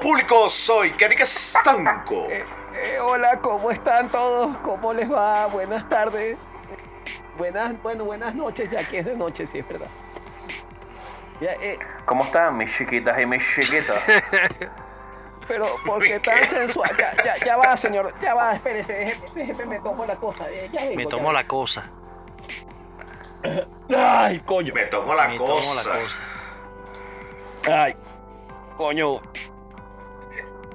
Públicos, 0.00 0.52
soy 0.52 0.90
Kanika 0.92 1.24
Stanco. 1.26 2.26
Eh, 2.72 2.94
eh, 2.94 3.00
hola, 3.00 3.38
¿cómo 3.40 3.70
están 3.70 4.08
todos? 4.08 4.56
¿Cómo 4.58 4.94
les 4.94 5.10
va? 5.12 5.46
Buenas 5.48 5.86
tardes. 5.90 6.38
Buenas, 7.36 7.74
bueno, 7.82 8.04
buenas 8.04 8.34
noches, 8.34 8.70
ya 8.70 8.82
que 8.88 9.00
es 9.00 9.04
de 9.04 9.16
noche, 9.16 9.46
sí, 9.46 9.58
es 9.58 9.68
verdad. 9.68 9.88
Ya, 11.42 11.52
eh, 11.60 11.78
¿Cómo 12.06 12.24
están 12.24 12.56
mis 12.56 12.74
chiquitas 12.74 13.20
y 13.20 13.26
mis 13.26 13.42
chiquitos? 13.54 13.96
pero, 15.48 15.66
¿por 15.84 16.02
qué 16.02 16.18
tan 16.20 16.46
sensual? 16.46 16.90
Ya, 16.96 17.14
ya, 17.22 17.36
ya 17.44 17.56
va, 17.58 17.76
señor, 17.76 18.14
ya 18.22 18.32
va, 18.34 18.54
espérese, 18.54 18.94
déjeme, 18.94 19.26
déjeme, 19.34 19.66
me 19.66 19.78
tomo 19.80 20.06
la 20.06 20.16
cosa. 20.16 20.50
eh, 20.50 20.70
ya 20.72 20.80
vengo, 20.82 20.96
Me 20.96 21.06
tomo 21.06 21.32
la 21.32 21.46
cosa. 21.46 21.84
Ay, 23.94 24.40
coño. 24.40 24.72
Me 24.72 24.86
tomo 24.86 25.14
la 25.14 25.28
me 25.28 25.36
cosa. 25.36 25.60
tomo 25.60 25.74
la 25.74 25.82
cosa. 25.82 26.20
Ay, 27.82 27.94
coño. 28.78 29.20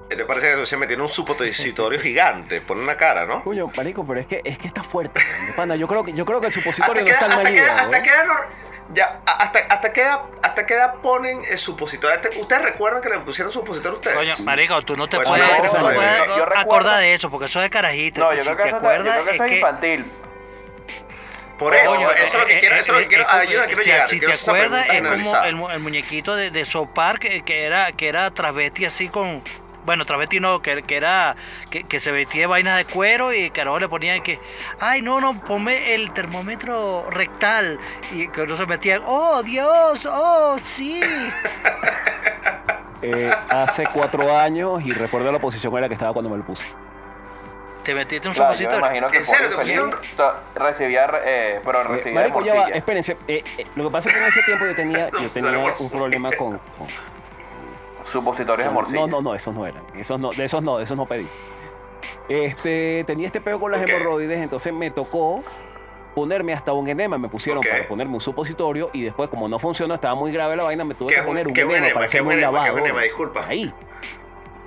¿Te 0.09 0.23
parece 0.23 0.56
que 0.56 0.66
se 0.66 0.78
metió 0.78 0.95
en 0.95 1.02
un 1.02 1.09
supositorio 1.09 2.00
gigante? 2.00 2.61
Pone 2.61 2.81
una 2.81 2.95
cara, 2.95 3.25
¿no? 3.25 3.44
Coño, 3.44 3.72
marico, 3.75 4.06
pero 4.06 4.20
es 4.20 4.28
que, 4.28 4.42
es 4.45 4.58
que 4.58 4.67
está 4.67 4.84
fuerte. 4.84 5.20
Pana, 5.58 5.75
yo 5.75 5.88
creo 5.88 6.03
que, 6.03 6.14
yo 6.14 6.25
creo 6.25 6.39
que 6.39 6.47
el 6.47 6.53
supositorio 6.53 7.03
no 7.03 7.09
está 7.09 7.25
en 7.25 7.31
hasta 7.31 7.44
qué 7.52 7.58
edad- 7.58 7.92
idea, 7.92 8.00
hasta 8.00 8.25
lo- 8.25 8.94
ya, 8.94 9.20
hasta, 9.25 9.59
hasta 9.67 9.92
qué 9.94 10.02
edad, 10.03 10.20
hasta 10.44 10.66
qué 10.67 10.73
edad 10.75 10.94
ponen 11.02 11.42
el 11.50 11.58
supositorio. 11.58 12.16
Este- 12.16 12.39
¿Ustedes 12.39 12.62
recuerdan 12.62 13.02
que 13.02 13.09
le 13.09 13.20
pusieron 13.20 13.52
supositorio 13.52 13.94
a 13.94 14.00
ustedes? 14.00 14.16
Coño, 14.16 14.36
marico, 14.45 14.80
tú 14.84 14.95
no 14.95 15.09
te 15.09 15.17
Pues 15.17 15.28
puedes, 15.28 15.44
no, 15.47 15.58
no 15.58 15.62
te 15.72 15.78
no, 15.80 15.84
puedes 15.84 16.17
yo- 16.19 16.25
yo 16.38 16.45
recuerdo- 16.45 16.59
acordar 16.59 17.00
de 17.00 17.14
eso, 17.16 17.30
porque 17.31 17.45
eso 17.47 17.59
es 17.59 17.64
de 17.64 17.69
carajito. 17.72 18.22
No, 18.22 18.31
yo 18.34 18.44
si 18.44 18.45
creo 18.45 18.58
que 18.58 18.62
te 18.64 18.69
está- 18.69 18.80
yo 18.81 18.88
acuerdas, 18.88 19.14
creo 19.14 19.25
que 19.25 19.31
eso 19.36 19.44
es 19.44 19.47
es 19.47 19.52
que... 19.52 19.56
infantil. 19.58 20.06
Por 21.58 21.73
eso, 21.73 21.86
Coño, 21.95 22.12
eso 22.12 22.23
es 22.23 22.34
lo 22.34 22.45
que 22.45 22.58
eh, 22.58 22.59
quiero, 22.59 22.75
eh, 22.75 22.80
eso 22.80 22.92
es 22.92 22.94
lo 22.94 22.97
que 23.00 23.03
eh, 23.06 23.08
quiero, 23.08 23.23
eh, 23.23 23.28
ah, 23.30 23.44
yo 23.45 23.59
no 23.62 23.66
quiero 23.66 23.81
sea, 23.81 23.94
llegar. 23.94 24.08
Si 24.09 24.19
quiero 24.19 24.34
te 24.36 24.40
acuerdas, 24.42 24.88
es 24.92 25.02
como 25.02 25.44
el, 25.45 25.56
mu- 25.56 25.69
el 25.69 25.80
muñequito 25.80 26.36
de, 26.36 26.52
de 26.52 26.66
Sopar 26.66 27.17
que, 27.17 27.44
que 27.44 27.64
era 27.64 27.92
que 27.94 28.08
era 28.09 28.30
travesti 28.31 28.86
así 28.86 29.08
con. 29.09 29.42
Bueno, 29.86 30.03
travesti 30.05 30.39
no, 30.39 30.61
que, 30.61 30.81
que 30.83 30.97
era. 30.97 31.36
Que, 31.69 31.83
que 31.83 32.00
se 32.00 32.11
vestía 32.11 32.41
de 32.41 32.47
vainas 32.47 32.78
de 32.78 32.86
cuero 32.86 33.31
y 33.33 33.52
que 33.52 33.61
ahora 33.61 33.81
le 33.81 33.89
ponían 33.89 34.22
que. 34.23 34.39
Ay, 34.80 35.02
no, 35.02 35.22
no, 35.22 35.39
ponme 35.44 35.94
el 35.94 36.11
termómetro 36.11 37.05
rectal. 37.11 37.80
Y 38.11 38.28
que 38.30 38.47
no 38.47 38.58
se 38.58 38.66
metían. 38.66 39.02
¡Oh, 39.06 39.44
Dios! 39.44 40.08
¡Oh, 40.11 40.58
sí! 40.59 41.02
Eh, 43.02 43.31
hace 43.50 43.83
cuatro 43.94 44.36
años 44.36 44.81
y 44.83 44.91
recuerdo 44.91 45.31
la 45.31 45.38
posición 45.38 45.75
en 45.75 45.81
la 45.81 45.88
que 45.88 45.94
estaba 45.94 46.11
cuando 46.13 46.30
me 46.31 46.38
lo 46.38 46.44
puse. 46.45 46.63
Te 47.83 47.94
metiste 47.94 48.28
un 48.28 48.33
Claro, 48.33 48.53
yo 48.53 48.58
me 48.58 48.63
supositorio. 48.66 48.80
imagino 48.80 49.08
que 49.11 49.17
¿En 49.19 49.25
serio? 49.25 49.44
el 49.45 49.50
¿Te 49.52 49.56
pusieron- 49.58 49.89
infeliz, 49.89 50.16
to- 50.16 50.33
recibía, 50.56 51.12
eh, 51.24 51.62
pero 51.63 51.81
Eh, 51.81 51.84
recibía 51.84 52.19
marico, 52.22 52.41
ya 52.41 52.56
va, 52.56 52.68
espérense. 52.69 53.16
eh, 53.28 53.44
eh, 53.59 53.68
lo 53.75 53.84
que 53.84 53.90
pasa 53.91 54.09
es 54.09 54.16
que 54.16 54.22
en 54.22 54.28
ese 54.28 54.41
tiempo 54.44 54.66
yo 54.66 54.75
tenía, 54.75 55.09
yo 55.22 55.29
tenía 55.29 55.59
un 55.79 55.90
problema 55.91 56.31
con... 56.31 56.57
con- 56.57 56.88
Supositorios 58.12 58.68
de 58.68 58.74
morcilla. 58.74 59.02
no, 59.02 59.08
no, 59.08 59.22
no, 59.22 59.36
esos 59.36 59.54
no 59.54 59.66
eran. 59.66 59.84
Esos 59.96 60.20
no, 60.20 60.30
de 60.32 60.46
esos 60.46 60.62
no, 60.64 60.78
de 60.78 60.84
esos 60.84 60.96
no 60.98 61.06
pedí. 61.06 61.28
Este, 62.30 63.04
tenía 63.06 63.28
este 63.28 63.42
pego 63.42 63.60
con 63.60 63.72
las 63.72 63.88
hemorroides, 63.88 64.40
entonces 64.40 64.74
me 64.74 64.90
tocó 64.92 65.44
ponerme 66.16 66.54
hasta 66.54 66.74
un 66.74 66.88
enema. 66.88 67.18
Me 67.18 67.30
pusieron 67.30 67.62
para 67.64 67.88
ponerme 67.88 68.14
un 68.16 68.22
supositorio 68.22 68.90
y 68.94 69.04
después, 69.04 69.30
como 69.30 69.48
no 69.48 69.60
funcionó, 69.60 69.96
estaba 69.96 70.16
muy 70.16 70.32
grave 70.32 70.56
la 70.56 70.64
vaina, 70.64 70.84
me 70.84 70.96
tuve 70.96 71.10
¿Qué 71.10 71.16
que 71.16 71.22
poner 71.22 71.48
un 71.48 71.54
qué 71.54 71.62
enema 71.62 71.88
para 71.94 72.00
¿Qué 72.02 72.06
hacerme 72.20 72.30
un? 72.30 72.36
¿Qué 72.36 72.42
lavado. 72.42 72.78
enema? 72.78 73.02
Disculpa. 73.02 73.46
Ahí. 73.48 73.72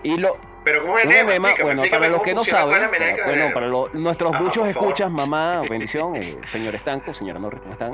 Y 0.02 0.16
lo, 0.16 0.36
Pero 0.64 0.82
¿cómo 0.82 0.98
es 0.98 1.04
el 1.06 1.10
enema? 1.12 1.30
enema, 1.32 1.48
bueno, 1.62 1.82
para 1.90 2.08
los 2.08 2.22
que 2.22 2.34
no 2.34 2.44
saben, 2.44 2.68
¿cuál 2.68 2.76
es 2.76 2.82
la 2.82 2.88
para- 2.90 3.00
mecánica 3.00 3.26
del 3.28 3.38
bueno, 3.40 3.54
para 3.54 3.66
lo- 3.66 3.88
nuestros 3.94 4.32
muchos 4.40 4.54
favor. 4.54 4.68
escuchas, 4.68 5.10
mamá, 5.10 5.60
bendición, 5.68 6.14
eh, 6.16 6.38
señor 6.46 6.74
Estanco, 6.76 7.12
señora 7.14 7.38
Norris, 7.40 7.60
¿cómo 7.60 7.72
están? 7.72 7.90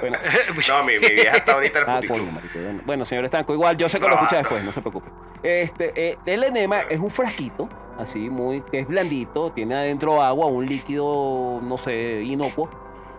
Bueno, 0.00 0.18
No, 0.68 0.84
mi, 0.84 0.92
mi 0.98 1.14
vieja 1.14 1.36
está 1.36 1.52
ahorita 1.54 1.78
en 1.80 1.84
el 1.84 1.90
Ah, 1.90 1.94
puticlub. 1.96 2.18
coño, 2.18 2.32
marico. 2.32 2.58
Bueno, 2.58 2.82
Bueno, 2.84 3.04
señor 3.04 3.24
Estanco, 3.24 3.52
igual 3.54 3.76
yo 3.76 3.88
sé 3.88 3.98
que 3.98 4.08
lo 4.08 4.14
escucha 4.14 4.38
después, 4.38 4.64
no 4.64 4.72
se 4.72 4.80
preocupe. 4.80 5.08
Este, 5.42 5.92
eh, 5.94 6.18
el 6.26 6.44
enema 6.44 6.80
es 6.82 6.98
un 7.00 7.10
frasquito, 7.10 7.68
así, 7.98 8.28
muy, 8.30 8.62
que 8.62 8.80
es 8.80 8.88
blandito, 8.88 9.52
tiene 9.52 9.74
adentro 9.74 10.20
agua, 10.22 10.46
un 10.46 10.66
líquido, 10.66 11.60
no 11.62 11.78
sé, 11.78 12.22
inocuo. 12.22 12.68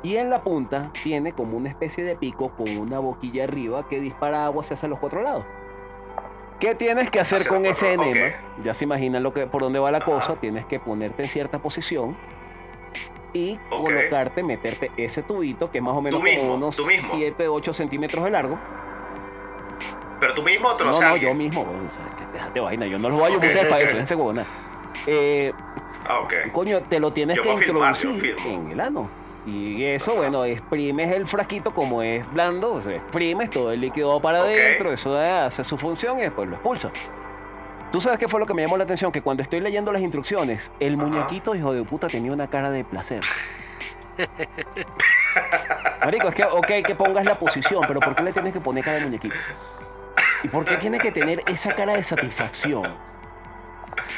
Y 0.04 0.18
en 0.18 0.30
la 0.30 0.42
punta 0.42 0.92
tiene 1.04 1.32
como 1.34 1.58
una 1.58 1.70
especie 1.70 2.04
de 2.04 2.16
pico 2.16 2.52
con 2.56 2.70
una 2.78 3.00
boquilla 3.00 3.46
arriba 3.46 3.88
que 3.88 4.00
dispara 4.00 4.46
agua 4.46 4.64
hacia 4.64 4.88
los 4.88 5.00
cuatro 5.00 5.22
lados. 5.24 5.44
¿Qué 6.60 6.74
tienes 6.76 7.10
que 7.12 7.20
hacer 7.20 7.48
con 7.48 7.66
ese 7.66 7.94
enema? 7.94 8.34
Ya 8.64 8.74
se 8.74 8.86
imaginan 8.86 9.22
lo 9.24 9.32
que, 9.34 9.46
por 9.48 9.62
dónde 9.62 9.80
va 9.80 9.92
la 9.92 9.98
Ajá. 10.00 10.06
cosa. 10.06 10.36
Tienes 10.36 10.66
que 10.66 10.80
ponerte 10.80 11.24
en 11.24 11.30
cierta 11.30 11.60
posición 11.60 12.16
y 13.38 13.60
Ok. 13.70 13.86
colocarte, 13.86 14.44
meterte 14.44 14.92
ese 14.98 15.22
tubito 15.24 15.70
que 15.72 15.78
es 15.78 15.84
más 15.84 15.94
o 15.96 16.02
menos 16.02 16.22
mismo, 16.22 16.42
como 16.42 16.56
unos 16.56 16.76
tú 16.76 16.86
mismo. 16.86 17.10
7, 17.16 17.48
8 17.48 17.74
centímetros 17.74 18.24
de 18.24 18.32
largo. 18.32 18.58
Pero 20.20 20.34
tú 20.34 20.42
mismo 20.44 20.74
te 20.76 20.84
lo 20.84 20.92
No, 20.92 21.00
no, 21.00 21.08
alguien. 21.10 21.30
yo 21.30 21.36
mismo, 21.36 21.62
o 21.62 21.94
sea, 21.94 22.28
déjate 22.34 22.60
vaina, 22.60 22.88
yo 22.88 22.98
no 22.98 23.10
los 23.10 23.20
voy 23.20 23.32
a 23.34 23.38
Ok, 23.38 23.44
ayudar 23.44 23.70
para 23.70 23.82
eso, 23.84 24.16
huevona. 24.18 24.46
Eh, 25.06 25.54
Ah, 26.10 26.26
coño, 26.54 26.82
te 26.84 27.00
lo 27.00 27.12
tienes 27.12 27.36
Yo 27.38 27.44
que 27.44 27.56
filmar, 27.58 27.94
introducir 27.96 28.36
filmo. 28.40 28.66
en 28.66 28.72
el 28.72 28.80
ano. 28.80 29.10
Y 29.46 29.84
eso, 29.84 30.16
bueno, 30.16 30.44
exprimes 30.46 31.12
el 31.12 31.28
frasquito 31.28 31.72
como 31.74 32.02
es 32.02 32.30
blando, 32.34 32.74
o 32.76 32.82
sea, 32.82 32.96
exprimes 32.96 33.50
todo 33.50 33.72
el 33.72 33.82
líquido 33.82 34.20
para 34.22 34.40
adentro, 34.40 34.92
eso 34.92 35.18
hace 35.18 35.64
su 35.64 35.78
función 35.78 36.20
y 36.20 36.24
después 36.24 36.48
lo 36.50 36.56
expulsa. 36.56 36.92
¿Tú 37.92 38.02
sabes 38.02 38.20
qué 38.20 38.28
fue 38.28 38.40
lo 38.40 38.46
que 38.46 38.54
me 38.54 38.62
llamó 38.64 38.78
la 38.78 38.84
atención? 38.84 39.12
Que 39.12 39.22
cuando 39.22 39.44
estoy 39.44 39.60
leyendo 39.62 39.92
las 39.92 40.02
instrucciones, 40.02 40.72
el 40.80 40.96
Ajá. 40.96 41.04
muñequito, 41.06 41.56
hijo 41.56 41.74
de 41.74 41.84
puta, 41.84 42.08
tenía 42.08 42.32
una 42.32 42.48
cara 42.48 42.70
de 42.70 42.84
placer. 42.84 43.22
Marico, 46.04 46.28
es 46.30 46.36
que, 46.36 46.44
ok, 46.44 46.68
que 46.86 46.96
pongas 46.96 47.26
la 47.26 47.36
posición, 47.36 47.84
pero 47.88 48.00
¿por 48.00 48.16
qué 48.16 48.24
le 48.24 48.32
tienes 48.34 48.54
que 48.54 48.60
poner 48.60 48.84
cara 48.84 48.98
de 48.98 49.04
muñequito? 49.06 49.36
¿Y 50.44 50.48
por 50.50 50.66
qué 50.66 50.78
tiene 50.78 50.98
que 51.00 51.12
tener 51.12 51.44
esa 51.48 51.74
cara 51.74 51.94
de 51.94 52.04
satisfacción? 52.04 52.84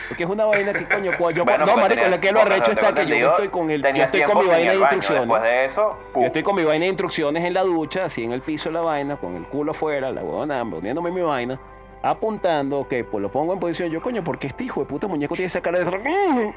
Porque 0.08 0.24
es 0.24 0.30
una 0.30 0.46
vaina 0.46 0.74
que, 0.74 0.86
coño, 0.86 1.12
yo, 1.32 1.46
Bueno, 1.46 1.66
no, 1.66 1.74
porque 1.74 1.82
marico, 1.82 1.88
tenía- 2.02 2.10
lo 2.10 2.20
que 2.20 2.32
lo 2.32 2.42
arrecho 2.42 2.72
está 2.72 2.94
que 2.94 3.06
yo 3.08 3.32
estoy 3.32 3.48
con 3.50 3.70
el, 3.70 3.82
yo 3.82 4.04
estoy 4.04 4.22
con 4.24 4.38
mi 4.40 4.46
vaina 4.46 4.72
de 4.72 4.78
baño, 4.78 4.96
instrucciones. 4.98 5.42
De 5.44 5.66
eso. 5.66 6.00
Yo 6.16 6.22
estoy 6.26 6.44
con 6.44 6.56
mi 6.56 6.64
vaina 6.64 6.84
de 6.84 6.90
instrucciones 6.90 7.44
en 7.46 7.54
la 7.54 7.62
ducha, 7.64 8.06
así 8.06 8.24
en 8.24 8.32
el 8.34 8.42
piso 8.42 8.70
de 8.70 8.74
la 8.74 8.82
vaina, 8.82 9.18
con 9.18 9.36
el 9.36 9.44
culo 9.46 9.72
afuera, 9.72 10.12
la 10.12 10.22
huevona, 10.22 10.66
poniéndome 10.70 11.12
mi 11.12 11.22
vaina, 11.22 11.60
apuntando, 12.02 12.88
que 12.88 13.04
pues 13.04 13.22
lo 13.22 13.32
pongo 13.32 13.54
en 13.54 13.60
posición. 13.60 13.90
Yo, 13.90 14.02
coño, 14.02 14.24
¿por 14.24 14.38
qué 14.40 14.48
este 14.48 14.64
hijo 14.66 14.80
de 14.82 14.86
puta 14.86 15.08
muñeco 15.08 15.36
tiene 15.36 15.48
esa 15.48 15.62
cara 15.62 15.80
de... 15.80 16.54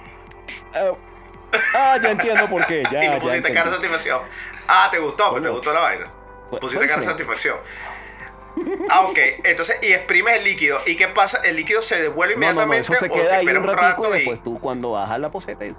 Ah, 0.74 0.92
Ah, 1.74 1.98
ya 2.02 2.12
entiendo 2.12 2.46
por 2.48 2.64
qué, 2.66 2.82
ya, 2.90 3.04
y 3.16 3.20
pusiste 3.20 3.52
cara 3.52 3.68
de 3.68 3.76
satisfacción. 3.76 4.20
Ah, 4.66 4.88
te 4.90 4.98
gustó, 4.98 5.30
pues 5.32 5.42
te 5.42 5.50
gustó 5.50 5.72
la 5.74 5.80
vaina. 5.80 6.06
Fue- 6.48 6.58
Pusiste 6.60 6.86
cara 6.88 7.00
de 7.00 7.06
satisfacción. 7.06 7.56
Ah, 8.90 9.02
ok. 9.02 9.18
Entonces, 9.44 9.78
y 9.82 9.92
exprimes 9.92 10.38
el 10.38 10.44
líquido. 10.44 10.78
¿Y 10.86 10.96
qué 10.96 11.08
pasa? 11.08 11.40
¿El 11.44 11.56
líquido 11.56 11.82
se 11.82 11.96
devuelve 12.00 12.36
No, 12.36 12.40
no, 12.40 12.46
no, 12.46 12.62
inmediatamente 12.74 12.80
eso 12.94 13.06
se 13.06 13.10
o 13.10 13.14
queda 13.14 13.36
ahí 13.36 13.46
un 13.46 13.56
un 13.58 13.68
rato 13.68 14.08
y... 14.10 14.12
después 14.12 14.42
tú 14.42 14.58
cuando 14.60 14.92
bajas 14.92 15.18
la 15.20 15.30
poseta 15.30 15.64
y- 15.66 15.74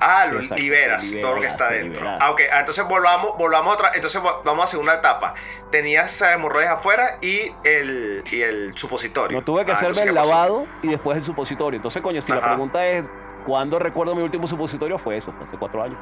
Ah, 0.00 0.26
lo 0.26 0.38
Exacto, 0.40 0.62
liberas, 0.62 1.04
todo 1.20 1.34
lo 1.34 1.40
que 1.40 1.46
está 1.48 1.70
dentro. 1.70 2.08
Ah, 2.08 2.30
ok. 2.30 2.42
Ah, 2.52 2.60
entonces 2.60 2.84
volvamos, 2.86 3.36
volvamos 3.36 3.72
a 3.72 3.74
otra. 3.74 3.90
Entonces 3.94 4.22
vamos 4.44 4.64
a 4.64 4.66
segunda 4.68 4.94
etapa. 4.94 5.34
Tenías 5.70 6.20
hemorroides 6.22 6.70
afuera 6.70 7.18
y 7.20 7.52
el, 7.64 8.22
y 8.30 8.42
el 8.42 8.76
supositorio. 8.76 9.36
No 9.38 9.44
tuve 9.44 9.64
que 9.64 9.72
Ah, 9.72 9.74
hacerme 9.74 10.02
el 10.02 10.14
lavado 10.14 10.66
y 10.82 10.88
después 10.88 11.16
el 11.18 11.24
supositorio. 11.24 11.76
Entonces, 11.78 12.00
coño, 12.02 12.22
si 12.22 12.30
la 12.32 12.40
pregunta 12.40 12.86
es 12.86 13.04
¿cuándo 13.44 13.78
recuerdo 13.78 14.14
mi 14.14 14.22
último 14.22 14.46
supositorio? 14.46 14.98
Fue 14.98 15.16
eso, 15.16 15.34
hace 15.42 15.56
cuatro 15.56 15.82
años. 15.82 15.98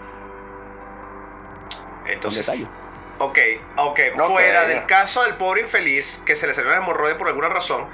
Entonces, 2.06 2.48
ok, 3.18 3.38
ok. 3.76 4.00
No 4.16 4.28
Fuera 4.28 4.64
creo. 4.64 4.76
del 4.76 4.86
caso 4.86 5.22
del 5.24 5.34
pobre 5.34 5.62
infeliz 5.62 6.22
que 6.24 6.34
se 6.34 6.46
le 6.46 6.54
salió 6.54 6.70
el 6.72 6.78
hemorroide 6.78 7.14
por 7.16 7.28
alguna 7.28 7.48
razón. 7.48 7.86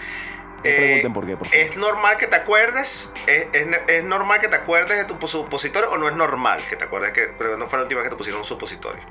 No 0.65 0.71
eh, 0.71 0.77
pregunten 1.03 1.13
por 1.13 1.27
qué, 1.27 1.37
por 1.37 1.47
favor. 1.49 1.61
¿Es 1.61 1.77
normal 1.77 2.17
que 2.17 2.27
te 2.29 2.37
acuerdes? 2.37 3.13
¿Es, 3.27 3.47
es, 3.53 3.67
es 3.89 4.05
normal 4.05 4.41
que 4.41 4.49
te 4.49 4.57
acuerdes 4.57 4.97
de 4.99 5.05
tu 5.05 5.27
supositorio 5.27 5.91
o 5.91 5.99
no 5.99 6.09
es 6.09 6.15
normal 6.15 6.61
que 6.69 6.77
te 6.77 6.85
acuerdes 6.85 7.13
que 7.13 7.33
pero 7.39 7.57
no 7.57 7.67
fue 7.67 7.79
la 7.79 7.83
última 7.85 8.01
vez 8.01 8.07
que 8.09 8.15
te 8.15 8.19
pusieron 8.19 8.41
un 8.41 8.45
supositorio? 8.47 9.03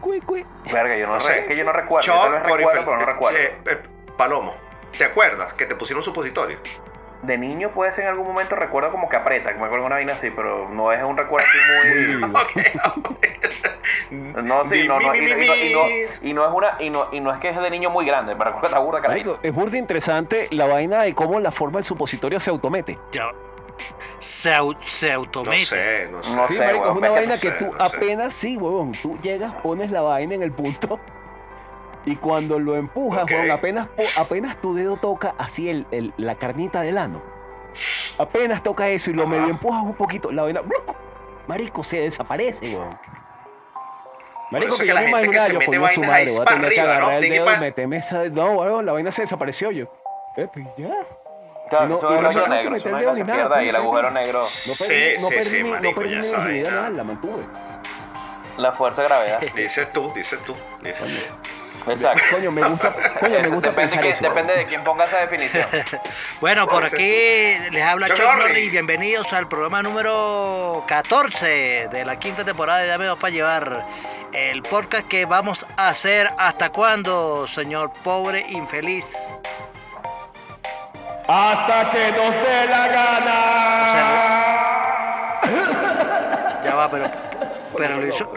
Cui, 0.00 0.20
cui. 0.20 0.46
Verga, 0.72 0.96
yo 0.96 1.06
no, 1.06 1.20
sé. 1.20 1.40
es 1.40 1.46
que 1.46 1.56
yo 1.56 1.64
no 1.64 1.72
recuerdo. 1.72 2.06
Choc 2.06 2.14
yo 2.16 2.22
tal 2.22 2.32
vez 2.32 2.40
por 2.48 2.58
recuerdo, 2.58 2.80
infel- 2.80 2.84
pero 2.84 2.98
no 2.98 3.06
recuerdo. 3.06 3.38
eh, 3.38 3.54
eh, 3.66 3.78
Palomo, 4.16 4.56
¿te 4.96 5.04
acuerdas 5.04 5.52
que 5.54 5.66
te 5.66 5.74
pusieron 5.74 5.98
un 6.00 6.04
supositorio? 6.04 6.58
De 7.22 7.36
niño 7.36 7.70
puede 7.72 7.92
ser 7.92 8.04
en 8.04 8.10
algún 8.10 8.26
momento 8.26 8.56
recuerdo 8.56 8.90
como 8.90 9.08
que 9.10 9.16
aprieta, 9.16 9.50
que 9.52 9.58
me 9.58 9.64
acuerdo 9.66 9.82
de 9.82 9.86
una 9.88 9.96
vaina 9.96 10.12
así, 10.14 10.30
pero 10.30 10.68
no 10.70 10.90
es 10.92 11.04
un 11.04 11.16
recuerdo 11.18 11.46
así 11.46 11.58
muy... 12.18 12.30
No, 14.10 14.64
sí, 14.68 14.88
no, 14.88 14.98
no, 14.98 15.14
y, 15.14 15.20
no, 15.20 15.26
y 15.38 15.72
no- 15.74 15.86
y 16.22 16.32
no 16.32 16.44
es 16.46 16.52
una, 16.52 16.76
y 16.80 16.90
no, 16.90 17.08
y 17.12 17.20
no 17.20 17.32
es 17.32 17.38
que 17.38 17.50
es 17.50 17.56
de 17.60 17.70
niño 17.70 17.90
muy 17.90 18.04
grande, 18.06 18.34
que 18.36 18.66
está 18.66 18.78
burda 18.78 19.00
carajito. 19.00 19.38
Es 19.42 19.54
burda 19.54 19.76
interesante 19.78 20.48
la 20.50 20.66
vaina 20.66 21.02
de 21.02 21.14
cómo 21.14 21.38
la 21.40 21.50
forma 21.52 21.78
del 21.78 21.84
supositorio 21.84 22.40
se 22.40 22.50
automete. 22.50 22.98
Ya. 23.12 23.28
Se, 24.18 24.52
au- 24.54 24.76
se 24.86 25.08
No 25.08 25.14
automete. 25.20 25.64
sé, 25.64 26.08
no 26.10 26.22
sé. 26.22 26.36
No 26.36 26.46
sí, 26.48 26.54
sé, 26.56 26.64
marico, 26.64 26.90
es 26.90 26.96
una 26.96 27.10
vaina 27.10 27.34
no 27.34 27.40
que 27.40 27.48
sé, 27.48 27.52
tú 27.52 27.66
no 27.72 27.88
sé. 27.88 27.96
apenas, 27.96 28.34
sí, 28.34 28.56
huevón, 28.56 28.92
tú 28.92 29.16
llegas, 29.22 29.54
pones 29.62 29.90
la 29.90 30.02
vaina 30.02 30.34
en 30.34 30.42
el 30.42 30.52
punto 30.52 30.98
Y 32.06 32.16
cuando 32.16 32.58
lo 32.58 32.76
empujas, 32.76 33.24
Ok. 33.24 33.30
weón, 33.32 33.50
apenas, 33.50 33.88
apenas 34.18 34.56
tu 34.60 34.74
dedo 34.74 34.96
toca 34.96 35.34
así 35.38 35.68
el, 35.68 35.86
el- 35.90 36.14
la 36.16 36.34
carnita 36.36 36.80
del 36.80 36.96
ano. 36.98 37.20
Apenas 38.18 38.62
toca 38.62 38.88
eso 38.88 39.10
y 39.10 39.14
lo 39.14 39.26
medio 39.26 39.48
empujas 39.48 39.82
un 39.82 39.94
poquito, 39.94 40.32
la 40.32 40.42
vaina, 40.42 40.60
¡bluc! 40.60 40.94
marico, 41.46 41.82
se 41.84 42.00
desaparece, 42.00 42.74
weón. 42.76 42.98
Marico, 44.50 44.74
eso 44.74 44.82
que 44.82 44.88
que 44.88 44.94
la 44.94 45.00
gente 45.02 45.30
que 45.30 45.40
se 45.40 45.52
mete 45.52 45.78
vainas 45.78 46.08
madre, 46.08 46.22
ahí 46.30 46.36
para 46.44 46.58
arriba, 46.58 46.98
¿no? 46.98 47.10
el 47.12 47.20
dedo 47.20 47.34
y 47.44 47.46
pa- 47.46 47.58
meterme 47.58 47.96
esa... 47.98 48.24
No, 48.24 48.52
weón, 48.52 48.84
la 48.86 48.92
vaina 48.92 49.12
se 49.12 49.22
desapareció 49.22 49.70
yo. 49.70 49.84
Eh, 50.36 50.48
pues 50.52 50.66
ya. 50.76 50.86
Y 50.86 51.86
no- 51.88 51.96
eso 51.98 52.12
y 52.12 52.16
es 52.16 52.36
no 52.36 52.46
negro, 52.48 52.76
eso 52.76 52.88
no 52.88 52.98
es 52.98 53.16
se 53.16 53.24
pierda 53.24 53.56
ahí, 53.58 53.68
el 53.68 53.76
agujero 53.76 54.10
marico. 54.10 54.20
negro, 54.26 54.38
No 54.40 54.44
Sí, 54.46 54.84
perdí, 54.88 55.22
no 55.22 55.28
sí, 55.28 55.34
perdí 55.34 55.50
sí, 55.50 55.62
mi- 55.62 55.70
marico, 55.70 55.90
no 55.90 55.96
perdí 56.02 56.14
ya 56.16 56.22
sabes, 56.24 56.64
ya. 56.64 56.70
nada, 56.72 56.90
la 56.90 57.04
mantuve. 57.04 57.42
la 58.56 58.72
fuerza 58.72 59.02
de 59.02 59.08
gravedad. 59.08 59.40
Dices 59.54 59.92
tú, 59.92 60.12
dices 60.14 60.40
tú. 60.44 60.54
Dices 60.82 60.98
tú. 61.06 61.59
Exacto. 61.86 62.22
Coño, 62.32 62.50
me 62.52 62.62
gusta, 62.62 62.92
coño, 63.20 63.40
me 63.40 63.48
gusta 63.48 63.70
depende, 63.70 63.74
pensar 63.96 64.00
que- 64.02 64.10
eso. 64.10 64.22
depende 64.22 64.54
de 64.56 64.66
quién 64.66 64.82
ponga 64.84 65.04
esa 65.04 65.18
definición. 65.18 65.66
Bueno, 66.40 66.66
por 66.66 66.84
aquí 66.84 67.54
les 67.70 67.82
habla 67.82 68.08
Chuck 68.08 68.18
Norris. 68.20 68.70
Bienvenidos 68.70 69.32
al 69.32 69.46
programa 69.48 69.82
número 69.82 70.82
14 70.86 71.88
de 71.90 72.04
la 72.04 72.16
quinta 72.16 72.44
temporada 72.44 72.80
de 72.80 72.88
Dame 72.88 73.04
Dos 73.06 73.18
para 73.18 73.30
Llevar. 73.32 73.84
El 74.32 74.62
podcast 74.62 75.06
que 75.08 75.24
vamos 75.24 75.66
a 75.76 75.88
hacer 75.88 76.30
hasta 76.38 76.70
cuándo, 76.70 77.46
señor 77.48 77.92
pobre 78.04 78.40
infeliz. 78.48 79.04
Hasta 81.26 81.90
que 81.90 82.12
nos 82.12 82.30
dé 82.32 82.66
la 82.68 82.88
gana. 82.88 83.36
Ya 86.64 86.74
va, 86.74 86.90
pero, 86.90 87.10
pero 87.76 87.96
lo 87.96 88.06
hizo. 88.06 88.32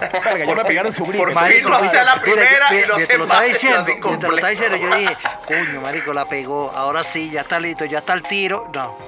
Verga, 0.00 0.44
ya 0.44 0.54
me 0.54 0.64
pegaron 0.64 0.92
su 0.92 1.04
grito. 1.04 1.24
Por 1.24 1.34
Marico, 1.34 1.60
fin 1.60 1.70
lo 1.70 1.76
hace 1.76 1.98
a 1.98 2.04
la 2.04 2.20
primera 2.20 2.70
mira, 2.70 2.84
y 2.84 2.86
lo 2.86 2.98
lo 3.18 3.26
mal, 3.26 3.42
lo 3.42 3.48
diciendo, 3.48 3.84
te 3.84 3.90
lo 3.90 3.96
incompleto. 3.96 4.46
diciendo, 4.46 4.76
yo 4.76 4.96
dije, 4.96 5.16
coño, 5.46 5.80
marico, 5.80 6.12
la 6.12 6.24
pegó, 6.26 6.70
ahora 6.74 7.02
sí, 7.04 7.30
ya 7.30 7.42
está 7.42 7.60
listo, 7.60 7.84
ya 7.84 7.98
está 7.98 8.14
el 8.14 8.22
tiro. 8.22 8.66
No, 8.72 8.98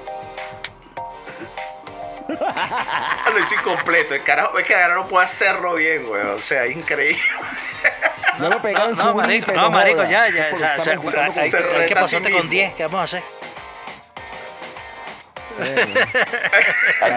Lo 2.29 3.39
hizo 3.39 3.55
incompleto. 3.55 4.15
El 4.15 4.23
carajo, 4.23 4.57
es 4.59 4.65
que 4.65 4.75
ahora 4.75 4.95
no 4.95 5.07
puede 5.07 5.25
hacerlo 5.25 5.75
bien, 5.75 6.05
güey. 6.05 6.21
O 6.21 6.39
sea, 6.39 6.67
increíble. 6.67 7.21
Ya 8.39 8.49
me 8.49 8.59
pegaron 8.59 8.91
no, 8.91 8.95
su 8.95 9.03
no, 9.03 9.13
marico, 9.13 9.51
no, 9.51 9.69
marico, 9.69 10.03
ya, 10.03 10.27
ya, 10.29 10.49
o 10.51 10.57
sea, 10.57 10.75
o 10.79 10.83
sea, 10.83 10.95
pasarte 11.93 12.31
con 12.31 12.33
mismo. 12.33 12.49
10, 12.49 12.73
¿qué 12.73 12.83
vamos 12.83 12.99
a 13.01 13.03
hacer? 13.03 13.23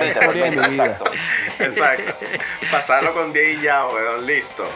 Historia 0.06 0.44
de 0.44 0.50
mi 0.50 0.68
vida. 0.68 0.84
Exacto. 0.86 1.04
Exacto. 1.60 2.14
Pasarlo 2.70 3.14
con 3.14 3.32
10 3.32 3.58
y 3.58 3.62
ya, 3.62 3.86
weón. 3.86 4.26
Listo. 4.26 4.68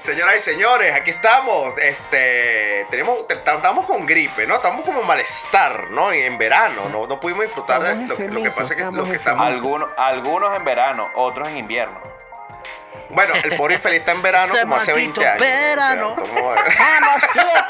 Señoras 0.00 0.36
y 0.36 0.40
señores, 0.40 0.94
aquí 0.94 1.10
estamos. 1.10 1.76
Este, 1.76 2.86
tenemos, 2.90 3.26
te- 3.28 3.34
estamos 3.34 3.84
con 3.84 4.06
gripe, 4.06 4.46
¿no? 4.46 4.54
Estamos 4.56 4.84
como 4.84 5.02
malestar, 5.02 5.90
¿no? 5.90 6.10
En, 6.12 6.20
en 6.20 6.38
verano, 6.38 6.88
¿no? 6.90 7.06
No 7.06 7.20
pudimos 7.20 7.42
disfrutar 7.44 7.82
de 7.82 7.94
lo, 8.06 8.16
lo 8.16 8.42
que 8.42 8.50
pasa 8.50 8.72
es 8.72 8.76
que 8.78 8.82
enfermitos, 8.82 8.94
lo 9.06 9.10
que 9.10 9.16
estamos. 9.18 9.46
Algunos, 9.46 9.90
algunos 9.98 10.56
en 10.56 10.64
verano, 10.64 11.10
otros 11.16 11.48
en 11.48 11.58
invierno. 11.58 12.00
Bueno, 13.10 13.34
el 13.42 13.56
pobre 13.56 13.74
infeliz 13.74 13.98
está 13.98 14.12
en 14.12 14.22
verano 14.22 14.52
Ese 14.54 14.62
como 14.62 14.76
hace 14.76 14.92
20 14.94 15.20
maldito 15.20 15.44
años. 15.44 15.56
verano. 15.66 16.12
O 16.12 16.16
sea, 16.16 16.24
¿cómo- 16.24 16.54
Vamos, 16.54 17.22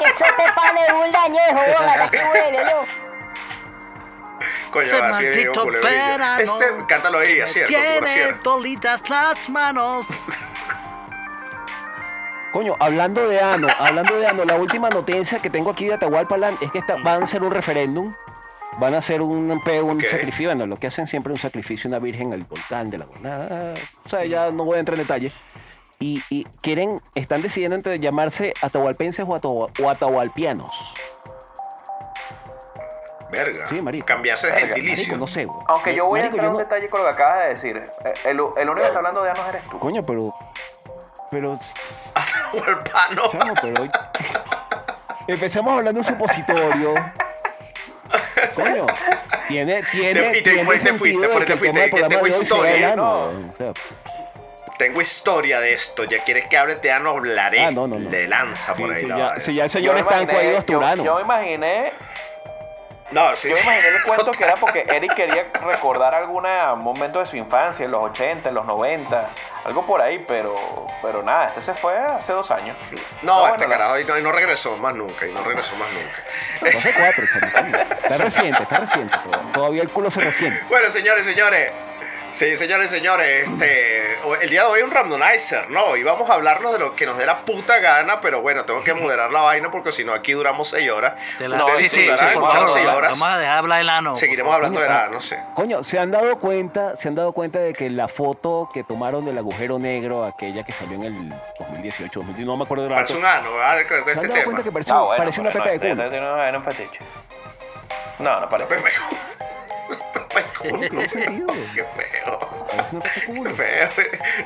eso 0.05 0.25
te 0.37 0.53
pone 0.53 1.03
un 1.05 1.11
dañejo, 1.11 1.59
hola, 1.79 2.09
que 2.11 2.17
huele, 2.19 2.59
yo. 2.69 2.85
Coño, 4.71 4.85
Ese 4.85 4.95
así 4.95 5.25
es, 5.25 5.35
maldito 5.35 5.63
culebrillo. 5.63 5.93
verano 5.95 6.41
Ese, 6.41 6.65
cántalo 6.87 7.19
ahí, 7.19 7.39
así 7.41 7.59
es, 7.59 7.67
Tiene 7.67 8.33
tolitas 8.41 9.07
las 9.09 9.49
manos. 9.49 10.07
Coño, 12.53 12.75
hablando 12.79 13.27
de 13.29 13.39
ano, 13.39 13.67
hablando 13.79 14.17
de 14.19 14.27
ano, 14.27 14.43
la 14.43 14.55
última 14.55 14.89
noticia 14.89 15.39
que 15.39 15.49
tengo 15.49 15.69
aquí 15.69 15.85
de 15.87 15.93
Atahualpaland 15.93 16.61
es 16.61 16.69
que 16.71 16.79
esta- 16.79 16.95
van 16.97 17.21
a 17.21 17.23
hacer 17.23 17.43
un 17.43 17.51
referéndum, 17.51 18.13
van 18.77 18.93
a 18.93 18.97
hacer 18.97 19.21
un, 19.21 19.49
un 19.51 20.01
sacrificio, 20.01 20.49
bueno, 20.49 20.65
lo 20.65 20.75
que 20.75 20.87
hacen 20.87 21.07
siempre 21.07 21.31
un 21.31 21.39
sacrificio 21.39 21.87
una 21.87 21.99
virgen 21.99 22.33
al 22.33 22.43
volcán 22.43 22.89
de 22.89 22.97
la 22.97 23.07
nada, 23.21 23.73
o 24.05 24.09
sea, 24.09 24.25
ya 24.25 24.51
no 24.51 24.65
voy 24.65 24.77
a 24.77 24.79
entrar 24.79 24.97
en 24.97 25.03
detalle. 25.05 25.31
Y, 25.99 26.21
y 26.29 26.43
quieren, 26.61 26.99
están 27.15 27.41
decidiendo 27.41 27.75
entre 27.75 27.99
llamarse 27.99 28.53
atahualpenses 28.61 29.25
o, 29.29 29.69
o 29.81 29.89
atahualpianos. 29.89 30.93
Verga. 33.31 33.67
Sí, 33.67 33.81
marico. 33.81 34.05
Cambiarse 34.05 34.47
de 34.47 34.53
gentilicio. 34.53 35.07
Marico, 35.13 35.17
no 35.17 35.27
sé, 35.27 35.45
güey. 35.45 35.59
Aunque 35.67 35.95
yo 35.95 36.05
voy 36.05 36.19
a 36.19 36.25
entrar 36.25 36.39
en 36.39 36.43
yo 36.45 36.51
un 36.51 36.53
no- 36.57 36.59
detalle 36.63 36.89
con 36.89 36.99
lo 37.01 37.07
que 37.07 37.13
acabas 37.13 37.39
de 37.39 37.49
decir. 37.49 37.77
Eh, 37.77 38.13
El, 38.25 38.31
el 38.31 38.69
único 38.69 38.75
que 38.81 38.85
está 38.87 38.97
hablando 38.99 39.23
de 39.23 39.29
anos 39.31 39.47
eres 39.49 39.63
tú. 39.65 39.79
Coño, 39.79 40.03
pero. 40.05 40.33
Pero. 41.31 41.53
Huerpano. 42.53 43.23
Chamo, 43.31 43.53
pero. 43.61 43.83
Empecemos 45.27 45.73
hablando 45.77 46.01
de 46.01 46.09
un 46.09 46.17
supositorio. 46.17 46.93
Coño. 48.55 48.85
Tiene, 49.47 49.83
tiene, 49.83 50.19
Y 50.29 50.33
te- 50.33 50.41
tiene 50.41 50.65
por 50.65 50.73
ahí 50.75 50.79
te 50.81 50.93
fuiste, 50.93 51.27
por 51.27 51.41
ahí 51.41 51.47
que 51.47 51.53
te 51.53 51.57
fuiste, 51.57 51.89
tengo 51.89 52.21
hoy 52.23 52.29
historia, 52.31 52.95
¿no? 52.95 53.23
o 53.25 53.31
sea, 53.57 53.71
Tengo 54.77 55.01
historia 55.01 55.59
de 55.59 55.73
esto. 55.73 56.03
Ya 56.05 56.23
quieres 56.23 56.47
que 56.47 56.57
hable 56.57 56.75
de 56.75 56.91
ano, 56.91 57.11
hablaré. 57.11 57.65
Ah, 57.65 57.71
no, 57.71 57.87
no, 57.87 57.99
no. 57.99 58.09
Le 58.09 58.27
lanza 58.27 58.73
sí, 58.75 58.81
por 58.81 58.93
ahí 58.93 59.01
sí, 59.01 59.07
la 59.07 59.17
ya, 59.17 59.25
vaina. 59.27 59.39
si 59.39 59.53
ya 59.53 59.63
el 59.65 59.69
Yo 59.69 59.77
señor 59.79 59.95
me 59.95 60.01
está 60.01 60.19
en 60.21 60.27
cuello 60.27 60.63
yo, 60.65 61.03
yo 61.03 61.15
me 61.17 61.21
imaginé, 61.21 61.93
No, 63.11 63.35
sí. 63.35 63.49
yo 63.49 63.55
me 63.55 63.61
imaginé 63.61 63.87
el 63.89 64.01
cuento 64.05 64.31
que 64.31 64.43
era 64.43 64.55
porque 64.55 64.83
Eric 64.87 65.13
quería 65.15 65.43
recordar 65.65 66.15
algún 66.15 66.45
momento 66.77 67.19
de 67.19 67.25
su 67.25 67.35
infancia, 67.35 67.85
en 67.85 67.91
los 67.91 68.03
80, 68.03 68.49
en 68.49 68.55
los 68.55 68.65
90, 68.65 69.29
algo 69.65 69.85
por 69.85 70.01
ahí, 70.01 70.23
pero, 70.27 70.55
pero 71.01 71.21
nada, 71.21 71.47
este 71.47 71.61
se 71.61 71.73
fue 71.73 71.97
hace 71.97 72.33
dos 72.33 72.49
años. 72.51 72.75
No, 73.21 73.39
No, 73.39 73.47
este 73.47 73.57
bueno, 73.59 73.71
la- 73.71 73.77
carajo 73.77 73.99
y 73.99 74.05
no, 74.05 74.17
y 74.17 74.21
no 74.23 74.31
regresó 74.31 74.75
más 74.77 74.95
nunca. 74.95 75.25
Y 75.27 75.31
no 75.31 75.43
regresó 75.43 75.75
más 75.75 75.89
nunca. 75.91 76.77
Hace 76.77 76.93
cuatro. 76.93 77.23
Está 78.03 78.17
reciente, 78.17 78.63
está 78.63 78.77
reciente. 78.77 79.15
todavía- 79.23 79.53
Todavía 79.53 79.81
el 79.83 79.89
culo 79.89 80.09
se 80.09 80.19
resiente. 80.21 80.63
Bueno, 80.69 80.89
señores, 80.89 81.25
señores. 81.25 81.71
Sí, 82.33 82.55
señores, 82.55 82.89
señores, 82.89 83.49
este, 83.49 84.10
el 84.41 84.49
día 84.49 84.63
de 84.63 84.67
hoy 84.69 84.79
es 84.79 84.85
un 84.85 84.91
randomizer, 84.91 85.69
¿no? 85.69 85.95
Y 85.95 86.03
vamos 86.03 86.29
a 86.29 86.33
hablarnos 86.33 86.73
de 86.73 86.79
lo 86.79 86.95
que 86.95 87.05
nos 87.05 87.17
dé 87.17 87.25
la 87.25 87.37
puta 87.37 87.79
gana, 87.79 88.19
pero 88.21 88.41
bueno, 88.41 88.65
tengo 88.65 88.83
que 88.83 88.93
moderar 88.93 89.31
la 89.31 89.41
vaina 89.41 89.69
porque 89.71 89.91
si 89.91 90.03
no 90.03 90.13
aquí 90.13 90.31
duramos 90.33 90.69
seis 90.69 90.89
horas. 90.91 91.13
De 91.39 91.47
la- 91.47 91.57
No, 91.57 91.67
sí, 91.77 91.87
sí, 91.89 92.01
sí, 92.01 92.07
por 92.33 92.51
favor, 92.51 92.69
seis 92.73 92.87
horas. 92.87 93.11
vamos 93.11 93.27
a 93.27 93.37
dejar 93.39 93.57
hablar 93.59 93.81
el 93.81 93.89
ano. 93.89 94.15
Seguiremos 94.15 94.53
hablando 94.53 94.79
de 94.79 94.85
Coño, 94.87 94.97
la, 94.97 95.03
ah, 95.05 95.09
no 95.09 95.21
sé. 95.21 95.39
Coño, 95.53 95.83
¿se 95.83 95.99
han 95.99 96.11
dado 96.11 96.39
cuenta, 96.39 96.95
se 96.95 97.07
han 97.07 97.15
dado 97.15 97.31
cuenta 97.33 97.59
de 97.59 97.73
que 97.73 97.89
la 97.89 98.07
foto 98.07 98.69
que 98.73 98.83
tomaron 98.83 99.23
del 99.25 99.37
agujero 99.37 99.77
negro, 99.79 100.25
aquella 100.25 100.63
que 100.63 100.71
salió 100.71 100.95
en 100.95 101.03
el 101.03 101.29
2018, 101.59 102.19
2019, 102.19 102.45
no 102.45 102.57
me 102.57 102.63
acuerdo 102.63 102.83
de 102.85 102.89
la 102.89 102.95
Parece 102.95 103.17
un 103.17 103.25
ano, 103.25 103.53
¿verdad? 103.53 103.77
Con 103.77 103.87
¿Se 103.87 103.93
han 103.93 103.99
este 104.09 104.13
dado 104.21 104.33
tema. 104.33 104.43
cuenta 104.45 104.63
que 104.63 104.71
parece, 104.71 104.91
Ah, 104.91 105.01
bueno, 105.01 105.31
una 105.39 105.49
pepa 105.49 105.65
no, 105.65 105.71
de 105.71 105.79
culo? 105.79 105.91
este- 105.91 106.03
este 106.05 106.19
no. 106.21 106.35
No, 108.19 108.39
no 108.39 108.51
culo. 110.57 110.89
¿Qué 110.89 111.09
sentido? 111.09 111.47
Qué 111.75 111.83
feo. 111.83 112.39
Una 113.27 113.49
Qué 113.49 113.55
feo. 113.55 113.89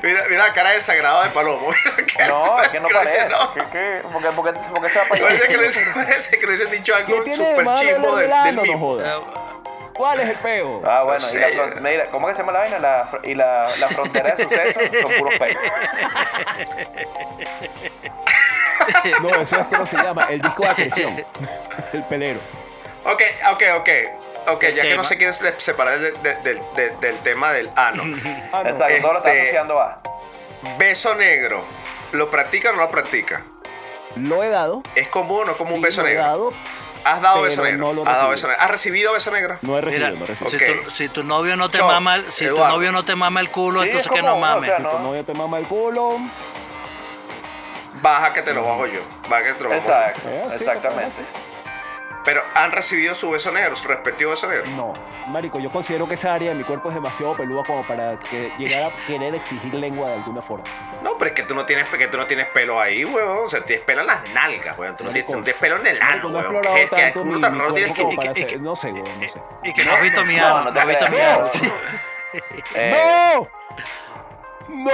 Mira, 0.02 0.24
mira 0.28 0.46
la 0.48 0.52
cara 0.52 0.70
desagrada 0.70 1.24
de 1.24 1.30
Palomo. 1.30 1.68
No, 2.28 2.62
es 2.62 2.68
que 2.70 2.80
no 2.80 2.88
parece. 2.88 3.28
No. 3.28 3.52
¿Qué, 3.54 3.60
qué? 3.70 4.00
¿Por 4.02 4.22
qué, 4.22 4.28
por 4.30 4.44
qué- 4.54 4.58
por 4.70 4.82
qué 4.82 4.88
se 4.88 4.98
va 4.98 5.04
allá? 5.10 5.22
Parece 5.26 5.48
que, 5.48 5.56
le, 5.58 5.68
parece 5.94 6.38
que 6.38 6.46
le 6.46 6.54
hubiesen 6.54 6.70
dicho 6.70 6.94
algo 6.94 7.06
¿Qué 7.16 7.20
tiene 7.30 7.44
de 7.50 7.56
súper 7.56 7.74
chismo 7.76 8.18
el 8.18 8.28
del, 8.30 8.44
del 8.56 8.60
mismo. 8.62 8.78
jodas? 8.78 9.18
¿Cuál 9.94 10.20
es 10.20 10.28
el 10.30 10.36
peo? 10.36 10.82
Ah, 10.86 11.02
bueno, 11.04 11.24
No 11.26 11.32
y 11.32 11.38
la 11.40 11.46
sé. 11.48 11.56
fron- 11.56 11.80
mira, 11.80 12.04
¿cómo 12.06 12.26
que 12.28 12.34
se 12.34 12.40
llama 12.40 12.52
la 12.52 12.58
vaina? 12.60 12.78
La, 12.78 13.08
y 13.22 13.34
la, 13.34 13.68
la 13.78 13.88
frontera 13.88 14.34
de 14.34 14.42
sucesos 14.44 14.82
son 15.02 15.12
puros 15.18 15.34
pelos. 15.38 15.62
No, 19.22 19.28
eso 19.40 19.60
es 19.60 19.66
como 19.68 19.86
se 19.86 19.96
llama, 19.96 20.26
el 20.30 20.40
disco 20.40 20.62
de 20.62 20.68
atención. 20.68 21.24
El 21.92 22.02
pelero. 22.04 22.40
Ok, 23.04 23.22
ok, 23.52 23.62
ok. 23.78 23.88
Ok, 24.48 24.64
ya 24.74 24.82
que 24.82 24.96
no 24.96 25.04
se 25.04 25.16
quiere 25.16 25.32
se- 25.32 25.60
separar 25.60 25.98
del, 25.98 26.22
del- 26.22 26.42
del- 26.42 26.62
del- 26.76 27.00
del 27.00 27.18
tema 27.18 27.52
del 27.52 27.70
ano. 27.76 28.02
Ah, 28.52 28.62
no. 28.64 28.68
Exacto, 28.70 28.94
todo 29.02 29.12
lo 29.12 29.18
está 29.18 29.30
Este- 29.32 29.42
asociando 29.42 29.80
a. 29.80 29.96
beso 30.78 31.14
negro. 31.14 31.64
¿Lo 32.12 32.30
practica 32.30 32.70
o 32.70 32.72
no 32.74 32.82
lo 32.82 32.88
practica? 32.88 33.42
Lo 34.16 34.42
he 34.44 34.48
dado. 34.48 34.82
¿Es 34.94 35.08
común 35.08 35.42
o 35.42 35.44
no 35.46 35.50
es 35.52 35.56
como 35.58 35.74
un 35.74 35.80
beso 35.82 36.00
lo 36.02 36.06
he 36.08 36.10
negro? 36.12 36.24
dado. 36.26 36.52
¿Has 37.04 37.20
dado 37.22 37.36
pero 37.42 37.50
beso 37.50 37.62
negro? 37.62 37.78
no 37.86 37.92
lo 37.92 38.02
¿Has 38.02 38.16
dado 38.16 38.30
recibí. 38.30 38.34
beso 38.34 38.46
negro? 38.48 38.62
¿Has 38.64 38.70
recibido 38.70 39.12
beso 39.12 39.30
negro? 39.30 39.56
No 39.62 39.78
he 39.78 39.80
recibido, 39.80 40.08
Mira, 40.08 40.18
no 40.18 40.24
he 40.24 40.28
recibido. 40.28 40.58
si, 40.58 40.64
Ok. 40.80 40.84
tu, 40.84 40.90
si 40.90 41.08
tu 41.08 41.22
novio 41.24 41.56
no 41.56 41.68
te 41.68 41.82
mama, 41.82 42.14
el- 42.16 42.32
si 42.32 42.46
tu 42.46 42.54
Eduardo. 42.56 42.74
novio 42.76 42.92
no 42.92 43.04
te 43.04 43.14
mama 43.14 43.40
el 43.40 43.50
culo, 43.50 43.82
Sí, 43.82 43.88
entonces 43.88 44.06
es 44.10 44.12
que 44.16 44.22
no 44.22 44.32
como, 44.32 44.44
o 44.44 44.48
mames. 44.48 44.68
sea, 44.70 44.76
Si 44.78 44.82
tu 44.82 44.88
no. 44.90 44.98
novio 45.00 45.24
te 45.24 45.34
mama 45.34 45.58
el 45.58 45.66
culo. 45.66 46.16
Baja 48.02 48.32
que 48.32 48.42
te 48.42 48.52
lo 48.54 48.62
bajo 48.62 48.86
yo. 48.86 49.00
Baja 49.28 49.42
que 49.44 49.52
te 49.54 49.64
lo 49.64 49.70
bajo 49.70 49.82
yo. 49.82 49.88
Exacto, 49.88 50.28
Eh, 50.28 50.44
sí, 50.48 50.54
exactamente. 50.54 51.22
Pero 52.26 52.42
han 52.54 52.72
recibido 52.72 53.14
su 53.14 53.30
beso 53.30 53.52
negro, 53.52 53.76
su 53.76 53.86
respectivo 53.86 54.32
beso 54.32 54.48
negro. 54.48 54.64
No, 54.76 54.92
marico, 55.28 55.60
yo 55.60 55.70
considero 55.70 56.08
que 56.08 56.14
esa 56.14 56.34
área 56.34 56.48
de 56.50 56.56
mi 56.56 56.64
cuerpo 56.64 56.88
es 56.88 56.96
demasiado 56.96 57.36
peluda 57.36 57.62
como 57.64 57.84
para 57.84 58.16
que 58.16 58.50
llegar 58.58 58.90
a 58.92 59.06
querer 59.06 59.32
exigir 59.36 59.72
lengua 59.74 60.08
de 60.08 60.14
alguna 60.16 60.42
forma. 60.42 60.64
No, 61.04 61.16
pero 61.16 61.28
es 61.30 61.36
que 61.36 61.44
tú 61.44 61.54
no 61.54 61.64
tienes, 61.64 61.88
que 61.88 62.08
tú 62.08 62.16
no 62.18 62.26
tienes 62.26 62.48
pelo 62.48 62.80
ahí, 62.80 63.04
weón. 63.04 63.44
O 63.44 63.48
sea, 63.48 63.62
tienes 63.62 63.84
pelo 63.84 64.00
en 64.00 64.08
las 64.08 64.28
nalgas, 64.34 64.76
weón. 64.76 64.96
Tú 64.96 65.04
no 65.04 65.12
tienes, 65.12 65.30
Marico, 65.30 65.38
no 65.38 65.44
tienes 65.44 65.60
pelo 65.60 65.76
en 65.76 65.86
el 65.86 66.02
ano, 66.02 66.28
no 66.28 66.38
weón. 66.38 66.44
explorado 66.56 66.74
Que 66.74 67.12
no 67.14 67.72
tienes 67.72 67.92
que... 68.46 68.58
No 68.58 68.74
sé, 68.74 68.90
weón, 68.92 69.04
no 69.20 69.28
sé. 69.28 69.40
Y 69.62 69.72
que 69.72 69.84
no 69.84 69.92
has 69.92 70.02
visto 70.02 70.24
mi 70.24 70.34
No, 70.36 70.46
ano, 70.46 70.58
no 70.58 70.64
no 70.64 70.72
te 70.72 70.80
has 70.80 70.86
visto 70.88 71.08
mi 71.08 71.20
ano. 71.20 71.48
creas. 72.72 72.92
¡No! 72.92 73.48
¡No! 74.68 74.90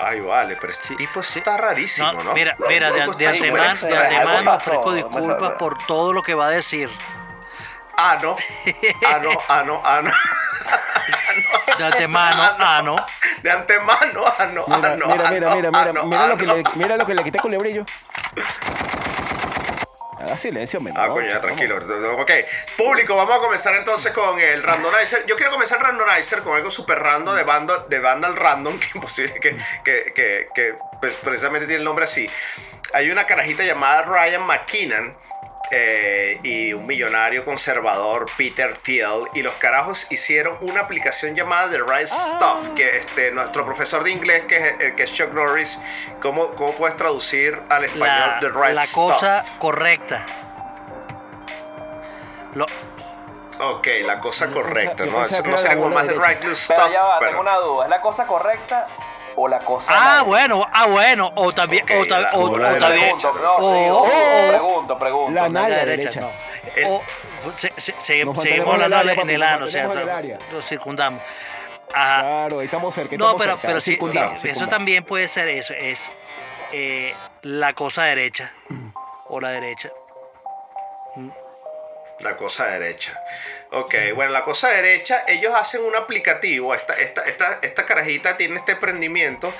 Ay, 0.00 0.20
vale, 0.20 0.56
pero 0.60 0.72
este 0.72 0.94
tipo 0.94 1.20
está 1.20 1.56
rarísimo, 1.56 2.12
¿no? 2.12 2.22
No, 2.24 2.34
mira, 2.34 2.56
mira, 2.68 2.90
de, 2.92 3.02
antemano, 3.02 3.74
de 3.74 3.96
antemano 3.96 4.54
ofrezco 4.54 4.92
disculpas 4.92 5.52
por 5.52 5.78
todo 5.78 6.12
lo 6.12 6.22
que 6.22 6.34
va 6.34 6.46
a 6.46 6.50
decir. 6.50 6.88
Ah, 7.96 8.16
no. 8.22 8.36
Ah, 9.04 9.18
no, 9.20 9.30
ah, 9.48 9.62
no, 9.66 9.82
ah, 9.84 10.00
no. 10.02 10.10
De 11.78 11.84
antemano, 11.84 12.42
ah, 12.58 12.82
no. 12.84 12.96
De 13.42 13.50
antemano, 13.50 14.24
ah, 14.26 14.46
no, 14.46 14.64
ah, 14.68 14.76
Mira, 14.76 14.96
no. 14.96 15.06
mira, 15.06 15.24
ah, 15.26 15.30
mira, 15.30 15.54
mira, 15.54 15.70
ah, 15.72 15.84
mira, 15.84 16.02
mira 16.04 16.24
ah, 16.24 16.28
lo 16.28 16.36
que 16.36 16.46
no. 16.46 16.56
le, 16.56 16.64
mira 16.74 16.96
lo 16.96 17.06
que 17.06 17.14
le 17.14 17.24
quité 17.24 17.38
con 17.38 17.52
el 17.52 17.58
brillo. 17.58 17.84
Haga 20.18 20.36
silencio, 20.36 20.80
menor. 20.80 21.02
Ah, 21.02 21.08
coño, 21.08 21.28
ya 21.28 21.40
tranquilo. 21.40 21.78
Ok, 22.18 22.30
público, 22.76 23.16
vamos 23.16 23.36
a 23.36 23.38
comenzar 23.38 23.74
entonces 23.76 24.12
con 24.12 24.38
el 24.38 24.62
randomizer. 24.62 25.24
Yo 25.26 25.36
quiero 25.36 25.52
comenzar 25.52 25.78
el 25.78 25.84
randomizer 25.84 26.40
con 26.40 26.56
algo 26.56 26.70
super 26.70 26.98
random 26.98 27.36
de, 27.36 27.44
bando, 27.44 27.78
de 27.88 27.98
Vandal 28.00 28.36
Random, 28.36 28.78
que 28.80 28.88
imposible 28.94 29.34
que, 29.40 29.56
que, 29.84 30.12
que, 30.14 30.46
que, 30.54 30.74
pues, 31.00 31.14
precisamente 31.22 31.66
tiene 31.66 31.80
el 31.80 31.84
nombre 31.84 32.04
así. 32.04 32.28
Hay 32.94 33.10
una 33.10 33.26
carajita 33.26 33.62
llamada 33.62 34.02
Ryan 34.02 34.44
McKinnon. 34.46 35.14
Eh, 35.70 36.38
y 36.42 36.72
un 36.72 36.86
millonario 36.86 37.44
conservador 37.44 38.26
Peter 38.36 38.76
Thiel 38.76 39.28
y 39.34 39.42
los 39.42 39.54
carajos 39.54 40.06
hicieron 40.10 40.56
una 40.62 40.80
aplicación 40.80 41.34
llamada 41.34 41.70
The 41.70 41.78
Right 41.82 42.06
Stuff 42.08 42.70
que 42.74 42.96
este 42.96 43.30
nuestro 43.32 43.64
profesor 43.64 44.02
de 44.04 44.10
inglés 44.10 44.46
que 44.46 44.56
es, 44.56 44.80
eh, 44.80 44.94
que 44.96 45.02
es 45.02 45.12
Chuck 45.12 45.32
Norris 45.32 45.78
¿cómo, 46.22 46.50
cómo 46.52 46.72
puedes 46.72 46.96
traducir 46.96 47.60
al 47.68 47.84
español 47.84 48.06
La, 48.08 48.38
The 48.40 48.48
Right 48.48 48.74
la 48.74 48.86
Stuff? 48.86 48.94
cosa 49.12 49.44
correcta. 49.58 50.24
Lo, 52.54 52.66
Ok, 53.60 53.88
la 54.06 54.20
cosa 54.20 54.46
correcta, 54.46 55.04
yo 55.04 55.10
¿no? 55.12 55.24
Eso 55.24 55.42
no 55.42 55.58
sería 55.58 55.74
la 55.74 55.80
como 55.82 55.92
más 55.94 56.06
de 56.06 56.12
derecha. 56.12 56.28
right 56.28 56.38
good 56.38 56.44
Pero 56.68 56.80
stuff, 56.80 56.92
ya 56.92 57.02
va, 57.02 57.18
pero- 57.18 57.30
tengo 57.32 57.42
una 57.42 57.56
duda. 57.56 57.84
¿Es 57.84 57.90
la 57.90 58.00
cosa 58.00 58.24
correcta 58.24 58.86
o 59.40 59.46
la 59.48 59.58
cosa 59.58 59.86
ah, 59.94 60.22
bueno, 60.24 60.66
ah, 60.72 60.86
bueno. 60.86 61.32
O 61.36 61.52
también, 61.52 61.84
Ok, 61.84 61.90
o, 62.00 62.06
ta- 62.06 62.20
la 62.20 62.32
o- 62.32 62.50
o 62.50 62.58
también. 62.78 63.16
Pregunto, 63.16 63.32
no, 63.40 63.54
o- 63.56 63.74
sí, 63.74 63.90
o- 63.90 64.48
pregunto, 64.50 64.98
pregunto. 64.98 65.32
La 65.32 65.42
la 65.42 65.48
nalga 65.48 65.76
derecha, 65.84 66.10
derecha. 66.10 66.20
no. 66.20 66.30
El- 66.74 66.84
O, 66.86 67.02
se- 67.54 67.68
se- 67.76 67.80
se- 67.80 67.94
seguimos 68.00 68.36
mantenemos 68.36 68.68
en 68.68 68.74
el 68.74 68.82
hablando 68.84 69.10
área, 69.10 69.22
en 69.22 69.30
el 69.30 69.42
ano, 69.42 69.64
o 69.66 69.68
sea, 69.70 69.86
lo 70.52 70.62
circundamos. 70.62 71.22
Ajá. 71.94 72.20
Claro, 72.20 72.58
ahí 72.60 72.64
estamos 72.66 72.94
cerca. 72.94 73.16
No, 73.16 73.36
pero, 73.38 73.52
cerca, 73.52 73.68
pero 73.68 73.80
sí, 73.80 73.92
circundado, 73.92 74.32
eso 74.32 74.40
circundado. 74.42 74.70
también 74.70 75.04
puede 75.04 75.28
ser 75.28 75.48
eso, 75.48 75.72
es 75.74 76.10
eh, 76.72 77.14
la 77.42 77.72
cosa 77.72 78.02
derecha 78.04 78.52
o 79.28 79.40
la 79.40 79.50
derecha. 79.50 79.90
La 82.20 82.36
cosa 82.36 82.66
derecha. 82.66 83.12
Ok, 83.70 83.94
bueno, 84.14 84.32
la 84.32 84.44
cosa 84.44 84.68
derecha, 84.68 85.24
ellos 85.26 85.52
hacen 85.54 85.84
un 85.84 85.94
aplicativo. 85.94 86.74
Esta, 86.74 86.94
esta, 86.94 87.22
esta, 87.24 87.58
esta 87.60 87.84
carajita 87.84 88.34
tiene 88.38 88.56
este 88.56 88.72
emprendimiento 88.72 89.52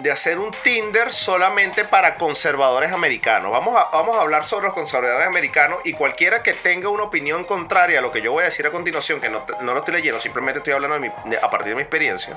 de 0.00 0.12
hacer 0.12 0.38
un 0.38 0.50
Tinder 0.62 1.10
solamente 1.10 1.84
para 1.84 2.16
conservadores 2.16 2.92
americanos. 2.92 3.50
Vamos 3.50 3.74
a, 3.80 3.84
vamos 3.96 4.14
a 4.18 4.20
hablar 4.20 4.44
sobre 4.44 4.66
los 4.66 4.74
conservadores 4.74 5.26
americanos 5.26 5.80
y 5.84 5.94
cualquiera 5.94 6.42
que 6.42 6.52
tenga 6.52 6.90
una 6.90 7.04
opinión 7.04 7.44
contraria 7.44 8.00
a 8.00 8.02
lo 8.02 8.12
que 8.12 8.20
yo 8.20 8.30
voy 8.32 8.42
a 8.42 8.44
decir 8.46 8.66
a 8.66 8.70
continuación, 8.70 9.22
que 9.22 9.30
no, 9.30 9.46
no 9.62 9.72
lo 9.72 9.78
estoy 9.78 9.94
leyendo, 9.94 10.20
simplemente 10.20 10.58
estoy 10.58 10.74
hablando 10.74 10.98
de 10.98 11.08
mi- 11.08 11.30
de- 11.30 11.38
a 11.38 11.48
partir 11.48 11.68
de 11.70 11.76
mi 11.76 11.80
experiencia. 11.80 12.36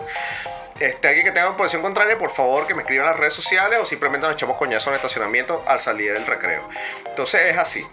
Este, 0.79 1.09
alguien 1.09 1.25
que 1.25 1.33
tenga 1.33 1.49
una 1.49 1.57
posición 1.57 1.81
contraria, 1.81 2.17
por 2.17 2.29
favor, 2.31 2.65
que 2.65 2.73
me 2.73 2.83
escriba 2.83 3.03
en 3.03 3.09
las 3.09 3.19
redes 3.19 3.33
sociales 3.33 3.77
o 3.81 3.83
simplemente 3.85 4.25
nos 4.25 4.37
echamos 4.37 4.55
coñazo 4.57 4.89
en 4.89 4.93
el 4.93 4.95
estacionamiento 4.99 5.61
al 5.67 5.81
salir 5.81 6.13
del 6.13 6.25
recreo. 6.25 6.63
Entonces 7.07 7.41
es 7.47 7.57
así. 7.57 7.85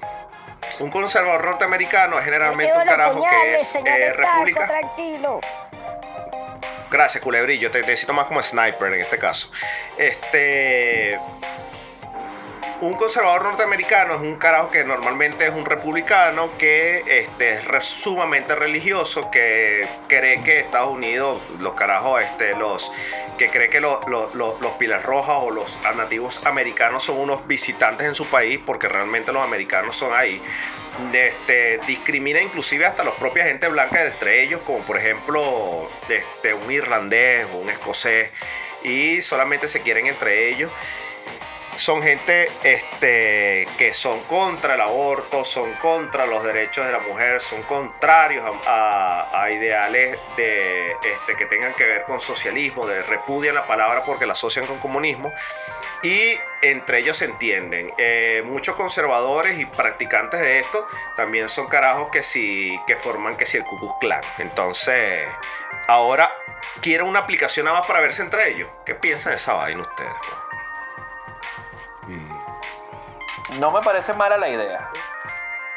Un 0.79 0.91
conservador 0.91 1.45
norteamericano 1.45 2.19
es 2.19 2.25
generalmente 2.25 2.73
un 2.77 2.85
carajo 2.85 3.25
que 3.29 3.57
es 3.57 3.75
eh, 3.75 4.13
república. 4.13 4.67
Tranquilo. 4.67 5.41
Gracias, 6.91 7.23
culebrillo. 7.23 7.71
Te 7.71 7.81
te 7.81 7.87
necesito 7.87 8.13
más 8.13 8.27
como 8.27 8.43
sniper 8.43 8.95
en 8.95 9.01
este 9.01 9.19
caso. 9.19 9.51
Este. 9.97 11.19
Un 12.83 12.95
conservador 12.95 13.43
norteamericano 13.45 14.15
es 14.17 14.21
un 14.21 14.37
carajo 14.37 14.71
que 14.71 14.85
normalmente 14.85 15.47
es 15.47 15.55
un 15.55 15.65
republicano 15.65 16.51
que 16.59 17.03
este, 17.07 17.55
es 17.55 17.85
sumamente 17.85 18.55
religioso, 18.55 19.31
que 19.31 19.87
cree 20.09 20.43
que 20.43 20.61
Estados 20.61 20.91
Unidos, 20.91 21.41
los 21.61 21.73
carajos, 21.73 22.21
este, 22.21 22.55
los 22.55 22.93
que 23.39 23.49
cree 23.49 23.71
que 23.71 23.81
lo- 23.81 24.03
lo- 24.09 24.31
lo- 24.35 24.59
los 24.61 24.73
pilas 24.73 25.03
rojas 25.05 25.37
o 25.41 25.51
los 25.51 25.79
nativos 25.97 26.43
americanos 26.45 27.05
son 27.05 27.19
unos 27.19 27.47
visitantes 27.47 28.07
en 28.07 28.15
su 28.15 28.27
país, 28.27 28.61
porque 28.65 28.89
realmente 28.89 29.33
los 29.33 29.43
americanos 29.43 29.97
son 29.97 30.13
ahí. 30.15 30.43
Este, 31.15 31.79
discrimina 31.87 32.43
inclusive 32.43 32.85
hasta 32.85 33.05
los 33.05 33.15
propios 33.15 33.47
gente 33.47 33.69
blanca 33.69 34.05
entre 34.05 34.43
ellos, 34.43 34.61
como 34.67 34.81
por 34.81 34.99
ejemplo 34.99 35.89
este, 36.11 36.53
un 36.53 36.71
irlandés 36.71 37.47
o 37.55 37.57
un 37.57 37.71
escocés, 37.71 38.31
y 38.83 39.23
solamente 39.23 39.67
se 39.67 39.81
quieren 39.81 40.07
entre 40.07 40.49
ellos 40.51 40.71
son 41.77 42.03
gente 42.03 42.51
este, 42.63 43.69
que 43.77 43.93
son 43.93 44.23
contra 44.25 44.75
el 44.75 44.81
aborto, 44.81 45.45
son 45.45 45.73
contra 45.75 46.27
los 46.27 46.43
derechos 46.45 46.87
de 46.87 46.93
la 46.93 47.01
mujer, 47.01 47.41
son 47.41 47.63
contrarios 47.63 48.45
a, 48.67 49.49
ideales 49.51 50.19
de, 50.37 50.93
este, 50.93 51.37
que 51.37 51.47
tengan 51.47 51.73
que 51.75 51.85
ver 51.85 52.05
con 52.05 52.21
socialismo, 52.21 52.87
de 52.87 53.03
repudian 53.03 53.55
la 53.55 53.65
palabra 53.65 54.03
porque 54.05 54.27
la 54.27 54.33
asocian 54.33 54.67
con 54.67 54.79
comunismo. 54.79 55.33
Y 56.03 56.39
entre 56.63 56.99
ellos 56.99 57.17
se 57.17 57.25
entienden. 57.25 57.91
Eh, 57.99 58.43
muchos 58.45 58.77
conservadores 58.77 59.59
y 59.59 59.67
practicantes 59.67 60.41
de 60.41 60.59
esto 60.59 60.85
también 61.17 61.49
son 61.49 61.69
carajos 61.69 62.11
que 62.11 62.23
sí, 62.23 62.79
que 62.87 62.97
forman 62.97 63.37
que 63.37 63.47
si 63.47 63.57
el 63.57 63.65
Ku 63.65 63.79
Klux 63.79 63.95
Klan. 64.01 64.21
Entonces, 64.39 65.29
ahora 65.89 66.31
quiero 66.81 67.07
una 67.07 67.21
aplicación 67.21 67.65
nada 67.67 67.79
más 67.79 67.87
para 67.87 68.01
verse 68.01 68.23
entre 68.23 68.51
ellos. 68.51 68.69
¿Qué 68.85 68.95
piensan 68.95 69.33
de 69.33 69.37
esa 69.37 69.55
vaina 69.55 69.83
ustedes? 69.83 70.13
No 73.59 73.71
me 73.71 73.81
parece 73.81 74.13
mala 74.13 74.37
la 74.37 74.49
idea. 74.49 74.89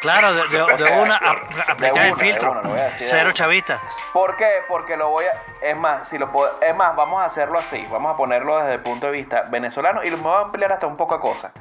Claro, 0.01 0.33
de, 0.33 0.47
de- 0.47 0.77
de 0.83 0.91
una, 1.01 1.15
a- 1.17 1.31
aplicar 1.71 1.91
una, 1.93 2.07
el 2.07 2.15
de 2.15 2.23
filtro. 2.23 2.51
una, 2.51 2.61
decir 2.61 2.91
de 2.99 3.05
Cero 3.05 3.23
una. 3.25 3.33
chavista. 3.33 3.81
¿Por 4.13 4.35
qué? 4.37 4.49
Porque 4.67 4.95
lo 4.95 5.09
voy 5.09 5.25
a. 5.25 5.65
Es 5.65 5.77
más, 5.77 6.07
si 6.07 6.17
lo 6.17 6.29
puedo, 6.29 6.57
es 6.61 6.75
más, 6.75 6.95
vamos 6.95 7.21
a 7.21 7.25
hacerlo 7.25 7.59
así. 7.59 7.85
Vamos 7.91 8.13
a 8.13 8.17
ponerlo 8.17 8.57
desde 8.59 8.73
el 8.75 8.79
punto 8.79 9.07
de 9.07 9.11
vista 9.13 9.43
venezolano 9.49 10.01
y 10.03 10.09
lo 10.09 10.17
voy 10.17 10.33
a 10.35 10.39
ampliar 10.39 10.71
hasta 10.71 10.87
un 10.87 10.95
poco 10.95 11.15
a 11.15 11.19
cosas. 11.21 11.51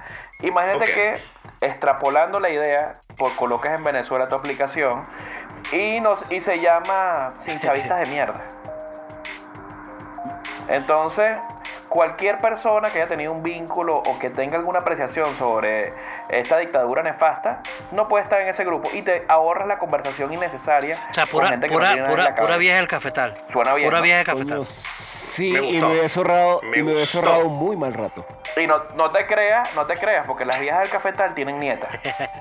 Imagínate 0.41 0.85
que, 0.93 1.25
extrapolando 1.61 2.39
la 2.39 2.49
idea, 2.51 2.93
por 3.17 3.35
coloques 3.35 3.73
en 3.73 3.83
Venezuela 3.83 4.29
tu 4.29 4.37
aplicación 4.37 5.03
y, 5.73 5.99
nos, 6.01 6.31
y 6.31 6.41
se 6.41 6.61
llama 6.61 7.31
Sin 7.41 7.59
Chavistas 7.59 7.99
de 7.99 8.07
Mierda. 8.07 8.41
Entonces, 10.69 11.39
cualquier 11.89 12.39
persona 12.39 12.91
que 12.91 12.99
haya 12.99 13.09
tenido 13.09 13.33
un 13.33 13.43
vínculo 13.43 13.97
o 13.97 14.19
que 14.19 14.31
tenga 14.31 14.57
alguna 14.57 14.81
apreciación 14.81 15.35
sobre 15.37 15.93
esta 16.29 16.59
dictadura 16.59 17.03
nefasta, 17.03 17.63
no 17.93 18.09
puede 18.09 18.25
estar 18.25 18.41
en 18.41 18.49
ese 18.49 18.65
grupo 18.65 18.89
y 18.93 19.03
te 19.03 19.25
ahorras 19.29 19.67
la 19.67 19.79
conversación 19.79 20.33
innecesaria. 20.33 20.99
O 21.11 21.15
sea, 21.15 21.25
con 21.25 21.33
pura, 21.33 21.49
gente 21.49 21.69
que 21.69 22.59
vieja 22.59 22.77
del 22.77 22.89
cafetal. 22.89 23.35
Suena 23.51 23.75
bien, 23.75 23.89
Pura 23.89 23.99
¿no? 23.99 24.05
vieja 24.05 24.19
del 24.19 24.27
cafetal. 24.27 24.59
Coño, 24.59 24.69
sí, 25.39 25.51
Me 25.53 25.61
y 25.71 25.81
me 25.81 25.87
hubiese 25.87 26.19
ahorrado, 26.19 26.61
Me 26.65 26.79
y 26.79 26.83
me 26.83 26.93
hubiese 26.93 27.17
gustó. 27.17 27.31
ahorrado 27.31 27.49
un 27.49 27.59
muy 27.59 27.77
mal 27.77 27.95
rato. 27.95 28.27
Y 28.57 28.67
no, 28.67 28.83
no 28.97 29.11
te 29.11 29.25
creas, 29.27 29.73
no 29.75 29.87
te 29.87 29.97
creas, 29.97 30.27
porque 30.27 30.45
las 30.45 30.59
viejas 30.61 30.81
del 30.81 30.91
cafetal 30.91 31.33
tienen 31.35 31.61
nietas. 31.61 31.91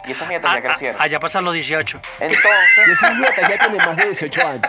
Y 0.05 0.11
esas 0.11 0.27
nietas 0.27 0.51
Ah, 0.53 0.55
ya 0.59 0.67
crecieron. 0.67 0.99
ah, 0.99 1.03
allá 1.03 1.19
pasan 1.19 1.45
los 1.45 1.53
18. 1.53 1.97
Y 1.97 2.23
Entonces, 2.23 2.87
esas 2.91 3.17
nietas 3.19 3.49
ya 3.49 3.57
tienen 3.59 3.77
más 3.77 3.95
de 3.95 4.05
18 4.05 4.47
años. 4.47 4.61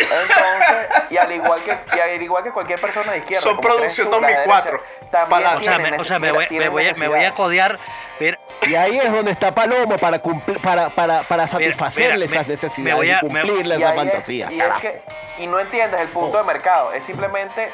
entonces, 0.00 1.02
y 1.10 1.16
al 1.16 1.32
igual 1.32 1.60
que, 1.62 1.76
y 1.96 2.00
al 2.00 2.22
igual 2.22 2.42
que 2.44 2.50
cualquier 2.50 2.80
persona 2.80 3.12
de 3.12 3.18
izquierda. 3.18 3.42
Son 3.42 3.60
producción 3.60 4.10
tú, 4.10 4.20
la 4.20 4.26
de 4.28 4.34
2004. 4.34 4.70
derecha, 4.72 5.10
también 5.10 5.42
Para- 5.42 5.56
O 5.58 5.62
sea, 5.62 5.78
me, 5.78 5.96
o 5.96 6.04
sea, 6.04 6.18
me, 6.18 6.32
voy, 6.32 6.46
me, 6.50 6.68
voy 6.68 6.86
a, 6.88 6.92
me 6.94 7.06
voy 7.08 7.16
a 7.18 7.20
necesidad. 7.20 7.34
codear. 7.34 7.78
Mira, 8.18 8.38
Y 8.68 8.74
ahí 8.74 8.98
es 8.98 9.10
donde 9.10 9.30
está 9.32 9.52
Palomo 9.52 9.96
para, 9.96 10.18
cumplir, 10.18 10.58
para, 10.60 10.90
para, 10.90 11.22
para 11.22 11.48
satisfacerle 11.48 12.26
mira, 12.26 12.40
esas 12.40 12.46
me- 12.46 12.52
necesidades 12.54 12.84
me 12.84 12.94
voy 12.94 13.10
a- 13.10 13.18
y 13.22 13.28
me- 13.28 13.40
cumplirle 13.40 13.74
Y 13.76 13.78
esa 13.78 13.88
ahí 13.90 13.98
es- 13.98 14.04
fantasía. 14.04 14.52
y, 14.52 14.60
es 14.60 14.72
que- 14.80 14.98
y 15.38 15.46
no 15.46 15.58
entiendes 15.58 16.00
el 16.00 16.08
punto 16.08 16.38
de 16.38 16.44
mercado. 16.44 16.92
Es 16.92 17.04
simplemente 17.04 17.70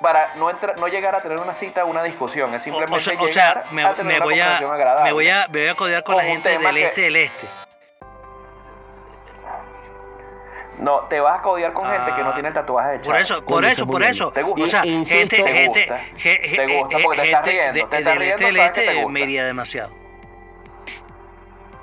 para 0.00 0.32
no, 0.36 0.48
entra- 0.50 0.74
no 0.78 0.88
llegar 0.88 1.14
a 1.14 1.20
tener 1.20 1.38
una 1.38 1.54
cita 1.54 1.84
o 1.84 1.88
una 1.88 2.02
discusión. 2.02 2.52
Es 2.54 2.62
o, 2.62 2.64
simplemente 2.64 2.96
o 2.96 3.00
sea, 3.00 3.12
llegar 3.14 3.28
o 3.28 3.32
sea, 3.32 3.64
me, 3.72 3.84
a 3.84 3.94
tener 3.94 4.06
me 4.06 4.16
una 4.16 4.24
voy 4.24 4.40
a, 4.40 4.56
agradable. 4.56 5.04
me, 5.04 5.12
voy 5.12 5.28
a, 5.28 5.46
me 5.48 5.60
voy 5.60 5.68
a 5.68 5.74
codear 5.74 6.02
con 6.04 6.14
Con 6.14 6.24
la 6.24 6.30
gente 6.30 6.48
del 6.58 6.74
que- 6.74 6.84
este 6.86 7.00
del 7.02 7.16
este. 7.16 7.46
No, 10.78 11.00
te 11.02 11.18
vas 11.20 11.38
a 11.38 11.42
codiar 11.42 11.72
con 11.72 11.88
gente 11.88 12.12
que 12.14 12.22
no 12.22 12.30
Ah, 12.30 12.34
tiene 12.34 12.48
el 12.48 12.54
tatuaje 12.54 12.90
de 12.90 12.98
Por 13.00 13.16
eso, 13.16 13.44
por 13.44 13.64
eso, 13.64 13.86
por 13.86 14.02
eso. 14.02 14.30
¿Te 14.30 14.42
gusta? 14.42 14.64
O 14.66 14.70
sea, 14.70 14.82
gente, 14.82 15.26
¿te 15.28 15.42
gente, 15.52 15.80
gusta? 15.80 15.98
ge- 16.16 16.56
¿Te 16.56 16.78
gusta? 16.78 16.98
eh, 16.98 17.00
Porque 17.02 17.20
te 17.20 17.26
estás 17.26 17.44
gente 17.44 17.50
riendo, 17.50 17.72
de- 17.72 17.72
te 17.72 17.80
estás 17.98 18.04
del 18.14 18.22
este 18.22 18.36
riendo, 18.44 18.56
sabes 18.58 18.70
que 18.70 18.80
te 18.80 18.86
este 18.86 18.94
gusta. 19.02 19.12
me 19.12 19.20
iría 19.20 19.44
demasiado. 19.44 19.90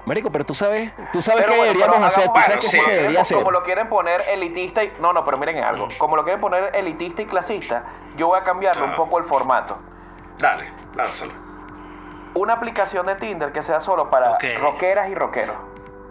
Marico, 0.05 0.31
pero 0.31 0.45
tú 0.45 0.53
sabes, 0.53 0.91
tú 1.11 1.21
sabes 1.23 1.41
Pero 1.41 1.53
qué 1.53 1.57
bueno, 1.57 1.73
deberíamos 1.73 2.07
hacer, 2.07 2.25
tú 2.27 2.39
sabes 2.39 2.63
sí. 2.69 2.79
se 2.79 2.91
debería 2.91 3.21
hacer. 3.21 3.37
Como 3.37 3.49
lo 3.49 3.63
quieren 3.63 3.89
poner 3.89 4.21
elitista 4.29 4.83
y... 4.83 4.93
No, 4.99 5.13
no, 5.13 5.25
pero 5.25 5.37
miren 5.39 5.63
algo. 5.63 5.87
Como 5.97 6.15
lo 6.15 6.23
quieren 6.23 6.39
poner 6.39 6.69
elitista 6.75 7.23
y 7.23 7.25
clasista, 7.25 7.83
yo 8.15 8.27
voy 8.27 8.39
a 8.39 8.43
cambiarle 8.43 8.83
un 8.83 8.91
Ah. 8.91 8.95
poco 8.95 9.17
el 9.17 9.23
formato. 9.25 9.79
Dale, 10.37 10.69
lánzalo. 10.95 11.33
Una 12.35 12.53
aplicación 12.53 13.07
de 13.07 13.15
Tinder 13.15 13.51
que 13.51 13.63
sea 13.63 13.79
solo 13.79 14.11
para 14.11 14.33
Ok. 14.33 14.43
rockeras 14.59 15.09
y 15.09 15.15
rockeros. 15.15 15.55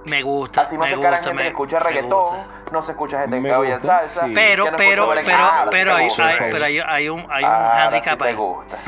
Me 0.07 0.23
gusta, 0.23 0.63
Así 0.63 0.75
no 0.77 0.83
me 0.83 0.91
se 0.91 0.97
gusta, 0.97 1.15
gente 1.17 1.35
me, 1.35 1.43
que 1.43 1.49
escucha 1.49 1.79
reggaetón, 1.79 2.47
no 2.71 2.83
se 2.83 2.93
escucha 2.93 3.21
gente 3.21 3.41
Me 3.41 3.49
que 3.49 3.55
oye 3.55 3.81
salsa. 3.81 4.27
sí. 4.27 4.33
Pero, 4.35 4.71
no 4.71 4.77
pero, 4.77 5.09
pero, 5.25 5.71
pero, 5.71 5.95
hay, 5.95 6.09
hay- 6.09 6.51
pero 6.51 6.65
hay, 6.65 6.79
hay 6.79 7.09
un, 7.09 7.27
hay 7.31 7.45
un 7.45 7.51
sí 7.51 7.81
handicap 7.81 8.21
ahí. 8.23 8.35
gusta. 8.35 8.79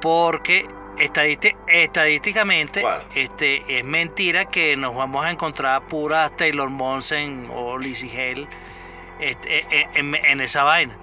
Porque 0.00 0.66
estadísti- 0.98 1.56
estadísticamente 1.66 2.80
¿Cuál? 2.80 3.02
este, 3.14 3.78
es 3.78 3.84
mentira 3.84 4.46
que 4.46 4.76
nos 4.76 4.94
vamos 4.94 5.24
a 5.24 5.30
encontrar 5.30 5.82
puras 5.82 6.34
Taylor 6.36 6.70
Monsen 6.70 7.50
o 7.54 7.76
Lizzie 7.78 8.10
Hale 8.10 8.48
este, 9.20 9.66
en, 9.98 10.14
en- 10.14 10.24
en 10.24 10.40
esa 10.40 10.62
vaina. 10.64 10.96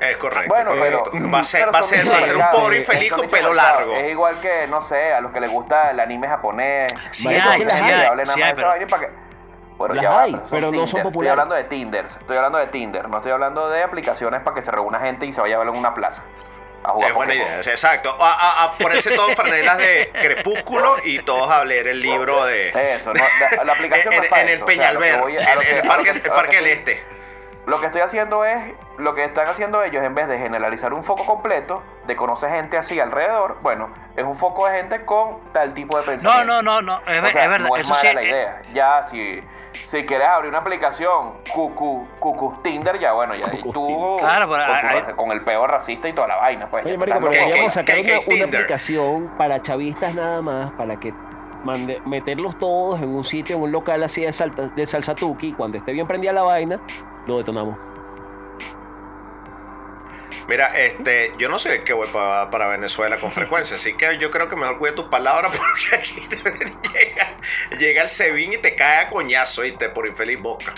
Es 0.00 0.16
correcto. 0.16 0.54
Bueno, 0.54 0.70
pero. 0.78 1.02
va 1.32 1.40
a 1.40 1.44
ser, 1.44 1.60
pero 1.60 1.72
va 1.72 1.78
a 1.80 1.82
ser, 1.82 2.06
va 2.12 2.18
a 2.18 2.22
ser 2.22 2.36
un 2.36 2.50
pobre 2.52 2.76
infeliz 2.78 3.12
con 3.12 3.28
pelo 3.28 3.52
largo. 3.52 3.94
Es 3.96 4.10
igual 4.10 4.40
que, 4.40 4.66
no 4.68 4.80
sé, 4.80 5.12
a 5.12 5.20
los 5.20 5.32
que 5.32 5.40
les 5.40 5.50
gusta 5.50 5.90
el 5.90 6.00
anime 6.00 6.28
japonés. 6.28 6.92
Sí 7.10 7.28
hay, 7.28 7.40
sí 7.40 7.66
hay, 7.82 7.92
hay, 7.92 8.06
hablen 8.06 8.26
nada 8.26 8.34
sí 8.34 8.40
más 8.40 8.58
hay. 8.92 9.08
Bueno, 9.76 9.94
Las 9.94 10.02
ya 10.02 10.20
hay, 10.22 10.40
pero 10.50 10.72
no 10.72 10.86
son 10.88 11.02
populares. 11.02 11.14
Estoy 11.14 11.28
hablando 11.28 11.54
de 11.54 11.64
Tinder, 11.64 12.04
estoy 12.06 12.36
hablando 12.36 12.58
de 12.58 12.66
Tinder, 12.66 13.08
no 13.08 13.16
estoy 13.18 13.30
hablando 13.30 13.70
de 13.70 13.82
aplicaciones 13.84 14.40
para 14.42 14.54
que 14.56 14.62
se 14.62 14.72
reúna 14.72 14.98
gente 14.98 15.24
y 15.26 15.32
se 15.32 15.40
vaya 15.40 15.54
a 15.54 15.58
ver 15.60 15.68
en 15.68 15.76
una 15.76 15.94
plaza. 15.94 16.24
A 16.82 16.90
jugar 16.90 17.10
Es 17.10 17.14
buena 17.14 17.34
idea, 17.34 17.56
exacto. 17.58 18.16
A, 18.20 18.32
a- 18.32 18.64
a 18.64 18.72
ponerse 18.78 19.10
todos 19.14 19.34
franelas 19.34 19.78
de 19.78 20.10
crepúsculo 20.20 20.96
y 21.04 21.18
todos 21.20 21.48
a 21.50 21.64
leer 21.64 21.88
el 21.88 22.00
libro 22.00 22.44
de. 22.44 22.68
Eso, 22.94 23.12
no, 23.12 23.22
la, 23.56 23.64
la 23.64 23.72
aplicación 23.72 24.12
en, 24.14 24.18
no 24.18 24.24
es 24.24 24.30
para 24.30 24.42
en 24.42 24.48
el 24.48 24.54
eso, 24.54 24.64
o 24.64 24.68
sea, 24.68 24.76
Peñalver, 24.76 25.20
voy 25.20 25.36
en, 25.36 25.42
en 25.42 25.76
el 25.76 25.82
parque, 25.88 26.10
el 26.10 26.20
parque 26.22 26.50
que 26.50 26.56
del 26.56 26.66
Este. 26.66 27.04
Lo 27.68 27.78
que 27.80 27.86
estoy 27.86 28.00
haciendo 28.00 28.44
es, 28.46 28.74
lo 28.96 29.14
que 29.14 29.24
están 29.24 29.46
haciendo 29.46 29.82
ellos, 29.82 30.02
en 30.02 30.14
vez 30.14 30.26
de 30.26 30.38
generalizar 30.38 30.94
un 30.94 31.04
foco 31.04 31.24
completo, 31.26 31.82
de 32.06 32.16
conocer 32.16 32.48
gente 32.50 32.78
así 32.78 32.98
alrededor, 32.98 33.58
bueno, 33.62 33.90
es 34.16 34.24
un 34.24 34.34
foco 34.36 34.66
de 34.66 34.76
gente 34.78 35.04
con 35.04 35.38
tal 35.52 35.74
tipo 35.74 35.96
de 35.98 36.02
No, 36.02 36.06
pensamiento. 36.12 36.62
no, 36.62 36.62
no, 36.62 36.80
no, 36.82 37.00
es, 37.06 37.18
O 37.18 37.22
ver- 37.22 37.32
sea, 37.32 37.44
es 37.44 37.50
verdad, 37.50 37.68
no 37.68 37.76
es 37.76 37.82
eso 37.82 37.90
mala 37.90 38.00
sí. 38.08 38.14
la 38.14 38.22
eh, 38.22 38.26
idea. 38.26 38.62
Ya, 38.72 39.02
si, 39.02 39.42
si 39.86 40.06
quieres 40.06 40.26
abrir 40.28 40.48
una 40.48 40.60
aplicación, 40.60 41.34
cucu, 41.52 42.08
cucu 42.18 42.54
Tinder, 42.62 42.98
ya 42.98 43.12
bueno, 43.12 43.34
ya 43.34 43.46
ahí 43.46 43.58
Cucu 43.60 43.72
tú. 43.72 44.16
Claro, 44.18 44.48
pero 44.50 44.64
con, 44.66 44.80
tu- 44.80 44.86
hay- 45.08 45.14
con 45.16 45.32
el 45.32 45.44
peor 45.44 45.70
racista 45.70 46.08
y 46.08 46.14
toda 46.14 46.28
la 46.28 46.36
vaina, 46.36 46.70
pues. 46.70 46.86
Oye, 46.86 46.96
marico, 46.96 47.18
estás 47.18 47.28
pero 47.30 47.32
¿Qué- 47.42 47.48
podríamos 47.50 47.74
sacar 47.74 47.96
una, 47.98 48.34
una 48.34 48.44
aplicación 48.46 49.28
para 49.36 49.60
chavistas 49.60 50.14
nada 50.14 50.40
más, 50.40 50.70
para 50.72 50.96
que 50.98 51.12
mande- 51.64 52.00
meterlos 52.06 52.58
todos 52.58 53.00
en 53.02 53.14
un 53.14 53.24
sitio, 53.24 53.56
en 53.56 53.62
un 53.62 53.72
local 53.72 54.02
así 54.02 54.22
de, 54.22 54.32
salta, 54.32 54.68
de 54.68 54.86
salsa 54.86 55.14
tuki, 55.14 55.48
y 55.48 55.52
cuando 55.52 55.76
esté 55.76 55.92
bien 55.92 56.06
prendida 56.06 56.32
la 56.32 56.42
vaina, 56.42 56.80
lo 57.28 57.38
detonamos. 57.38 57.76
Mira, 60.48 60.68
este, 60.78 61.34
yo 61.36 61.50
no 61.50 61.58
sé 61.58 61.84
qué 61.84 61.92
voy 61.92 62.08
pa- 62.08 62.48
para 62.50 62.68
Venezuela 62.68 63.18
con 63.18 63.30
frecuencia, 63.30 63.76
así 63.76 63.94
que 63.94 64.16
yo 64.18 64.30
creo 64.30 64.48
que 64.48 64.56
mejor 64.56 64.78
cuide 64.78 64.92
tus 64.94 65.04
palabras 65.06 65.52
porque 65.56 65.96
aquí 65.96 66.26
te- 66.26 66.98
llega, 66.98 67.26
llega 67.78 68.02
el 68.02 68.08
Sebin 68.08 68.54
y 68.54 68.56
te 68.56 68.74
cae 68.74 69.04
a 69.04 69.08
coñazo, 69.08 69.62
¿viste? 69.62 69.90
Por 69.90 70.06
infeliz 70.06 70.40
mosca. 70.40 70.72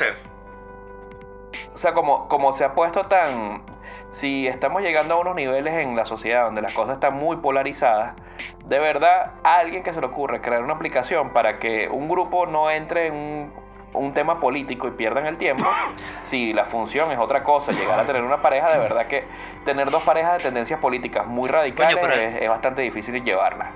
O 1.73 1.79
sea, 1.79 1.95
como, 1.95 2.29
como 2.29 2.53
se 2.53 2.65
ha 2.65 2.75
puesto 2.75 3.07
tan... 3.07 3.63
Si 4.11 4.49
estamos 4.49 4.83
llegando 4.83 5.15
a 5.15 5.19
unos 5.21 5.37
niveles 5.37 5.73
en 5.75 5.95
la 5.95 6.05
sociedad 6.05 6.45
donde 6.47 6.63
las 6.63 6.75
cosas 6.75 6.95
están 6.95 7.15
muy 7.15 7.37
polarizadas, 7.37 8.17
de 8.65 8.79
verdad, 8.81 9.35
a 9.45 9.59
alguien 9.59 9.85
que 9.85 9.93
se 9.93 10.01
le 10.01 10.07
ocurre 10.09 10.41
crear 10.41 10.65
una 10.65 10.75
aplicación 10.75 11.31
para 11.33 11.61
que 11.61 11.89
un 11.89 12.09
grupo 12.09 12.45
no 12.47 12.69
entre 12.73 13.07
en 13.07 13.15
un, 13.15 13.53
un 13.93 14.13
tema 14.13 14.39
político 14.41 14.87
y 14.89 14.93
pierdan 14.93 15.27
el 15.27 15.37
tiempo, 15.37 15.65
si 16.23 16.53
la 16.53 16.65
función 16.65 17.11
es 17.13 17.19
otra 17.19 17.43
cosa, 17.43 17.73
llegar 17.73 17.99
a 17.99 18.05
tener 18.05 18.23
una 18.23 18.37
pareja, 18.39 18.71
de 18.73 18.79
verdad 18.79 19.07
que 19.07 19.25
tener 19.65 19.91
dos 19.91 20.03
parejas 20.05 20.39
de 20.39 20.45
tendencias 20.45 20.79
políticas 20.81 21.27
muy 21.27 21.49
radicales 21.49 21.97
Coño, 21.97 22.07
pero- 22.09 22.21
es, 22.21 22.43
es 22.43 22.49
bastante 22.49 22.83
difícil 22.83 23.23
llevarlas. 23.25 23.69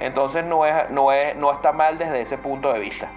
Entonces 0.00 0.44
no, 0.44 0.66
es, 0.66 0.90
no, 0.90 1.10
es, 1.12 1.36
no 1.36 1.52
está 1.52 1.72
mal 1.72 1.96
desde 1.98 2.20
ese 2.20 2.36
punto 2.36 2.72
de 2.72 2.80
vista. 2.80 3.08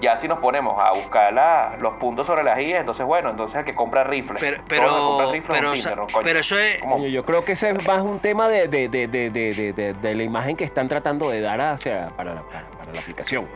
Ya 0.00 0.16
si 0.16 0.28
nos 0.28 0.38
ponemos 0.38 0.80
a 0.80 0.92
buscar 0.92 1.32
la- 1.32 1.76
los 1.80 1.94
puntos 1.94 2.26
sobre 2.26 2.44
las 2.44 2.58
IES, 2.60 2.80
entonces 2.80 3.04
bueno, 3.04 3.30
entonces 3.30 3.58
el 3.58 3.64
que 3.64 3.74
compra 3.74 4.04
rifles. 4.04 4.38
Pero, 4.40 4.58
todo 4.86 5.32
el 5.32 5.40
que 5.40 5.40
compra 5.40 5.58
pero, 5.58 5.72
pero, 5.82 6.06
pero 6.22 6.38
eso 6.38 6.56
es. 6.58 6.78
Coño, 6.82 7.08
yo 7.08 7.24
creo 7.24 7.44
que 7.44 7.52
ese 7.52 7.70
es 7.70 7.86
más 7.88 8.02
un 8.02 8.20
tema 8.20 8.48
de, 8.48 8.68
de, 8.68 8.88
de, 8.88 9.08
de, 9.08 9.30
de, 9.30 9.52
de- 9.52 9.72
de- 9.72 9.94
de 9.94 10.14
la 10.14 10.22
imagen 10.22 10.54
que 10.54 10.62
están 10.64 10.86
tratando 10.86 11.30
de 11.30 11.40
dar 11.40 11.60
hacia, 11.60 12.10
para, 12.10 12.34
la, 12.34 12.42
para, 12.42 12.66
para 12.78 12.92
la 12.92 13.00
aplicación. 13.00 13.48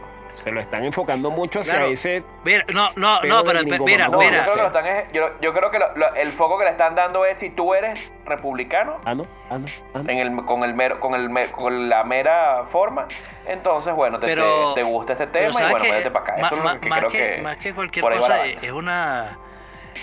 Se 0.43 0.51
lo 0.51 0.61
están 0.61 0.85
enfocando 0.85 1.31
mucho 1.31 1.61
hacia 1.61 1.75
Claro. 1.75 1.91
ese. 1.93 2.25
Mira, 2.45 2.65
no, 2.73 2.91
no, 2.97 3.19
Pero 3.23 3.35
no, 3.37 3.45
pero 3.45 3.63
mira, 3.85 4.07
No, 4.09 4.13
mamón. 4.13 4.25
yo 4.27 4.31
mira. 4.33 4.45
creo 4.53 4.73
que, 4.83 4.99
es- 4.99 5.13
yo, 5.13 5.31
yo 5.41 5.53
creo 5.53 5.71
que 5.71 5.79
lo- 5.79 5.95
lo- 5.97 6.15
el 6.15 6.33
foco 6.33 6.59
que 6.59 6.65
le 6.65 6.71
están 6.71 6.95
dando 6.97 7.25
es 7.25 7.39
si 7.39 7.51
tú 7.51 7.75
eres 7.75 8.13
republicano 8.27 8.99
Ah, 9.05 9.15
no, 9.15 9.27
ah, 9.51 9.59
no, 9.59 9.67
ah, 9.95 10.01
no. 10.03 10.11
en 10.11 10.19
el, 10.19 10.45
con, 10.45 10.65
el 10.65 10.75
mero, 10.75 10.99
con, 10.99 11.15
el, 11.15 11.51
con 11.53 11.89
la 11.89 12.03
mera 12.03 12.65
forma, 12.69 13.07
entonces 13.47 13.95
bueno, 13.95 14.19
te, 14.19 14.27
Pero- 14.27 14.75
te, 14.75 14.81
te 14.81 14.87
gusta 14.87 15.13
este 15.13 15.27
tema 15.29 15.51
y 15.51 15.53
¿sabes 15.53 15.71
bueno, 15.71 15.85
métete 15.85 16.11
para 16.11 16.25
acá. 16.25 16.37
Ma- 16.41 16.47
Eso 16.49 16.57
es 16.57 16.65
ma- 16.65 16.75
lo 16.75 16.81
que 16.81 16.89
más, 16.89 16.99
creo 16.99 17.11
que, 17.13 17.19
que... 17.37 17.43
más 17.43 17.57
que 17.59 17.75
cualquier 17.75 18.05
cosa, 18.05 18.47
es 18.47 18.73
una. 18.73 19.39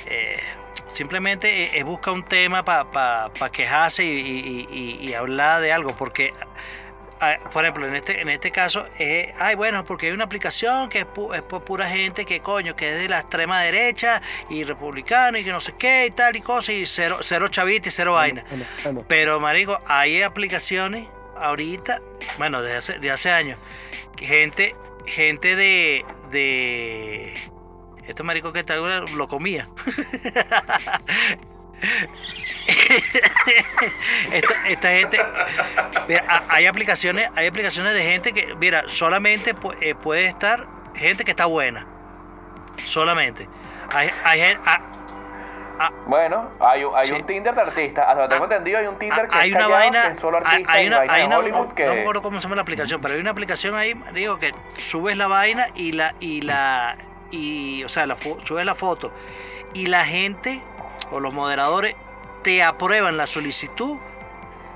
eh, 0.06 0.40
simplemente 0.94 1.64
es- 1.66 1.74
es 1.76 1.84
buscar 1.84 2.14
un 2.14 2.24
tema 2.24 2.64
para 2.64 3.30
quejarse 3.52 4.06
y, 4.06 4.08
y- 4.10 4.68
y- 4.72 5.10
y 5.10 5.14
hablar 5.16 5.60
de 5.62 5.74
algo, 5.74 5.92
porque. 5.98 6.32
Por 7.52 7.64
ejemplo, 7.66 7.86
en 7.88 7.96
este, 7.96 8.22
en 8.22 8.30
este 8.30 8.50
caso, 8.52 8.88
eh, 8.98 9.34
ay, 9.38 9.56
bueno, 9.56 9.84
porque 9.84 10.06
hay 10.08 10.14
una 10.14 10.24
aplicación 10.24 10.88
que 10.90 11.00
es, 11.00 11.06
pu- 11.06 11.36
es 11.36 11.42
por 11.42 11.64
pura 11.66 11.88
gente 11.90 12.26
que 12.26 12.40
coño, 12.40 12.76
que 12.76 12.94
es 12.94 13.00
de 13.02 13.10
la 13.10 13.20
extrema 13.20 13.60
derecha 13.62 14.22
y 14.50 14.64
republicano 14.64 15.38
y 15.38 15.44
que 15.44 15.52
no 15.52 15.60
sé 15.60 15.74
qué 15.78 16.06
y 16.08 16.12
tal 16.12 16.36
y 16.36 16.42
cosas, 16.42 16.76
y 16.76 16.86
cero, 16.86 17.20
cero 17.22 17.48
chavita 17.50 17.90
y 17.90 17.92
cero 17.92 18.14
vaina. 18.14 18.44
Pero, 19.08 19.40
marico, 19.40 19.82
hay 19.86 20.22
aplicaciones 20.22 21.08
ahorita, 21.38 22.02
bueno, 22.38 22.62
desde 22.62 22.78
hace, 22.78 23.00
de 23.00 23.12
hace 23.12 23.32
años, 23.32 23.60
gente, 24.18 24.76
gente 25.06 25.56
de, 25.56 26.06
de, 26.32 27.34
esto 28.04 28.24
marico 28.24 28.54
que 28.54 28.64
tal 28.64 29.06
lo 29.16 29.28
comía. 29.28 29.68
esta, 34.34 34.68
esta 34.68 34.90
gente, 34.90 35.18
mira, 36.08 36.24
ha- 36.28 36.44
hay 36.50 36.66
aplicaciones, 36.68 37.30
hay 37.36 37.48
aplicaciones 37.48 37.94
de 37.94 38.04
gente 38.04 38.34
que, 38.34 38.56
mira, 38.56 38.84
solamente 38.88 39.56
eh, 39.82 39.96
puede 39.96 40.28
estar 40.28 40.68
gente 40.96 41.24
que 41.24 41.32
está 41.32 41.46
buena, 41.46 41.86
solamente. 42.86 43.48
Hay, 43.94 44.10
hay 44.24 44.40
gen- 44.40 44.60
ah, 44.66 44.80
Bueno, 46.08 46.52
hay, 46.60 46.84
un- 46.84 46.94
hay 46.96 47.08
Sí. 47.08 47.14
un 47.14 47.26
Tinder 47.26 47.56
de 47.56 47.62
artistas. 47.62 48.06
Hasta 48.06 48.20
donde 48.22 48.36
tengo 48.36 48.44
Ah, 48.44 48.48
entendido, 48.52 48.80
hay 48.80 48.88
un 48.88 49.00
Tinder 49.00 49.28
que 49.30 49.38
hay 49.38 49.50
es 49.50 49.56
una 49.56 49.64
callado, 49.64 49.80
vaina, 49.80 50.02
que 50.02 50.08
es 50.16 50.20
solo 50.20 50.38
hay, 50.38 50.44
artistas 50.46 50.76
hay 50.76 50.88
una, 50.88 50.98
vaina 50.98 51.14
hay 51.14 51.24
una- 51.24 51.38
Hollywood 51.40 51.68
no, 51.70 51.76
que... 51.76 51.86
no 51.86 51.94
me 51.96 52.02
acuerdo 52.02 52.22
cómo 52.22 52.38
se 52.38 52.44
llama 52.44 52.56
la 52.58 52.62
aplicación, 52.64 53.00
pero 53.02 53.14
hay 53.14 53.20
una 53.22 53.32
aplicación 53.32 53.76
ahí, 53.76 53.94
digo 54.14 54.38
que 54.40 54.52
subes 54.78 55.16
la 55.16 55.28
vaina 55.28 55.68
y 55.76 55.94
la, 55.94 56.16
y 56.20 56.42
la, 56.42 56.98
y, 57.32 57.84
o 57.86 57.90
sea, 57.90 58.06
la 58.06 58.18
subes 58.44 58.66
la 58.66 58.76
foto 58.76 59.14
y 59.74 59.88
la 59.88 60.04
gente 60.04 60.62
o 61.12 61.20
los 61.20 61.34
moderadores 61.34 61.96
te 62.44 62.64
aprueban 62.64 63.18
la 63.18 63.26
solicitud 63.26 63.98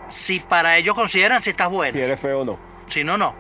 si 0.10 0.40
para 0.40 0.78
ellos 0.78 0.96
consideran 0.96 1.42
si 1.42 1.50
estás 1.52 1.70
Si 1.70 1.74
bueno, 1.76 1.98
eres 2.00 2.20
feo 2.20 2.42
o 2.42 2.46
no. 2.46 2.60
si 2.88 3.04
no, 3.04 3.18
no, 3.18 3.36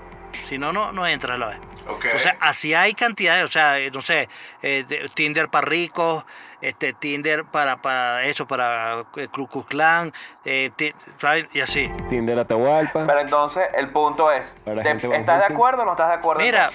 si 0.47 0.57
no, 0.57 0.71
no, 0.73 0.91
no 0.91 1.05
entras 1.05 1.37
la 1.37 1.47
vez. 1.47 1.57
Ok. 1.87 2.05
O 2.15 2.17
sea, 2.19 2.37
así 2.39 2.73
hay 2.73 2.93
cantidades, 2.93 3.43
o 3.43 3.49
sea, 3.51 3.77
eh, 3.79 3.91
no 3.91 3.99
sé, 3.99 4.29
eh, 4.61 4.85
de- 4.87 5.09
Tinder 5.13 5.49
para 5.49 5.67
ricos, 5.67 6.23
este, 6.61 6.93
Tinder 6.93 7.43
para, 7.43 7.81
para 7.81 8.23
eso, 8.23 8.47
para 8.47 9.03
eh, 9.17 9.27
Klux 9.31 9.65
Klan, 9.67 10.13
eh, 10.45 10.71
¿sabes? 11.19 11.47
y 11.51 11.59
así. 11.59 11.91
Tinder 12.09 12.39
Atahualpa. 12.39 13.05
Pero 13.05 13.19
entonces, 13.19 13.67
el 13.75 13.89
punto 13.89 14.31
es, 14.31 14.55
Para 14.63 14.81
¿te- 14.81 14.89
gente 14.89 15.07
bajo 15.07 15.19
¿estás 15.19 15.39
de 15.47 15.53
acuerdo 15.53 15.81
o 15.81 15.85
no 15.85 15.91
estás 15.91 16.07
de 16.07 16.13
acuerdo? 16.15 16.41
Mira? 16.41 16.69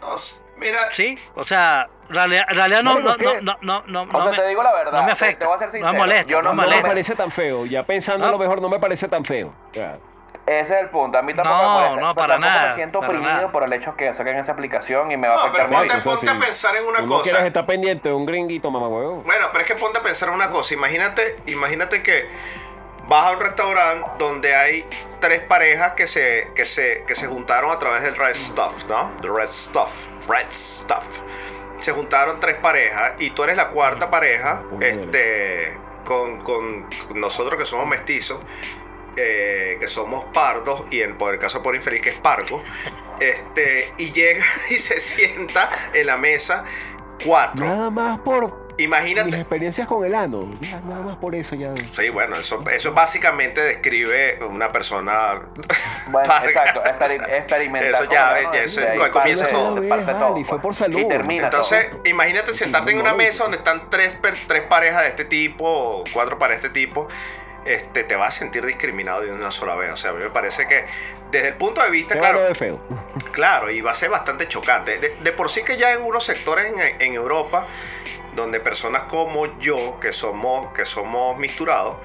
No, 0.00 0.14
mira, 0.56 0.90
Sí, 0.90 1.16
o 1.36 1.44
sea, 1.44 1.88
realidad, 2.08 2.44
realidad 2.48 2.82
no, 2.82 2.94
no, 3.00 3.10
no, 3.10 3.16
¿qué? 3.16 3.40
no, 3.42 3.56
no, 3.60 3.82
no, 3.86 4.02
O 4.02 4.06
no 4.06 4.22
sea, 4.22 4.30
me- 4.30 4.36
te 4.36 4.48
digo 4.48 4.62
la 4.62 4.72
verdad. 4.72 4.92
no 5.00 5.02
me 5.04 5.12
afecta, 5.12 5.38
Te 5.40 5.46
voy 5.46 5.54
a 5.54 5.58
ser 5.58 5.66
no 5.68 5.72
sincero. 5.72 5.92
me 5.92 5.98
molesta, 5.98 6.30
Yo 6.30 6.42
no 6.42 6.48
no, 6.50 6.50
me 6.50 6.56
No 6.56 6.62
me 6.62 6.66
molesta. 6.68 6.88
parece 6.88 7.14
tan 7.14 7.30
feo. 7.30 7.66
Ya 7.66 7.82
pensando 7.84 8.26
No. 8.26 8.32
lo 8.32 8.38
mejor, 8.38 8.60
no 8.62 8.68
me 8.68 8.78
parece 8.78 9.08
tan 9.08 9.24
feo. 9.24 9.52
Ese 10.46 10.60
es 10.76 10.80
el 10.80 10.88
punto. 10.88 11.18
A 11.18 11.22
mí 11.22 11.34
tampoco 11.34 11.56
No, 11.56 11.62
me 11.62 11.74
molesta. 11.74 12.00
no, 12.00 12.14
pero 12.14 12.26
para 12.26 12.38
nada, 12.38 12.68
me 12.70 12.74
siento 12.74 12.98
oprimido 13.00 13.52
por 13.52 13.64
el 13.64 13.72
hecho 13.74 13.94
que 13.96 14.12
saquen 14.14 14.36
esa 14.38 14.52
aplicación 14.52 15.12
y 15.12 15.16
me 15.18 15.28
va 15.28 15.34
a 15.34 15.36
no, 15.36 15.42
afectar 15.42 15.66
pero 15.68 15.78
ponte, 15.80 15.98
ponte 16.02 16.30
a 16.30 16.38
pensar 16.38 16.74
en 16.76 16.86
una 16.86 17.00
no 17.00 17.06
cosa. 17.06 17.22
quieres 17.24 17.42
estar 17.42 17.66
pendiente 17.66 18.08
de 18.08 18.14
un 18.14 18.24
gringuito, 18.24 18.70
mamá 18.70 18.88
huevo. 18.88 19.22
Bueno, 19.26 19.48
pero 19.52 19.64
es 19.64 19.70
que 19.70 19.76
ponte 19.76 19.98
a 19.98 20.02
pensar 20.02 20.30
en 20.30 20.34
una 20.36 20.48
cosa. 20.48 20.72
Imagínate, 20.72 21.36
imagínate 21.46 22.02
que 22.02 22.30
vas 23.08 23.26
a 23.26 23.30
un 23.32 23.40
restaurante 23.40 24.08
donde 24.18 24.54
hay 24.56 24.86
tres 25.20 25.40
parejas 25.42 25.92
que 25.92 26.06
se, 26.06 26.48
que 26.54 26.64
se, 26.64 27.04
que 27.06 27.14
se 27.14 27.26
juntaron 27.26 27.70
a 27.70 27.78
través 27.78 28.02
del 28.02 28.16
Red 28.16 28.34
Stuff, 28.34 28.86
¿no? 28.88 29.12
The 29.20 29.28
Red 29.28 29.48
Stuff. 29.48 30.08
Red 30.28 30.46
Stuff. 30.50 31.20
Se 31.80 31.92
juntaron 31.92 32.40
tres 32.40 32.56
parejas 32.56 33.12
y 33.18 33.30
tú 33.30 33.44
eres 33.44 33.56
la 33.56 33.68
cuarta 33.68 34.10
pareja, 34.10 34.62
este, 34.80 35.76
con, 36.04 36.40
con 36.42 36.86
nosotros 37.14 37.58
que 37.58 37.64
somos 37.64 37.86
mestizos. 37.86 38.40
eh, 39.16 39.76
que 39.80 39.88
somos 39.88 40.26
pardos 40.26 40.84
y 40.92 41.00
en, 41.02 41.18
por 41.18 41.34
el 41.34 41.40
caso 41.40 41.60
por 41.60 41.74
infeliz 41.74 42.02
que 42.02 42.10
es 42.10 42.18
pargo 42.20 42.62
este 43.18 43.92
y 43.98 44.12
llega 44.12 44.44
y 44.70 44.78
se 44.78 45.00
sienta 45.00 45.68
en 45.92 46.06
la 46.06 46.16
mesa 46.16 46.62
cuatro 47.24 47.66
Nada 47.66 47.90
más 47.90 48.20
por 48.20 48.67
Mis 48.78 48.86
Imagínate. 48.86 49.36
experiencias 49.36 49.88
con 49.88 50.04
el 50.04 50.14
ano. 50.14 50.48
Ya, 50.60 50.80
nada 50.82 51.02
más 51.02 51.16
por 51.16 51.34
eso 51.34 51.56
ya. 51.56 51.74
Sí, 51.76 52.10
bueno, 52.10 52.36
eso, 52.36 52.62
eso 52.70 52.92
básicamente 52.92 53.60
describe 53.60 54.38
una 54.44 54.70
persona. 54.72 55.42
Bueno, 56.10 56.32
exacto, 56.42 56.82
experi- 56.84 57.28
experimentar. 57.36 58.02
Eso 58.02 58.10
ya, 58.10 58.28
ano, 58.36 58.52
ya, 58.54 58.62
eso 58.62 58.80
ahí 58.80 59.10
comienza 59.10 59.44
parte- 59.44 59.58
todo. 59.58 59.74
parte 59.74 60.04
Vale, 60.04 60.18
todo, 60.18 60.38
y 60.38 60.44
fue 60.44 60.58
por 60.58 60.74
salud. 60.74 60.98
Y 61.00 61.06
termina 61.06 61.44
Entonces, 61.44 61.90
todo. 61.90 62.00
imagínate 62.06 62.54
sentarte 62.54 62.92
en 62.92 63.00
una 63.00 63.12
mesa 63.12 63.42
donde 63.42 63.58
están 63.58 63.90
tres, 63.90 64.14
per- 64.14 64.34
tres 64.46 64.62
parejas 64.62 65.02
de 65.02 65.08
este 65.08 65.26
tipo, 65.26 65.66
o 65.68 66.04
cuatro 66.14 66.38
parejas 66.38 66.62
de 66.62 66.68
este 66.68 66.80
tipo. 66.80 67.08
Este, 67.66 68.04
te 68.04 68.16
vas 68.16 68.34
a 68.34 68.38
sentir 68.38 68.64
discriminado 68.64 69.20
de 69.20 69.30
una 69.30 69.50
sola 69.50 69.74
vez. 69.74 69.92
O 69.92 69.96
sea, 69.98 70.12
a 70.12 70.14
mí 70.14 70.22
me 70.22 70.30
parece 70.30 70.66
que 70.66 70.86
desde 71.30 71.48
el 71.48 71.54
punto 71.56 71.82
de 71.82 71.90
vista, 71.90 72.16
claro, 72.18 72.38
bueno 72.38 72.48
de 72.48 72.54
feo. 72.54 72.80
Claro, 73.32 73.70
y 73.70 73.82
va 73.82 73.90
a 73.90 73.94
ser 73.94 74.08
bastante 74.08 74.48
chocante. 74.48 74.96
De, 74.98 75.10
de 75.20 75.32
por 75.32 75.50
sí 75.50 75.62
que 75.62 75.76
ya 75.76 75.92
en 75.92 76.00
unos 76.02 76.24
sectores 76.24 76.72
en, 76.72 76.78
en 77.02 77.12
Europa, 77.12 77.66
donde 78.38 78.60
personas 78.60 79.04
como 79.04 79.58
yo, 79.58 79.98
que 80.00 80.12
somos, 80.12 80.72
que 80.72 80.84
somos 80.84 81.36
misturados, 81.38 81.96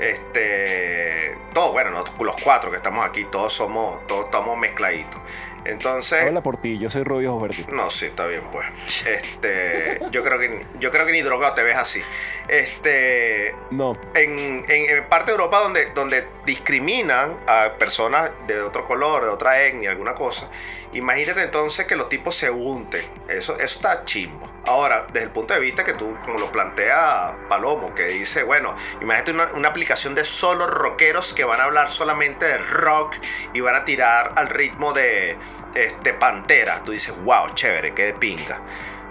este, 0.00 1.38
todos, 1.52 1.72
bueno, 1.72 1.90
los 1.90 2.36
cuatro 2.42 2.70
que 2.70 2.76
estamos 2.76 3.06
aquí, 3.06 3.24
todos 3.26 3.52
somos, 3.52 4.06
todos 4.06 4.26
estamos 4.26 4.58
mezcladitos. 4.58 5.20
Entonces, 5.64 6.22
Habla 6.22 6.42
por 6.42 6.58
ti, 6.58 6.78
yo 6.78 6.90
soy 6.90 7.04
rubio 7.04 7.38
verdes. 7.40 7.66
no, 7.68 7.88
sí, 7.90 8.06
está 8.06 8.26
bien, 8.26 8.42
pues. 8.52 8.66
Este, 9.06 10.00
yo 10.10 10.22
creo 10.22 10.38
que, 10.38 10.66
yo 10.78 10.90
creo 10.90 11.06
que 11.06 11.12
ni 11.12 11.22
drogado 11.22 11.54
te 11.54 11.62
ves 11.62 11.76
así. 11.76 12.02
Este, 12.48 13.54
No. 13.70 13.96
en, 14.14 14.64
en- 14.68 14.90
en 14.90 15.04
parte 15.08 15.26
de 15.26 15.32
Europa 15.32 15.60
donde, 15.60 15.86
donde 15.94 16.26
discriminan 16.44 17.36
a 17.46 17.72
personas 17.78 18.30
de 18.46 18.60
otro 18.62 18.84
color, 18.84 19.24
de 19.24 19.30
otra 19.30 19.62
etnia, 19.62 19.90
alguna 19.90 20.14
cosa, 20.14 20.48
imagínate 20.92 21.42
entonces 21.42 21.86
que 21.86 21.96
los 21.96 22.08
tipos 22.08 22.34
se 22.34 22.50
unten. 22.50 23.02
Eso, 23.28 23.54
eso 23.54 23.64
está 23.64 24.04
chimbo. 24.04 24.50
Ahora, 24.66 25.06
desde 25.12 25.26
el 25.26 25.30
punto 25.32 25.52
de 25.52 25.60
vista 25.60 25.84
que 25.84 25.92
tú, 25.92 26.16
como 26.24 26.38
lo 26.38 26.50
plantea 26.50 27.36
Palomo, 27.48 27.94
que 27.94 28.04
dice, 28.06 28.42
bueno, 28.44 28.74
imagínate 29.02 29.32
una, 29.32 29.44
una 29.52 29.68
aplicación 29.68 30.14
de 30.14 30.24
solo 30.24 30.66
rockeros 30.66 31.34
que 31.34 31.44
van 31.44 31.60
a 31.60 31.64
hablar 31.64 31.90
solamente 31.90 32.46
de 32.46 32.56
rock 32.58 33.14
y 33.52 33.60
van 33.60 33.74
a 33.74 33.84
tirar 33.84 34.32
al 34.36 34.48
ritmo 34.48 34.92
de 34.94 35.36
este, 35.74 36.14
Pantera. 36.14 36.80
Tú 36.84 36.92
dices, 36.92 37.14
wow, 37.24 37.50
chévere, 37.54 37.94
qué 37.94 38.04
de 38.06 38.12
pinga. 38.14 38.60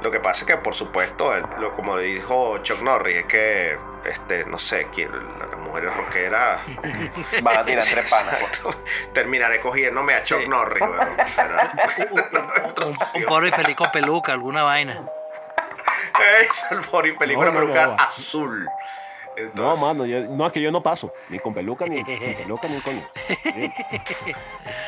Lo 0.01 0.11
que 0.11 0.19
pasa 0.19 0.41
es 0.41 0.47
que, 0.47 0.57
por 0.57 0.73
supuesto, 0.75 1.33
el- 1.33 1.45
lo, 1.59 1.71
como 1.73 1.97
dijo 1.97 2.57
Chuck 2.57 2.81
Norris, 2.81 3.19
es 3.19 3.25
que, 3.25 3.77
este, 4.05 4.43
no 4.45 4.57
sé, 4.57 4.87
quién- 4.93 5.11
las 5.13 5.57
mujeres 5.59 5.95
rockeras. 5.95 6.59
Van 7.41 7.57
a 7.59 7.63
tirar 7.63 7.85
tres 7.85 8.09
panas. 8.09 8.35
pues. 8.63 8.75
Terminaré 9.13 9.61
cogiéndome 9.61 10.13
a 10.13 10.21
Chuck 10.21 10.41
Sí. 10.41 10.47
Norris. 10.49 10.81
weón. 10.81 11.09
Un 12.87 12.93
opción. 12.99 13.23
pobre 13.29 13.47
infeliz 13.47 13.75
con 13.77 13.91
peluca, 13.91 14.33
alguna 14.33 14.63
vaina. 14.63 15.01
Es 16.41 16.65
el 16.71 16.81
Boris 16.81 17.13
película 17.17 17.51
No, 17.51 17.53
no, 17.53 17.59
peluca 17.61 17.87
no. 17.87 17.95
azul. 17.97 18.67
No, 19.55 19.75
mano, 19.77 20.05
yo- 20.05 20.19
no, 20.29 20.45
es 20.45 20.51
que 20.53 20.61
yo 20.61 20.69
no 20.71 20.83
paso. 20.83 21.13
Ni 21.29 21.39
con 21.39 21.53
peluca, 21.53 21.85
ni 21.85 22.03
ni 22.03 22.15
peluca, 22.33 22.67
ni 22.67 22.79
coño. 22.81 23.01
Sí. 23.41 23.71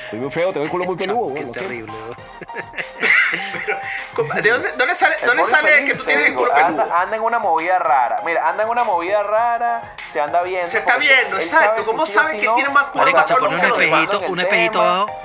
Soy 0.10 0.20
muy 0.20 0.32
feo, 0.32 0.52
tengo 0.52 0.66
el 0.66 0.72
culo 0.72 0.86
muy 0.86 0.96
peludo. 0.96 1.34
Qué 1.34 1.46
terrible. 1.46 1.94
¿de 4.42 4.50
dónde, 4.50 4.72
dónde 4.78 4.96
sale, 4.96 5.16
El 5.22 5.28
dónde 5.28 5.46
sale 5.46 5.86
que 5.86 5.96
tú 5.96 6.06
tienes 6.06 6.28
el 6.28 6.36
culo 6.36 6.54
peludo? 6.54 6.84
Anda, 6.84 7.02
anda 7.02 7.16
en 7.16 7.24
una 7.24 7.40
movida 7.40 7.80
rara. 7.80 8.18
Mira, 8.26 8.48
anda 8.48 8.64
en 8.64 8.70
una 8.70 8.84
movida 8.84 9.24
rara, 9.24 9.96
se 10.12 10.22
anda 10.22 10.42
viendo. 10.44 10.68
Se 10.68 10.80
está 10.80 10.98
viendo, 10.98 11.38
exacto. 11.38 11.66
sabe 11.66 11.80
si 11.80 11.86
¿Cómo 11.86 12.04
o 12.04 12.06
sabe 12.06 12.32
si 12.34 12.40
que 12.40 12.46
no. 12.46 12.56
tiene 12.56 12.70
más 12.70 12.86
culo 12.86 13.04
Marico, 13.04 13.18
más 13.18 13.32
peludo 13.32 13.50
que 13.50 13.68
los 13.68 14.30
un 14.30 14.40
espejito 14.40 14.82
abajo. 14.82 15.25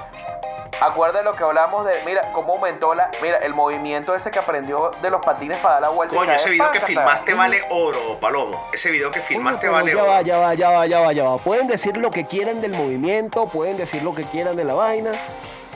Acuérdate 0.80 1.18
de 1.18 1.24
lo 1.24 1.34
que 1.34 1.44
hablamos 1.44 1.84
de, 1.84 1.92
mira, 2.06 2.22
cómo 2.32 2.54
aumentó 2.54 2.94
la, 2.94 3.10
mira, 3.20 3.36
el 3.38 3.52
movimiento 3.52 4.14
ese 4.14 4.30
que 4.30 4.38
aprendió 4.38 4.90
de 5.02 5.10
los 5.10 5.22
patines 5.22 5.58
para 5.58 5.74
dar 5.74 5.82
la 5.82 5.88
vuelta. 5.90 6.16
Coño, 6.16 6.32
ese 6.32 6.48
video 6.50 6.70
que 6.72 6.80
filmaste 6.80 7.34
vale 7.34 7.62
oro, 7.68 8.18
Palomo. 8.18 8.66
Ese 8.72 8.90
video 8.90 9.10
que 9.10 9.20
filmaste 9.20 9.68
vale 9.68 9.92
ya 9.92 10.02
oro. 10.02 10.10
va, 10.10 10.22
ya 10.22 10.38
va, 10.38 10.54
ya 10.54 10.70
va, 10.70 10.86
ya 10.86 11.00
va, 11.00 11.12
ya 11.12 11.24
va. 11.24 11.36
Pueden 11.38 11.66
decir 11.66 11.98
lo 11.98 12.10
que 12.10 12.24
quieran 12.24 12.62
del 12.62 12.72
movimiento, 12.72 13.46
pueden 13.46 13.76
decir 13.76 14.02
lo 14.02 14.14
que 14.14 14.24
quieran 14.24 14.56
de 14.56 14.64
la 14.64 14.72
vaina. 14.72 15.12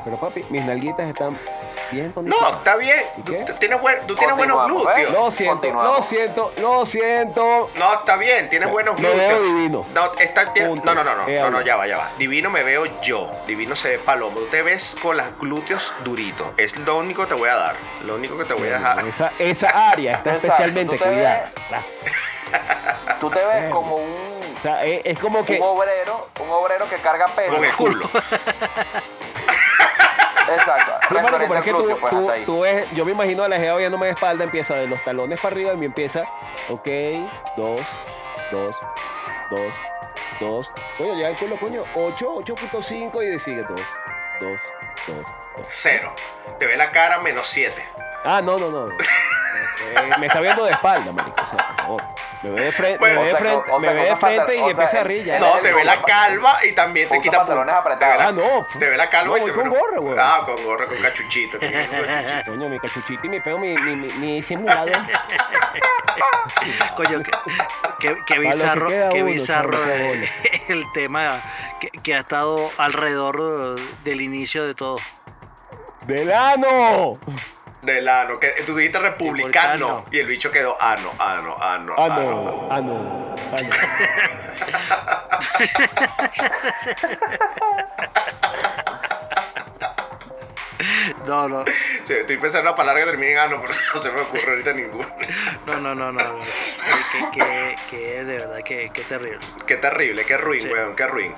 Pero 0.05 0.17
papi, 0.17 0.45
mis 0.49 0.65
nalguitas 0.65 1.07
están 1.07 1.37
bien 1.91 2.13
No, 2.23 2.49
está 2.57 2.77
bien. 2.77 3.03
¿Y 3.19 3.23
Tú, 3.23 3.35
tienes, 3.59 3.81
buen- 3.81 4.07
tú 4.07 4.15
tienes 4.17 4.37
buenos 4.37 4.67
glúteos. 4.67 4.99
¿eh? 4.99 5.09
Lo 5.13 5.31
siento, 5.31 5.71
lo 5.73 6.03
siento, 6.03 6.53
lo 6.61 6.87
siento. 6.87 7.71
No, 7.77 7.93
está 7.95 8.17
bien, 8.17 8.49
tienes 8.49 8.71
buenos 8.71 8.99
Me 8.99 9.09
glúteos. 9.09 9.29
veo 9.29 9.43
divino. 9.43 9.87
No, 9.95 10.13
está, 10.19 10.45
no, 10.45 10.75
no, 10.95 11.05
no, 11.05 11.15
no, 11.15 11.29
Eh, 11.29 11.37
no, 11.41 11.51
no, 11.51 11.59
habla. 11.59 11.63
ya 11.67 11.77
va, 11.77 11.87
ya 11.87 11.97
va. 11.99 12.11
Divino 12.19 12.51
me 12.51 12.63
veo 12.63 12.85
yo. 13.03 13.31
Divino 13.47 13.77
se 13.77 13.91
ve 13.91 13.99
palomo. 13.99 14.39
Tú 14.41 14.47
te 14.47 14.63
ves 14.63 14.95
con 15.03 15.17
los 15.17 15.27
glúteos 15.39 15.93
duritos. 16.05 16.47
Es 16.57 16.77
lo 16.79 16.97
único 16.99 17.23
que 17.23 17.29
te 17.29 17.35
voy 17.35 17.49
a 17.49 17.57
dar. 17.57 17.77
Lo 18.05 18.15
único 18.17 18.37
que 18.39 18.45
te 18.45 18.55
voy 18.55 18.69
a 18.69 18.73
dejar. 18.73 19.05
Esa, 19.07 19.33
esa 19.39 19.91
área 19.91 20.17
está 20.17 20.35
especialmente 20.35 20.97
tú 20.97 21.05
te 21.05 21.11
cuidada. 21.11 21.51
Tú 23.21 23.31
te 23.31 23.45
ves 23.45 23.71
como 23.73 23.97
un, 23.97 24.55
O 24.59 24.63
sea, 24.63 24.85
es, 24.85 25.01
es 25.05 25.19
como 25.19 25.45
que. 25.45 25.57
un 25.59 25.63
obrero, 25.67 26.29
un 26.41 26.51
obrero 26.51 26.89
que 26.89 26.97
carga 26.97 27.27
peso. 27.27 27.55
Con 27.55 27.65
el 27.65 27.75
culo. 27.75 28.09
Exacto. 30.55 30.93
Pero 31.09 31.21
es 31.59 31.65
que 31.65 31.71
tú, 31.73 31.97
pues, 32.01 32.11
tú- 32.11 32.33
tú 32.47 32.61
ves, 32.61 32.91
yo 32.93 33.05
me 33.05 33.13
imagino 33.13 33.45
a 33.45 33.49
la 33.49 33.59
jeva 33.59 33.77
viéndome 33.79 34.07
de 34.07 34.13
espalda, 34.13 34.45
empieza 34.45 34.75
de 34.75 34.87
los 34.87 35.03
talones 35.05 35.41
para 35.41 35.55
arriba 35.55 35.73
y 35.73 35.77
me 35.77 35.87
empieza, 35.87 36.23
ok, 36.69 36.89
dos, 37.57 37.81
dos, 38.51 38.77
dos, 39.51 39.75
dos. 40.41 40.69
Coño, 40.99 41.15
ya 41.19 41.29
el 41.31 41.37
culo, 41.37 41.57
coño, 41.57 41.83
8, 41.95 42.27
8.5 42.37 43.23
y 43.23 43.39
sigue 43.39 43.63
dos, 43.63 43.81
dos, 44.41 44.57
dos, 45.07 45.17
dos. 45.57 45.67
Cero. 45.69 46.15
Te 46.59 46.67
ve 46.67 46.77
la 46.77 46.91
cara 46.91 47.19
menos 47.19 47.47
siete. 47.47 47.87
Ah, 48.25 48.41
no, 48.43 48.57
no, 48.59 48.71
no. 48.71 48.87
Eh, 49.97 50.11
me 50.19 50.27
está 50.27 50.41
viendo 50.41 50.65
de 50.65 50.71
espalda, 50.73 51.13
marico. 51.13 51.41
O 51.45 51.51
sea, 51.57 51.67
por 51.69 51.77
favor. 51.77 52.03
Me 52.45 52.51
ve 52.51 52.65
de 52.67 52.73
frente, 52.73 52.99
Bueno, 52.99 53.21
me 53.21 53.27
ve 53.27 53.33
de 53.33 53.39
frente, 53.39 53.73
o 53.73 53.81
me 53.81 53.89
sea, 53.89 53.93
ve 53.93 53.97
con 53.99 54.05
de 54.05 54.11
unos 54.11 54.21
frente 54.21 54.39
pantal- 54.41 54.55
y 54.55 54.61
o 54.63 54.71
empieza 54.71 55.01
a 55.01 55.05
rir 55.05 55.25
ya. 55.25 55.37
el- 55.37 55.41
No, 55.43 55.53
te 55.63 55.73
ve 55.73 55.85
la 55.85 56.03
calva 56.03 56.59
y 56.67 56.73
también 56.73 57.09
te 57.09 57.21
quita 57.21 57.39
pantalones 57.39 57.75
apretados. 57.75 58.21
Ah, 58.21 58.33
no. 58.33 58.67
Te 58.79 58.89
ve 58.89 58.97
la 58.97 59.09
calva 59.11 59.29
No, 59.29 59.37
y 59.39 59.41
voy 59.41 59.51
te 59.51 59.57
con 59.57 59.69
gorra, 59.71 59.99
güey. 59.99 60.19
Ah, 60.21 60.43
con 60.45 60.63
gorra, 60.65 60.87
con 60.87 60.97
cachuchito. 60.97 61.59
Coño, 62.47 62.69
mi 62.69 62.79
cachuchito 62.79 63.27
y 63.27 63.29
mi 63.31 63.41
pelo, 63.41 63.59
mi, 63.59 63.75
mi, 63.75 63.97
mi, 63.97 64.13
mi 64.15 64.43
simulado. 64.43 64.87
Coño, 66.97 67.23
qué, 67.23 67.31
qué- 67.99 68.17
qué 68.27 68.35
lo 68.35 68.35
que 68.41 68.41
bizarro, 68.41 68.89
qué 68.89 69.23
uno, 69.23 69.33
bizarro 69.33 69.79
eh, 69.87 70.31
el 70.69 70.85
tema 70.93 71.41
que, 71.81 71.91
que 71.91 72.15
ha 72.15 72.21
estado 72.21 72.71
alrededor 72.79 73.77
eh, 73.79 73.83
del 74.05 74.21
inicio 74.21 74.65
de 74.67 74.75
todo. 74.75 74.99
¡Del 76.03 76.31
ano! 76.33 77.15
Del 77.85 78.09
ano. 78.09 78.39
Que 78.41 78.49
tú 78.67 78.75
dijiste 78.77 78.99
republicano. 78.99 80.05
Y 80.11 80.19
el 80.19 80.27
bicho 80.27 80.51
quedó 80.51 80.77
ano, 80.81 81.13
ano, 81.19 81.55
ano, 81.61 81.95
Ah, 81.99 82.05
ano. 82.05 82.31
no, 82.31 82.69
ah, 82.71 82.81
no, 82.81 83.35
ah, 83.53 83.61
no. 83.69 83.75
No, 91.27 91.49
no, 91.49 91.65
Sí, 92.05 92.13
estoy 92.15 92.37
pensando 92.37 92.59
en 92.61 92.67
una 92.67 92.77
palabra 92.77 93.01
que 93.03 93.11
termine 93.11 93.33
en 93.33 93.39
ano, 93.39 93.59
pero 93.61 93.73
no 93.95 94.03
se 94.03 94.11
me 94.11 94.21
ocurre 94.21 94.51
ahorita 94.51 94.73
ninguna. 94.73 95.07
no, 95.67 95.81
no, 95.81 95.95
no, 95.95 96.13
no. 96.13 96.23
no. 96.23 96.39
Que, 97.33 97.77
que, 97.91 98.25
de 98.25 98.39
verdad, 98.39 98.63
que, 98.63 98.91
que 98.91 99.03
terrible. 99.03 99.39
Qué 99.67 99.77
terrible, 99.77 100.25
qué 100.25 100.37
ruin, 100.37 100.71
weón, 100.71 100.95
qué 100.97 101.07
ruin. 101.07 101.35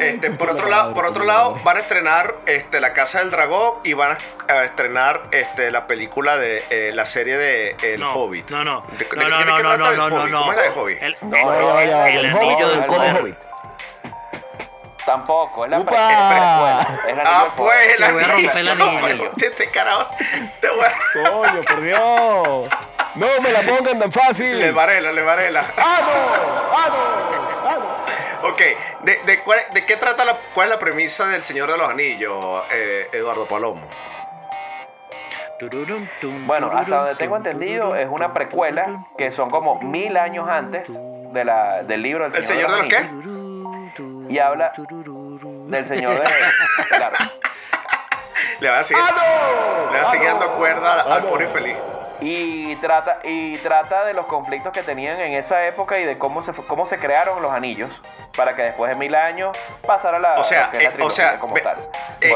Este, 0.00 0.30
por 0.30 0.50
otro 0.50 0.68
lado, 0.68 0.94
por 0.94 1.06
otro 1.06 1.24
lado, 1.24 1.58
van 1.64 1.76
a 1.76 1.80
estrenar 1.80 2.34
este, 2.46 2.80
La 2.80 2.92
Casa 2.92 3.18
del 3.20 3.30
Dragón 3.30 3.74
y 3.84 3.92
van 3.94 4.16
a, 4.48 4.64
estrenar 4.64 5.22
este, 5.32 5.70
la 5.70 5.86
película 5.86 6.36
de 6.38 6.62
eh, 6.70 6.90
la 6.94 7.04
serie 7.04 7.36
de 7.38 7.76
El 7.82 8.00
no, 8.00 8.12
Hobbit. 8.14 8.50
No, 8.50 8.64
no, 8.64 8.82
¿De- 8.98 9.06
no, 9.16 9.24
de 9.24 9.30
no, 9.30 9.44
no, 9.44 9.76
no, 9.76 9.90
el 9.90 9.96
no, 9.98 10.08
no, 10.08 10.16
Hobbit? 10.16 10.30
no. 10.32 10.38
¿Cómo 10.40 10.52
es 10.52 10.56
la 10.58 10.62
de 10.64 10.68
Hobbit? 10.70 11.02
El, 11.02 11.16
No, 11.22 11.36
el- 11.36 11.60
no, 11.60 11.80
el 11.80 11.88
el 11.90 12.26
anillo 12.26 12.68
del 12.68 12.78
el 12.80 12.84
poder. 12.86 13.16
Hobbit. 13.20 13.36
Tampoco, 15.04 15.64
es 15.64 15.70
la 15.70 15.76
pre- 15.78 15.84
precuela. 15.86 17.00
Es 17.08 17.16
la 17.16 17.22
Ah, 17.24 17.48
pues 17.56 17.78
el 17.92 17.96
Te 18.04 18.12
voy 18.12 18.22
a 18.22 18.26
anillo. 18.32 18.48
romper 18.50 18.60
el 18.60 18.68
anillo. 18.68 19.30
Este 19.40 19.70
carajo. 19.70 20.08
Te 20.60 20.68
voy 20.68 20.84
a... 20.84 21.30
Coño, 21.30 21.62
por 21.62 21.80
Dios. 21.82 22.68
No 23.16 23.26
me 23.42 23.50
la 23.52 23.60
pongan 23.62 23.98
tan 23.98 24.12
fácil. 24.12 24.58
Le 24.58 24.72
varela, 24.72 25.10
le 25.12 25.22
varela. 25.22 25.64
¡Ah, 25.76 26.88
no! 28.42 28.48
Ok, 28.48 28.60
¿de, 29.02 29.18
de, 29.24 29.40
cuál- 29.40 29.64
de 29.72 29.84
qué 29.86 29.96
trata 29.96 30.24
la, 30.24 30.34
cuál 30.54 30.68
es 30.68 30.74
la 30.74 30.78
premisa 30.78 31.26
del 31.26 31.42
Señor 31.42 31.70
de 31.70 31.78
los 31.78 31.88
Anillos, 31.90 32.62
eh, 32.72 33.08
Eduardo 33.12 33.44
Palomo? 33.46 33.88
Tururum, 35.58 36.06
tum, 36.20 36.46
Bueno, 36.46 36.70
hasta 36.72 36.96
donde 36.96 37.14
tengo 37.14 37.36
entendido 37.36 37.96
es 37.96 38.06
una 38.10 38.34
precuela 38.34 39.06
que 39.16 39.30
son 39.30 39.50
como 39.50 39.80
mil 39.80 40.16
años 40.18 40.46
antes 40.48 40.90
de 40.92 41.44
la, 41.44 41.82
del 41.82 42.02
libro 42.02 42.24
del 42.24 42.36
¿El 42.36 42.42
Señor 42.44 42.70
de 42.70 42.76
los 42.76 42.86
qué? 42.86 43.08
Y 44.28 44.38
habla. 44.38 44.72
Del 44.76 45.86
Señor 45.86 46.20
de 46.20 46.26
Arco. 46.96 47.24
Le 48.60 48.70
va 48.70 48.78
a 48.80 48.84
seguir, 48.84 49.02
le 49.92 49.98
va 50.00 50.08
a 50.08 50.10
seguir 50.10 50.26
dando 50.28 50.52
cuerda 50.52 51.02
al 51.02 51.22
pobre 51.24 51.44
infeliz. 51.46 51.76
Y 52.20 52.76
trata, 52.76 53.16
y 53.24 53.56
trata 53.58 54.04
de 54.04 54.14
los 54.14 54.26
conflictos 54.26 54.72
que 54.72 54.82
tenían 54.82 55.20
en 55.20 55.34
esa 55.34 55.64
época 55.66 55.98
y 55.98 56.04
de 56.04 56.16
cómo 56.18 56.42
se, 56.42 56.52
cómo 56.52 56.86
se 56.86 56.98
crearon 56.98 57.42
los 57.42 57.52
anillos. 57.52 57.90
para 58.36 58.54
que 58.54 58.62
después 58.64 58.90
de 58.90 58.96
mil 58.98 59.14
años 59.14 59.56
pasara 59.86 60.18
la, 60.18 60.34
O 60.34 60.44
sea, 60.44 60.68
la 60.72 60.82
eh, 60.82 60.88
o 60.88 60.90
trilogía 60.92 61.14
sea, 61.30 61.38
como 61.38 61.54
ve- 61.54 61.62
tal. 61.62 61.78
eh, 62.20 62.34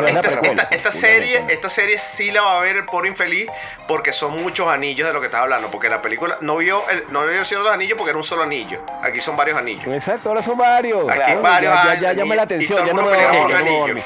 esta, 0.70 0.90
serie, 0.90 1.44
esta 1.48 1.68
serie 1.68 1.98
sí 1.98 2.30
la 2.30 2.40
va 2.40 2.56
a 2.58 2.60
ver 2.62 2.76
el 2.76 2.86
pobre 2.86 3.08
infeliz 3.10 3.50
porque 3.86 4.10
son 4.12 4.42
muchos 4.42 4.66
anillos 4.68 5.06
de 5.06 5.12
lo 5.12 5.20
que 5.20 5.26
estás 5.26 5.42
hablando. 5.42 5.70
Porque 5.70 5.90
la 5.90 6.00
película 6.00 6.38
no 6.40 6.56
vio 6.56 6.82
el, 6.88 7.04
no 7.10 7.26
vio 7.26 7.40
el 7.40 7.44
Señor 7.44 7.64
de 7.64 7.68
los 7.68 7.74
Anillos 7.74 7.98
porque 7.98 8.10
era 8.12 8.16
un 8.18 8.24
solo 8.24 8.44
anillo. 8.44 8.80
Aquí 9.02 9.20
son 9.20 9.36
varios 9.36 9.58
anillos. 9.58 9.86
Exacto, 9.88 10.30
ahora 10.30 10.42
son 10.42 10.56
varios. 10.56 11.06
Aquí 11.06 11.18
Claro, 11.20 11.42
varios 11.42 11.74
ya, 11.74 11.94
ya, 11.94 12.00
ya 12.00 12.12
llama 12.14 12.34
la 12.34 12.42
y 12.42 12.44
atención, 12.44 12.78
todo 12.78 12.86
ya 12.86 12.92
no 12.94 13.02
me 13.02 13.08
voy 13.10 13.18
a 13.52 13.58
dormir, 13.58 14.04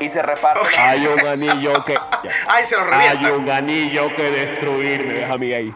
Y 0.00 0.08
se 0.08 0.22
reparte 0.22 0.78
Hay 0.78 1.06
un 1.06 1.26
anillo 1.26 1.84
que. 1.84 1.94
ya. 1.94 2.02
Ay, 2.48 2.64
se 2.66 2.76
Hay 2.76 2.84
revienta. 2.84 3.32
un 3.32 3.50
anillo 3.50 4.14
que 4.14 4.30
destruir, 4.30 5.04
me 5.06 5.12
deja 5.14 5.32
a 5.34 5.38
mí 5.38 5.52
ahí. 5.52 5.72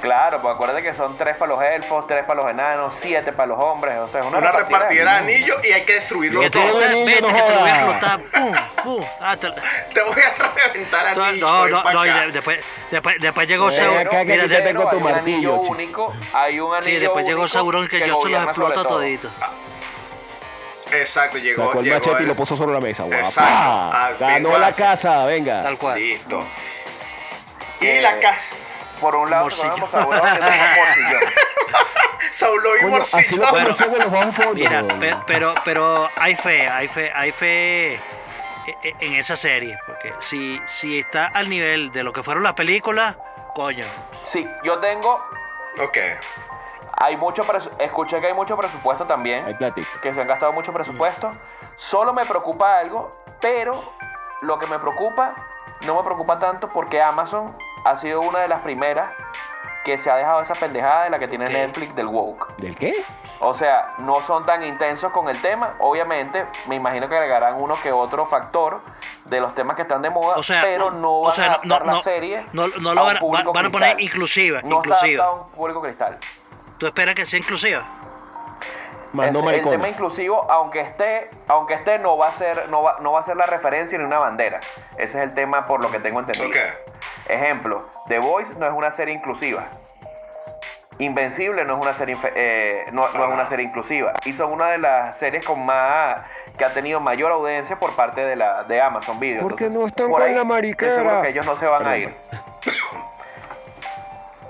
Claro, 0.00 0.38
pues 0.42 0.54
acuérdate 0.54 0.82
que 0.82 0.92
son 0.92 1.16
tres 1.16 1.34
para 1.38 1.54
los 1.54 1.62
elfos, 1.62 2.06
tres 2.06 2.24
para 2.26 2.42
los 2.42 2.50
enanos, 2.50 2.94
siete 3.00 3.32
para 3.32 3.46
los 3.46 3.58
hombres. 3.58 3.96
O 3.96 4.08
sea, 4.08 4.22
una, 4.22 4.36
Una 4.36 4.52
repartidera 4.52 5.12
de 5.12 5.18
anillos. 5.32 5.64
y 5.64 5.72
hay 5.72 5.82
que 5.84 5.94
destruirlos 5.94 6.42
Que 6.44 6.50
te 6.50 6.58
todo 6.60 6.78
vete, 6.78 7.20
no 7.22 7.28
que 7.28 7.32
te 7.42 7.50
lo 7.54 7.60
voy 7.60 7.70
a 7.70 7.74
explotar. 7.74 8.20
Pum, 8.20 8.52
pum. 8.84 9.04
Ah, 9.20 9.34
te- 9.38 9.50
Te 9.94 10.02
voy 10.02 10.20
a 10.20 10.52
reventar 10.66 11.16
no, 11.16 11.24
anillos. 11.24 11.40
no, 11.50 11.68
no, 11.82 11.92
no, 11.92 12.06
y 12.06 12.32
después, 12.32 12.60
después, 12.90 13.16
después 13.18 13.48
llegó 13.48 13.70
Sauron. 13.70 14.08
que 14.10 14.24
Mira, 14.26 14.46
te 14.46 14.60
tengo 14.60 14.82
tu 14.82 14.88
hay 14.90 14.96
un 14.98 15.02
martillo, 15.04 15.54
anillo 15.54 15.70
único, 15.70 16.14
hay 16.34 16.60
un 16.60 16.74
anillo 16.74 16.90
sí, 16.90 16.96
después 16.98 17.24
llegó 17.24 17.48
Sauron 17.48 17.88
que, 17.88 18.00
yo 18.06 18.20
se 18.22 18.28
los 18.28 18.42
exploto 18.44 18.82
todo. 18.82 18.96
toditos. 18.98 19.32
Exacto, 20.92 21.38
llegó. 21.38 21.66
Sacó 21.66 21.78
el 21.80 21.84
llegó 21.84 21.98
machete 21.98 22.22
y 22.22 22.26
lo 22.26 22.34
puso 22.34 22.56
sobre 22.56 22.72
la 22.72 22.80
mesa. 22.80 23.02
guapa. 23.04 23.18
Exacto. 23.20 23.50
Ah, 23.52 24.10
Ganó 24.18 24.48
venga. 24.50 24.58
la 24.60 24.72
casa, 24.74 25.24
venga. 25.26 25.62
Tal 25.62 25.78
cual. 25.78 25.98
Listo. 25.98 26.44
Y 27.80 27.86
Eh, 27.86 28.00
la 28.02 28.18
casa. 28.20 28.40
Por 29.00 29.16
un 29.16 29.28
lado, 29.30 29.44
Morcillo. 29.44 29.74
Saulo 32.30 32.76
y 32.80 32.84
Morcillo. 32.86 33.42
lo 33.42 33.50
Bueno. 33.50 33.74
Mira, 34.54 34.82
pe- 34.98 35.16
pero, 35.26 35.54
pero 35.64 36.08
hay 36.16 36.34
fe, 36.34 36.68
hay 36.68 36.88
fe, 36.88 37.12
hay 37.14 37.30
fe 37.32 37.94
e- 37.94 37.98
e- 38.82 38.94
en 39.00 39.14
esa 39.14 39.36
serie. 39.36 39.76
Porque 39.86 40.12
si, 40.20 40.60
si 40.66 40.98
está 41.00 41.26
al 41.26 41.48
nivel 41.48 41.92
de 41.92 42.02
lo 42.02 42.12
que 42.12 42.22
fueron 42.22 42.42
las 42.42 42.54
películas, 42.54 43.16
coño. 43.54 43.84
Sí, 44.24 44.46
yo 44.64 44.78
tengo. 44.78 45.22
Ok. 45.80 45.98
Hay 47.04 47.18
mucho 47.18 47.42
presu- 47.42 47.70
escuché 47.80 48.18
que 48.18 48.28
hay 48.28 48.32
mucho 48.32 48.56
presupuesto 48.56 49.04
también. 49.04 49.44
Hay 49.44 49.52
plática. 49.52 49.86
que 50.00 50.14
se 50.14 50.22
han 50.22 50.26
gastado 50.26 50.54
mucho 50.54 50.72
presupuesto. 50.72 51.30
Solo 51.74 52.14
me 52.14 52.24
preocupa 52.24 52.78
algo, 52.78 53.10
pero 53.42 53.84
lo 54.40 54.58
que 54.58 54.66
me 54.68 54.78
preocupa 54.78 55.34
no 55.86 55.96
me 55.96 56.02
preocupa 56.02 56.38
tanto 56.38 56.70
porque 56.70 57.02
Amazon 57.02 57.52
ha 57.84 57.98
sido 57.98 58.22
una 58.22 58.38
de 58.38 58.48
las 58.48 58.62
primeras 58.62 59.10
que 59.84 59.98
se 59.98 60.10
ha 60.10 60.16
dejado 60.16 60.40
esa 60.40 60.54
pendejada 60.54 61.04
de 61.04 61.10
la 61.10 61.18
que 61.18 61.28
tiene. 61.28 61.46
Netflix 61.50 61.94
del 61.94 62.06
woke. 62.06 62.56
¿Del 62.56 62.74
qué? 62.74 62.94
O 63.40 63.52
sea, 63.52 63.90
no 63.98 64.22
son 64.22 64.46
tan 64.46 64.64
intensos 64.64 65.12
con 65.12 65.28
el 65.28 65.38
tema. 65.42 65.72
Obviamente, 65.80 66.46
me 66.68 66.76
imagino 66.76 67.06
que 67.06 67.16
agregarán 67.16 67.60
uno 67.60 67.74
que 67.82 67.92
otro 67.92 68.24
factor 68.24 68.80
de 69.26 69.40
los 69.40 69.54
temas 69.54 69.76
que 69.76 69.82
están 69.82 70.00
de 70.00 70.08
moda, 70.08 70.36
O 70.36 70.42
sea, 70.42 70.62
pero 70.62 70.90
no 70.90 71.10
o 71.18 71.22
van 71.24 71.34
sea, 71.34 71.44
a 71.44 71.48
no- 71.48 71.54
adaptar 71.74 71.84
no- 71.86 71.92
la 71.96 72.02
serie. 72.02 72.46
no- 72.54 72.68
no 72.80 72.90
a 72.90 72.94
lo 72.94 73.00
un 73.02 73.06
van 73.08 73.16
a- 73.16 73.20
público 73.20 73.52
van 73.52 73.66
a 73.66 73.70
poner 73.70 73.96
cristal. 73.96 74.04
inclusiva, 74.04 74.60
No 74.62 74.76
inclusiva. 74.76 75.06
está 75.10 75.24
a 75.24 75.32
un 75.32 75.50
público 75.52 75.82
cristal. 75.82 76.18
¿Tú 76.78 76.86
esperas 76.86 77.14
que 77.14 77.26
sea 77.26 77.38
inclusiva? 77.38 77.84
Más 79.12 79.30
no 79.30 79.48
el 79.48 79.62
tema 79.62 79.88
inclusivo, 79.88 80.50
aunque 80.50 80.80
esté, 80.80 81.30
aunque 81.46 81.74
esté, 81.74 82.00
no 82.00 82.18
va 82.18 82.28
a 82.28 82.32
ser, 82.32 82.68
no 82.68 82.82
va, 82.82 82.96
no 83.00 83.12
va 83.12 83.20
a 83.20 83.24
ser 83.24 83.36
la 83.36 83.46
referencia 83.46 83.96
ni 83.96 84.04
una 84.04 84.18
bandera. 84.18 84.58
Ese 84.98 85.18
es 85.18 85.24
el 85.24 85.34
tema 85.34 85.66
por 85.66 85.80
lo 85.80 85.90
que 85.90 86.00
tengo 86.00 86.18
entendido. 86.18 86.48
Ok. 86.48 86.56
Ejemplo, 87.28 87.84
The 88.08 88.18
Voice 88.18 88.54
no 88.58 88.66
es 88.66 88.72
una 88.72 88.90
serie 88.90 89.14
inclusiva. 89.14 89.68
Invencible 90.98 91.64
no 91.64 91.76
es 91.76 91.82
una 91.82 91.92
serie 91.92 92.16
eh, 92.36 92.86
no, 92.92 93.08
no 93.08 93.24
es 93.24 93.32
una 93.32 93.46
serie 93.46 93.64
inclusiva. 93.64 94.14
Y 94.24 94.32
son 94.32 94.52
una 94.52 94.70
de 94.70 94.78
las 94.78 95.16
series 95.16 95.46
con 95.46 95.64
más 95.64 96.22
que 96.58 96.64
ha 96.64 96.72
tenido 96.72 96.98
mayor 96.98 97.30
audiencia 97.30 97.76
por 97.76 97.94
parte 97.94 98.24
de 98.24 98.34
la 98.34 98.64
de 98.64 98.80
Amazon 98.80 99.20
Video. 99.20 99.42
Porque 99.42 99.66
Entonces, 99.66 99.80
no 99.80 99.86
están 99.86 100.08
por 100.08 100.20
con 100.20 100.28
ahí, 100.28 100.34
la 100.34 100.44
mariquera. 100.44 100.96
seguro 100.96 101.22
que 101.22 101.28
ellos 101.28 101.46
no 101.46 101.56
se 101.56 101.66
van 101.66 101.86
a 101.86 101.96
ir. 101.96 102.14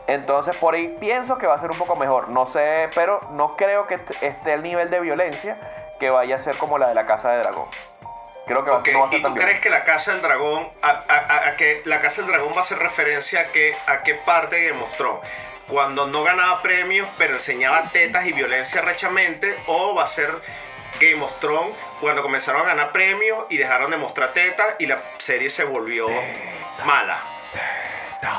Entonces 0.06 0.56
por 0.56 0.74
ahí 0.74 0.94
pienso 1.00 1.38
que 1.38 1.46
va 1.46 1.54
a 1.54 1.58
ser 1.58 1.70
un 1.70 1.78
poco 1.78 1.96
mejor. 1.96 2.28
No 2.28 2.46
sé, 2.46 2.88
pero 2.94 3.20
no 3.32 3.52
creo 3.56 3.86
que 3.86 3.94
est- 3.94 4.22
esté 4.22 4.52
el 4.54 4.62
nivel 4.62 4.90
de 4.90 5.00
violencia 5.00 5.56
que 5.98 6.10
vaya 6.10 6.36
a 6.36 6.38
ser 6.38 6.56
como 6.56 6.76
la 6.78 6.88
de 6.88 6.94
la 6.94 7.06
Casa 7.06 7.30
de 7.30 7.38
Dragón. 7.38 7.68
Creo 8.46 8.62
que 8.62 8.70
va 8.70 8.76
a 8.76 8.78
Ok, 8.80 8.84
ser- 8.86 8.94
no 8.94 9.00
va 9.00 9.06
a 9.06 9.10
ser 9.10 9.20
¿y 9.20 9.22
tú 9.22 9.34
crees 9.34 9.60
que 9.60 9.70
la 9.70 9.84
Casa 9.84 10.12
del 10.12 10.20
Dragón, 10.20 10.68
a, 10.82 10.88
a- 10.90 10.92
a- 11.18 11.48
a 11.48 11.56
que 11.56 11.80
la 11.86 12.00
Casa 12.00 12.20
del 12.20 12.30
Dragón 12.30 12.52
va 12.52 12.58
a 12.58 12.60
hacer 12.60 12.78
referencia 12.78 13.40
a 13.40 13.44
qué, 13.46 13.74
a 13.86 14.02
qué 14.02 14.14
parte 14.14 14.56
de 14.56 14.68
Game 14.68 14.82
of 14.82 14.94
Thrones? 14.96 15.22
Cuando 15.68 16.06
no 16.06 16.22
ganaba 16.24 16.60
premios, 16.60 17.08
pero 17.16 17.32
enseñaba 17.34 17.84
tetas 17.90 18.26
y 18.26 18.32
violencia 18.32 18.82
rechamente, 18.82 19.56
o 19.66 19.94
va 19.94 20.02
a 20.02 20.06
ser 20.06 20.30
Game 21.00 21.22
of 21.24 21.32
Thrones 21.40 21.74
cuando 22.02 22.20
comenzaron 22.22 22.60
a 22.60 22.64
ganar 22.66 22.92
premios 22.92 23.46
y 23.48 23.56
dejaron 23.56 23.90
de 23.90 23.96
mostrar 23.96 24.34
tetas 24.34 24.74
y 24.78 24.84
la 24.86 24.98
serie 25.16 25.48
se 25.48 25.64
volvió 25.64 26.06
mala. 26.84 27.18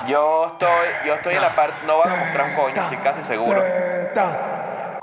Yo 0.08 0.48
estoy, 0.54 0.88
yo 1.06 1.14
estoy 1.16 1.36
en 1.36 1.42
la 1.42 1.50
parte, 1.50 1.76
no 1.86 1.98
van 2.00 2.12
a 2.12 2.16
mostrar 2.16 2.50
un 2.50 2.56
coño, 2.56 2.82
estoy 2.84 2.98
casi 2.98 3.24
seguro. 3.24 3.62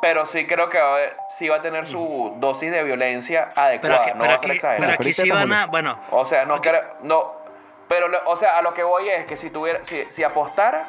Pero 0.01 0.27
sí 0.27 0.47
creo 0.47 0.69
que 0.69 0.79
va 0.81 0.85
a 0.89 0.93
haber- 0.95 1.17
sí 1.39 1.49
va 1.49 1.57
a 1.57 1.61
tener 1.63 1.87
su 1.87 2.35
dosis 2.39 2.73
de 2.73 2.83
violencia 2.83 3.51
Pero 3.55 3.67
adecuada, 3.67 3.97
aquí, 4.01 4.11
no 4.15 4.19
pero 4.19 4.29
va 4.29 4.35
a 4.35 4.41
ser 4.41 4.51
aquí, 4.51 4.61
pero 4.81 4.93
aquí 4.93 5.13
sí 5.13 5.31
van 5.31 5.53
a. 5.53 5.67
Bueno, 5.67 5.97
O 6.11 6.25
sea, 6.25 6.45
no 6.45 6.61
creo, 6.61 6.83
no. 7.03 7.41
Pero, 7.89 8.09
o 8.27 8.37
sea, 8.37 8.57
a 8.59 8.63
lo 8.63 8.73
que 8.73 8.83
voy 8.83 9.09
es 9.11 9.27
que 9.27 9.37
si 9.37 9.51
tuviera, 9.51 9.81
si, 9.85 10.03
si 10.05 10.25
apostara 10.25 10.85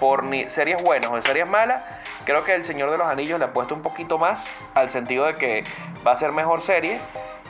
por 0.00 0.24
ni 0.24 0.50
series 0.50 0.82
buenas 0.82 1.08
o 1.10 1.22
series 1.22 1.48
malas, 1.48 1.80
creo 2.24 2.42
que 2.44 2.52
El 2.52 2.64
Señor 2.64 2.90
de 2.90 2.98
los 2.98 3.06
Anillos 3.06 3.38
le 3.38 3.44
ha 3.44 3.48
puesto 3.48 3.72
un 3.74 3.82
poquito 3.82 4.18
más 4.18 4.44
al 4.74 4.90
sentido 4.90 5.26
de 5.26 5.34
que 5.34 5.64
va 6.04 6.12
a 6.12 6.16
ser 6.16 6.32
mejor 6.32 6.60
serie 6.62 6.98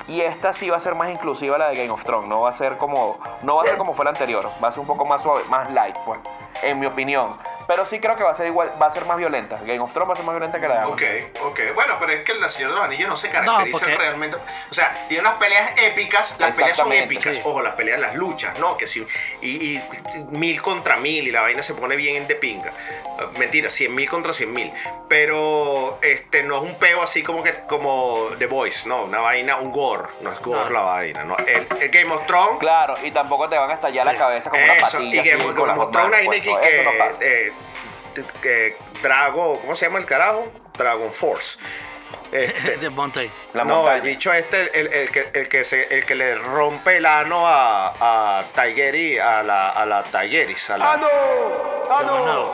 y 0.08 0.20
esta 0.20 0.52
sí 0.52 0.70
va 0.70 0.76
a 0.76 0.80
ser 0.80 0.94
más 0.94 1.10
inclusiva 1.10 1.58
la 1.58 1.68
de 1.68 1.76
Game 1.76 1.90
of 1.90 2.02
Thrones, 2.04 2.28
no 2.28 2.42
va 2.42 2.50
a 2.50 2.52
ser 2.52 2.76
como, 2.76 3.18
no 3.42 3.56
va 3.56 3.62
a 3.62 3.66
ser 3.66 3.78
como 3.78 3.94
fue 3.94 4.04
la 4.04 4.10
anterior, 4.10 4.50
va 4.62 4.68
a 4.68 4.72
ser 4.72 4.80
un 4.80 4.86
poco 4.86 5.04
más 5.04 5.22
suave, 5.22 5.42
más 5.48 5.70
light, 5.72 5.96
pues, 6.04 6.20
en 6.62 6.78
mi 6.78 6.86
opinión. 6.86 7.34
Pero 7.70 7.86
sí 7.86 8.00
creo 8.00 8.16
que 8.16 8.24
va 8.24 8.32
a 8.32 8.34
ser 8.34 8.46
igual, 8.48 8.72
va 8.82 8.86
a 8.86 8.90
ser 8.90 9.04
más 9.04 9.16
violenta. 9.16 9.56
Game 9.64 9.78
of 9.78 9.92
Thrones 9.92 10.08
va 10.08 10.14
a 10.14 10.16
ser 10.16 10.24
más 10.24 10.34
violenta 10.34 10.58
que 10.58 10.66
la 10.66 10.80
de 10.80 10.86
Ok, 10.86 11.02
Amazon. 11.02 11.46
ok. 11.50 11.60
Bueno, 11.76 11.94
pero 12.00 12.12
es 12.12 12.20
que 12.24 12.34
la 12.34 12.48
Señora 12.48 12.72
de 12.74 12.76
los 12.80 12.84
Anillos 12.88 13.08
no 13.08 13.14
se 13.14 13.30
caracteriza 13.30 13.78
porque- 13.78 13.96
realmente. 13.96 14.36
O 14.36 14.74
sea, 14.74 14.92
tiene 15.08 15.20
unas 15.22 15.34
peleas 15.38 15.72
épicas. 15.80 16.34
Las 16.40 16.56
peleas 16.56 16.76
son 16.76 16.88
Exactamente, 16.88 17.14
épicas. 17.14 17.36
sí. 17.36 17.42
Ojo, 17.44 17.62
las 17.62 17.76
peleas, 17.76 18.00
las 18.00 18.16
luchas, 18.16 18.58
¿no? 18.58 18.76
Que 18.76 18.88
si. 18.88 19.06
Y, 19.40 19.76
y 19.76 19.82
mil 20.30 20.60
contra 20.60 20.96
mil 20.96 21.28
y 21.28 21.30
la 21.30 21.42
vaina 21.42 21.62
se 21.62 21.74
pone 21.74 21.94
bien 21.94 22.26
de 22.26 22.34
pinga. 22.34 22.72
Uh, 23.04 23.38
Mentira, 23.38 23.70
cien 23.70 23.94
mil 23.94 24.10
contra 24.10 24.32
cien 24.32 24.52
mil. 24.52 24.72
Pero 25.08 25.98
este 26.02 26.42
no 26.42 26.56
es 26.56 26.62
un 26.62 26.74
peo 26.76 27.02
así 27.02 27.22
como 27.22 27.42
que 27.42 27.52
como 27.68 28.28
The 28.38 28.46
Voice, 28.46 28.88
no. 28.88 29.02
Una 29.04 29.20
vaina, 29.20 29.56
un 29.58 29.70
gore. 29.70 30.08
No 30.22 30.32
es 30.32 30.40
gore 30.40 30.70
la 30.72 30.80
vaina, 30.80 31.24
¿no? 31.24 31.36
El, 31.38 31.66
el 31.80 31.88
Game 31.90 32.12
of 32.12 32.26
Thrones. 32.26 32.58
Claro, 32.58 32.94
y 33.02 33.10
tampoco 33.10 33.48
te 33.48 33.58
van 33.58 33.70
a 33.70 33.74
estallar 33.74 34.06
la 34.06 34.14
cabeza 34.14 34.50
como 34.50 34.62
una 34.64 34.74
Eso, 34.74 34.86
patilla. 34.98 35.14
y 35.14 35.18
así, 35.20 35.28
Game, 35.30 35.44
con 35.44 35.54
Game 35.54 35.66
las 35.68 35.76
Thrones, 35.76 35.90
una 35.90 36.00
manos, 36.00 36.10
vaina 36.10 36.30
pues, 36.30 36.42
que, 36.42 36.50
eso 36.80 36.82
no 36.84 36.90
que, 36.92 36.98
pasa. 36.98 37.18
eh, 37.20 37.52
que 38.42 38.76
Drago, 39.02 39.60
¿cómo 39.60 39.74
se 39.74 39.86
llama 39.86 39.98
el 39.98 40.06
carajo? 40.06 40.50
Dragon 40.76 41.12
Force. 41.12 41.58
Este, 42.32 42.76
de 42.80 42.90
Monte. 42.90 43.30
La 43.54 43.64
no, 43.64 43.76
montaña. 43.76 43.96
el 43.96 44.02
bicho 44.02 44.32
este, 44.32 44.78
el, 44.80 44.86
el 44.92 45.10
que, 45.10 45.30
el, 45.34 45.48
que 45.48 45.64
se- 45.64 45.92
el 45.94 46.04
que 46.06 46.14
le 46.14 46.34
rompe 46.36 46.96
el 46.98 47.06
ano 47.06 47.46
a, 47.46 48.38
a 48.38 48.42
Tigeri, 48.54 49.18
a 49.18 49.42
la, 49.42 49.70
a 49.70 49.84
la 49.86 50.02
Tigeris, 50.04 50.70
a 50.70 50.78
la... 50.78 50.92
Ah, 50.92 50.96
Jon 50.98 51.06
no, 52.06 52.16
no, 52.26 52.44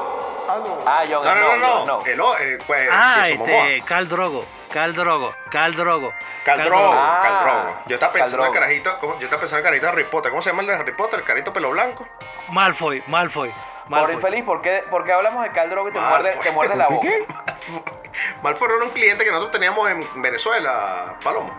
Snow, 1.05 1.57
no, 1.57 1.87
no, 1.87 1.95
Jon 1.97 2.05
Snow. 2.05 2.37
el 2.39 2.51
eh, 2.55 2.59
pues, 2.67 2.89
Ah, 2.91 3.29
este, 3.29 3.83
Cal 3.87 4.09
Drogo. 4.09 4.45
Cal 4.73 4.95
Drogo. 4.95 5.35
Cal 5.51 5.75
Drogo. 5.75 6.13
Cal 6.45 6.65
Drogo, 6.65 6.93
Ah, 6.95 7.21
Cal 7.23 7.45
Drogo. 7.45 7.79
Yo 7.87 7.95
estaba 7.95 8.13
pensando 8.13 8.43
en 8.45 8.49
el 8.49 8.55
carajito, 8.55 8.99
¿cómo? 9.01 9.19
yo 9.19 9.25
estaba 9.25 9.41
pensando 9.41 9.59
en 9.69 9.75
el 9.75 9.81
carajito 9.81 9.87
de 9.87 9.93
Harry 10.03 10.11
Potter. 10.11 10.31
¿Cómo 10.31 10.43
se 10.43 10.51
llama 10.51 10.63
el 10.63 10.69
de 10.69 10.75
Harry 10.75 10.93
Potter? 10.93 11.19
El 11.21 11.25
carito 11.25 11.53
pelo 11.53 11.71
blanco. 11.71 12.07
Malfoy, 12.49 13.03
Malfoy. 13.09 13.53
Por 13.89 13.91
Malfoy. 13.99 14.15
infeliz, 14.15 14.45
¿por 14.45 14.61
qué, 14.61 14.83
por 14.91 15.05
qué 15.05 15.13
hablamos 15.13 15.45
de 15.45 15.51
Cal 15.51 15.71
Drogo 15.71 15.89
y 15.89 15.93
te 15.93 16.01
muerde, 16.01 16.37
te 16.43 16.51
muerde 16.51 16.75
la 16.77 16.89
boca? 16.89 17.07
¿Qué? 17.09 17.25
Malfoy 18.43 18.69
era 18.75 18.85
un 18.85 18.91
cliente 18.91 19.25
que 19.25 19.31
nosotros 19.31 19.53
teníamos 19.53 19.89
en 19.91 20.23
Venezuela, 20.23 21.15
Palomo. 21.23 21.57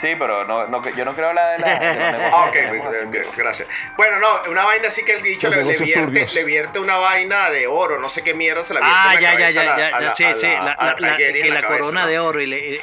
Sí, 0.00 0.14
pero 0.16 0.44
no, 0.44 0.68
no, 0.68 0.80
yo 0.90 1.04
no 1.04 1.12
creo 1.12 1.32
la 1.32 1.48
de 1.50 1.58
la. 1.58 1.68
de 1.78 1.78
negocios. 1.96 2.22
Ah, 2.32 2.44
ok, 2.48 2.54
eh, 2.54 3.22
gracias. 3.36 3.68
Bueno, 3.96 4.20
no, 4.20 4.28
una 4.50 4.64
vaina 4.64 4.86
así 4.86 5.04
que 5.04 5.12
el 5.14 5.22
bicho 5.22 5.48
le, 5.48 5.64
le 5.64 5.76
vierte, 5.76 6.26
le 6.34 6.44
vierte 6.44 6.78
una 6.78 6.98
vaina 6.98 7.50
de 7.50 7.66
oro, 7.66 7.98
no 7.98 8.08
sé 8.08 8.22
qué 8.22 8.32
mierda 8.32 8.62
se 8.62 8.74
la 8.74 8.80
vierte 8.80 8.96
Ah, 8.96 9.14
en 9.14 9.14
la 9.14 9.20
ya, 9.20 9.30
ya, 9.32 9.38
cabeza 9.38 9.64
ya, 9.64 9.70
la- 9.70 9.78
ya, 9.78 9.90
ya, 9.90 10.00
la- 10.06 10.14
sí, 10.14 10.24
sí, 10.38 10.46
la- 10.46 10.52
la, 10.60 10.76
la, 10.78 10.94
la 10.98 11.10
la- 11.10 11.16
que 11.16 11.50
la 11.50 11.62
corona 11.62 12.06
de 12.06 12.18
oro 12.20 12.40
y 12.40 12.46
le... 12.46 12.74
eh, 12.74 12.80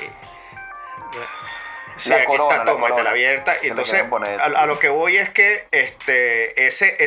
Sí, 1.97 2.09
La 2.09 2.17
aquí 2.17 2.25
corona, 2.25 2.55
está, 2.55 2.65
la 2.65 2.71
toma, 2.71 2.89
corona. 2.89 3.09
abierta. 3.11 3.53
Y 3.63 3.67
entonces, 3.67 4.03
a, 4.39 4.43
a 4.43 4.65
lo 4.65 4.77
que 4.79 4.89
voy 4.89 5.17
es 5.17 5.29
que 5.29 5.63
este, 5.71 6.65
ese, 6.65 6.97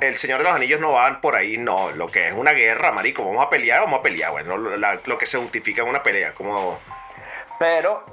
el, 0.00 0.16
Señor 0.18 0.38
de 0.38 0.44
los 0.44 0.52
Anillos 0.54 0.80
no 0.80 0.92
van 0.92 1.20
por 1.20 1.34
ahí, 1.36 1.56
no. 1.56 1.90
Lo 1.92 2.08
que 2.08 2.28
es 2.28 2.34
una 2.34 2.52
guerra, 2.52 2.92
marico. 2.92 3.24
Vamos 3.24 3.46
a 3.46 3.48
pelear, 3.48 3.80
vamos 3.80 4.00
a 4.00 4.02
pelear. 4.02 4.30
Bueno, 4.32 4.56
lo, 4.58 4.76
la- 4.76 4.98
lo 5.06 5.16
que 5.18 5.26
se 5.26 5.38
justifica 5.38 5.82
en 5.82 5.88
una 5.88 6.02
pelea, 6.02 6.32
como. 6.34 6.78
Pero, 7.58 8.04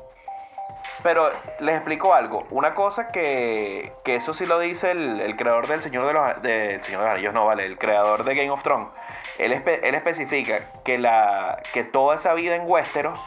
pero 1.03 1.31
les 1.59 1.75
explico 1.75 2.13
algo. 2.13 2.45
Una 2.51 2.75
cosa 2.75 3.07
que, 3.07 3.91
que 4.05 4.15
eso 4.15 4.33
sí 4.33 4.45
lo 4.45 4.59
dice 4.59 4.91
el, 4.91 5.19
el 5.21 5.35
creador 5.35 5.67
del 5.67 5.81
Señor 5.81 6.05
de 6.07 6.13
los 6.13 6.41
del 6.41 6.83
Señor 6.83 7.01
de 7.01 7.05
los 7.07 7.15
Anillos, 7.15 7.33
no 7.33 7.45
vale, 7.45 7.65
el 7.65 7.77
creador 7.77 8.23
de 8.23 8.35
Game 8.35 8.51
of 8.51 8.63
Thrones. 8.63 8.87
él, 9.37 9.53
espe- 9.53 9.79
él 9.83 9.95
especifica 9.95 10.59
que, 10.83 10.97
la, 10.97 11.61
que 11.73 11.83
toda 11.83 12.15
esa 12.15 12.33
vida 12.33 12.55
en 12.55 12.63
Westeros, 12.65 13.17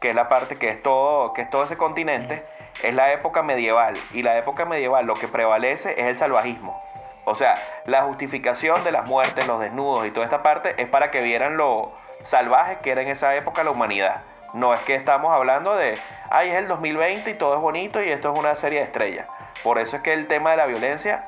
que 0.00 0.10
es 0.10 0.16
la 0.16 0.28
parte 0.28 0.56
que 0.56 0.70
es 0.70 0.82
todo, 0.82 1.32
que 1.32 1.42
es 1.42 1.50
todo 1.50 1.64
ese 1.64 1.76
continente, 1.76 2.42
es 2.82 2.94
la 2.94 3.12
época 3.12 3.42
medieval. 3.42 3.94
Y 4.12 4.22
la 4.22 4.38
época 4.38 4.64
medieval 4.64 5.06
lo 5.06 5.14
que 5.14 5.28
prevalece 5.28 5.92
es 6.00 6.06
el 6.06 6.16
salvajismo. 6.16 6.78
O 7.24 7.34
sea, 7.34 7.54
la 7.84 8.02
justificación 8.02 8.82
de 8.82 8.92
las 8.92 9.06
muertes, 9.06 9.46
los 9.46 9.60
desnudos 9.60 10.06
y 10.06 10.10
toda 10.10 10.24
esta 10.24 10.40
parte 10.40 10.74
es 10.78 10.88
para 10.88 11.10
que 11.10 11.20
vieran 11.20 11.56
lo 11.56 11.90
salvaje 12.24 12.78
que 12.82 12.90
era 12.90 13.02
en 13.02 13.08
esa 13.08 13.34
época 13.34 13.62
la 13.62 13.70
humanidad. 13.70 14.22
No 14.54 14.74
es 14.74 14.80
que 14.80 14.94
estamos 14.94 15.32
hablando 15.32 15.76
de, 15.76 15.96
ay, 16.30 16.48
es 16.48 16.56
el 16.56 16.66
2020 16.66 17.30
y 17.30 17.34
todo 17.34 17.54
es 17.54 17.60
bonito 17.60 18.02
y 18.02 18.08
esto 18.08 18.32
es 18.32 18.38
una 18.38 18.56
serie 18.56 18.80
de 18.80 18.86
estrellas. 18.86 19.28
Por 19.62 19.78
eso 19.78 19.96
es 19.96 20.02
que 20.02 20.12
el 20.12 20.26
tema 20.26 20.50
de 20.50 20.56
la 20.56 20.66
violencia 20.66 21.26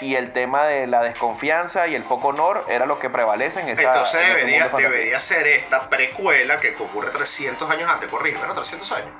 y 0.00 0.16
el 0.16 0.32
tema 0.32 0.64
de 0.66 0.86
la 0.86 1.02
desconfianza 1.02 1.86
y 1.86 1.94
el 1.94 2.02
poco 2.02 2.28
honor 2.28 2.64
era 2.68 2.86
lo 2.86 2.98
que 2.98 3.10
prevalece 3.10 3.60
en 3.60 3.68
esa 3.68 3.82
Entonces 3.82 4.20
en 4.20 4.26
ese 4.26 4.36
debería, 4.38 4.68
debería 4.68 5.18
ser 5.18 5.46
esta 5.46 5.88
precuela 5.90 6.58
que 6.58 6.70
ocurre 6.78 7.10
300 7.10 7.68
años 7.70 7.88
antes, 7.88 8.08
corrígeme, 8.08 8.46
¿no? 8.46 8.54
300 8.54 8.92
años. 8.92 9.14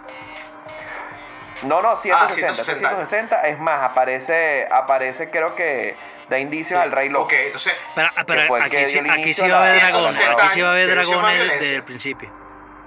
No, 1.63 1.83
no, 1.83 1.97
160, 1.97 2.17
Ah, 2.25 2.29
160. 2.29 2.89
160 2.89 3.49
es 3.49 3.59
más, 3.59 3.83
aparece, 3.83 4.67
aparece 4.71 5.29
creo 5.31 5.55
que 5.55 5.95
da 6.31 6.39
indicios 6.39 6.81
al 6.81 6.91
rey 6.91 7.11
loco. 7.11 7.25
Ok, 7.25 7.33
entonces, 7.35 7.75
Pero, 7.95 8.09
ah, 8.17 8.25
pero 8.27 8.55
aquí, 8.57 8.85
sí, 8.87 8.99
aquí 8.99 9.35
sí 9.35 9.47
va 9.49 9.59
a 9.59 9.69
haber 9.69 9.83
dragones. 9.83 10.17
160 10.17 10.43
Aquí 10.43 10.55
sí 10.55 10.61
va 10.63 10.69
a 10.69 10.73
haber 10.73 10.91
dragones 10.95 11.61
desde 11.61 11.75
el 11.77 11.83
principio. 11.83 12.33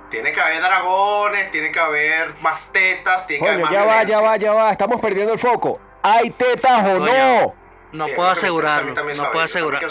tiene 0.10 0.32
que 0.32 0.42
haber 0.42 0.62
dragones, 0.62 1.52
tiene 1.52 1.72
que 1.72 1.80
haber 1.80 2.34
más 2.42 2.72
tetas, 2.72 3.28
tiene 3.28 3.44
que 3.44 3.50
haber 3.50 3.62
más 3.66 3.72
ya 3.72 3.84
va, 3.84 4.04
ya 4.04 4.22
va, 4.22 4.38
ya 4.38 4.54
va. 4.54 4.72
Estamos 4.72 5.00
perdiendo 5.00 5.34
el 5.34 5.40
foco. 5.40 5.80
¿Hay 6.02 6.32
tetas 6.32 6.84
o 6.86 7.00
no? 7.00 7.56
No 7.94 8.08
puedo 8.08 8.30
asegurarlo. 8.30 8.94
No 8.94 9.32
puedo 9.32 9.46
asegurarlo. 9.46 9.88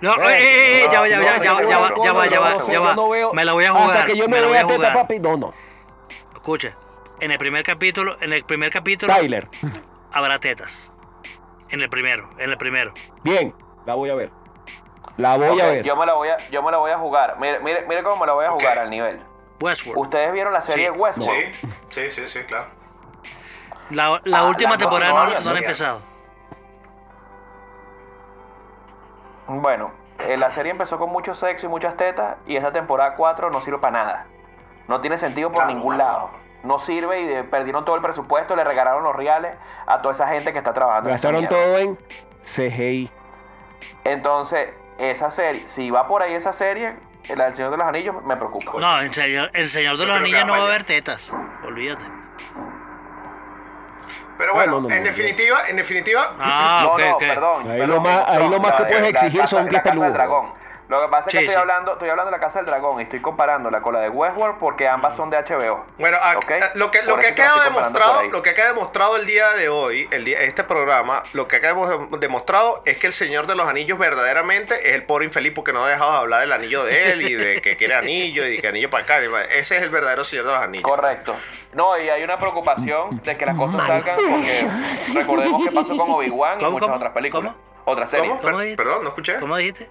No, 0.00 0.14
eh, 0.14 0.38
eh, 0.38 0.84
eh, 0.84 0.88
ya 0.92 1.00
va, 1.00 1.08
ya 1.08 1.18
va, 1.18 1.24
ya 1.24 1.52
va, 1.52 1.62
ya 1.62 1.78
va, 1.78 1.88
ya 2.04 2.12
va, 2.12 2.28
ya 2.28 2.40
va, 2.40 2.72
ya 2.72 2.80
va. 2.80 3.32
Me 3.32 3.44
la 3.44 3.52
voy 3.52 3.64
a 3.64 3.72
jugar. 3.72 3.96
Hasta 3.96 4.06
que 4.06 4.16
yo 4.16 4.28
me, 4.28 4.40
voy 4.40 4.56
a 4.56 4.64
jugar. 4.64 4.94
Papi, 4.94 5.18
no, 5.18 5.36
no. 5.36 5.52
Escuche, 6.34 6.74
en 7.20 7.32
el 7.32 7.38
primer 7.38 7.64
capítulo, 7.64 8.16
en 8.20 8.32
el 8.32 8.44
primer 8.44 8.70
capítulo. 8.70 9.12
Tyler. 9.12 9.48
Habrá 10.12 10.38
tetas. 10.38 10.92
En 11.70 11.80
el 11.80 11.90
primero, 11.90 12.30
en 12.38 12.50
el 12.50 12.56
primero. 12.56 12.92
Bien, 13.22 13.54
la 13.84 13.94
voy 13.94 14.10
a 14.10 14.14
ver. 14.14 14.30
La 15.16 15.36
voy 15.36 15.48
okay, 15.48 15.60
a 15.60 15.66
ver. 15.66 15.84
Yo 15.84 15.96
me 15.96 16.06
la 16.06 16.14
voy 16.14 16.28
a, 16.28 16.36
yo 16.48 16.62
me 16.62 16.70
la 16.70 16.78
voy 16.78 16.92
a 16.92 16.98
jugar. 16.98 17.36
Mire, 17.40 17.58
mire, 17.58 17.84
mire 17.88 18.02
cómo 18.04 18.16
me 18.16 18.26
la 18.26 18.32
voy 18.34 18.44
a 18.44 18.50
jugar 18.50 18.72
okay. 18.72 18.84
al 18.84 18.90
nivel. 18.90 19.20
Westworld. 19.60 20.00
¿Ustedes 20.00 20.32
vieron 20.32 20.52
la 20.52 20.60
serie 20.60 20.90
sí. 20.92 20.98
Westworld? 20.98 21.54
Sí, 21.54 21.68
sí, 21.88 22.10
sí, 22.10 22.28
sí, 22.28 22.38
claro. 22.44 22.66
La, 23.90 24.20
la 24.24 24.38
ah, 24.38 24.44
última 24.44 24.72
la 24.72 24.78
temporada 24.78 25.12
no, 25.12 25.24
no, 25.24 25.30
no, 25.32 25.40
no 25.40 25.52
la 25.52 25.58
he 25.58 25.62
empezado. 25.62 26.00
Bueno, 29.48 29.90
eh, 30.26 30.36
la 30.36 30.50
serie 30.50 30.72
empezó 30.72 30.98
con 30.98 31.10
mucho 31.10 31.34
sexo 31.34 31.66
y 31.66 31.68
muchas 31.68 31.96
tetas 31.96 32.36
y 32.46 32.56
esta 32.56 32.70
temporada 32.72 33.14
4 33.16 33.50
no 33.50 33.60
sirve 33.60 33.78
para 33.78 33.92
nada. 34.04 34.26
No 34.86 35.00
tiene 35.00 35.18
sentido 35.18 35.48
por 35.50 35.64
Claro, 35.64 35.74
ningún 35.74 35.94
claro. 35.96 36.12
lado. 36.12 36.30
No 36.64 36.78
sirve 36.78 37.20
y 37.20 37.26
de- 37.26 37.44
perdieron 37.44 37.84
todo 37.84 37.96
el 37.96 38.02
presupuesto, 38.02 38.56
le 38.56 38.64
regalaron 38.64 39.04
los 39.04 39.14
reales 39.14 39.54
a 39.86 40.02
toda 40.02 40.12
esa 40.14 40.26
gente 40.28 40.52
que 40.52 40.58
está 40.58 40.72
trabajando. 40.74 41.10
Gastaron 41.10 41.46
todo 41.48 41.78
en 41.78 41.98
CGI. 42.42 43.10
Entonces, 44.04 44.72
esa 44.98 45.30
serie, 45.30 45.66
si 45.68 45.90
va 45.90 46.08
por 46.08 46.22
ahí 46.22 46.34
esa 46.34 46.52
serie, 46.52 46.96
la 47.36 47.44
del 47.44 47.54
Señor 47.54 47.70
de 47.70 47.76
los 47.76 47.86
Anillos, 47.86 48.16
me 48.24 48.36
preocupa. 48.36 48.72
No, 48.80 49.00
en 49.00 49.12
señor, 49.12 49.50
el 49.54 49.68
Señor 49.68 49.96
de 49.96 50.02
Yo 50.04 50.08
los 50.08 50.16
Anillos 50.18 50.44
no 50.46 50.52
va 50.54 50.58
a 50.58 50.62
haber 50.66 50.84
tetas. 50.84 51.32
Olvídate. 51.64 52.04
Pero 54.38 54.52
Ah, 54.52 54.54
bueno, 54.54 54.72
no, 54.80 54.80
no, 54.88 54.94
en 54.94 55.02
no, 55.02 55.08
definitiva, 55.08 55.58
en 55.68 55.76
definitiva, 55.76 56.32
Ah, 56.38 56.80
no, 56.84 56.92
ok, 56.92 57.00
no, 57.00 57.14
ok. 57.16 57.18
perdón. 57.20 57.70
Ahí 57.70 57.78
perdón, 57.80 57.90
lo 57.90 58.00
más- 58.00 58.24
ahí 58.28 58.42
no, 58.44 58.50
lo 58.50 58.60
más 58.60 58.72
que 58.72 58.82
la- 58.82 58.88
puedes 58.88 59.02
la 59.02 59.08
exigir 59.08 59.40
casa- 59.40 59.56
son 59.56 59.64
la 59.64 59.70
pies 59.70 59.82
peludos. 59.82 60.12
dragón. 60.12 60.57
Lo 60.88 61.02
que 61.02 61.08
pasa 61.08 61.20
es 61.20 61.24
que 61.26 61.30
Sí, 61.32 61.44
estoy 61.44 61.54
sí. 61.54 61.60
hablando, 61.60 61.92
estoy 61.92 62.08
hablando 62.08 62.30
de 62.30 62.36
la 62.38 62.40
Casa 62.42 62.60
del 62.60 62.66
Dragón 62.66 62.98
y 62.98 63.02
estoy 63.02 63.20
comparándola 63.20 63.82
con 63.82 63.92
la 63.92 64.00
de 64.00 64.08
Westworld 64.08 64.58
porque 64.58 64.88
ambas 64.88 65.14
son 65.16 65.28
de 65.28 65.36
HBO. 65.36 65.84
Bueno, 65.98 66.16
a- 66.20 66.38
¿Ok? 66.38 66.50
a- 66.50 66.70
lo 66.76 66.90
que, 66.90 67.02
lo 67.02 67.16
que 67.18 67.32
por 67.34 67.62
demostrado, 67.64 68.22
lo 68.24 68.42
que 68.42 68.50
ha 68.50 68.54
quedado 68.54 68.74
demostrado 68.74 69.16
el 69.16 69.26
día 69.26 69.50
de 69.50 69.68
hoy, 69.68 70.08
el 70.10 70.24
día, 70.24 70.40
este 70.40 70.64
programa, 70.64 71.22
lo 71.34 71.46
que 71.46 71.56
ha 71.56 71.60
quedado 71.60 72.08
demostrado 72.18 72.82
es 72.86 72.96
que 72.96 73.06
el 73.06 73.12
Señor 73.12 73.46
de 73.46 73.54
los 73.54 73.68
Anillos 73.68 73.98
verdaderamente 73.98 74.88
es 74.88 74.94
el 74.94 75.02
pobre 75.04 75.26
infeliz 75.26 75.52
porque 75.54 75.74
no 75.74 75.84
ha 75.84 75.88
dejado 75.90 76.12
de 76.12 76.16
hablar 76.18 76.40
del 76.40 76.52
anillo 76.52 76.82
de 76.84 77.12
él 77.12 77.20
y 77.22 77.34
de 77.34 77.60
que 77.60 77.76
quiere 77.76 77.94
anillo 77.94 78.46
y 78.46 78.58
que 78.60 78.68
anillo 78.68 78.88
para 78.88 79.04
acá. 79.04 79.18
Ese 79.50 79.76
es 79.76 79.82
el 79.82 79.90
verdadero 79.90 80.24
Señor 80.24 80.46
de 80.46 80.52
los 80.52 80.62
Anillos. 80.62 80.88
Correcto. 80.88 81.36
No, 81.74 81.98
y 81.98 82.08
hay 82.08 82.22
una 82.24 82.38
preocupación 82.38 83.20
de 83.22 83.36
que 83.36 83.44
las 83.44 83.56
cosas 83.56 83.86
salgan 83.86 84.16
porque 84.16 84.66
recordemos 85.14 85.64
qué 85.64 85.70
pasó 85.72 85.96
con 85.98 86.10
Obi-Wan 86.12 86.56
y 86.60 86.64
¿Cómo, 86.64 86.70
muchas 86.72 86.86
cómo? 86.86 86.96
otras 86.96 87.12
películas. 87.12 87.52
¿Cómo? 87.52 87.68
Otras 87.84 88.10
series. 88.10 88.28
¿Cómo? 88.30 88.40
¿Cómo 88.42 88.56
Per- 88.56 88.64
dijiste? 88.64 88.82
perdón, 88.82 89.02
no 89.02 89.08
escuché. 89.10 89.38
¿Cómo 89.38 89.56
dijiste? 89.56 89.90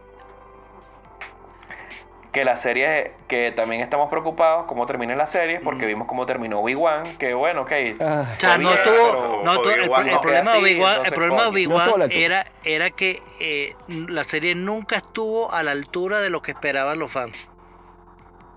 Que 2.37 2.45
las 2.45 2.61
series, 2.61 3.09
que 3.27 3.51
también 3.51 3.81
estamos 3.81 4.11
preocupados 4.11 4.67
cómo 4.67 4.85
terminan 4.85 5.17
las 5.17 5.31
series 5.31 5.59
porque 5.63 5.87
vimos 5.87 6.07
cómo 6.07 6.27
terminó 6.27 6.59
Obi-Wan, 6.59 7.01
que 7.17 7.33
bueno, 7.33 7.61
ok. 7.63 7.71
Ah, 7.99 8.25
O 8.37 8.39
sea, 8.39 8.59
no 8.59 8.71
estuvo. 8.71 8.93
pero 8.95 9.41
No, 9.43 9.53
estuvo- 9.55 9.71
el, 9.71 10.19
problema 10.19 10.51
de 10.53 10.59
Obi-Wan, 10.59 11.01
el 11.07 11.13
problema 11.13 11.49
de. 11.49 11.65
No 11.67 11.97
la 11.97 12.05
era, 12.05 12.45
era 12.63 12.91
que 12.91 13.23
eh, 13.39 13.75
la 13.87 14.23
serie 14.23 14.53
nunca 14.53 14.97
estuvo 14.97 15.51
a 15.51 15.63
la 15.63 15.71
altura 15.71 16.19
de 16.19 16.29
lo 16.29 16.43
que 16.43 16.51
esperaban 16.51 16.99
los 16.99 17.11
fans. 17.11 17.49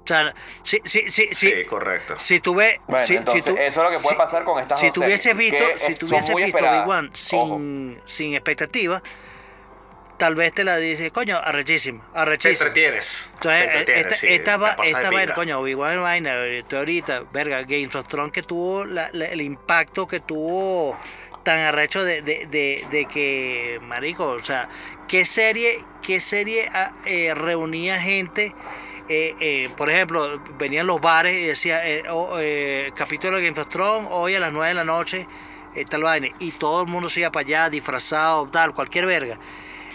O 0.05 0.07
sea, 0.07 0.35
si, 0.62 0.83
si, 0.85 1.09
si, 1.09 1.29
si, 1.33 1.51
Sí, 1.51 1.64
correcto. 1.64 2.16
si 2.19 2.40
tuve. 2.40 2.83
Bueno, 2.87 3.07
si, 3.07 3.16
entonces, 3.16 3.45
si 3.45 3.51
tú- 3.51 3.57
eso 3.57 3.81
es 3.81 3.85
lo 3.85 3.97
que 3.97 4.03
puede 4.03 4.14
si- 4.14 4.14
pasar 4.21 4.45
con 4.45 4.59
estas 4.61 4.79
Si 4.79 4.87
dos 4.88 4.93
tuviese 4.97 5.31
series, 5.33 5.53
visto, 5.53 5.64
si 5.79 5.85
son 5.87 5.95
tuviese 5.95 6.33
muy 6.33 6.43
visto. 6.43 6.59
Obi-Wan 6.59 7.11
sin, 7.14 7.99
sin 8.05 8.35
expectativa, 8.35 9.01
tal 10.21 10.35
vez 10.37 10.53
te 10.53 10.63
la 10.65 10.77
dice, 10.77 11.11
coño, 11.11 11.39
arrechísima, 11.43 12.05
Te 12.13 12.19
arrechísima. 12.21 12.69
entretienes. 12.69 13.31
Entonces, 13.35 13.59
te 13.59 13.65
entretienes, 13.79 14.05
esta, 14.07 14.17
sí, 14.17 14.27
esta 14.29 14.57
va, 14.59 14.77
esta 14.85 15.11
va, 15.11 15.35
coño, 15.35 15.59
Obi-Wan 15.61 16.03
vaina, 16.03 16.45
estoy 16.47 16.79
ahorita, 16.79 17.25
verga, 17.33 17.63
Game 17.63 17.89
of 17.95 18.07
Thrones 18.07 18.33
que 18.33 18.43
tuvo 18.43 18.85
la- 18.85 19.09
la- 19.13 19.25
el 19.27 19.41
impacto 19.41 20.07
que 20.07 20.21
tuvo 20.21 20.97
tan 21.43 21.59
arrecho 21.61 22.05
de, 22.05 22.21
de, 22.21 22.47
de, 22.47 22.87
de 22.91 23.07
que, 23.07 23.81
marico, 23.83 24.27
o 24.29 24.45
sea, 24.45 24.69
¿qué 25.09 25.25
serie, 25.25 25.83
qué 26.03 26.21
serie 26.21 26.69
ah, 26.73 26.93
eh, 27.07 27.33
reunía 27.35 27.99
gente? 27.99 28.55
eh, 29.13 29.35
eh, 29.41 29.69
por 29.77 29.91
ejemplo, 29.91 30.41
venían 30.57 30.87
los 30.87 31.01
bares 31.01 31.35
y 31.35 31.47
decía, 31.47 31.85
eh, 31.89 32.05
oh, 32.11 32.37
eh, 32.39 32.93
capítulo 32.95 33.39
de 33.39 33.47
Game 33.49 33.61
of 33.61 33.69
Thrones, 33.69 34.07
hoy 34.13 34.37
a 34.37 34.41
las 34.41 34.53
9 34.53 34.69
de 34.69 34.75
la 34.75 34.85
noche, 34.85 35.27
eh, 35.75 35.85
tal 35.85 36.03
vaina, 36.05 36.29
y 36.39 36.53
todo 36.53 36.83
el 36.83 36.89
mundo 36.89 37.09
se 37.09 37.19
iba 37.21 37.33
para 37.33 37.45
allá, 37.45 37.71
disfrazado, 37.71 38.47
tal, 38.53 38.73
cualquier 38.73 39.07
verga. 39.07 39.37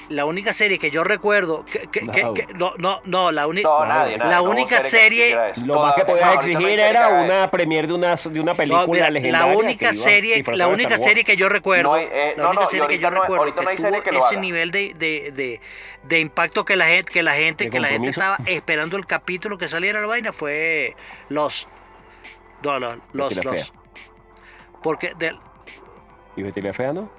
La 0.10 0.26
única 0.26 0.54
serie 0.54 0.78
que 0.78 0.92
yo 0.92 1.04
recuerdo, 1.04 1.66
que, 1.66 1.88
que- 1.88 2.08
que- 2.08 2.24
No. 2.24 2.34
que- 2.36 2.46
no, 2.54 2.74
no, 2.78 3.02
no, 3.06 3.32
la 3.32 3.48
única... 3.48 3.68
No, 3.68 3.86
nadie, 3.88 4.18
nadie, 4.18 4.32
La 4.32 4.42
única 4.44 4.80
serie-. 4.82 5.36
Lo 5.66 5.80
más 5.82 5.96
que 5.96 6.06
podías 6.06 6.36
exigir 6.36 6.80
era 6.80 7.08
una 7.24 7.50
premier 7.50 7.88
de 7.88 7.94
una, 7.94 8.16
de 8.16 8.40
una 8.40 8.52
No, 8.52 8.56
película 8.58 8.86
mira, 8.88 9.10
legendaria. 9.10 9.48
la 9.48 9.58
única 9.58 9.94
serie, 9.94 10.44
la 10.54 10.68
de 10.68 10.74
única 10.74 10.98
serie 11.00 11.24
que 11.24 11.36
yo 11.36 11.50
recuerdo, 11.50 11.90
No 11.90 11.96
hay, 11.96 12.08
eh, 12.12 12.34
la 12.38 12.44
no, 12.44 12.50
única 12.52 12.68
serie 12.68 12.88
que 12.88 13.00
yo 13.00 13.10
recuerdo 13.10 13.46
que 13.46 14.12
tuvo 14.12 14.26
ese 14.28 14.38
nivel 14.38 14.70
de, 14.72 14.94
de, 14.94 15.32
de, 15.32 15.62
de 16.04 16.20
impacto 16.20 16.66
que 16.66 16.76
la 16.76 16.86
gente, 16.86 17.12
que 17.12 17.24
la 17.24 17.34
gente, 17.34 17.64
De 17.64 17.70
que 17.72 17.80
la 17.80 17.88
gente 17.88 18.10
estaba 18.10 18.38
esperando 18.46 18.98
el 18.98 19.08
capítulo 19.08 19.58
que 19.58 19.68
saliera 19.68 20.02
la 20.02 20.08
vaina 20.08 20.32
fue 20.32 20.96
los, 21.30 21.68
no, 22.64 22.80
no, 22.80 22.96
los, 23.14 23.44
los, 23.44 23.74
porque 24.84 25.14
del, 25.18 25.40
¿Y 26.36 26.44
Betty 26.44 26.62
la 26.62 26.74
Fea 26.74 26.94
no? 26.94 27.10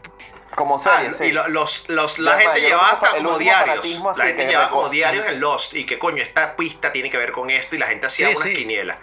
Como 0.54 0.76
Ah, 0.76 1.00
serie, 1.00 1.12
sí. 1.12 1.24
y 1.24 1.32
lo- 1.32 1.48
los, 1.48 1.88
los, 1.88 2.18
la 2.18 2.38
gente 2.38 2.60
llevaba 2.60 2.90
hasta 2.92 3.16
el 3.16 3.24
como 3.24 3.38
diarios. 3.38 3.84
La 4.16 4.24
gente 4.26 4.46
llevaba 4.46 4.70
como 4.70 4.88
diarios 4.88 5.26
en 5.26 5.40
Lost 5.40 5.74
y 5.74 5.84
que 5.84 5.98
coño, 5.98 6.22
esta 6.22 6.56
pista 6.56 6.92
tiene 6.92 7.10
que 7.10 7.18
ver 7.18 7.32
con 7.32 7.50
esto 7.50 7.76
y 7.76 7.78
la 7.78 7.86
gente 7.86 8.06
hacía 8.06 8.28
Sí, 8.28 8.34
unas 8.36 8.48
sí. 8.48 8.54
quinielas. 8.54 8.96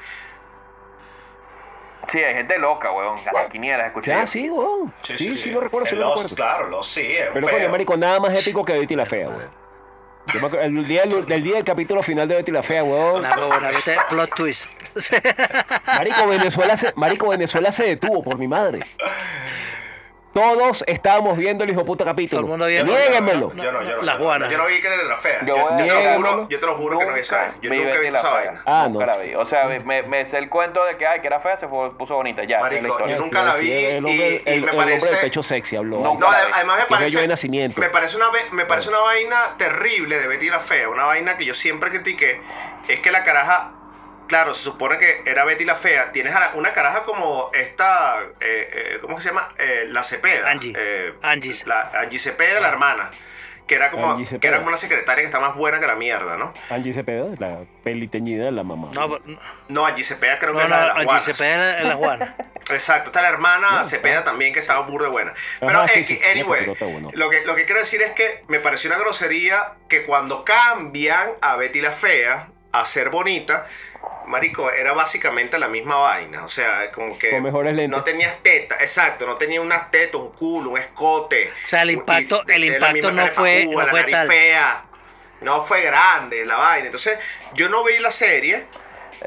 Sí, 2.11 2.19
hay 2.19 2.33
gente 2.35 2.57
loca, 2.59 2.91
weón. 2.91 3.15
Las 3.33 3.49
quinielas, 3.51 3.87
escuché. 3.87 4.13
Ah, 4.13 4.27
sí, 4.27 4.49
weón. 4.49 4.93
Sí, 5.03 5.35
sí, 5.35 5.51
lo 5.51 5.61
recuerdo, 5.61 5.87
sí 5.87 5.95
lo 5.95 6.01
Lost, 6.01 6.23
recuerdo. 6.23 6.35
claro, 6.35 6.67
Lost 6.69 6.93
sí. 6.95 7.01
es 7.13 7.29
Pero 7.33 7.47
coño, 7.47 7.69
marico, 7.69 7.97
nada 7.97 8.19
más 8.19 8.37
épico 8.39 8.65
que 8.65 8.73
Betty 8.73 8.95
la 8.95 9.05
Fea, 9.05 9.29
weón. 9.29 9.49
Yo 10.33 10.39
me 10.39 10.47
acuerdo- 10.47 10.65
el 10.65 10.87
día 10.87 11.01
del, 11.05 11.25
del 11.25 11.43
día 11.43 11.55
del 11.55 11.63
capítulo 11.65 12.01
final 12.03 12.27
de 12.27 12.35
Betty 12.35 12.51
la 12.51 12.63
Fea, 12.63 12.83
weón. 12.83 13.19
una 13.19 13.35
buena 13.35 13.69
¿viste? 13.69 13.97
plot 14.09 14.33
twist. 14.35 14.65
Marico, 15.85 16.27
Venezuela 16.27 16.75
se, 16.77 16.93
Marico, 16.95 17.27
Venezuela 17.27 17.71
se 17.71 17.83
detuvo 17.85 18.23
por 18.23 18.37
mi 18.37 18.47
madre. 18.47 18.79
Todos 20.33 20.83
estábamos 20.87 21.37
viendo 21.37 21.63
el 21.63 21.69
hijo 21.69 21.85
puta 21.85 22.03
capítulo. 22.03 22.41
Todo 22.41 22.45
el 22.45 22.49
mundo 22.49 22.65
viendo. 22.65 22.91
Niéguenmelo. 22.91 23.53
Yo 23.53 23.71
no, 23.71 23.83
yo 23.83 23.97
no. 23.97 24.01
Las 24.01 24.15
yo 24.15 24.19
no, 24.19 24.25
guanas. 24.25 24.51
Yo 24.51 24.57
no 24.57 24.65
vi 24.65 24.79
que 24.81 24.87
era 24.87 25.03
la 25.03 25.15
fea. 25.15 25.45
Yo 25.45 25.55
te 25.77 25.85
lo 25.85 26.15
juro, 26.15 26.47
yo 26.49 26.59
te 26.59 26.65
lo 26.65 26.75
juro 26.75 26.97
que 26.97 27.05
no 27.05 27.13
vi 27.13 27.19
esa 27.19 27.37
vaina. 27.37 27.55
Yo 27.61 27.69
vi 27.69 27.77
nunca 27.77 27.89
he 27.89 27.93
Betty 27.93 28.05
visto 28.07 28.13
la 28.13 28.19
esa 28.19 28.31
vaina. 28.31 28.61
Ah, 28.65 28.87
Nunca 28.89 29.05
no. 29.05 29.11
la 29.11 29.17
vi. 29.19 29.35
O 29.35 29.45
sea, 29.45 29.65
me, 29.65 30.01
me 30.03 30.25
sé 30.25 30.39
el 30.39 30.49
cuento 30.49 30.83
de 30.85 30.97
que, 30.97 31.05
ay, 31.05 31.19
que 31.21 31.27
era 31.27 31.39
fea, 31.39 31.55
se 31.57 31.67
fue- 31.67 31.95
puso 31.95 32.15
bonita. 32.15 32.43
Ya, 32.45 32.61
Marico, 32.61 33.05
yo 33.05 33.17
nunca 33.17 33.43
la 33.43 33.53
Sí, 33.57 33.61
vi 33.61 33.71
el 33.73 33.97
hombre, 34.05 34.13
y- 34.13 34.19
y 34.19 34.23
el- 34.25 34.43
me 34.43 34.51
el 34.53 34.63
hombre 34.63 34.77
parece- 34.77 35.13
de 35.15 35.21
pecho 35.21 35.43
sexy 35.43 35.75
habló. 35.75 35.99
No, 35.99 36.13
vi. 36.15 36.25
además 36.53 36.79
me 36.79 36.85
parece, 36.87 37.21
de 37.21 37.27
nacimiento. 37.27 37.79
me 37.79 37.89
parece 37.89 38.17
una 38.17 38.29
ve- 38.31 38.39
me 38.53 38.65
parece 38.65 38.89
una 38.89 38.99
vaina 39.01 39.37
terrible 39.57 40.17
de 40.19 40.25
Betty 40.27 40.49
la 40.49 40.59
fea, 40.59 40.89
una 40.89 41.05
vaina 41.05 41.37
que 41.37 41.45
yo 41.45 41.53
siempre 41.53 41.91
critiqué, 41.91 42.41
es 42.87 42.99
que 43.01 43.11
la 43.11 43.23
caraja, 43.23 43.73
claro, 44.27 44.53
se 44.53 44.63
supone 44.63 44.97
que 44.97 45.21
era 45.25 45.43
Betty 45.45 45.65
la 45.65 45.75
fea, 45.75 46.11
tienes 46.11 46.35
a 46.35 46.39
la- 46.39 46.51
una 46.55 46.71
caraja 46.71 47.03
como 47.03 47.51
esta, 47.53 48.21
eh, 48.39 48.69
eh, 48.95 48.97
¿cómo 49.01 49.19
se 49.21 49.29
llama? 49.29 49.49
Eh, 49.57 49.85
la 49.89 50.03
Cepeda. 50.03 50.49
Angie. 50.49 50.73
eh, 50.77 51.13
Angie. 51.21 51.55
La, 51.65 51.91
Angie 51.93 52.19
Cepeda, 52.19 52.59
la 52.59 52.69
hermana. 52.69 53.09
que 53.65 53.75
era 53.75 53.91
como, 53.91 54.17
que 54.41 54.45
era 54.45 54.57
como 54.57 54.67
una 54.67 54.77
secretaria 54.77 55.21
que 55.21 55.25
está 55.25 55.39
más 55.39 55.55
buena 55.55 55.79
que 55.79 55.87
la 55.87 55.95
mierda, 55.95 56.35
¿no? 56.35 56.53
Angie 56.69 56.93
Cepeda, 56.93 57.27
la 57.39 57.59
peliteñida 57.81 58.43
de 58.43 58.51
la 58.51 58.63
mamá. 58.63 58.89
No, 58.93 59.09
pero- 59.09 59.21
no, 59.25 59.39
No, 59.69 59.85
Angie 59.85 60.03
Cepeda 60.03 60.37
creo 60.37 60.51
que 60.51 60.57
no, 60.57 60.63
es 60.65 60.69
la 60.69 60.79
de 60.81 60.87
las 60.87 60.95
Angie 60.97 61.05
Juanas. 61.05 61.23
Cepeda 61.23 61.79
es 61.79 61.85
la 61.85 61.95
Juana. 61.95 62.35
Exacto, 62.71 63.05
está 63.09 63.21
la 63.21 63.29
hermana 63.29 63.71
No, 63.71 63.83
Cepeda 63.85 64.25
también 64.25 64.53
que 64.53 64.59
estaba 64.59 64.81
burda 64.81 65.05
de 65.05 65.11
buena. 65.13 65.33
Pero 65.61 65.79
Ajá, 65.79 65.87
sí, 66.03 66.19
anyway, 66.29 66.65
bueno. 66.77 67.09
lo, 67.13 67.29
que, 67.29 67.45
lo 67.45 67.55
que 67.55 67.63
quiero 67.63 67.79
decir 67.79 68.01
es 68.01 68.11
que 68.11 68.43
me 68.49 68.59
pareció 68.59 68.89
una 68.89 68.99
grosería 68.99 69.75
que 69.87 70.03
cuando 70.03 70.43
cambian 70.43 71.31
a 71.41 71.55
Betty 71.55 71.79
la 71.79 71.93
Fea 71.93 72.49
a 72.73 72.83
ser 72.83 73.11
bonita, 73.11 73.65
Marico, 74.33 74.71
era 74.71 74.93
básicamente 74.93 75.59
la 75.59 75.67
misma 75.67 75.95
vaina. 75.97 76.43
O 76.43 76.49
sea, 76.49 76.91
como 76.91 77.17
que 77.19 77.29
Con 77.29 77.43
mejores 77.43 77.73
lentes. 77.73 77.95
no 77.97 78.03
tenías 78.03 78.35
teta, 78.41 78.75
exacto, 78.79 79.25
no 79.27 79.35
tenía 79.35 79.61
unas 79.61 79.91
tetas, 79.91 80.19
un 80.19 80.31
culo, 80.31 80.71
un 80.71 80.79
escote. 80.79 81.51
O 81.65 81.67
sea, 81.69 81.83
el 81.83 81.91
impacto- 81.91 82.43
y- 82.47 82.51
el 82.51 82.65
impacto 82.65 82.93
misma 82.93 83.11
no 83.11 83.27
fue- 83.31 83.65
no 83.71 83.81
la 83.85 83.91
nariz 83.93 84.11
tal. 84.15 84.27
fea. 84.27 84.85
No 85.41 85.61
fue 85.61 85.81
grande 85.81 86.45
la 86.45 86.55
vaina. 86.55 86.85
Entonces, 86.87 87.19
yo 87.53 87.69
no 87.69 87.83
vi 87.83 87.99
la 87.99 88.09
serie. 88.11 88.65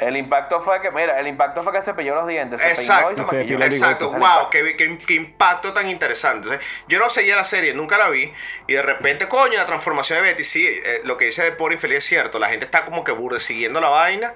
El 0.00 0.16
impacto 0.16 0.60
fue 0.60 0.82
que, 0.82 0.90
mira, 0.90 1.18
el 1.20 1.26
impacto 1.26 1.62
fue 1.62 1.72
que 1.72 1.80
se 1.80 1.94
pilló 1.94 2.14
los 2.14 2.26
dientes. 2.26 2.60
Se 2.60 2.68
Exacto. 2.68 3.08
peinó 3.16 3.22
y 3.22 3.70
se 3.70 3.70
Se 3.70 3.76
Exacto, 3.76 4.10
wow, 4.10 4.50
qué, 4.50 4.76
qué- 4.76 4.98
qué 4.98 5.14
impacto 5.14 5.72
tan 5.72 5.88
interesante. 5.88 6.48
Entonces, 6.48 6.68
yo 6.88 6.98
no 6.98 7.08
seguía 7.08 7.34
la 7.36 7.44
serie, 7.44 7.72
nunca 7.72 7.96
la 7.96 8.08
vi, 8.10 8.30
y 8.66 8.74
de 8.74 8.82
repente, 8.82 9.26
coño, 9.26 9.56
la 9.56 9.64
transformación 9.64 10.18
de 10.18 10.22
Betty, 10.28 10.44
sí, 10.44 10.66
eh, 10.66 11.00
lo 11.04 11.16
que 11.16 11.26
dice 11.26 11.44
de 11.44 11.52
por 11.52 11.72
infeliz 11.72 11.98
es 11.98 12.04
cierto, 12.04 12.38
la 12.38 12.48
gente 12.50 12.66
está 12.66 12.84
como 12.84 13.04
que 13.04 13.12
burde 13.12 13.40
siguiendo 13.40 13.80
la 13.80 13.88
vaina, 13.88 14.34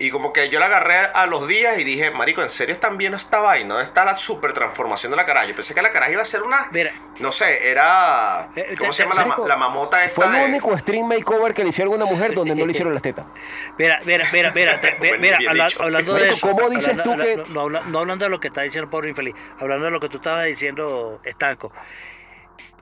y 0.00 0.10
como 0.10 0.32
que 0.32 0.48
yo 0.48 0.60
la 0.60 0.66
agarré 0.66 0.96
a 0.96 1.26
los 1.26 1.48
días 1.48 1.76
y 1.78 1.82
dije, 1.84 2.10
marico, 2.12 2.40
¿en 2.42 2.50
serio 2.50 2.72
están 2.72 2.96
viendo 2.98 3.16
esta 3.16 3.40
vaina? 3.40 3.74
¿Dónde 3.74 3.82
está 3.88 4.04
la 4.04 4.14
super 4.14 4.52
transformación 4.52 5.10
de 5.10 5.16
la 5.16 5.24
cara? 5.24 5.44
Yo 5.44 5.54
pensé 5.56 5.74
que 5.74 5.82
la 5.82 5.90
cara 5.90 6.08
iba 6.10 6.22
a 6.22 6.24
ser 6.24 6.42
una, 6.42 6.68
Mira. 6.70 6.92
no 7.18 7.32
sé, 7.32 7.68
era, 7.68 8.48
Eh, 8.54 8.76
¿cómo 8.78 8.92
se 8.92 9.02
llama 9.02 9.16
la, 9.16 9.24
ma- 9.24 9.36
la 9.46 9.56
mamota 9.56 10.04
esta? 10.04 10.14
Fue 10.14 10.26
el 10.26 10.32
de- 10.32 10.44
único 10.44 10.78
stream 10.78 11.06
makeover 11.08 11.52
que 11.52 11.64
le 11.64 11.70
hicieron 11.70 11.92
a 11.94 11.96
una 11.96 12.04
mujer 12.06 12.32
donde 12.34 12.54
no 12.54 12.64
le 12.64 12.70
hicieron 12.70 12.94
las 12.94 13.02
tetas. 13.02 13.26
Mira, 13.78 13.98
mira, 14.04 14.24
mira, 14.32 14.52
mira, 14.54 14.80
te- 14.80 14.94
Bueno, 14.98 15.18
mira, 15.18 15.38
habla- 15.48 15.68
hablando 15.80 16.14
de 16.14 16.28
eso. 16.28 16.48
¿cómo 16.48 16.70
dices 16.70 16.90
hablando- 16.90 17.12
tú 17.16 17.20
que- 17.22 17.52
no 17.52 17.98
hablando 17.98 18.24
de 18.24 18.30
lo 18.30 18.38
que 18.38 18.48
está 18.48 18.62
diciendo 18.62 18.88
pobre 18.90 19.08
infeliz, 19.08 19.34
hablando 19.58 19.86
de 19.86 19.90
lo 19.90 19.98
que 20.00 20.08
tú 20.08 20.18
estabas 20.18 20.44
diciendo, 20.46 21.20
Estanco. 21.24 21.72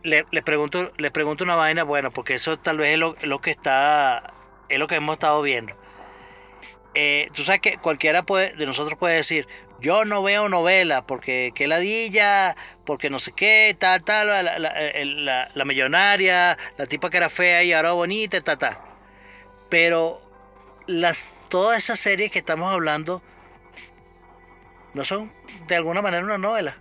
Le, 0.02 0.24
les 0.30 0.44
pregunto, 0.44 0.92
les 0.98 1.10
pregunto 1.10 1.42
una 1.44 1.56
vaina, 1.56 1.82
bueno, 1.82 2.10
porque 2.10 2.34
eso 2.34 2.58
tal 2.58 2.78
vez 2.78 2.92
es 2.92 2.98
lo, 2.98 3.16
lo 3.22 3.40
que 3.40 3.50
está, 3.50 4.34
es 4.68 4.78
lo 4.78 4.86
que 4.86 4.96
hemos 4.96 5.14
estado 5.14 5.42
viendo. 5.42 5.74
Eh, 6.98 7.28
tú 7.34 7.42
sabes 7.42 7.60
que 7.60 7.76
cualquiera 7.76 8.22
puede, 8.24 8.52
de 8.54 8.64
nosotros 8.64 8.98
puede 8.98 9.16
decir, 9.16 9.46
yo 9.80 10.06
no 10.06 10.22
veo 10.22 10.48
novela 10.48 11.06
porque 11.06 11.52
qué 11.54 11.66
ladilla, 11.66 12.56
porque 12.86 13.10
no 13.10 13.18
sé 13.18 13.32
qué, 13.32 13.76
tal, 13.78 14.02
tal, 14.02 14.28
la, 14.28 14.42
la, 14.42 14.58
la- 14.58 15.50
la 15.54 15.64
millonaria, 15.66 16.56
la 16.78 16.86
tipa 16.86 17.10
que 17.10 17.18
era 17.18 17.28
fea 17.28 17.62
y 17.62 17.74
ahora 17.74 17.92
bonita, 17.92 18.40
tal, 18.40 18.56
tal. 18.56 18.78
Pero 19.68 20.22
las, 20.86 21.34
todas 21.50 21.76
esas 21.78 22.00
series 22.00 22.30
que 22.30 22.38
estamos 22.38 22.72
hablando 22.72 23.20
no 24.94 25.04
son 25.04 25.30
de 25.68 25.76
alguna 25.76 26.00
manera 26.00 26.24
una 26.24 26.38
novela. 26.38 26.78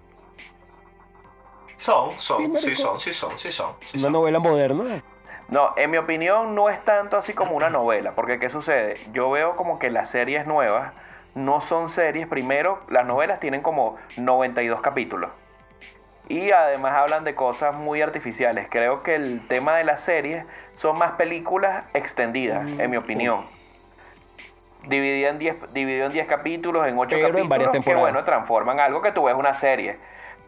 Son, 1.78 2.12
son, 2.20 2.56
Sí, 2.58 2.74
son, 2.76 3.00
sí 3.02 3.12
son, 3.12 3.38
sí 3.40 3.52
son. 3.52 3.76
sí 3.82 3.98
Una 3.98 4.04
son. 4.04 4.14
novela 4.14 4.40
moderna. 4.40 5.04
No, 5.50 5.74
en 5.78 5.92
mi 5.92 5.98
opinión 5.98 6.56
no 6.56 6.70
es 6.70 6.84
tanto 6.84 7.18
así 7.18 7.34
como 7.34 7.56
una 7.56 7.70
novela, 7.70 8.14
porque 8.14 8.40
¿qué 8.40 8.50
sucede? 8.50 8.96
Yo 9.12 9.30
veo 9.30 9.56
como 9.56 9.78
que 9.78 9.90
las 9.90 10.10
series 10.10 10.48
nuevas 10.48 10.94
no 11.36 11.62
son 11.62 11.90
series, 11.90 12.28
primero, 12.28 12.80
las 12.90 13.06
novelas 13.06 13.40
tienen 13.40 13.62
como 13.62 13.98
92 14.18 14.82
capítulos. 14.82 15.30
Y 16.28 16.50
además 16.52 16.94
hablan 16.94 17.24
de 17.24 17.36
cosas 17.36 17.76
muy 17.76 18.02
artificiales. 18.02 18.68
Creo 18.70 19.04
que 19.04 19.14
el 19.14 19.46
tema 19.48 19.76
de 19.76 19.84
las 19.84 20.02
series 20.02 20.46
son 20.76 20.98
más 20.98 21.12
películas 21.12 21.84
extendidas, 21.94 22.68
en 22.80 22.90
mi 22.90 22.98
opinión. 22.98 23.46
Dividida 24.88 25.30
en 25.30 25.38
10, 25.38 25.74
dividido 25.74 26.08
en 26.08 26.14
10 26.14 26.28
capítulos, 26.28 26.88
en 26.88 26.98
8 26.98 27.10
Pero 27.10 27.28
en 27.28 27.32
capítulos, 27.32 27.50
varias 27.50 27.70
que 27.70 27.74
temporadas. 27.74 28.02
bueno, 28.02 28.24
transforman 28.24 28.80
algo 28.80 29.02
que 29.02 29.12
tú 29.12 29.26
ves 29.26 29.36
una 29.36 29.54
serie. 29.54 29.98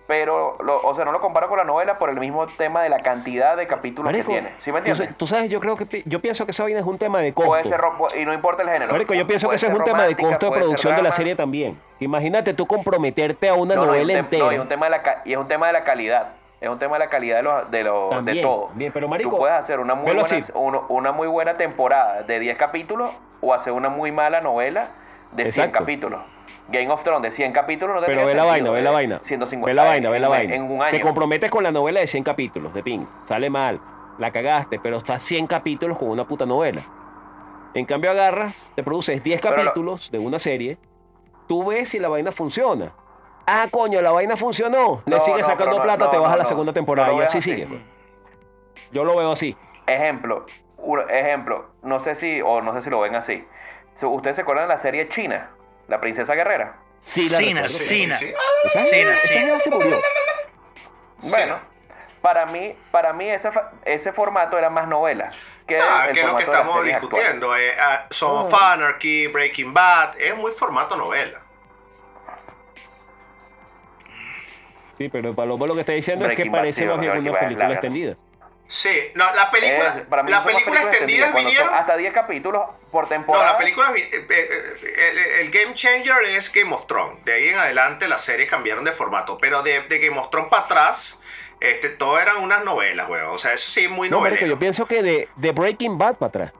Pero, 0.07 0.55
lo- 0.63 0.79
o 0.81 0.95
sea, 0.95 1.03
no 1.03 1.11
lo 1.11 1.19
comparo 1.19 1.49
con 1.49 1.57
la 1.57 1.65
novela 1.65 1.97
por 1.97 2.09
el 2.09 2.17
mismo 2.17 2.45
tema 2.47 2.81
de 2.81 2.87
la 2.87 2.99
cantidad 2.99 3.57
de 3.57 3.67
capítulos 3.67 4.05
Marico, 4.09 4.27
que 4.31 4.39
tiene. 4.39 4.53
¿Sí 4.57 4.71
me 4.71 4.77
entiendes? 4.79 5.17
tú 5.17 5.27
sabes, 5.27 5.49
yo 5.49 5.59
creo 5.59 5.75
que 5.75 6.03
yo 6.05 6.21
pienso 6.21 6.45
que 6.45 6.51
esa 6.51 6.63
vaina 6.63 6.79
es 6.79 6.85
un 6.85 6.97
tema 6.97 7.19
de 7.19 7.33
costo. 7.33 7.49
Puede 7.51 7.63
ser 7.65 7.77
ro- 7.77 8.07
y 8.17 8.23
no 8.23 8.33
importa 8.33 8.63
el 8.63 8.69
género. 8.69 8.91
Marico, 8.93 9.13
yo 9.13 9.27
pienso 9.27 9.49
que 9.49 9.55
ese 9.57 9.67
es 9.67 9.73
un 9.73 9.83
tema 9.83 10.03
de 10.05 10.15
costo 10.15 10.49
de 10.49 10.57
producción 10.59 10.95
de 10.95 11.01
la 11.01 11.11
serie 11.11 11.35
también. 11.35 11.77
Imagínate 11.99 12.53
tú 12.53 12.65
comprometerte 12.65 13.49
a 13.49 13.53
una 13.55 13.75
No, 13.75 13.85
novela 13.85 14.13
entera. 14.13 14.45
no, 14.45 14.53
y 14.53 14.57
un 14.59 14.67
tema 14.69 14.85
de 14.85 14.91
la 14.91 15.21
y 15.25 15.33
es 15.33 15.37
un 15.37 15.47
tema 15.47 15.67
de 15.67 15.73
la 15.73 15.83
calidad. 15.83 16.29
Es 16.61 16.69
un 16.69 16.79
tema 16.79 16.97
de 16.97 16.99
la 17.05 17.09
calidad 17.09 17.35
de, 17.37 17.43
lo, 17.43 17.65
de, 17.65 17.83
lo- 17.83 18.21
de 18.23 18.41
todo. 18.41 18.67
también, 18.69 18.91
pero, 18.91 19.07
marico, 19.07 19.29
Tú 19.29 19.37
puedes 19.37 19.55
hacer 19.57 19.79
una 19.79 19.93
muy, 19.93 20.11
buena, 20.15 20.23
uno- 20.55 20.85
una 20.89 21.11
muy 21.11 21.27
buena 21.27 21.53
temporada 21.55 22.23
de 22.23 22.39
10 22.39 22.57
capítulos 22.57 23.11
o 23.41 23.53
hacer 23.53 23.73
una 23.73 23.89
muy 23.89 24.11
mala 24.11 24.41
novela 24.41 24.87
de 25.33 25.43
100 25.51 25.65
Exacto. 25.65 25.79
capítulos. 25.79 26.21
Game 26.69 26.89
of 26.91 27.03
Thrones 27.03 27.21
de 27.23 27.31
100 27.31 27.51
capítulos 27.53 27.95
no 27.95 28.01
Pero 28.01 28.19
tendría 28.21 28.25
ve 28.25 28.33
la 28.35 28.43
sentido, 28.43 28.51
vaina, 28.51 28.71
ve 28.71 28.79
eh, 28.79 28.83
la 28.83 28.91
vaina. 28.91 29.19
150, 29.23 29.65
Ve 29.67 29.73
la 29.73 29.83
vaina, 29.83 30.09
ve 30.09 30.19
la 30.19 30.27
en- 30.27 30.31
vaina. 30.31 30.55
En 30.55 30.63
un 30.63 30.79
Te 30.79 30.85
año. 30.85 31.01
comprometes 31.01 31.49
con 31.51 31.63
la 31.63 31.71
novela 31.71 31.99
de 32.01 32.07
100 32.07 32.23
capítulos 32.23 32.73
de 32.73 32.83
Pink. 32.83 33.07
Sale 33.25 33.49
mal. 33.49 33.79
La 34.17 34.31
cagaste, 34.31 34.79
pero 34.79 34.97
está 34.97 35.19
100 35.19 35.47
capítulos 35.47 35.97
con 35.97 36.09
una 36.09 36.25
puta 36.25 36.45
novela. 36.45 36.81
En 37.73 37.85
cambio 37.85 38.11
agarras, 38.11 38.71
te 38.75 38.83
produces 38.83 39.23
10 39.23 39.39
Pero 39.41 39.55
lo- 39.57 39.63
capítulos 39.63 40.09
de 40.11 40.17
una 40.19 40.39
serie. 40.39 40.77
Tú 41.47 41.63
ves 41.65 41.89
si 41.89 41.99
la 41.99 42.09
vaina 42.09 42.31
funciona. 42.31 42.91
Ah, 43.45 43.67
coño, 43.71 44.01
la 44.01 44.11
vaina 44.11 44.35
funcionó. 44.35 45.03
Le 45.05 45.15
No, 45.17 45.21
sigues 45.21 45.41
no, 45.41 45.45
sacando 45.53 45.77
no, 45.77 45.83
plata, 45.83 46.09
te 46.09 46.17
vas 46.17 46.33
a 46.33 46.37
la 46.37 46.43
segunda 46.45 46.73
temporada 46.73 47.13
y 47.13 47.21
así 47.21 47.37
así. 47.37 47.51
sigue. 47.51 47.65
pues. 47.67 47.79
Yo 48.91 49.03
lo 49.05 49.15
veo 49.15 49.31
así. 49.31 49.55
Ejemplo, 49.85 50.45
ejemplo, 51.09 51.67
no 51.83 51.99
sé 51.99 52.15
si, 52.15 52.41
o 52.41 52.61
no 52.61 52.73
sé 52.73 52.81
si 52.81 52.89
lo 52.89 52.99
ven 52.99 53.15
así. 53.15 53.45
¿Ustedes 54.01 54.35
se 54.35 54.41
acuerdan 54.41 54.65
de 54.67 54.73
la 54.73 54.77
serie 54.77 55.07
China? 55.07 55.51
La 55.87 55.99
princesa 55.99 56.35
guerrera. 56.35 56.77
Sí, 56.99 57.29
la 57.29 57.37
Sina. 57.37 57.69
Sina. 57.69 58.17
Sí, 58.17 58.33
Sina, 58.89 59.15
sí. 59.15 59.47
ya 59.47 59.59
se 59.59 59.69
murió. 59.69 59.99
Bueno, 61.21 61.59
para 62.21 62.45
mí, 62.47 62.75
para 62.91 63.13
mí 63.13 63.29
ese, 63.29 63.49
ese 63.85 64.11
formato 64.11 64.57
era 64.57 64.69
más 64.69 64.87
novela. 64.87 65.31
Que 65.65 65.79
Ah, 65.79 66.05
el 66.07 66.13
que 66.13 66.21
es 66.21 66.25
lo 66.25 66.35
que 66.35 66.45
las 66.45 66.53
estamos 66.55 66.83
discutiendo. 66.85 67.55
Eh, 67.55 67.71
ah, 67.79 68.05
Son 68.09 68.45
of 68.45 68.53
Anarchy, 68.53 69.27
Breaking 69.27 69.73
Bad. 69.73 70.19
Es 70.19 70.35
muy 70.35 70.51
formato 70.51 70.95
novela. 70.97 71.41
Sí, 74.97 75.09
pero 75.09 75.33
Paloma 75.35 75.67
lo 75.67 75.75
que 75.75 75.81
está 75.81 75.93
diciendo 75.93 76.25
es 76.25 76.31
que 76.31 76.43
Breaking 76.43 76.51
Bad, 76.51 76.59
parece 76.59 76.79
sí, 76.81 76.85
más 76.85 76.99
bien 76.99 77.23
Breaking 77.23 78.17
es 78.67 78.85
extendida. 78.85 79.03
Sí, 79.05 79.11
no, 79.15 79.33
la 79.33 79.49
película, 79.49 79.95
Es- 79.97 80.05
para 80.07 80.23
mí 80.23 80.31
la 80.31 80.43
película 80.43 80.81
son 80.81 81.35
vinieron. 81.35 81.73
hasta 81.73 81.95
10 81.97 82.13
capítulos 82.13 82.63
por 82.91 83.03
No, 83.05 83.09
temporada. 83.09 83.51
la 83.53 83.57
película, 83.57 83.91
vi- 83.91 84.01
eh, 84.01 84.25
eh, 84.29 85.09
el, 85.09 85.17
el 85.45 85.51
Game 85.51 85.73
Changer 85.73 86.23
es 86.23 86.51
Game 86.51 86.73
of 86.73 86.85
Thrones. 86.85 87.23
De 87.25 87.33
ahí 87.33 87.47
en 87.49 87.57
adelante 87.57 88.07
las 88.07 88.21
series 88.25 88.49
cambiaron 88.49 88.83
de 88.83 88.91
formato. 88.91 89.37
Pero 89.37 89.63
de, 89.63 89.81
de 89.81 89.99
Game 89.99 90.19
of 90.19 90.29
Thrones 90.29 90.49
para 90.49 90.63
atrás, 90.65 91.19
este, 91.59 91.89
todo 91.89 92.19
eran 92.19 92.37
unas 92.37 92.63
novelas, 92.63 93.07
weón. 93.09 93.27
O 93.27 93.37
sea, 93.37 93.53
eso 93.53 93.71
sí, 93.71 93.87
muy 93.87 94.09
No, 94.09 94.19
marico, 94.19 94.35
novelero. 94.41 94.55
yo 94.55 94.59
pienso 94.59 94.85
que 94.85 95.01
de, 95.01 95.29
de 95.37 95.51
Breaking 95.53 95.97
Bad 95.97 96.15
para 96.15 96.27
atrás. 96.29 96.51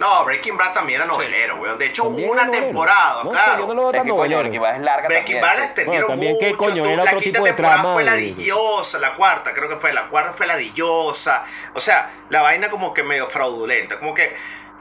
No, 0.00 0.24
Breaking 0.24 0.56
Bad 0.56 0.72
también 0.72 1.00
era 1.02 1.06
novelero, 1.06 1.56
weón. 1.56 1.78
De 1.78 1.86
hecho, 1.86 2.04
hubo 2.04 2.32
una 2.32 2.50
temporada, 2.50 3.22
No, 3.22 3.30
claro. 3.30 3.58
yo 3.58 3.66
no 3.68 3.74
lo 3.74 3.82
veo 3.82 3.92
tan 3.92 4.02
que 4.04 4.08
coño, 4.08 4.16
novelero. 4.16 4.40
Breaking 4.40 4.60
Bad 4.62 4.74
es 4.76 4.80
larga 4.80 5.08
Breaking. 5.08 5.40
Bad 5.42 5.58
la 5.58 5.64
extendieron 5.66 6.06
Bueno, 6.08 6.20
también 6.32 6.50
mucho. 6.50 6.56
coño, 6.56 6.82
tú- 6.82 6.88
era 6.88 6.96
la 6.96 7.02
otro 7.10 7.18
quinta 7.18 7.36
tipo 7.38 7.44
de 7.44 7.50
temporada 7.50 7.74
trama 7.82 7.92
fue 7.94 8.04
ladillosa, 8.04 8.98
la 8.98 9.12
cuarta 9.12 9.52
creo 9.52 9.68
que 9.68 9.76
fue, 9.76 9.92
la 9.92 10.06
cuarta 10.06 10.32
fue 10.32 10.46
ladillosa. 10.46 11.44
O 11.74 11.80
sea, 11.80 12.10
la 12.30 12.40
vaina 12.42 12.70
como 12.70 12.94
que 12.94 13.02
medio 13.02 13.26
fraudulenta, 13.26 13.98
como 13.98 14.14
que 14.14 14.34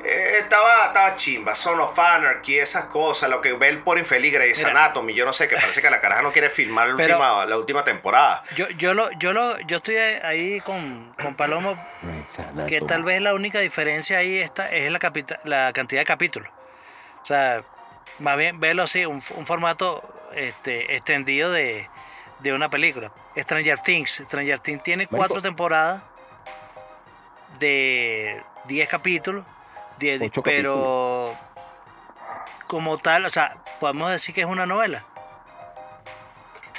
eh, 0.03 0.37
estaba, 0.39 0.87
estaba 0.87 1.15
chimba, 1.15 1.53
Son 1.53 1.79
of 1.79 1.97
Anarchy, 1.97 2.59
esas 2.59 2.85
cosas, 2.85 3.29
lo 3.29 3.41
que 3.41 3.53
ve 3.53 3.69
el 3.69 3.79
por 3.79 3.97
infeliz 3.97 4.33
Grey's 4.33 4.57
Mira. 4.59 4.69
Anatomy, 4.71 5.13
yo 5.13 5.25
no 5.25 5.33
sé, 5.33 5.47
que 5.47 5.55
parece 5.55 5.81
que 5.81 5.89
la 5.89 5.99
caraja 5.99 6.21
no 6.21 6.31
quiere 6.31 6.49
filmar 6.49 6.87
la, 6.89 6.95
Pero- 6.97 7.15
última, 7.17 7.45
la 7.45 7.57
última 7.57 7.83
temporada. 7.83 8.43
Yo, 8.55 8.67
yo 8.69 8.93
lo, 8.93 9.11
yo 9.19 9.33
lo, 9.33 9.59
yo 9.61 9.77
estoy 9.77 9.95
ahí 9.97 10.61
con, 10.61 11.13
con 11.21 11.35
Palomo, 11.35 11.77
que 12.67 12.81
tal 12.81 13.03
vez 13.03 13.21
la 13.21 13.33
única 13.33 13.59
diferencia 13.59 14.17
ahí 14.19 14.37
está 14.37 14.69
es 14.71 14.91
la, 14.91 14.99
capita- 14.99 15.39
la 15.43 15.71
cantidad 15.73 16.01
de 16.01 16.05
capítulos. 16.05 16.49
O 17.23 17.25
sea, 17.25 17.61
más 18.19 18.37
bien 18.37 18.59
verlo 18.59 18.83
así, 18.83 19.05
un, 19.05 19.21
un 19.35 19.45
formato 19.45 20.01
este, 20.35 20.95
extendido 20.95 21.51
de, 21.51 21.89
de 22.39 22.53
una 22.53 22.69
película. 22.69 23.11
Stranger 23.37 23.79
Things. 23.79 24.21
Stranger 24.25 24.59
Things 24.59 24.83
tiene 24.83 25.07
cuatro 25.07 25.41
temporadas 25.41 26.01
de 27.59 28.41
10 28.65 28.89
capítulos, 28.89 29.45
pero 30.43 31.35
como 32.67 32.97
tal, 32.97 33.25
o 33.25 33.29
sea, 33.29 33.57
podemos 33.79 34.11
decir 34.11 34.33
que 34.33 34.41
es 34.41 34.47
una 34.47 34.65
novela. 34.65 35.03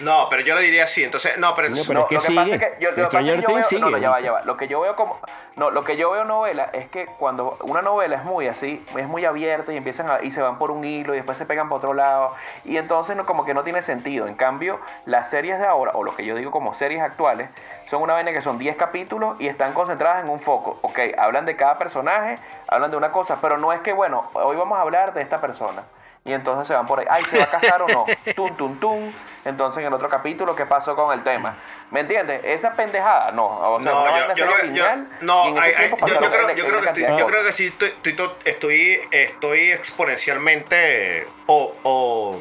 No, 0.01 0.29
pero 0.31 0.43
yo 0.43 0.55
lo 0.55 0.61
diría 0.61 0.85
así. 0.85 1.05
Entonces, 1.05 1.37
no, 1.39 1.55
pero. 1.55 1.69
No, 1.71 1.77
pero 1.87 2.01
No, 2.01 2.05
es 2.05 2.09
que 2.09 2.15
lo 2.15 2.21
que 2.21 2.27
pasa 2.27 2.45
sigue. 2.45 2.55
es 2.55 2.61
que 2.61 2.83
yo, 2.83 2.91
lo 2.91 2.97
que 2.97 3.03
pasa 3.03 3.21
es 3.21 3.27
yo 3.27 3.37
veo, 3.37 3.49
no, 3.49 3.59
no, 3.59 3.65
sigue. 3.65 4.01
ya 4.01 4.11
va, 4.11 4.21
ya 4.21 4.33
va. 4.33 4.43
Lo 4.43 4.57
que 4.57 4.69
yo 4.69 4.81
veo 4.81 4.97
como, 4.97 5.19
no, 5.57 5.71
lo 5.71 5.85
que 5.85 5.97
yo 5.97 6.11
veo 6.11 6.25
novela 6.25 6.71
es 6.73 6.89
que 6.89 7.07
cuando 7.07 7.57
una 7.63 7.83
novela 7.83 8.17
es 8.17 8.25
muy 8.25 8.49
así, 8.49 8.85
es 8.97 9.07
muy 9.07 9.25
abierta 9.25 9.73
y 9.73 9.77
empiezan 9.77 10.11
a, 10.11 10.23
y 10.23 10.31
se 10.31 10.41
van 10.43 10.59
por 10.59 10.71
un 10.71 10.85
hilo 10.85 11.13
y 11.15 11.17
después 11.17 11.37
se 11.39 11.47
pegan 11.47 11.69
por 11.69 11.79
otro 11.79 11.95
lado 11.95 12.35
y 12.65 12.77
entonces 12.77 13.17
no, 13.17 13.27
como 13.27 13.45
que 13.45 13.55
no 13.55 13.63
tiene 13.63 13.83
sentido. 13.83 14.27
En 14.27 14.35
cambio, 14.35 14.81
las 15.07 15.29
series 15.31 15.59
de 15.59 15.67
ahora 15.67 15.93
o 15.95 16.03
lo 16.03 16.15
que 16.17 16.25
yo 16.25 16.35
digo 16.37 16.51
como 16.51 16.73
series 16.75 17.03
actuales 17.03 17.51
son 17.89 18.03
una 18.03 18.15
vaina 18.15 18.33
que 18.33 18.41
son 18.41 18.57
10 18.57 18.77
capítulos 18.77 19.41
y 19.41 19.49
están 19.49 19.73
concentradas 19.73 20.25
en 20.25 20.31
un 20.31 20.41
foco. 20.41 20.79
Ok, 20.83 20.99
hablan 21.19 21.45
de 21.45 21.57
cada 21.57 21.77
personaje, 21.77 22.39
hablan 22.69 22.91
de 22.91 22.97
una 22.97 23.11
cosa, 23.11 23.39
pero 23.41 23.59
no 23.59 23.73
es 23.73 23.81
que 23.81 23.93
bueno, 23.93 24.31
hoy 24.35 24.57
vamos 24.57 24.79
a 24.79 24.83
hablar 24.83 25.13
de 25.13 25.23
esta 25.23 25.41
persona. 25.41 25.83
Y 26.25 26.33
entonces 26.35 26.69
se 26.69 26.75
van 26.75 26.85
por 26.87 27.01
ahí, 27.01 27.07
ay, 27.09 27.25
¿se 27.25 27.39
va 27.39 27.45
a 27.45 27.51
casar 27.51 27.81
o 27.83 27.89
no? 27.89 28.05
Tum, 28.37 28.55
tum, 28.57 28.79
tum. 28.79 29.13
Entonces 29.45 29.81
en 29.81 29.87
el 29.87 29.95
otro 29.95 30.09
capítulo, 30.11 30.55
¿qué 30.55 30.67
pasó 30.67 30.95
con 30.95 31.13
el 31.19 31.25
tema? 31.25 31.55
¿Me 31.91 32.01
entiendes? 32.01 32.43
Esa 32.45 32.73
pendejada, 32.73 33.33
no. 33.33 33.47
O 33.47 33.83
sea, 33.83 33.91
No, 33.93 34.03
una 34.03 34.11
yo, 34.21 34.27
yo, 34.29 34.35
sería 34.35 34.57
yo- 34.59 34.63
lineal, 34.67 35.09
no, 35.23 35.45
hay- 35.61 35.73
hay- 35.73 35.91
yo, 35.91 35.97
creo, 35.97 36.21
yo, 36.55 36.81
que 36.81 36.87
estoy, 36.89 37.19
yo 37.19 37.27
creo 37.27 37.43
que 37.45 37.53
sí 37.53 37.67
estoy, 37.69 37.89
estoy, 37.89 38.13
to- 38.13 38.37
estoy, 38.45 39.01
estoy 39.11 39.73
exponencialmente 39.73 41.27
o, 41.47 41.75
o 41.85 42.41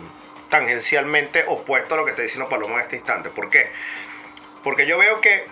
tangencialmente 0.50 1.46
opuesto 1.48 1.94
a 1.96 1.98
lo 1.98 2.04
que 2.04 2.12
está 2.12 2.22
diciendo 2.22 2.50
Paloma 2.50 2.76
en 2.76 2.82
este 2.82 2.98
instante. 2.98 3.30
¿Por 3.30 3.50
qué? 3.50 3.72
Porque 4.64 4.86
yo 4.86 4.98
veo 4.98 5.22
que 5.22 5.48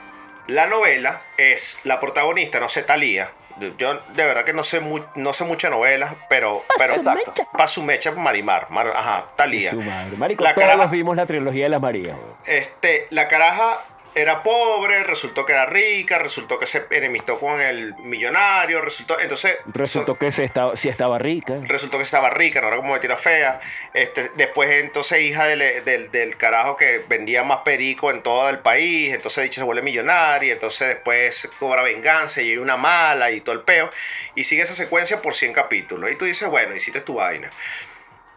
la 0.47 0.65
novela 0.67 1.21
es 1.37 1.79
la 1.85 1.99
protagonista, 2.01 2.59
no 2.59 2.67
sé, 2.67 2.83
Talía. 2.83 3.31
Yo 3.77 3.93
de 4.13 4.25
verdad 4.25 4.43
que 4.45 4.53
no 4.53 4.63
sé, 4.63 4.79
mu- 4.79 5.03
no 5.15 5.33
sé 5.33 5.43
muchas 5.43 5.71
novelas, 5.71 6.13
pero, 6.29 6.63
pero 6.77 6.93
Exacto. 6.93 7.33
para 7.51 7.67
su 7.67 7.81
mecha 7.81 8.11
Marimar, 8.11 8.69
Mar- 8.69 8.93
ajá, 8.95 9.25
Talía. 9.35 9.71
Su 9.71 9.81
madre. 9.81 10.15
Marico, 10.17 10.43
La 10.43 10.53
todos 10.53 10.67
caraja- 10.67 10.87
vimos 10.91 11.15
la 11.15 11.25
trilogía 11.25 11.63
de 11.63 11.69
las 11.69 11.81
Marías. 11.81 12.15
weón. 12.17 12.35
este, 12.45 13.07
la 13.09 13.27
caraja 13.27 13.79
era 14.17 14.41
pobre, 14.43 15.03
resultó 15.03 15.45
que 15.45 15.53
era 15.53 15.65
rica, 15.65 16.17
resultó 16.17 16.57
que 16.59 16.65
se 16.65 16.85
enemistó 16.91 17.39
con 17.39 17.61
el 17.61 17.93
millonario, 17.95 18.81
resultó, 18.81 19.19
entonces 19.19 19.57
Resultó 19.67 20.13
so- 20.13 20.19
que 20.19 20.31
se 20.31 20.43
estaba, 20.43 20.75
sí 20.75 20.89
estaba 20.89 21.19
rica. 21.19 21.55
resultó 21.63 21.97
que 21.97 22.03
estaba 22.03 22.29
rica, 22.29 22.59
no 22.61 22.67
era 22.67 22.77
como 22.77 22.93
de 22.95 22.99
tira 22.99 23.17
fea. 23.17 23.59
Este, 23.93 24.29
después 24.35 24.69
entonces 24.71 25.21
hija 25.21 25.45
del, 25.45 25.83
del, 25.85 26.11
del 26.11 26.35
carajo 26.37 26.75
que 26.77 27.01
vendía 27.07 27.43
más 27.43 27.59
perico 27.59 28.11
en 28.11 28.21
todo 28.23 28.49
el 28.49 28.59
país, 28.59 29.13
entonces 29.13 29.43
dicho 29.43 29.61
se 29.61 29.65
vuelve 29.65 29.81
millonaria, 29.81 30.53
entonces 30.53 30.87
después 30.87 31.49
cobra 31.59 31.81
venganza 31.83 32.41
y 32.41 32.49
hay 32.51 32.57
una 32.57 32.75
mala 32.77 33.31
y 33.31 33.41
todo 33.41 33.53
el 33.55 33.61
peo, 33.61 33.89
y 34.35 34.43
sigue 34.43 34.63
esa 34.63 34.73
secuencia 34.75 35.21
por 35.21 35.33
100 35.35 35.53
capítulos. 35.53 36.09
Y 36.11 36.15
tú 36.15 36.25
dices, 36.25 36.47
bueno, 36.49 36.75
hiciste 36.75 37.01
tu 37.01 37.15
vaina. 37.15 37.49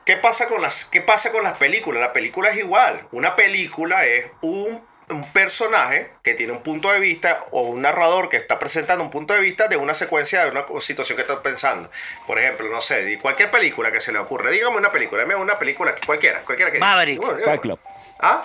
¿Qué 0.04 0.16
pasa 0.16 0.46
con 0.48 0.60
las, 0.60 0.86
qué 0.86 1.00
pasa 1.02 1.30
con 1.30 1.44
las 1.44 1.56
películas? 1.58 2.00
La 2.00 2.12
película 2.12 2.50
es 2.50 2.58
igual. 2.58 3.06
Una 3.12 3.36
película 3.36 4.04
es 4.06 4.26
un, 4.40 4.82
un 5.10 5.24
personaje 5.32 6.10
que 6.22 6.34
tiene 6.34 6.52
un 6.52 6.62
punto 6.62 6.90
de 6.92 7.00
vista 7.00 7.44
o 7.50 7.62
un 7.62 7.82
narrador 7.82 8.28
que 8.28 8.36
está 8.36 8.58
presentando 8.58 9.02
un 9.04 9.10
punto 9.10 9.34
de 9.34 9.40
vista 9.40 9.68
de 9.68 9.76
una 9.76 9.94
secuencia 9.94 10.44
de 10.44 10.50
una 10.50 10.64
situación 10.80 11.16
que 11.16 11.22
está 11.22 11.42
pensando. 11.42 11.90
Por 12.26 12.38
ejemplo, 12.38 12.68
no 12.68 12.80
sé, 12.80 13.04
di- 13.04 13.16
cualquier 13.18 13.50
película 13.50 13.90
que 13.92 14.00
se 14.00 14.12
le 14.12 14.18
ocurra. 14.18 14.50
Dígame 14.50 14.76
una 14.76 14.92
película, 14.92 15.22
dime 15.22 15.34
una 15.36 15.58
película, 15.58 15.94
cualquiera, 16.06 16.40
cualquiera 16.40 16.70
que 16.72 16.78
Maverick. 16.78 17.20
Bueno, 17.20 17.38
Fight 17.44 17.60
Club. 17.60 17.78
¿Ah? 18.20 18.42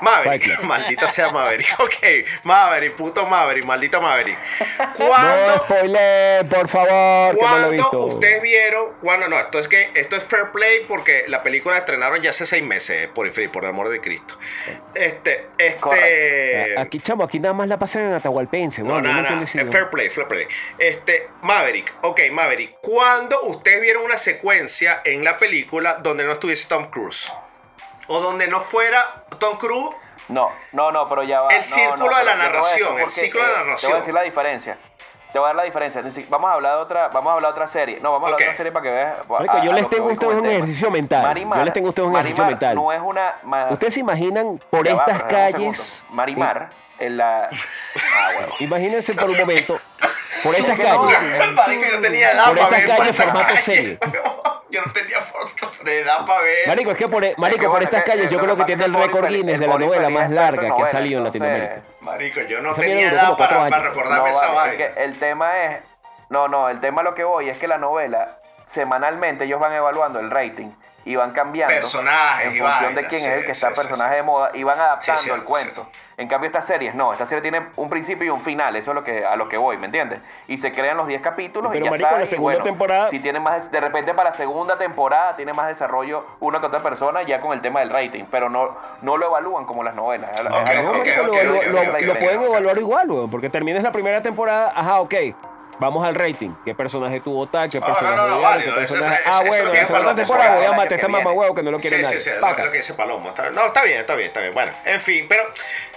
Maverick, 0.00 0.60
maldita 0.62 1.08
sea 1.08 1.30
Maverick. 1.30 1.68
Ok, 1.80 1.94
Maverick, 2.44 2.94
puto 2.94 3.26
Maverick, 3.26 3.64
maldito 3.64 4.00
Maverick. 4.00 4.36
No 4.78 5.06
¿Cuándo, 5.06 5.56
spoiler, 5.64 6.46
por 6.46 6.68
favor, 6.68 7.34
no 7.34 7.38
¿Cuándo 7.38 8.00
ustedes 8.06 8.42
vieron? 8.42 8.92
Cuando 9.00 9.28
no, 9.28 9.38
esto 9.38 9.58
es 9.58 9.68
que 9.68 9.90
esto 9.94 10.16
es 10.16 10.24
fair 10.24 10.50
play 10.52 10.84
porque 10.86 11.24
la 11.28 11.42
película 11.42 11.74
la 11.74 11.80
estrenaron 11.80 12.20
ya 12.20 12.30
hace 12.30 12.46
seis 12.46 12.62
meses, 12.62 13.08
por, 13.08 13.30
por 13.50 13.64
el 13.64 13.70
amor 13.70 13.88
de 13.88 14.00
Cristo. 14.00 14.38
Este, 14.94 15.46
este. 15.58 15.80
Correcto. 15.80 16.80
Aquí, 16.80 17.00
chamo, 17.00 17.24
aquí 17.24 17.40
nada 17.40 17.54
más 17.54 17.68
la 17.68 17.78
pasan 17.78 18.04
en 18.04 18.12
Atahualpense. 18.14 18.82
No, 18.82 18.96
yo 18.96 19.02
nada, 19.02 19.42
Es 19.42 19.54
idioma. 19.54 19.72
fair 19.72 19.90
play, 19.90 20.10
fair 20.10 20.26
play. 20.28 20.46
Este, 20.78 21.28
Maverick, 21.42 21.92
ok, 22.02 22.20
Maverick. 22.30 22.76
¿Cuándo 22.80 23.40
ustedes 23.42 23.80
vieron 23.80 24.04
una 24.04 24.16
secuencia 24.16 25.00
en 25.04 25.24
la 25.24 25.38
película 25.38 25.98
donde 26.02 26.24
no 26.24 26.32
estuviese 26.32 26.68
Tom 26.68 26.90
Cruise? 26.90 27.30
O 28.08 28.20
donde 28.20 28.46
no 28.48 28.60
fuera 28.60 29.04
Tom 29.38 29.56
Cruise 29.58 29.94
No, 30.28 30.50
no, 30.72 30.90
no, 30.92 31.08
pero 31.08 31.22
ya 31.22 31.40
va. 31.42 31.48
El 31.50 31.58
no, 31.58 31.62
círculo 31.62 32.10
no, 32.10 32.16
de 32.18 32.24
la 32.24 32.32
yo 32.32 32.38
narración, 32.38 33.00
el 33.00 33.10
ciclo 33.10 33.42
de 33.42 33.46
la 33.48 33.52
eh, 33.52 33.56
Te 33.56 33.60
voy 33.60 33.66
narración. 33.66 33.92
a 33.92 33.96
decir 33.96 34.14
la 34.14 34.22
diferencia. 34.22 34.78
Te 35.32 35.38
voy 35.40 35.46
a 35.46 35.48
dar 35.48 35.56
la 35.56 35.62
diferencia. 35.64 36.02
Vamos 36.30 36.48
a 36.50 36.54
hablar 36.54 36.76
de 36.76 36.82
otra, 36.82 37.08
vamos 37.08 37.30
a 37.30 37.34
hablar 37.34 37.50
de 37.50 37.54
otra 37.54 37.68
serie. 37.68 37.98
No, 38.00 38.12
vamos 38.12 38.24
a 38.24 38.26
hablar 38.28 38.38
de 38.38 38.44
otra 38.46 38.56
serie 38.56 38.72
para 38.72 38.82
que 38.84 38.90
veas. 38.90 39.14
Marico, 39.28 39.56
a- 39.56 39.64
yo 39.64 39.70
a 39.70 39.74
les 39.74 39.84
que 39.86 39.90
tengo 39.96 40.04
a 40.04 40.08
voy 40.08 40.16
con 40.16 40.26
ustedes 40.28 40.42
un 40.42 40.50
ejercicio 40.50 40.90
mental. 40.90 41.34
Yo 41.36 41.64
les 41.64 41.72
tengo 41.74 41.86
a 41.86 41.90
ustedes 41.90 42.08
un 42.08 42.14
ejercicio 42.14 42.44
Marimar 42.44 42.60
mental. 42.60 42.74
No 42.76 42.92
es 42.92 43.00
una. 43.02 43.34
ma- 43.42 43.66
¿Ustedes 43.70 43.94
se 43.94 44.00
imaginan 44.00 44.60
por 44.70 44.86
ya 44.86 44.92
estas 44.94 45.22
calles? 45.24 46.06
Marimar, 46.10 46.70
en 46.98 47.16
la. 47.18 47.50
Ah, 47.50 48.28
bueno. 48.38 48.52
Imagínense 48.60 49.12
por 49.14 49.28
un 49.28 49.36
momento, 49.36 49.78
por 50.42 50.58
no, 50.58 50.76
calles. 50.76 51.54
Marico, 51.54 51.84
yo 51.84 51.96
no 51.96 52.00
tenía 52.02 52.32
edad 52.32 52.46
Por 52.46 52.58
para 52.58 52.78
estas 52.78 52.98
ver 52.98 53.08
estas 53.08 53.26
formato 53.26 53.56
serie. 53.56 53.98
Yo 54.68 54.82
no 54.84 54.92
tenía 54.92 55.20
foto 55.20 55.70
de 55.84 56.00
edad 56.00 56.26
para 56.26 56.42
ver. 56.42 56.66
Marico, 56.66 56.90
es 56.90 56.96
que 56.96 57.08
por, 57.08 57.22
marico, 57.38 57.60
que 57.60 57.66
por 57.66 57.70
bueno, 57.70 57.84
estas 57.84 58.04
que- 58.04 58.10
calles 58.10 58.30
yo 58.30 58.38
creo 58.38 58.56
que 58.56 58.64
tiene 58.64 58.84
el 58.84 58.94
récord 58.94 59.26
Guinness 59.28 59.60
de 59.60 59.66
la 59.66 59.78
novela 59.78 60.10
más 60.10 60.30
larga 60.30 60.74
que 60.76 60.82
ha 60.82 60.86
salido 60.88 61.18
en 61.18 61.24
Latinoamérica. 61.24 61.80
Marico, 62.00 62.40
yo 62.42 62.60
no 62.60 62.74
tenía 62.74 63.10
edad 63.10 63.36
para, 63.36 63.68
recordarme 63.80 64.30
esa 64.30 64.50
vaina. 64.50 64.84
el 64.96 65.18
tema 65.18 65.64
es. 65.64 65.82
No, 66.28 66.48
no, 66.48 66.68
el 66.68 66.80
tema 66.80 67.02
a 67.02 67.04
lo 67.04 67.14
que 67.14 67.22
voy 67.22 67.48
es 67.48 67.56
que 67.58 67.68
la 67.68 67.78
novela, 67.78 68.38
semanalmente 68.66 69.44
ellos 69.44 69.60
van 69.60 69.72
evaluando 69.72 70.18
el 70.18 70.30
rating 70.30 70.70
y 71.06 71.14
van 71.16 71.30
cambiando. 71.30 71.72
Personajes 71.72 72.48
En 72.48 72.56
y 72.56 72.58
función 72.58 72.94
de 72.96 73.06
quién 73.06 73.20
sí, 73.22 73.26
es 73.28 73.32
el 73.32 73.46
que 73.46 73.54
sí, 73.54 73.64
está 73.64 73.68
sí, 73.70 73.74
personaje 73.76 74.10
sí, 74.10 74.16
de 74.16 74.22
moda 74.24 74.50
y 74.52 74.62
van 74.64 74.78
adaptando 74.78 75.22
Sí, 75.22 75.30
el 75.30 75.44
cuento. 75.44 75.86
En 76.18 76.28
cambio, 76.28 76.46
estas 76.48 76.66
series 76.66 76.94
no, 76.94 77.12
esta 77.12 77.26
serie 77.26 77.42
tiene 77.42 77.62
un 77.76 77.88
principio 77.88 78.26
y 78.26 78.30
un 78.30 78.40
final, 78.40 78.74
eso 78.74 78.90
es 78.90 78.94
lo 78.96 79.04
que, 79.04 79.24
a 79.24 79.36
lo 79.36 79.48
que 79.48 79.56
voy, 79.58 79.76
¿me 79.76 79.84
entiendes? 79.86 80.20
Y 80.48 80.56
se 80.56 80.72
crean 80.72 80.96
los 80.96 81.06
10 81.06 81.20
capítulos 81.22 81.70
Pero, 81.70 81.82
y 81.82 81.84
ya 81.84 81.90
marico, 81.90 82.08
está. 82.08 82.18
la 82.18 82.24
y 82.24 82.28
segunda 82.30 82.52
bueno, 82.54 82.64
temporada- 82.64 83.08
Si 83.10 83.20
tiene 83.20 83.38
más, 83.38 83.70
de 83.70 83.80
repente 83.80 84.14
para 84.14 84.30
la 84.30 84.36
segunda 84.36 84.76
temporada 84.78 85.36
tiene 85.36 85.52
más 85.52 85.68
desarrollo 85.68 86.26
una 86.40 86.58
que 86.58 86.66
otra 86.66 86.80
persona 86.80 87.22
ya 87.22 87.40
con 87.40 87.52
el 87.52 87.60
tema 87.60 87.80
del 87.80 87.90
rating, 87.90 88.24
pero 88.30 88.48
no, 88.48 88.74
no 89.02 89.16
lo 89.16 89.26
evalúan 89.26 89.64
como 89.64 89.84
las 89.84 89.94
novelas. 89.94 90.30
Lo- 90.42 90.50
pueden 92.18 92.42
evaluar 92.42 92.78
igual, 92.78 93.08
porque 93.30 93.48
terminas 93.50 93.82
la 93.82 93.92
primera 93.92 94.22
temporada, 94.22 94.72
ajá, 94.74 95.00
ok. 95.00 95.14
Vamos 95.78 96.06
al 96.06 96.14
rating. 96.14 96.50
¿Qué 96.64 96.74
personaje 96.74 97.20
tuvo 97.20 97.46
tal? 97.46 97.70
¿Qué 97.70 97.78
No, 97.80 97.86
personaje 97.86 98.16
no, 98.16 98.26
no, 98.28 98.40
no, 98.40 98.58
¿Qué 98.58 98.64
eso- 98.64 98.74
personaje- 98.74 99.20
eso- 99.20 99.30
Ah, 99.32 99.40
es 99.42 99.48
bueno, 99.48 99.64
lo 99.64 99.70
que 99.70 99.76
la 99.76 99.82
es 99.82 99.88
segunda 99.88 100.14
temporada 100.14 100.56
voy 100.56 100.64
a 100.64 100.70
es 100.70 100.76
matar 100.76 101.00
que 101.00 101.08
mamá 101.08 101.32
huevo 101.32 101.54
que 101.54 101.62
no 101.62 101.70
lo 101.70 101.78
quiere 101.78 101.96
Sí, 101.98 102.02
nadie. 102.02 102.18
sí, 102.20 102.24
sí, 102.24 102.30
es 102.30 102.36
Paca. 102.40 102.64
lo 102.64 102.70
que 102.70 102.76
dice 102.78 102.94
Palomo. 102.94 103.28
Está- 103.28 103.50
No, 103.50 103.66
está 103.66 103.82
bien, 103.82 104.00
está 104.00 104.14
bien, 104.14 104.28
está 104.28 104.40
bien. 104.40 104.54
Bueno, 104.54 104.72
en 104.84 105.00
fin, 105.00 105.26
pero 105.28 105.42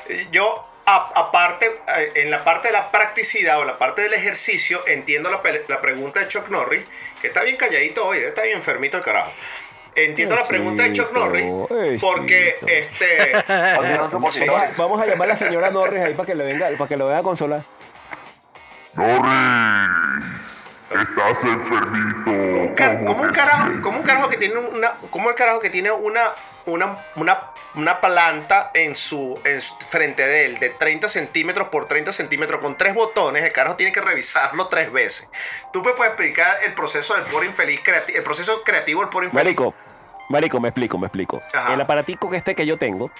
eh, 0.07 0.27
yo, 0.31 0.65
aparte, 0.85 1.67
eh, 1.97 2.09
en 2.15 2.31
la 2.31 2.43
parte 2.43 2.67
de 2.69 2.73
la 2.73 2.91
practicidad 2.91 3.59
o 3.59 3.65
la 3.65 3.77
parte 3.77 4.01
del 4.01 4.13
ejercicio, 4.13 4.81
entiendo 4.87 5.29
la, 5.29 5.39
la 5.67 5.81
pregunta 5.81 6.19
de 6.19 6.27
Chuck 6.27 6.49
Norris, 6.49 6.83
que 7.21 7.27
está 7.27 7.43
bien 7.43 7.55
calladito 7.57 8.05
hoy, 8.05 8.17
está 8.19 8.41
bien 8.43 8.57
enfermito 8.57 8.97
el 8.97 9.03
carajo. 9.03 9.31
Entiendo 9.95 10.35
la 10.35 10.43
pregunta 10.47 10.83
de 10.83 10.93
Chuck 10.93 11.11
Norris 11.13 11.45
porque 11.99 12.57
este. 12.67 13.33
Vamos, 14.77 15.01
a 15.01 15.05
llamar 15.05 15.27
a 15.27 15.31
la 15.31 15.35
señora 15.37 15.69
Norris 15.71 16.05
ahí 16.05 16.13
para 16.13 16.27
que 16.27 16.35
le 16.35 16.43
venga, 16.43 16.69
para 16.77 16.87
que 16.87 16.95
lo 16.97 17.05
venga 17.05 17.19
a 17.19 17.23
consolar. 17.23 17.61
Estás 20.89 21.43
enfermito. 21.43 22.31
un 22.31 22.73
car- 22.75 23.05
como 23.05 23.21
un 23.23 23.29
carajo, 23.29 23.69
como 23.81 23.99
un 23.99 24.03
carajo 24.03 24.29
que 24.29 24.37
tiene 24.37 24.57
una, 24.57 24.93
como 25.11 25.29
el 25.29 25.35
carajo 25.35 25.59
que 25.59 25.69
tiene 25.69 25.91
una, 25.91 26.31
una, 26.65 26.97
una, 27.15 27.39
una 27.75 28.01
planta 28.01 28.71
en 28.73 28.95
su, 28.95 29.39
en 29.45 29.61
su- 29.61 29.75
frente 29.89 30.25
de 30.25 30.45
él 30.45 30.59
de 30.59 30.69
30 30.71 31.07
centímetros 31.07 31.67
por 31.69 31.85
30 31.85 32.11
centímetros 32.11 32.59
con 32.59 32.75
tres 32.75 32.95
botones, 32.95 33.43
el 33.43 33.53
carajo 33.53 33.75
tiene 33.75 33.91
que 33.91 34.01
revisarlo 34.01 34.67
tres 34.67 34.91
veces. 34.91 35.29
¿Tú 35.71 35.83
me 35.83 35.91
puedes 35.93 36.11
explicar 36.13 36.57
el 36.65 36.73
proceso 36.73 37.13
del 37.15 37.23
pobre 37.25 37.45
infeliz, 37.45 37.81
el 38.15 38.23
proceso 38.23 38.63
creativo 38.63 39.01
del 39.01 39.09
pobre 39.09 39.27
infeliz? 39.27 39.43
Marico, 39.45 39.75
Marico, 40.29 40.59
me 40.59 40.69
explico, 40.69 40.97
me 40.97 41.05
explico. 41.07 41.41
Ajá. 41.53 41.73
El 41.73 41.81
aparatico 41.81 42.29
que 42.31 42.37
este 42.37 42.55
que 42.55 42.65
yo 42.65 42.77
tengo, 42.77 43.11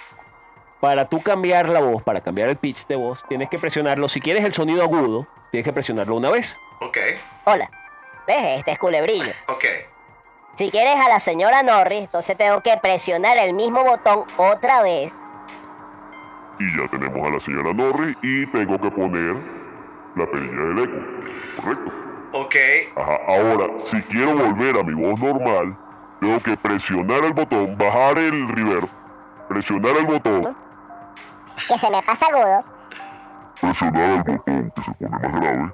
para 0.79 1.05
tú 1.09 1.21
cambiar 1.21 1.67
la 1.69 1.79
voz, 1.81 2.01
para 2.03 2.21
cambiar 2.21 2.49
el 2.49 2.55
pitch 2.57 2.87
de 2.87 2.95
voz, 2.95 3.23
tienes 3.27 3.49
que 3.49 3.59
presionarlo. 3.59 4.07
Si 4.07 4.19
quieres 4.21 4.45
el 4.45 4.53
sonido 4.53 4.81
agudo, 4.83 5.27
tienes 5.51 5.65
que 5.65 5.73
presionarlo 5.73 6.15
una 6.15 6.29
vez. 6.29 6.57
Ok, 6.79 6.97
Hola. 7.45 7.69
¿Ves? 8.27 8.59
Este 8.59 8.71
es 8.71 8.79
culebrillo. 8.79 9.31
ok. 9.47 9.65
Si 10.55 10.69
quieres 10.71 10.95
a 10.97 11.07
la 11.09 11.19
señora 11.19 11.63
Norris, 11.63 12.01
entonces 12.01 12.35
tengo 12.37 12.61
que 12.61 12.75
presionar 12.77 13.37
el 13.37 13.53
mismo 13.53 13.83
botón 13.83 14.25
otra 14.37 14.81
vez. 14.81 15.15
Y 16.59 16.77
ya 16.77 16.87
tenemos 16.89 17.25
a 17.27 17.31
la 17.31 17.39
señora 17.39 17.73
Norris 17.73 18.17
y 18.21 18.45
tengo 18.47 18.79
que 18.79 18.91
poner 18.91 19.35
la 20.15 20.25
perilla 20.29 20.61
del 20.61 20.79
eco. 20.79 21.61
Correcto. 21.61 21.91
Ok, 22.33 22.55
Ajá. 22.95 23.19
Ahora, 23.27 23.67
si 23.85 24.01
quiero 24.03 24.35
volver 24.35 24.77
a 24.77 24.83
mi 24.83 24.93
voz 24.93 25.19
normal, 25.19 25.75
tengo 26.19 26.39
que 26.41 26.55
presionar 26.57 27.23
el 27.23 27.33
botón, 27.33 27.77
bajar 27.77 28.17
el 28.19 28.47
reverb, 28.49 28.87
presionar 29.47 29.95
el 29.97 30.05
botón, 30.05 30.55
Que 31.67 31.77
se 31.79 31.89
me 31.89 32.01
pasa 32.03 32.25
agudo. 32.27 32.63
presionar 33.61 34.09
el 34.09 34.23
botón 34.23 34.71
que 34.71 34.81
se 34.81 34.91
pone 34.93 35.09
más 35.09 35.41
grave. 35.41 35.71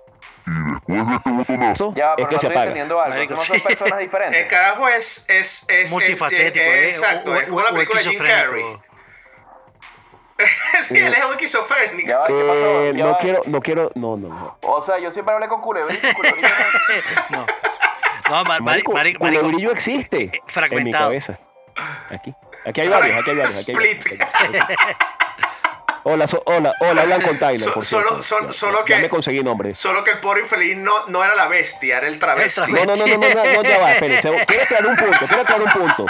Y 0.48 0.94
después 0.94 1.08
de 1.08 1.16
este 1.16 1.30
botonazo, 1.32 1.74
Eso 1.90 1.94
Ya, 1.96 2.12
es 2.12 2.16
que 2.18 2.24
no 2.24 2.30
se 2.30 2.36
estoy 2.36 2.50
apaga. 2.50 2.62
entendiendo 2.64 3.02
algo. 3.02 3.16
Marico, 3.16 3.34
no 3.36 3.42
son 3.42 3.56
sí. 3.58 3.62
personas 3.64 4.00
el 4.36 4.48
carajo 4.48 4.88
es, 4.90 5.26
es, 5.28 5.66
es 5.68 5.92
Multifacético, 5.92 6.66
es- 6.66 6.72
¿eh? 6.76 6.88
Exacto, 6.90 7.32
O- 7.32 7.36
es 7.36 7.44
como 7.46 7.62
la 7.62 7.72
película 7.72 8.02
de 8.02 8.10
Jim 8.10 8.20
Carrey. 8.20 8.66
sí, 10.84 10.98
él 10.98 11.14
es 11.14 11.24
un 11.24 11.32
esquizofrénico. 11.32 12.08
Ya 12.10 12.18
va, 12.20 12.28
¿qué 12.28 12.34
pasó? 12.34 12.82
Eh, 12.84 12.94
Ya 12.96 13.04
no 13.06 13.12
va. 13.14 13.18
quiero, 13.18 13.42
no 13.46 13.62
quiero, 13.62 13.92
no, 13.96 14.18
no, 14.18 14.28
no. 14.28 14.58
O 14.62 14.84
sea, 14.84 15.00
yo 15.00 15.10
siempre 15.12 15.34
hablé 15.34 15.48
con 15.48 15.62
no- 15.62 17.46
No, 18.30 18.44
mar- 18.44 18.46
mari- 18.46 18.64
Marico, 18.64 18.92
mari- 18.92 19.18
marico, 19.18 19.20
culebrillo 19.20 19.72
existe 19.72 20.18
eh, 20.18 20.24
en 20.26 20.32
mi 20.46 20.52
fragmentado. 20.52 21.06
cabeza. 21.06 21.38
Aquí. 22.12 22.34
Aquí 22.66 22.82
hay 22.82 22.88
varios, 22.90 23.18
aquí 23.20 23.30
hay 23.32 23.38
varios. 23.38 23.60
Aquí 23.62 23.72
hay 23.72 23.78
varios. 23.78 24.06
Split. 24.06 24.22
Hola, 26.08 26.28
so- 26.28 26.44
hola, 26.46 26.72
hola, 26.82 27.02
hablan 27.02 27.20
con 27.24 27.36
Tyler, 27.40 27.58
So- 27.60 27.74
por 27.74 27.84
solo- 27.84 28.18
Ya- 28.22 28.54
solo 28.54 28.80
ya 28.80 28.86
que- 28.86 29.02
me 29.02 29.10
conseguí 29.10 29.42
nombre. 29.44 29.74
Solo 29.74 30.04
que 30.04 30.12
el 30.12 30.20
pobre 30.20 30.42
infeliz 30.42 30.78
no, 30.78 31.08
no 31.08 31.24
era 31.24 31.34
la 31.34 31.48
bestia, 31.48 31.98
era 31.98 32.08
el 32.08 32.20
travesti. 32.20 32.62
El 32.62 32.74
No, 32.74 32.86
no, 32.86 32.96
no, 32.96 33.08
no, 33.08 33.18
no, 33.18 33.30
no, 33.30 33.44
no, 33.44 33.64
ya 33.64 33.80
va, 33.80 33.92
espérense. 33.94 34.30
Quiero 34.46 34.64
aclarar 34.64 34.86
un 34.88 34.96
punto, 34.98 35.18
quiero 35.28 35.42
aclarar 35.42 35.64
un 35.64 35.72
punto. 35.72 36.06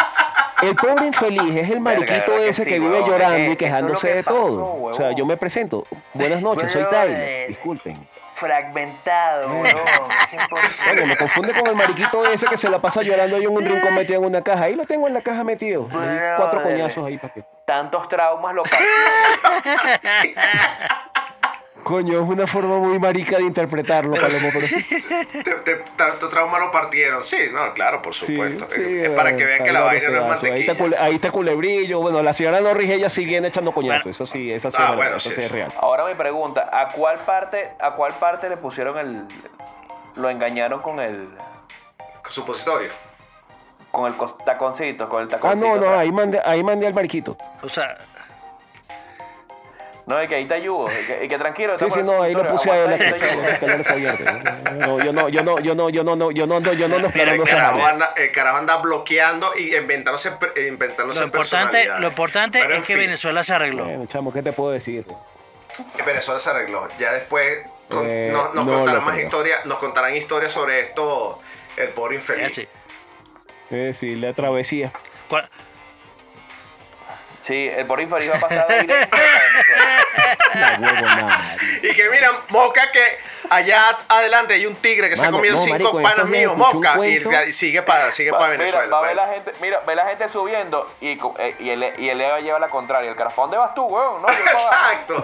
El 0.62 0.76
pobre 0.76 1.06
infeliz 1.08 1.56
es 1.56 1.70
el 1.70 1.80
mariquito 1.80 2.12
¿verdad 2.14 2.26
que 2.38 2.50
ese 2.50 2.64
sí, 2.64 2.70
que 2.70 2.80
vive 2.80 3.00
llorando 3.08 3.38
y 3.40 3.52
es 3.52 3.58
quejándose 3.58 4.14
de 4.16 4.24
pasó, 4.24 4.38
todo. 4.38 4.84
O 4.84 4.94
sea, 4.94 5.12
yo 5.14 5.26
me 5.26 5.38
presento. 5.38 5.86
Buenas 6.14 6.42
noches, 6.42 6.72
soy. 6.74 6.84
Tyler. 6.92 7.48
Disculpen. 7.48 8.08
Fragmentado, 8.36 9.48
bro. 9.48 9.70
Oye, 10.92 11.06
me 11.06 11.16
confunde 11.16 11.54
con 11.54 11.68
el 11.68 11.76
mariquito 11.76 12.26
ese 12.26 12.46
que 12.48 12.58
se 12.58 12.70
la 12.70 12.80
pasa 12.80 13.02
llorando 13.02 13.38
ahí 13.38 13.46
en 13.46 13.56
un 13.56 13.64
rincón 13.64 13.96
metido 13.96 14.20
en 14.20 14.26
una 14.26 14.42
caja. 14.42 14.66
Ahí 14.66 14.76
lo 14.76 14.86
tengo 14.86 15.08
en 15.08 15.14
la 15.14 15.22
caja 15.22 15.46
metido. 15.46 15.88
Cuatro 16.38 16.62
coñazos 16.62 17.06
ahí 17.06 17.18
para 17.18 17.34
que. 17.34 17.46
Tantos 17.66 18.10
traumas 18.10 18.54
lo. 18.54 18.64
Coño, 21.86 22.24
es 22.24 22.28
una 22.28 22.48
forma 22.48 22.80
muy 22.80 22.98
marica 22.98 23.38
de 23.38 23.44
interpretarlo, 23.44 24.16
Palomo, 24.16 24.50
pero 24.52 24.66
sí. 24.66 24.84
Te, 25.44 25.52
te, 25.54 25.76
tanto 25.96 26.28
trauma 26.30 26.58
lo 26.58 26.72
partieron. 26.72 27.24
Sí, 27.24 27.38
no, 27.54 27.72
claro, 27.76 28.02
por 28.02 28.12
supuesto. 28.12 28.68
sí, 28.74 29.02
es 29.02 29.10
para 29.12 29.38
que 29.38 29.46
vean 29.46 29.64
que 29.64 29.72
la 29.72 29.82
vaina 29.82 30.10
no 30.10 30.16
es. 30.16 30.22
Ahí 30.24 30.28
mantequilla. 30.30 30.72
está, 30.74 31.04
ahí 31.04 31.16
está 31.16 31.30
culebrillo. 31.30 32.00
Bueno, 32.00 32.24
la 32.24 32.34
señora 32.34 32.60
Norris, 32.60 32.90
ella 32.90 33.08
sigue 33.08 33.38
echando 33.38 33.72
coñazos. 33.72 34.04
Bueno. 34.04 34.12
Eso 34.12 34.26
sí, 34.26 34.52
esa 34.52 34.72
sí, 34.72 34.78
Ah, 34.80 34.88
es, 34.90 34.96
bueno, 34.96 35.16
eso 35.18 35.30
es 35.30 35.52
real. 35.52 35.72
Ahora 35.80 36.06
mi 36.08 36.16
pregunta, 36.16 36.68
¿a 36.74 36.88
cuál 36.88 37.20
parte, 37.20 37.70
a 37.80 37.92
cuál 37.92 38.14
parte 38.16 38.50
le 38.50 38.58
pusieron 38.58 38.98
el 38.98 39.22
lo 40.16 40.28
engañaron 40.30 40.82
con 40.82 41.00
el 41.00 41.28
Supositorio. 42.30 42.90
con 43.92 44.08
el 44.08 44.14
taconcito, 44.44 45.08
con 45.08 45.22
el 45.22 45.28
Ah, 45.28 45.32
taconcito? 45.32 45.68
no, 45.68 45.76
no, 45.76 45.82
atrás? 45.86 46.00
ahí 46.00 46.12
mandé, 46.12 46.42
ahí 46.44 46.64
mandé 46.64 46.88
al 46.88 46.96
mariquito. 46.96 47.38
O 47.62 47.70
sea, 47.70 47.96
No, 50.08 50.22
y 50.22 50.28
que 50.28 50.36
ahí 50.36 50.46
te 50.46 50.54
ayudo, 50.54 50.86
y 50.92 51.06
que, 51.08 51.26
y 51.26 51.28
que 51.28 51.38
tranquilo. 51.38 51.80
Sí, 51.80 51.86
sí, 51.92 52.04
no, 52.04 52.22
ahí 52.22 52.34
lo 52.34 52.48
puse 52.48 52.70
a 52.70 52.84
abiertos. 52.84 54.28
No, 54.78 55.04
yo 55.04 55.12
no, 55.12 55.30
yo 55.30 55.44
no, 55.44 55.60
yo 55.60 55.74
no, 55.74 55.90
yo 55.90 56.04
no, 56.04 56.16
no, 56.16 56.32
yo 56.32 56.46
no, 56.46 56.60
no, 56.60 56.74
yo 56.74 56.88
no 56.88 56.96
ando 56.98 57.08
explorando 57.08 57.44
El 57.44 57.82
anda, 57.82 58.14
el 58.16 58.32
carajo 58.32 58.58
anda 58.58 58.78
bloqueando 58.78 59.52
y 59.58 59.76
inventándose, 59.76 60.30
eh, 60.56 60.68
inventándose 60.68 61.20
lo 61.22 61.26
importante, 61.26 61.88
lo 62.00 62.08
importante 62.08 62.60
Pero, 62.62 62.76
es 62.76 62.86
que 62.86 62.94
fin, 62.94 62.98
Venezuela 63.06 63.44
se 63.44 63.54
arregló. 63.54 63.86
Bueno, 63.86 64.06
chamo, 64.06 64.32
¿qué 64.32 64.44
te 64.44 64.52
puedo 64.52 64.72
decir? 64.72 65.06
Venezuela 66.06 66.40
se 66.40 66.50
arregló. 66.52 66.88
Ya 67.00 67.12
después 67.12 67.66
con- 67.90 68.06
Eh, 68.08 68.30
nos, 68.32 68.54
nos 68.54 68.66
no 68.66 68.74
contarán 68.74 69.04
más 69.04 69.20
historias, 69.20 69.66
nos 69.66 69.78
contarán 69.80 70.16
historias 70.16 70.52
sobre 70.52 70.82
esto, 70.82 71.40
el 71.78 71.90
pobre 71.90 72.18
Es 72.18 72.22
infeliz. 72.30 72.52
así. 72.52 72.68
Eh, 73.72 73.92
sí, 73.98 74.16
la 74.16 74.34
travesía. 74.34 74.92
Cua- 75.30 75.50
Sí, 77.46 77.70
el 77.72 77.86
inferior 78.02 78.34
va 78.34 78.38
a 78.38 78.40
pasar 78.40 78.68
directo 78.82 79.18
a 79.18 79.20
Venezuela. 79.20 80.05
La. 80.56 81.56
Y 81.84 81.94
que 81.94 82.10
mira, 82.10 82.32
Moca, 82.50 82.92
que 82.92 83.18
allá 83.50 83.98
adelante 84.08 84.54
hay 84.54 84.66
un 84.66 84.76
tigre 84.76 85.10
que 85.10 85.16
se 85.18 85.24
ha 85.24 85.26
Mano, 85.26 85.38
comido 85.38 85.56
no, 85.56 85.62
cinco 85.64 85.74
marico, 85.74 85.98
en 86.00 86.04
panas 86.04 86.18
estos 86.18 86.32
días 86.32 86.40
míos, 86.42 86.52
escuché 86.58 86.78
un 86.78 86.84
Moca, 86.84 86.94
y, 87.08 87.22
cuento. 87.24 87.44
y 87.48 87.54
sigue 87.54 87.82
para 87.82 88.12
sigue 88.12 88.32
para 88.32 88.46
mira, 88.48 88.58
Venezuela. 88.60 88.88
va 88.88 88.98
a 88.98 89.02
ver 89.02 89.16
pues. 89.16 89.28
la 89.28 89.34
gente, 89.34 89.52
mira, 89.62 89.80
ve 89.86 89.96
la 89.96 90.06
gente 90.06 90.30
subiendo 90.30 90.92
y, 91.02 91.18
co- 91.18 91.36
eh, 91.40 91.56
y, 91.60 91.70
el, 91.70 91.94
y 92.00 92.10
el 92.10 92.22
Eva 92.22 92.40
lleva 92.40 92.60
la 92.60 92.68
contraria. 92.70 93.10
El 93.10 93.16
carajo, 93.16 93.42
¿a 93.42 93.44
dónde 93.44 93.58
vas 93.58 93.74
tú, 93.76 93.84
weón? 93.86 94.22
No, 94.22 94.28
yo. 94.28 94.34
Exacto. 94.46 95.24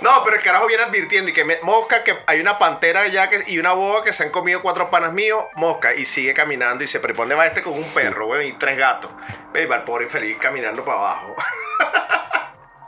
No, 0.00 0.22
pero 0.24 0.36
el 0.36 0.42
carajo 0.42 0.66
viene 0.66 0.82
advirtiendo 0.84 1.30
y 1.30 1.34
que 1.34 1.44
me- 1.44 1.58
mosca, 1.62 2.02
que 2.04 2.16
hay 2.26 2.40
una 2.40 2.58
pantera 2.58 3.02
allá 3.02 3.28
que, 3.28 3.44
y 3.46 3.58
una 3.58 3.72
boa 3.72 4.02
que 4.02 4.12
se 4.12 4.24
han 4.24 4.30
comido 4.30 4.62
cuatro 4.62 4.90
panas 4.90 5.12
míos, 5.12 5.44
mosca, 5.54 5.94
y 5.94 6.04
sigue 6.04 6.32
caminando 6.34 6.82
y 6.84 6.86
se 6.86 7.00
prepone 7.00 7.34
va 7.34 7.46
este 7.46 7.62
con 7.62 7.74
un 7.74 7.84
perro, 7.92 8.26
weón, 8.26 8.44
y 8.46 8.52
tres 8.54 8.76
gatos. 8.78 9.10
Ve, 9.52 9.62
y 9.62 9.66
va 9.66 9.76
el 9.76 9.82
pobre 9.82 10.04
infeliz 10.04 10.36
caminando 10.38 10.84
para 10.84 10.98
abajo. 10.98 11.34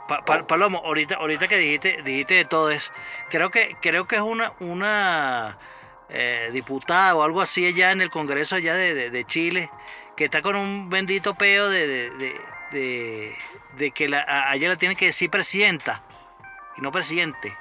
Pa- 0.07 0.23
pa- 0.25 0.43
Palomo, 0.43 0.81
ahorita, 0.85 1.15
ahorita 1.15 1.47
que 1.47 1.57
dijiste, 1.57 2.01
dijiste 2.03 2.33
de 2.35 2.45
todo 2.45 2.69
eso, 2.71 2.91
creo 3.29 3.49
que, 3.51 3.75
creo 3.81 4.05
que 4.05 4.17
es 4.17 4.21
una, 4.21 4.51
una 4.59 5.57
eh, 6.09 6.49
diputada 6.51 7.15
o 7.15 7.23
algo 7.23 7.41
así 7.41 7.65
allá 7.65 7.91
en 7.91 8.01
el 8.01 8.11
Congreso 8.11 8.55
allá 8.55 8.75
de, 8.75 9.09
de- 9.09 9.25
Chile, 9.25 9.69
que 10.17 10.25
está 10.25 10.41
con 10.41 10.55
un 10.55 10.89
bendito 10.89 11.35
peo 11.35 11.69
de, 11.69 12.09
de, 12.11 13.91
que 13.91 14.07
la, 14.09 14.25
a, 14.27 14.53
ella 14.55 14.69
le 14.69 14.75
tienen 14.75 14.97
que 14.97 15.05
decir 15.05 15.29
presidenta 15.29 16.03
y 16.77 16.81
no 16.81 16.91
presidente. 16.91 17.55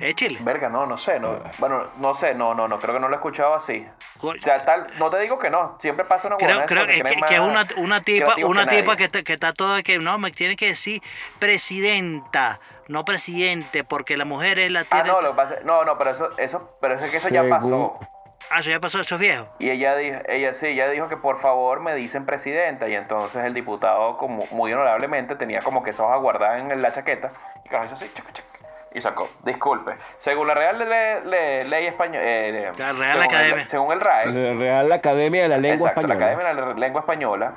¿Es 0.00 0.14
Chile? 0.14 0.38
Verga, 0.40 0.68
no, 0.68 0.86
no 0.86 0.96
sé. 0.96 1.20
No, 1.20 1.38
bueno, 1.58 1.84
no 1.98 2.14
sé, 2.14 2.34
no, 2.34 2.54
no, 2.54 2.66
no, 2.66 2.78
creo 2.78 2.94
que 2.94 3.00
no 3.00 3.08
lo 3.08 3.14
he 3.14 3.16
escuchado 3.16 3.54
así. 3.54 3.86
O 4.22 4.32
sea, 4.42 4.64
tal, 4.64 4.86
no 4.98 5.10
te 5.10 5.18
digo 5.20 5.38
que 5.38 5.50
no, 5.50 5.76
siempre 5.80 6.04
pasa 6.06 6.28
una 6.28 6.36
Creo, 6.38 6.64
creo 6.64 6.86
que, 6.86 6.92
es 6.94 7.38
una, 7.40 7.66
una 7.76 8.00
tipa, 8.00 8.34
una 8.44 8.66
que 8.66 8.76
tipa 8.76 8.96
que, 8.96 9.04
está- 9.04 9.22
que 9.22 9.34
está 9.34 9.52
toda 9.52 9.82
que 9.82 9.98
no, 9.98 10.16
me 10.18 10.30
tiene 10.30 10.56
que 10.56 10.68
decir 10.68 11.02
presidenta, 11.38 12.60
no 12.88 13.04
presidente, 13.04 13.84
porque 13.84 14.16
la 14.16 14.24
mujer 14.24 14.58
es 14.58 14.70
la 14.70 14.80
Ah, 14.80 14.84
tiene. 14.90 15.08
no, 15.08 15.20
lo 15.20 15.30
que 15.30 15.36
pasa, 15.36 15.56
no, 15.64 15.84
no, 15.84 15.98
pero 15.98 16.10
eso, 16.10 16.30
eso, 16.38 16.76
pero 16.80 16.94
es 16.94 17.10
que 17.10 17.16
eso 17.18 17.28
ya 17.28 17.44
pasó. 17.48 17.98
Ah, 18.48 18.60
eso 18.60 18.70
ya 18.70 18.78
pasó, 18.78 19.00
eso 19.00 19.16
es 19.16 19.20
viejo. 19.20 19.46
Y 19.58 19.70
ella 19.70 19.96
dijo, 19.96 20.20
ella 20.28 20.54
sí, 20.54 20.66
ella 20.68 20.88
dijo 20.88 21.08
que 21.08 21.16
por 21.16 21.40
favor 21.40 21.80
me 21.80 21.94
dicen 21.96 22.24
presidenta. 22.26 22.88
Y 22.88 22.94
entonces 22.94 23.44
el 23.44 23.54
diputado, 23.54 24.16
como 24.18 24.46
muy 24.52 24.72
honorablemente, 24.72 25.34
tenía 25.34 25.60
como 25.62 25.82
que 25.82 25.90
esa 25.90 26.04
hoja 26.04 26.16
guardada 26.16 26.58
en 26.58 26.80
la 26.80 26.92
chaqueta. 26.92 27.32
Y 27.64 27.68
carajo 27.68 27.86
hizo 27.86 27.94
así, 27.96 28.10
chac, 28.14 28.32
chac, 28.32 28.44
y 28.96 29.00
sacó. 29.00 29.28
Disculpe. 29.44 29.92
Según 30.18 30.46
la 30.48 30.54
Real 30.54 30.78
Le- 30.78 31.20
Le- 31.26 31.64
Ley 31.64 31.86
Española. 31.86 32.24
La 32.78 32.92
Real 32.94 33.22
Academia. 33.22 33.68
según 33.68 33.92
el 33.92 34.00
RAE. 34.00 34.26
La 34.32 34.52
Real 34.58 34.90
Academia 34.92 35.42
de 35.42 35.48
la 35.48 35.58
Lengua 35.58 35.90
Exacto, 35.90 36.00
Española. 36.12 36.26
la 36.26 36.32
Academia 36.32 36.62
de 36.64 36.68
la 36.74 36.78
Lengua 36.80 37.00
Española. 37.00 37.52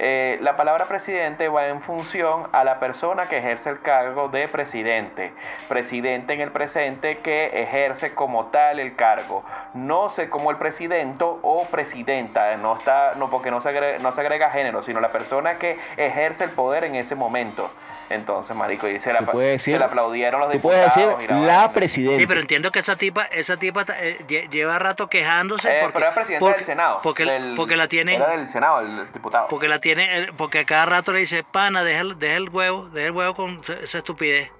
eh, 0.00 0.38
la 0.40 0.56
palabra 0.56 0.86
presidente 0.86 1.48
va 1.48 1.68
en 1.68 1.80
función 1.80 2.48
a 2.52 2.64
la 2.64 2.80
persona 2.80 3.26
que 3.26 3.38
ejerce 3.38 3.70
el 3.70 3.80
cargo 3.80 4.28
de 4.28 4.48
presidente. 4.48 5.32
Presidente 5.68 6.32
en 6.34 6.40
el 6.40 6.50
presente 6.50 7.18
que 7.18 7.62
ejerce 7.62 8.12
como 8.12 8.46
tal 8.46 8.80
el 8.80 8.96
cargo. 8.96 9.44
No 9.74 10.08
sé 10.10 10.28
como 10.28 10.50
el 10.50 10.56
presidente 10.56 11.24
o 11.24 11.64
presidenta, 11.70 12.56
no 12.56 12.76
está, 12.76 13.12
no, 13.16 13.30
porque 13.30 13.52
no 13.52 13.60
se, 13.60 13.68
agrega, 13.68 13.98
no 14.00 14.10
se 14.12 14.20
agrega 14.20 14.50
género, 14.50 14.82
sino 14.82 15.00
la 15.00 15.10
persona 15.10 15.58
que 15.58 15.78
ejerce 15.96 16.42
el 16.44 16.50
poder 16.50 16.84
en 16.84 16.96
ese 16.96 17.14
momento. 17.14 17.70
Entonces, 18.10 18.54
marico, 18.54 18.86
y 18.86 19.00
se 19.00 19.12
la, 19.12 19.20
Tú 19.20 19.26
puedes 19.32 19.62
se 19.62 19.70
decir- 19.72 19.78
le 19.78 19.84
aplaudieron 19.86 20.40
los 20.40 20.52
Tú 20.52 20.60
puedes 20.60 20.94
diputados. 20.94 21.18
decir 21.20 21.36
la 21.36 21.72
presidenta. 21.72 22.16
Sí, 22.20 22.26
pero 22.26 22.40
entiendo 22.40 22.70
que 22.70 22.80
esa 22.80 22.96
tipa, 22.96 23.24
esa 23.24 23.56
tipa 23.56 23.84
eh, 23.98 24.18
lle- 24.28 24.48
lleva 24.50 24.78
rato 24.78 25.08
quejándose 25.08 25.70
Eh, 25.70 25.78
porque, 25.80 25.92
pero 25.94 26.06
era 26.06 26.14
presidente 26.14 26.40
porque, 26.40 26.56
del 26.56 26.64
Senado. 26.66 27.00
porque, 27.02 27.24
del- 27.24 27.54
porque 27.56 27.76
la 27.76 27.88
tienen, 27.88 28.16
Era 28.20 28.30
del 28.32 28.48
Senado, 28.48 28.80
el 28.80 29.10
diputado. 29.12 29.48
porque 29.48 29.68
la 29.68 29.78
tiene, 29.78 30.18
eh, 30.18 30.32
porque 30.36 30.60
a 30.60 30.64
cada 30.66 30.84
rato 30.86 31.12
le 31.12 31.20
dice, 31.20 31.44
pana, 31.44 31.82
deja, 31.82 32.02
el- 32.02 32.18
deja 32.18 32.36
el 32.36 32.50
huevo, 32.50 32.84
deja 32.90 33.06
el 33.06 33.12
huevo 33.12 33.34
con 33.34 33.60
esa 33.82 33.98
estupidez. 33.98 34.50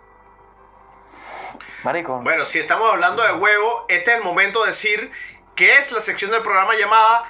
Marico. 1.84 2.20
Bueno, 2.22 2.44
si 2.44 2.58
estamos 2.58 2.90
hablando 2.92 3.22
de 3.22 3.32
huevo, 3.34 3.84
este 3.88 4.12
es 4.12 4.16
el 4.18 4.24
momento 4.24 4.62
de 4.62 4.68
decir 4.68 5.10
que 5.54 5.74
es 5.76 5.92
la 5.92 6.00
sección 6.00 6.30
del 6.30 6.42
programa 6.42 6.72
llamada 6.74 7.24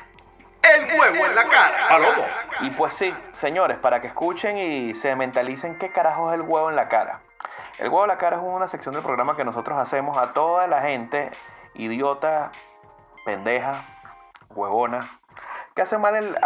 El 0.64 0.98
huevo 0.98 1.26
en 1.26 1.34
la 1.34 1.44
cara. 1.44 1.76
Palomo. 1.88 2.24
Y 2.60 2.70
pues 2.70 2.94
sí, 2.94 3.14
señores, 3.32 3.78
para 3.78 4.00
que 4.00 4.06
escuchen 4.06 4.56
y 4.58 4.94
se 4.94 5.14
mentalicen 5.16 5.76
qué 5.78 5.90
carajo 5.90 6.30
es 6.30 6.34
el 6.34 6.42
huevo 6.42 6.70
en 6.70 6.76
la 6.76 6.88
cara. 6.88 7.20
El 7.78 7.88
huevo 7.88 8.04
en 8.04 8.08
la 8.08 8.18
cara 8.18 8.36
es 8.36 8.42
una 8.42 8.68
sección 8.68 8.94
del 8.94 9.02
programa 9.02 9.36
que 9.36 9.44
nosotros 9.44 9.76
hacemos 9.78 10.16
a 10.16 10.32
toda 10.32 10.66
la 10.66 10.80
gente 10.82 11.30
idiota, 11.74 12.50
pendeja, 13.24 13.74
huevona, 14.50 15.00
que 15.74 15.82
hace, 15.82 15.98
mal 15.98 16.14
el- 16.14 16.36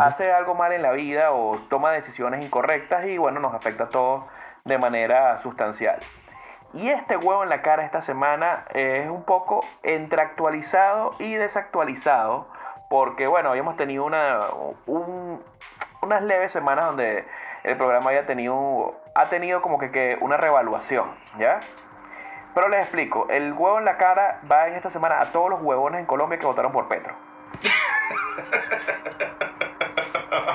hace 0.00 0.32
algo 0.32 0.54
mal 0.54 0.72
en 0.72 0.82
la 0.82 0.90
vida 0.90 1.30
o 1.30 1.58
toma 1.70 1.92
decisiones 1.92 2.44
incorrectas 2.44 3.04
y 3.06 3.16
bueno, 3.16 3.38
nos 3.40 3.54
afecta 3.54 3.84
a 3.84 3.88
todos 3.90 4.24
de 4.64 4.76
manera 4.78 5.38
sustancial. 5.38 6.00
Y 6.72 6.88
este 6.90 7.16
huevo 7.16 7.44
en 7.44 7.48
la 7.48 7.62
cara 7.62 7.84
esta 7.84 8.02
semana 8.02 8.64
es 8.74 9.08
un 9.08 9.22
poco 9.22 9.64
entre 9.84 10.20
actualizado 10.20 11.14
y 11.20 11.34
desactualizado. 11.34 12.48
Porque 12.88 13.26
bueno, 13.26 13.50
habíamos 13.50 13.76
tenido 13.76 14.04
una, 14.04 14.40
un- 14.86 15.42
unas 16.02 16.22
leves 16.22 16.52
semanas 16.52 16.86
donde 16.86 17.24
el 17.64 17.76
programa 17.76 18.10
había 18.10 18.26
tenido, 18.26 18.94
ha 19.14 19.26
tenido 19.26 19.62
como 19.62 19.78
que, 19.78 19.90
que 19.90 20.18
una 20.20 20.36
revaluación, 20.36 21.06
¿ya? 21.38 21.60
Pero 22.54 22.68
les 22.68 22.80
explico, 22.82 23.26
el 23.30 23.52
huevo 23.52 23.78
en 23.78 23.84
la 23.84 23.96
cara 23.96 24.38
va 24.50 24.68
en 24.68 24.74
esta 24.74 24.90
semana 24.90 25.20
a 25.20 25.26
todos 25.32 25.50
los 25.50 25.60
huevones 25.62 26.00
en 26.00 26.06
Colombia 26.06 26.38
que 26.38 26.46
votaron 26.46 26.70
por 26.72 26.86
Petro. 26.88 27.14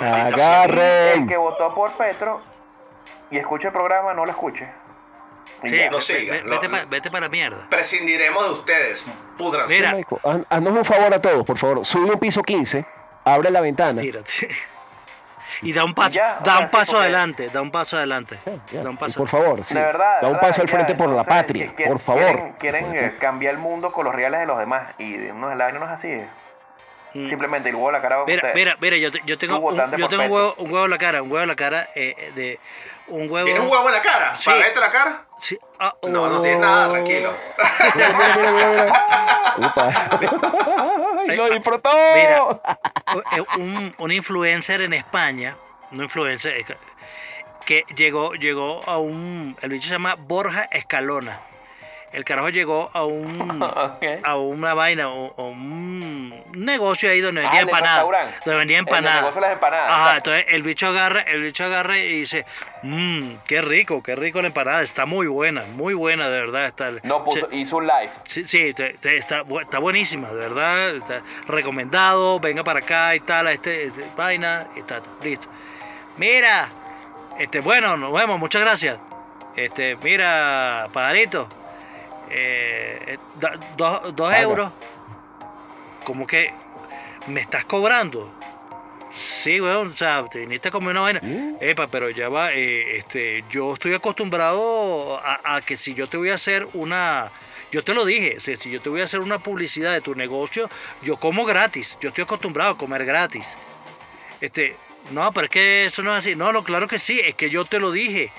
El 0.01 0.07
Agarren. 0.33 1.27
que 1.27 1.35
votó 1.37 1.73
por 1.75 1.91
Petro 1.93 2.39
y 3.31 3.37
escuche 3.37 3.67
el 3.67 3.73
programa, 3.73 4.13
no 4.13 4.23
lo 4.25 4.31
escuche. 4.31 4.67
Sí, 5.65 5.75
ya. 5.77 5.89
No 5.89 5.97
ve- 5.97 6.01
siga, 6.01 6.33
ve- 6.33 6.41
no- 6.43 6.51
vete, 6.51 6.69
pa- 6.69 6.85
vete 6.85 7.11
para 7.11 7.27
mierda. 7.29 7.67
Prescindiremos 7.69 8.43
de 8.45 8.51
ustedes. 8.51 9.05
Púdranse. 9.37 9.73
Mira. 9.75 9.91
Haz- 10.23 10.45
haznos 10.49 10.73
un 10.77 10.85
favor 10.85 11.13
a 11.13 11.21
todos, 11.21 11.45
por 11.45 11.57
favor. 11.57 11.85
Sube 11.85 12.11
un 12.13 12.19
piso 12.19 12.41
15, 12.43 12.85
abre 13.25 13.51
la 13.51 13.61
ventana. 13.61 14.01
Tírate. 14.01 14.31
Y 15.61 15.73
da 15.73 15.83
un 15.83 15.93
paso, 15.93 16.11
ya, 16.15 16.39
da 16.41 16.59
un 16.59 16.69
sí, 16.69 16.71
paso 16.71 16.97
adelante, 17.01 17.49
da 17.49 17.61
un 17.61 17.69
paso 17.69 17.97
adelante. 17.97 18.39
Da 18.71 18.89
un 18.89 18.95
paso. 18.95 19.19
por 19.19 19.27
favor, 19.27 19.65
sí. 19.65 19.73
Verdad. 19.73 20.21
da 20.21 20.29
un 20.29 20.39
paso 20.39 20.61
al 20.61 20.69
frente 20.69 20.93
ya, 20.93 20.97
por 20.97 21.09
la 21.09 21.25
patria, 21.25 21.75
que- 21.75 21.85
por 21.85 21.99
favor. 21.99 22.23
Quieren, 22.23 22.53
quieren, 22.53 22.95
eh, 22.95 23.15
cambiar 23.19 23.55
el 23.55 23.59
mundo 23.59 23.91
con 23.91 24.05
los 24.05 24.15
reales 24.15 24.39
de 24.39 24.45
los 24.45 24.57
demás. 24.57 24.93
Y 24.99 25.03
no, 25.33 25.53
la 25.53 25.65
vaina 25.65 25.79
no 25.79 25.85
es 25.85 25.91
así. 25.91 26.07
Mm. 27.13 27.27
Simplemente 27.27 27.67
el 27.67 27.75
huevo 27.75 27.89
a 27.89 27.91
la 27.91 28.01
cara 28.01 28.15
va 28.17 28.23
a 28.23 28.25
Mira, 28.25 28.51
mira, 28.55 28.77
mira, 28.79 28.95
yo, 28.95 29.11
te- 29.11 29.21
yo 29.25 29.37
tengo, 29.37 29.57
un, 29.59 29.75
yo 29.97 30.07
tengo 30.07 30.23
un 30.23 30.31
huevo, 30.31 30.53
un 30.59 30.71
huevo 30.71 30.85
en 30.85 30.91
la 30.91 30.97
cara, 30.97 31.21
un 31.23 31.29
huevo 31.29 31.41
en 31.43 31.49
la 31.49 31.55
cara 31.57 31.89
eh, 31.93 32.31
de 32.35 32.57
un 33.07 33.29
huevo. 33.29 33.43
¿Tienes 33.43 33.61
un 33.61 33.67
huevo 33.69 33.87
en 33.89 33.95
la 33.95 34.01
cara? 34.01 34.37
Sí. 34.37 34.45
¿Para 34.45 34.59
verte 34.59 34.79
la 34.79 34.89
cara? 34.89 35.21
Sí, 35.39 35.57
ah, 35.79 35.95
No, 36.03 36.29
no 36.29 36.39
oh. 36.39 36.41
tienes 36.41 36.59
nada, 36.59 36.89
tranquilo. 36.91 37.33
Mira, 37.95 38.09
mira, 38.13 38.35
mira, 38.37 38.51
mira, 38.51 38.69
mira. 38.71 39.67
Upa. 39.67 40.09
¡Ay, 41.27 41.35
lo 41.37 41.49
disfrutó! 41.49 41.89
Mira, 42.15 42.61
eh, 43.37 43.43
un, 43.57 43.95
un 43.97 44.11
influencer 44.11 44.81
en 44.81 44.93
España, 44.93 45.55
un 45.91 46.03
influencer 46.03 46.57
eh, 46.57 46.65
que 47.65 47.85
llegó, 47.95 48.33
llegó 48.33 48.81
a 48.89 48.97
un, 48.97 49.55
el 49.61 49.69
bicho 49.69 49.87
se 49.87 49.93
llama 49.93 50.15
Borja 50.17 50.63
Escalona. 50.63 51.39
El 52.11 52.25
carajo 52.25 52.49
llegó 52.49 52.89
a 52.93 53.05
un, 53.05 53.61
a 54.23 54.35
una 54.37 54.73
vaina, 54.73 55.09
o, 55.09 55.27
o 55.35 55.47
un 55.49 56.33
negocio 56.53 57.09
ahí 57.11 57.21
donde 57.21 57.41
Ah, 57.41 57.43
vendía 57.43 57.59
el 57.61 57.65
del 57.67 57.75
empanadas. 57.75 58.35
Donde 58.45 58.57
vendía 58.59 58.77
El 58.77 58.85
empanadas. 58.87 59.15
negocio 59.21 59.41
de 59.41 59.47
las 59.47 59.53
empanadas, 59.53 59.91
Ajá, 59.91 60.17
entonces 60.17 60.45
el 60.49 60.63
bicho 60.63 60.87
agarra, 60.87 61.21
el 61.21 61.43
bicho 61.43 61.65
agarra 61.65 61.97
y 61.99 62.07
dice, 62.21 62.45
mmm, 62.81 63.33
qué 63.45 63.61
rico, 63.61 64.01
qué 64.01 64.15
rico 64.15 64.41
la 64.41 64.47
empanada, 64.47 64.81
está 64.81 65.05
muy 65.05 65.27
buena, 65.27 65.61
muy 65.75 65.93
buena, 65.93 66.29
de 66.29 66.39
verdad. 66.39 66.65
Está, 66.65 66.91
No 67.03 67.23
puso, 67.23 67.47
Sí, 67.51 67.57
hizo 67.57 67.77
un 67.77 67.85
live. 67.85 68.09
Sí, 68.27 68.43
sí, 68.47 68.73
te- 68.73 68.93
te- 68.93 69.17
está, 69.17 69.43
está 69.61 69.77
buenísima, 69.77 70.29
de 70.29 70.35
verdad. 70.37 70.95
Está 70.95 71.21
recomendado, 71.47 72.39
venga 72.39 72.63
para 72.63 72.79
acá 72.79 73.13
y 73.15 73.19
tal, 73.19 73.45
a 73.47 73.51
este, 73.51 73.83
este 73.83 74.03
vaina 74.17 74.65
y 74.75 74.81
tal, 74.81 75.03
listo. 75.23 75.47
Mira, 76.17 76.69
este, 77.37 77.59
bueno, 77.61 77.97
nos 77.97 78.11
vemos, 78.11 78.39
muchas 78.39 78.61
gracias. 78.63 78.97
Este, 79.55 79.95
mira, 79.97 80.87
pajarito, 80.91 81.47
eh, 82.29 82.99
eh, 83.07 83.17
da- 83.39 83.57
dos, 83.77 84.15
dos 84.15 84.29
Paga. 84.29 84.41
euros. 84.41 84.71
Como 86.03 86.25
que 86.25 86.51
me 87.27 87.41
estás 87.41 87.65
cobrando. 87.65 88.33
Sí, 89.17 89.59
weón, 89.59 89.89
o 89.89 89.95
sea, 89.95 90.25
te 90.31 90.39
viniste 90.39 90.69
a 90.69 90.71
comer 90.71 90.91
una 90.91 91.01
vaina. 91.01 91.19
Mm. 91.21 91.55
Epa, 91.59 91.87
pero 91.87 92.09
ya 92.09 92.29
va, 92.29 92.53
eh, 92.53 92.97
este, 92.97 93.43
yo 93.49 93.73
estoy 93.73 93.93
acostumbrado 93.93 95.17
a, 95.23 95.55
a 95.55 95.61
que 95.61 95.75
si 95.75 95.93
yo 95.93 96.07
te 96.07 96.17
voy 96.17 96.29
a 96.29 96.35
hacer 96.35 96.67
una, 96.73 97.29
yo 97.71 97.83
te 97.83 97.93
lo 97.93 98.05
dije, 98.05 98.39
si, 98.39 98.55
si 98.55 98.69
yo 98.71 98.79
te 98.81 98.89
voy 98.89 99.01
a 99.01 99.05
hacer 99.05 99.19
una 99.19 99.39
publicidad 99.39 99.93
de 99.93 100.01
tu 100.01 100.15
negocio, 100.15 100.69
yo 101.01 101.17
como 101.17 101.43
gratis, 101.45 101.97
yo 102.01 102.09
estoy 102.09 102.23
acostumbrado 102.23 102.71
a 102.71 102.77
comer 102.77 103.03
gratis. 103.05 103.57
Este, 104.39 104.75
no, 105.11 105.33
pero 105.33 105.45
es 105.45 105.51
que 105.51 105.85
eso 105.85 106.01
no 106.03 106.11
es 106.13 106.19
así. 106.19 106.35
No, 106.35 106.53
no, 106.53 106.63
claro 106.63 106.87
que 106.87 106.99
sí, 106.99 107.19
es 107.19 107.35
que 107.35 107.49
yo 107.49 107.65
te 107.65 107.79
lo 107.79 107.91
dije. 107.91 108.31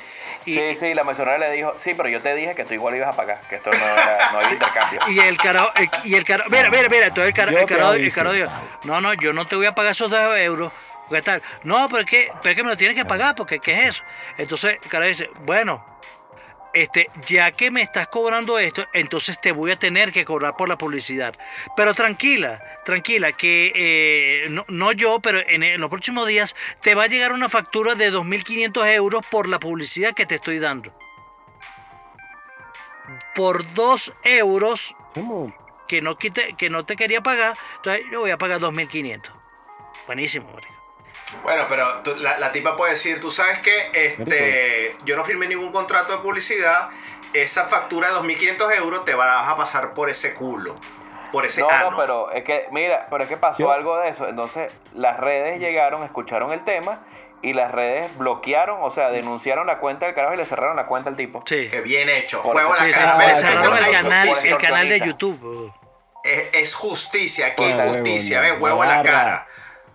Y, 0.46 0.54
Sí, 0.54 0.74
sí, 0.76 0.94
la 0.94 1.04
mesonera 1.04 1.36
le 1.38 1.50
dijo, 1.52 1.74
sí, 1.78 1.92
pero 1.94 2.08
yo 2.08 2.20
te 2.20 2.34
dije 2.34 2.54
que 2.54 2.64
tú 2.64 2.72
igual 2.74 2.96
ibas 2.96 3.08
a 3.10 3.12
pagar, 3.12 3.40
que 3.48 3.56
esto 3.56 3.70
no, 3.70 3.76
era, 3.76 4.30
no 4.32 4.38
había 4.38 4.52
intercambio. 4.52 5.00
Y 5.08 5.18
el 5.20 5.36
carajo, 5.36 5.70
el- 5.76 5.90
y 6.04 6.14
el 6.14 6.24
carajo, 6.24 6.48
mira, 6.50 6.70
mira, 6.70 6.88
mira, 6.88 7.06
entonces 7.06 7.28
el 7.28 7.34
carajo, 7.34 7.56
Yo 7.56 7.62
el 7.62 7.68
carajo, 7.68 7.92
el 7.94 8.12
carajo 8.12 8.34
dijo, 8.34 8.50
no, 8.84 9.00
no, 9.00 9.12
yo 9.14 9.32
no 9.32 9.46
te 9.46 9.56
voy 9.56 9.66
a 9.66 9.74
pagar 9.74 9.92
esos 9.92 10.10
dos 10.10 10.36
euros, 10.38 10.72
¿qué 11.10 11.20
tal? 11.22 11.42
No, 11.64 11.88
pero 11.88 12.00
es 12.00 12.06
que, 12.06 12.28
pero 12.42 12.50
es 12.50 12.56
que 12.56 12.62
me 12.62 12.70
lo 12.70 12.76
tienes 12.76 12.96
que 12.96 13.04
pagar, 13.04 13.34
porque 13.34 13.58
¿qué 13.60 13.72
es 13.72 13.78
eso? 13.90 14.02
Entonces 14.38 14.78
el 14.82 14.88
carajo 14.90 15.08
dice, 15.10 15.30
bueno, 15.40 15.84
este, 16.72 17.10
ya 17.26 17.52
que 17.52 17.70
me 17.70 17.82
estás 17.82 18.08
cobrando 18.08 18.58
esto, 18.58 18.86
entonces 18.92 19.40
te 19.40 19.52
voy 19.52 19.70
a 19.70 19.76
tener 19.76 20.12
que 20.12 20.24
cobrar 20.24 20.56
por 20.56 20.68
la 20.68 20.78
publicidad. 20.78 21.34
Pero 21.76 21.94
tranquila, 21.94 22.60
tranquila, 22.84 23.32
que 23.32 23.72
eh, 23.74 24.48
no, 24.50 24.64
no 24.68 24.92
yo, 24.92 25.20
pero 25.20 25.40
en, 25.40 25.62
en 25.62 25.80
los 25.80 25.90
próximos 25.90 26.26
días 26.26 26.54
te 26.80 26.94
va 26.94 27.04
a 27.04 27.08
llegar 27.08 27.32
una 27.32 27.48
factura 27.48 27.94
de 27.94 28.12
2.500 28.12 28.94
euros 28.94 29.24
por 29.26 29.48
la 29.48 29.58
publicidad 29.58 30.14
que 30.14 30.26
te 30.26 30.36
estoy 30.36 30.58
dando. 30.58 30.92
Por 33.34 33.72
2 33.74 34.12
euros 34.24 34.94
¿Cómo? 35.14 35.54
que 35.88 36.00
no, 36.00 36.16
quite, 36.16 36.54
que 36.54 36.70
no 36.70 36.84
te 36.84 36.96
quería 36.96 37.20
pagar, 37.20 37.56
entonces 37.76 38.04
yo 38.10 38.20
voy 38.20 38.30
a 38.30 38.38
pagar 38.38 38.60
2.500. 38.60 39.30
Buenísimo, 40.06 40.50
marico. 40.52 40.79
Bueno, 41.42 41.66
pero 41.68 41.86
tú- 42.02 42.16
la, 42.16 42.38
la 42.38 42.52
tipa 42.52 42.76
puede 42.76 42.92
decir, 42.92 43.20
tú 43.20 43.30
sabes 43.30 43.58
que 43.60 43.90
este, 43.92 44.94
yo 45.04 45.16
no 45.16 45.24
firmé 45.24 45.46
ningún 45.46 45.70
contrato 45.72 46.12
de 46.16 46.18
publicidad, 46.22 46.88
esa 47.32 47.64
factura 47.64 48.08
de 48.08 48.14
2.500 48.14 48.76
euros 48.76 49.04
te 49.04 49.14
vas 49.14 49.48
a 49.48 49.56
pasar 49.56 49.92
por 49.92 50.10
ese 50.10 50.34
culo, 50.34 50.78
por 51.32 51.46
ese 51.46 51.60
No, 51.60 51.68
ano. 51.70 51.90
no, 51.92 51.96
pero 51.96 52.30
es 52.32 52.42
que, 52.44 52.66
mira, 52.72 53.06
pero 53.10 53.22
es 53.24 53.28
que 53.28 53.36
pasó 53.36 53.70
algo 53.70 53.98
de 53.98 54.08
eso. 54.08 54.26
Entonces, 54.28 54.72
las 54.94 55.18
redes 55.20 55.60
llegaron, 55.60 56.02
escucharon 56.02 56.52
el 56.52 56.64
tema 56.64 57.00
y 57.42 57.52
las 57.54 57.70
redes 57.70 58.06
bloquearon, 58.18 58.78
o 58.82 58.90
sea, 58.90 59.10
denunciaron 59.10 59.66
la 59.66 59.78
cuenta 59.78 60.06
del 60.06 60.14
carajo 60.14 60.34
y 60.34 60.36
le 60.38 60.44
cerraron 60.44 60.76
la 60.76 60.86
cuenta 60.86 61.08
al 61.10 61.16
tipo. 61.16 61.42
Sí. 61.46 61.68
Que 61.70 61.80
bien 61.80 62.08
hecho. 62.08 62.42
Por 62.42 62.56
Huevo 62.56 62.74
la 62.74 62.76
Sí, 62.78 62.84
¿Ves? 63.18 63.28
le 63.28 63.36
cerraron 63.36 63.78
el 63.78 63.90
canal, 63.92 64.26
injusticia. 64.26 64.56
el 64.56 64.58
canal 64.62 64.88
de. 64.88 65.00
YouTube. 65.00 65.72
Es, 66.24 66.48
es 66.52 66.74
justicia, 66.74 67.46
aquí 67.46 67.62
justicia. 67.88 68.40
¿Ves? 68.40 68.54
Huevo 68.58 68.82
a 68.82 68.86
la 68.86 69.02
cara. 69.02 69.46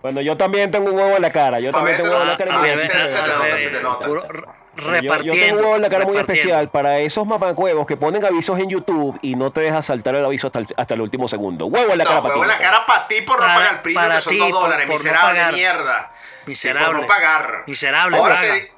Bueno, 0.02 0.20
yo 0.20 0.36
también 0.36 0.70
tengo 0.70 0.90
un 0.90 0.96
huevo 0.96 1.16
en 1.16 1.22
la 1.22 1.30
cara. 1.30 1.58
Yo 1.60 1.72
también 1.72 1.96
tengo 1.96 2.08
un 2.10 2.14
huevo 2.14 2.24
en 2.24 2.30
la 2.30 2.36
cara. 2.36 2.54
Ah, 2.54 2.58
muy 2.58 2.68
sí, 2.68 2.74
se- 2.76 2.82
especial. 2.84 3.10
se 3.10 3.16
te 3.18 3.28
nota, 3.28 3.58
se 3.58 3.68
te 3.68 3.82
nota. 3.82 4.06
Puro 4.06 4.24
r- 4.30 4.42
Yo- 4.76 4.90
repartiendo. 4.90 5.40
tengo 5.40 5.56
un 5.58 5.64
huevo 5.64 5.76
en 5.76 5.82
la 5.82 5.88
cara 5.88 6.04
muy 6.04 6.16
repartiendo. 6.16 6.42
especial 6.52 6.68
para 6.68 6.98
esos 6.98 7.26
mamacuevos 7.26 7.86
que 7.86 7.96
ponen 7.96 8.24
avisos 8.24 8.58
en 8.58 8.68
YouTube 8.68 9.18
y 9.22 9.34
no 9.34 9.50
te 9.50 9.60
dejas 9.62 9.86
saltar 9.86 10.14
el 10.14 10.24
aviso 10.24 10.46
hasta 10.48 10.58
el, 10.60 10.66
hasta 10.76 10.94
el 10.94 11.00
último 11.00 11.26
segundo. 11.28 11.66
Huevo 11.66 11.92
en 11.92 11.98
la 11.98 12.04
cara 12.04 12.16
No, 12.16 12.22
para 12.22 12.34
huevo 12.34 12.44
ti. 12.46 12.52
en 12.52 12.58
la 12.58 12.64
cara 12.70 12.86
para 12.86 13.08
ti 13.08 13.20
por 13.22 13.40
no 13.40 13.46
Para- 13.46 13.54
pagar 13.58 13.80
el 13.84 13.94
para 13.94 14.14
que 14.16 14.20
son 14.20 14.32
ti, 14.32 14.38
2 14.38 14.50
por- 14.50 14.60
dólares. 14.60 14.88
miserable 14.88 15.40
mierda. 15.54 16.10
Sí, 16.12 16.50
Miserable. 16.50 16.86
por 16.92 17.00
no 17.00 17.06
pagar. 17.08 17.62
Miserable, 17.66 18.16
Ahora 18.18 18.34
paga. 18.36 18.52
te- 18.54 18.72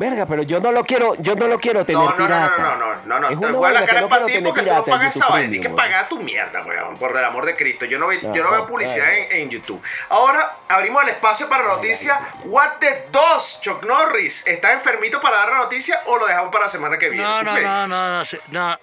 Verga, 0.00 0.24
pero 0.24 0.42
yo 0.42 0.60
no 0.60 0.72
lo 0.72 0.82
quiero, 0.82 1.14
yo 1.16 1.34
no 1.36 1.46
lo 1.46 1.58
quiero 1.58 1.84
tener 1.84 2.00
No, 2.02 2.10
no, 2.16 2.26
no, 2.26 2.40
no, 2.40 2.58
no, 2.58 2.76
no, 2.76 2.94
no, 3.04 3.20
no, 3.20 3.28
te 3.28 3.34
huevo 3.36 3.68
en 3.68 3.74
la 3.74 3.84
cara 3.84 4.00
no 4.00 4.08
para 4.08 4.24
ti 4.24 4.38
porque 4.42 4.62
tú 4.62 4.74
no 4.74 4.82
pagas 4.82 5.14
esa 5.14 5.28
vaina. 5.28 5.50
Tienes 5.50 5.68
que 5.68 5.74
pagar 5.74 6.08
tu 6.08 6.18
mierda, 6.22 6.62
weón, 6.62 6.96
por 6.96 7.14
el 7.14 7.22
amor 7.22 7.44
de 7.44 7.54
Cristo. 7.54 7.84
Yo 7.84 7.98
no, 7.98 8.06
ve- 8.06 8.18
No, 8.22 8.32
yo 8.32 8.42
no 8.42 8.50
veo 8.50 8.60
no, 8.60 8.66
publicidad 8.66 9.12
en, 9.12 9.30
en 9.42 9.50
YouTube. 9.50 9.82
Ahora 10.08 10.56
abrimos 10.68 11.02
el 11.02 11.10
espacio 11.10 11.50
para 11.50 11.64
la 11.64 11.74
noticia. 11.74 12.18
What 12.44 12.78
the 12.80 13.08
dos, 13.12 13.60
Chuck 13.60 13.84
Norris. 13.84 14.46
¿Está 14.46 14.72
enfermito 14.72 15.20
para 15.20 15.36
dar 15.36 15.50
la 15.50 15.56
noticia 15.58 16.00
o 16.06 16.16
lo 16.16 16.26
dejamos 16.26 16.50
para 16.50 16.64
la 16.64 16.70
semana 16.70 16.96
que 16.96 17.10
viene? 17.10 17.22
No, 17.22 17.40
¿Tú 17.40 17.44
no, 17.44 17.86
no, 17.86 18.22
no, 18.22 18.24
no. 18.52 18.78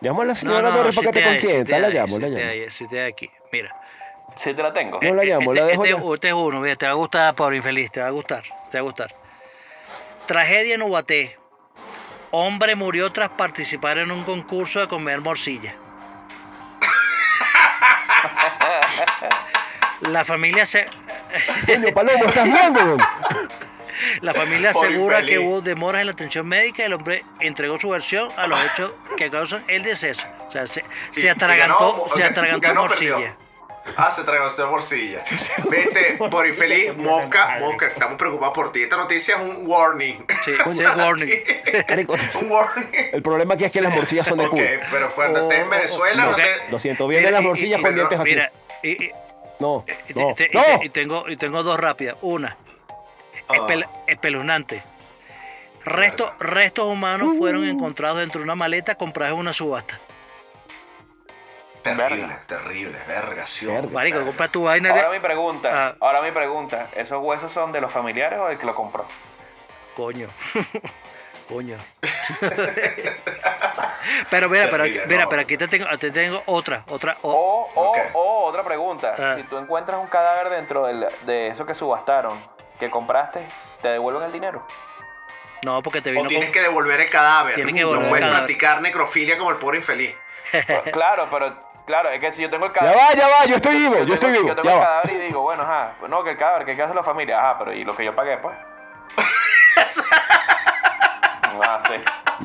Llamo 0.00 0.22
a 0.22 0.24
la 0.24 0.32
No, 0.34 0.36
señora 0.36 0.70
no, 0.70 0.76
Torres 0.76 0.94
sí 0.94 1.00
para 1.00 1.10
que 1.12 1.18
te 1.20 1.26
consienta. 1.26 1.78
La 1.80 1.88
llamo, 1.88 2.18
la 2.20 2.28
llamo. 2.28 2.70
sí 2.70 2.86
te 2.86 3.00
hay 3.00 3.10
aquí. 3.10 3.28
Mira. 3.50 3.74
Sí, 4.36 4.54
te 4.54 4.62
la 4.62 4.72
tengo. 4.72 5.00
No 5.02 5.14
la 5.14 5.24
llamo, 5.24 5.52
la 5.52 5.62
este, 5.62 5.72
dejo 5.72 6.14
este, 6.14 6.14
este 6.14 6.28
es 6.28 6.34
uno, 6.34 6.60
mira, 6.60 6.76
te 6.76 6.86
va 6.86 6.92
a 6.92 6.94
gustar, 6.94 7.34
pobre 7.34 7.56
infeliz, 7.56 7.90
te 7.90 8.00
va 8.00 8.06
a 8.06 8.10
gustar, 8.10 8.44
te 8.70 8.78
va 8.78 8.82
a 8.82 8.82
gustar. 8.82 9.08
Tragedia 10.30 10.76
en 10.76 10.82
Ubaté. 10.82 11.36
Hombre 12.30 12.76
murió 12.76 13.10
tras 13.10 13.30
participar 13.30 13.98
en 13.98 14.12
un 14.12 14.22
concurso 14.22 14.78
de 14.78 14.86
comer 14.86 15.20
morcilla. 15.20 15.74
La 20.02 20.24
familia 20.24 20.64
se, 20.64 20.86
Coño, 21.66 21.92
Palomo, 21.92 22.26
¿estás 22.26 22.44
viendo? 22.44 22.96
la 24.20 24.32
familia 24.32 24.70
Por 24.70 24.86
asegura 24.86 25.16
que 25.16 25.32
infeliz. 25.32 25.48
hubo 25.48 25.60
demoras 25.62 26.00
en 26.02 26.06
la 26.06 26.12
atención 26.12 26.46
médica 26.46 26.84
y 26.84 26.86
el 26.86 26.92
hombre 26.92 27.24
entregó 27.40 27.80
su 27.80 27.88
versión 27.88 28.28
a 28.36 28.46
los 28.46 28.64
hechos 28.66 28.92
que 29.16 29.32
causan 29.32 29.64
el 29.66 29.82
deceso. 29.82 30.22
O 30.48 30.52
sea, 30.52 30.64
se, 30.68 30.84
se 31.10 31.26
y 31.26 31.28
atragantó, 31.28 32.04
ganó, 32.04 32.14
se 32.16 32.22
atragantó 32.22 32.68
ganó, 32.68 32.86
perdió. 32.86 33.14
morcilla. 33.18 33.36
Ah, 33.96 34.10
se 34.10 34.22
tragó 34.24 34.46
usted 34.46 34.64
morcilla. 34.64 35.22
Viste, 35.70 36.16
por 36.30 36.46
infeliz, 36.46 36.96
Mosca, 36.96 37.56
Mosca, 37.60 37.86
estamos 37.88 38.16
preocupados 38.16 38.54
por 38.54 38.72
ti. 38.72 38.82
Esta 38.82 38.96
noticia 38.96 39.36
es 39.36 39.40
un 39.42 39.58
warning. 39.66 40.24
Sí, 40.44 40.52
sí, 40.72 40.80
es 40.82 40.96
warning. 40.96 41.30
Un 42.40 42.50
warning. 42.50 42.88
El 43.12 43.22
problema 43.22 43.54
aquí 43.54 43.64
es 43.64 43.72
que 43.72 43.80
las 43.80 43.94
morcillas 43.94 44.26
son 44.26 44.38
de 44.38 44.44
Ok, 44.46 44.50
culo. 44.50 44.64
pero 44.90 45.10
cuando 45.14 45.42
estés 45.42 45.58
en 45.60 45.70
Venezuela, 45.70 46.24
no 46.24 46.30
ok. 46.30 46.36
te. 46.36 46.70
Lo 46.72 46.78
siento, 46.78 47.06
vienen 47.08 47.32
las 47.32 47.40
y- 47.42 47.44
y- 47.44 47.48
morcillas 47.48 47.80
y- 47.80 47.82
pendientes 47.84 48.18
así. 48.20 48.30
Mira, 48.30 48.52
y- 48.82 49.04
y- 49.04 49.10
No, 49.58 49.84
no, 50.14 50.34
te- 50.34 50.48
y 50.50 50.54
no. 50.56 50.62
te- 50.62 50.86
y 50.86 50.88
tengo, 50.88 51.28
y 51.28 51.36
tengo 51.36 51.62
dos 51.62 51.78
rápidas. 51.78 52.16
Una, 52.22 52.56
Ah. 53.48 53.54
espel- 53.54 53.86
espeluznante. 54.06 54.82
Restos, 55.84 56.30
restos 56.38 56.86
humanos 56.86 57.36
fueron 57.38 57.64
encontrados 57.64 58.18
dentro 58.18 58.38
de 58.40 58.44
una 58.44 58.54
maleta 58.54 58.94
comprados 58.96 59.34
en 59.34 59.40
una 59.40 59.52
subasta. 59.54 59.98
Terrible, 61.82 62.26
Verga. 62.26 62.42
terrible, 62.46 62.98
vergación. 63.08 63.74
Verga. 63.74 63.90
Marico, 63.92 64.24
compra 64.24 64.48
tu 64.48 64.64
vaina 64.64 64.90
Ahora 64.90 65.08
de... 65.10 65.18
mi 65.18 65.20
pregunta, 65.20 65.70
Ah. 65.72 65.94
ahora 66.00 66.20
mi 66.20 66.30
pregunta, 66.30 66.88
¿esos 66.94 67.22
huesos 67.24 67.50
son 67.52 67.72
de 67.72 67.80
los 67.80 67.90
familiares 67.90 68.38
o 68.38 68.48
del 68.48 68.58
que 68.58 68.66
lo 68.66 68.74
compró? 68.74 69.06
Coño. 69.96 70.28
Coño. 71.48 71.76
pero 74.30 74.48
mira, 74.48 74.68
pero, 74.70 74.84
mira, 75.08 75.24
no. 75.24 75.28
pero 75.28 75.42
aquí 75.42 75.56
te 75.56 75.68
tengo, 75.68 75.86
te 75.98 76.10
tengo 76.10 76.42
otra, 76.46 76.84
otra. 76.88 77.16
o- 77.22 77.32
O, 77.32 77.68
o, 77.74 77.88
Ok. 77.90 77.98
o 78.14 78.44
otra 78.44 78.62
pregunta, 78.62 79.14
Ah. 79.18 79.34
si 79.36 79.42
tú 79.44 79.58
encuentras 79.58 79.98
un 80.00 80.06
cadáver 80.06 80.50
dentro 80.50 80.86
del- 80.86 81.08
de 81.22 81.48
eso 81.48 81.66
que 81.66 81.74
subastaron, 81.74 82.38
que 82.78 82.88
compraste, 82.90 83.40
¿te 83.82 83.88
devuelven 83.88 84.24
el 84.24 84.32
dinero? 84.32 84.66
no, 85.62 85.82
porque 85.82 86.00
te 86.00 86.10
O 86.10 86.12
vino 86.14 86.26
tienes 86.28 86.48
con- 86.48 86.52
que 86.54 86.60
devolver 86.62 87.00
el 87.00 87.10
cadáver. 87.10 87.54
Tienes 87.54 87.74
que 87.74 87.80
no 87.82 87.88
devolver 87.88 88.04
el 88.04 88.08
puedes 88.10 88.24
cadáver. 88.24 88.46
practicar 88.46 88.80
necrofilia 88.80 89.36
como 89.36 89.50
el 89.50 89.56
pobre 89.56 89.76
infeliz. 89.78 90.14
claro, 90.92 91.28
pero 91.30 91.54
Claro, 91.86 92.08
es 92.10 92.20
que 92.20 92.32
si 92.32 92.42
yo 92.42 92.50
tengo 92.50 92.66
el 92.66 92.72
Ya 92.72 92.78
cadáver. 92.78 92.98
va, 93.00 93.14
ya 93.14 93.28
va, 93.28 93.44
yo 93.46 93.56
estoy 93.56 93.76
vivo, 93.76 93.94
yo 93.94 94.00
tengo- 94.00 94.14
estoy 94.14 94.30
vivo. 94.32 94.48
Yo 94.48 94.54
tengo 94.56 94.68
Ya 94.68 94.74
el 94.74 94.80
va. 94.80 94.84
cadáver 94.84 95.12
y 95.12 95.18
digo, 95.26 95.40
bueno, 95.42 95.62
ajá. 95.62 95.92
No, 96.08 96.22
que 96.22 96.30
el 96.30 96.36
cadáver, 96.36 96.66
que 96.66 96.76
¿qué 96.76 96.82
hace 96.82 96.94
la 96.94 97.02
familia? 97.02 97.38
Ajá, 97.40 97.58
pero 97.58 97.72
¿y 97.72 97.84
lo 97.84 97.96
que 97.96 98.04
yo 98.04 98.14
pagué, 98.14 98.36
pues? 98.38 98.54
Ah, 101.62 101.78
sí. 101.86 101.92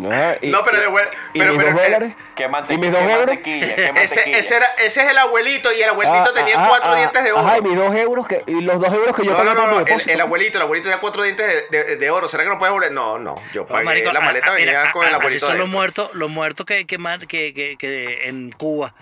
Ajá, 0.08 0.36
y- 0.42 0.48
No, 0.52 0.62
pero 0.66 0.80
de 0.80 0.90
vuel- 0.90 1.08
¿Y 1.34 1.40
pero- 1.40 1.54
mis 1.54 1.64
pero- 1.64 1.74
dos 1.74 1.84
dólares? 1.84 2.14
Qué 2.36 2.44
¿Y 2.44 2.78
mis 2.78 2.92
dos 2.92 3.00
qué 3.02 3.12
euros? 3.12 3.28
mantequilla, 3.28 3.76
qué 3.76 3.82
mantequilla. 3.94 4.02
Ese, 4.04 4.38
ese, 4.40 4.56
era, 4.58 4.66
ese 4.78 5.04
es 5.06 5.10
el 5.12 5.18
abuelito 5.18 5.72
y 5.72 5.82
el 5.82 5.90
abuelito 5.90 6.18
Ah, 6.18 6.34
tenía 6.34 6.56
ah, 6.60 6.66
cuatro 6.68 6.92
ah, 6.92 6.96
dientes 6.98 7.24
de 7.24 7.32
oro. 7.32 7.42
Ajá, 7.48 7.58
y 7.60 7.62
mis 7.62 7.76
dos 7.78 7.96
euros 7.96 8.28
que, 8.28 8.44
y 8.48 8.62
los 8.62 8.80
dos 8.82 8.94
euros 8.94 9.16
que 9.16 9.24
yo 9.24 9.32
no, 9.32 9.38
pagué 9.38 9.50
no, 9.52 9.56
por 9.56 9.64
no, 9.70 9.76
mi 9.78 10.12
el, 10.12 10.22
abuelito, 10.22 10.58
el 10.58 10.62
abuelito 10.64 10.86
tenía 10.90 11.00
cuatro 11.00 11.24
dientes 11.24 11.70
de, 11.72 11.84
de- 11.86 11.96
de 11.96 12.10
oro. 12.12 12.28
¿Será 12.28 12.44
que 12.44 12.50
no 12.50 12.60
puedes 12.60 12.74
volver? 12.74 12.92
No, 12.92 13.18
no, 13.18 13.36
yo 13.54 13.66
pagué 13.66 13.86
marico, 13.86 14.12
la 14.12 14.20
maleta, 14.20 14.52
venía 14.52 14.92
con 14.92 15.06
a- 15.06 15.10
el 15.10 15.16
abuelito 15.16 15.46
Así 15.46 15.52
son 15.52 15.60
los 15.60 15.70
muertos, 15.70 16.10
los 16.14 16.30
muertos 16.30 16.66
que, 16.66 16.86
que, 16.86 16.98
que, 17.28 17.54
que, 17.54 17.78
que 17.78 18.28
en 18.28 18.52
Cuba, 18.52 18.94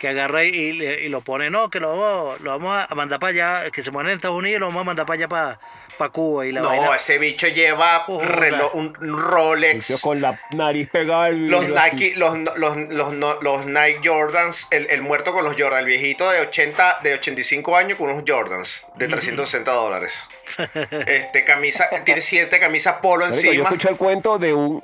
que 0.00 0.08
agarra 0.08 0.42
y, 0.44 0.48
y, 0.48 0.82
y 0.82 1.08
lo 1.10 1.20
pone, 1.20 1.50
no, 1.50 1.68
que 1.68 1.78
lo 1.78 1.94
vamos, 1.96 2.40
lo 2.40 2.58
vamos 2.58 2.86
a 2.88 2.94
mandar 2.94 3.20
para 3.20 3.58
allá, 3.60 3.70
que 3.70 3.82
se 3.82 3.90
mueren 3.90 4.10
en 4.12 4.16
Estados 4.16 4.36
Unidos 4.38 4.56
y 4.56 4.60
lo 4.60 4.66
vamos 4.68 4.80
a 4.80 4.84
mandar 4.84 5.04
para 5.04 5.14
allá, 5.18 5.28
para, 5.28 5.60
para 5.98 6.10
Cuba. 6.10 6.46
Y 6.46 6.52
la 6.52 6.62
No, 6.62 6.68
vaina- 6.70 6.96
ese 6.96 7.18
bicho 7.18 7.46
lleva 7.48 8.06
reloj- 8.06 8.70
un 8.72 8.94
Rolex. 8.94 10.00
con 10.00 10.22
la 10.22 10.40
nariz 10.52 10.88
pegada 10.90 11.26
al 11.26 11.46
Los. 11.48 11.66
Nike, 11.68 12.14
los, 12.16 12.34
los, 12.56 12.76
los, 12.88 13.42
los 13.42 13.66
Nike 13.66 14.00
Jordans, 14.02 14.68
el, 14.70 14.86
el 14.88 15.02
muerto 15.02 15.32
con 15.34 15.44
los 15.44 15.54
Jordans, 15.54 15.80
el 15.80 15.86
viejito 15.86 16.30
de 16.30 16.40
80, 16.40 17.00
de 17.02 17.14
85 17.14 17.76
años 17.76 17.98
con 17.98 18.08
unos 18.08 18.24
Jordans 18.26 18.86
de 18.96 19.06
360 19.06 19.70
dólares. 19.70 20.28
Este, 21.06 21.44
camisa, 21.44 21.88
tiene 22.04 22.20
siete 22.22 22.58
camisas 22.58 22.96
polo 23.02 23.26
Marico, 23.26 23.42
yo 23.42 23.48
encima. 23.50 23.64
escuché 23.64 23.88
el 23.90 23.96
cuento 23.96 24.38
de 24.38 24.54
un. 24.54 24.80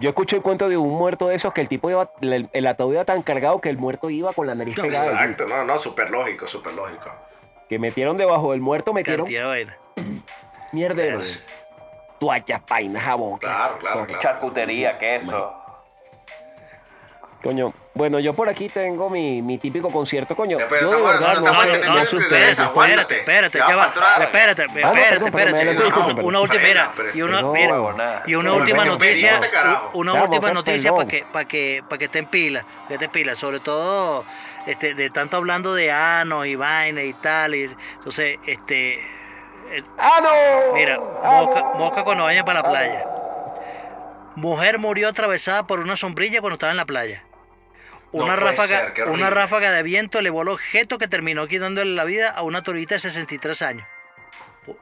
Yo 0.00 0.10
escuché 0.10 0.36
el 0.36 0.42
cuento 0.42 0.68
de 0.68 0.76
un 0.76 0.90
muerto 0.90 1.28
de 1.28 1.34
esos 1.34 1.52
que 1.52 1.60
el 1.60 1.68
tipo 1.68 1.90
iba. 1.90 2.10
El, 2.20 2.48
el 2.52 2.66
ataúd 2.66 2.92
iba 2.92 3.04
tan 3.04 3.22
cargado 3.22 3.60
que 3.60 3.68
el 3.68 3.78
muerto 3.78 4.10
iba 4.10 4.32
con 4.32 4.46
la 4.46 4.54
nariz 4.54 4.76
pegada. 4.76 5.10
Exacto, 5.10 5.46
no, 5.46 5.64
no, 5.64 5.78
súper 5.78 6.10
lógico, 6.10 6.46
súper 6.46 6.74
lógico. 6.74 7.10
Que 7.68 7.78
metieron 7.78 8.16
debajo 8.16 8.52
del 8.52 8.60
muerto, 8.60 8.92
metieron 8.92 9.26
cantidad 9.26 9.42
de 9.42 9.48
vaina. 9.48 9.76
Toallas, 12.18 12.60
painas, 12.62 13.02
jabón. 13.02 13.38
Claro, 13.38 13.78
claro, 13.78 14.06
claro. 14.06 14.22
Charcutería, 14.22 14.98
queso. 14.98 15.52
Coño, 17.42 17.72
bueno, 17.94 18.18
yo 18.18 18.34
por 18.34 18.48
aquí 18.48 18.68
tengo 18.68 19.08
mi, 19.08 19.40
mi 19.42 19.58
típico 19.58 19.90
concierto, 19.90 20.34
coño. 20.34 20.58
Pero 20.68 20.90
yo 20.90 21.12
estamos- 21.12 21.40
no 21.40 21.52
no 21.52 21.72
tendencia 21.72 21.94
no 22.12 22.18
ustedes. 22.18 22.58
Espérate, 23.16 23.58
Ya 23.58 23.68
ya 23.68 23.76
va. 23.76 23.86
Espérate, 24.24 24.66
no, 24.66 24.74
espérate, 24.92 25.24
espérate. 25.26 25.66
una, 26.24 26.40
última, 26.40 26.62
mira, 26.64 26.92
y 27.14 27.22
una, 27.22 27.42
no, 27.42 27.52
mira, 27.52 28.22
y 28.26 28.34
una 28.34 28.52
última 28.54 28.84
noticia, 28.84 29.40
una 29.92 30.12
última 30.24 30.52
noticia 30.52 30.90
para 30.92 31.08
que, 31.08 31.24
para 31.32 31.44
que, 31.44 31.84
para 31.88 31.98
que 31.98 32.04
estén 32.06 32.26
pila, 32.26 32.64
que 32.88 32.94
estén 32.94 33.10
pila, 33.10 33.34
sobre 33.36 33.60
todo, 33.60 34.24
este, 34.66 34.94
de 34.94 35.10
tanto 35.10 35.36
hablando 35.36 35.74
de 35.74 35.92
anos 35.92 36.44
y 36.46 36.56
vaina 36.56 37.04
y 37.04 37.12
tal, 37.14 37.54
y 37.54 37.70
entonces, 37.98 38.38
este, 38.46 38.94
eh, 39.70 39.82
¡Ah, 39.96 40.20
no! 40.22 40.74
Mira, 40.74 40.98
¡Ah, 41.22 41.42
mosca, 41.42 41.60
no! 41.60 41.74
mosca 41.74 42.02
cuando 42.02 42.24
vaya 42.24 42.44
para 42.44 42.62
la 42.62 42.68
playa. 42.68 43.06
Mujer 44.34 44.78
murió 44.78 45.08
atravesada 45.08 45.66
por 45.66 45.80
una 45.80 45.96
sombrilla 45.96 46.40
cuando 46.40 46.54
estaba 46.54 46.70
en 46.72 46.76
la 46.76 46.86
playa. 46.86 47.24
No 48.12 48.24
Una, 48.24 48.36
puede 48.36 48.50
ráfaga, 48.50 48.94
ser, 48.94 49.08
una 49.08 49.30
ráfaga 49.30 49.70
de 49.72 49.82
viento 49.82 50.18
elevó 50.18 50.42
el 50.42 50.48
objeto 50.48 50.98
que 50.98 51.08
terminó 51.08 51.46
quitándole 51.46 51.94
la 51.94 52.04
vida 52.04 52.30
a 52.30 52.42
una 52.42 52.62
turista 52.62 52.94
de 52.94 53.00
63 53.00 53.60
años. 53.62 53.86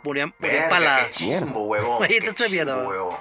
Murió, 0.03 0.33
murió 0.39 0.59
empalada. 0.63 1.05
qué 1.07 1.11
chimbo, 1.11 1.63
huevón. 1.65 2.05
Qué 2.09 2.17
es 2.19 2.51
mierda, 2.51 2.75
chimbo, 2.75 2.89
huevón. 2.91 3.17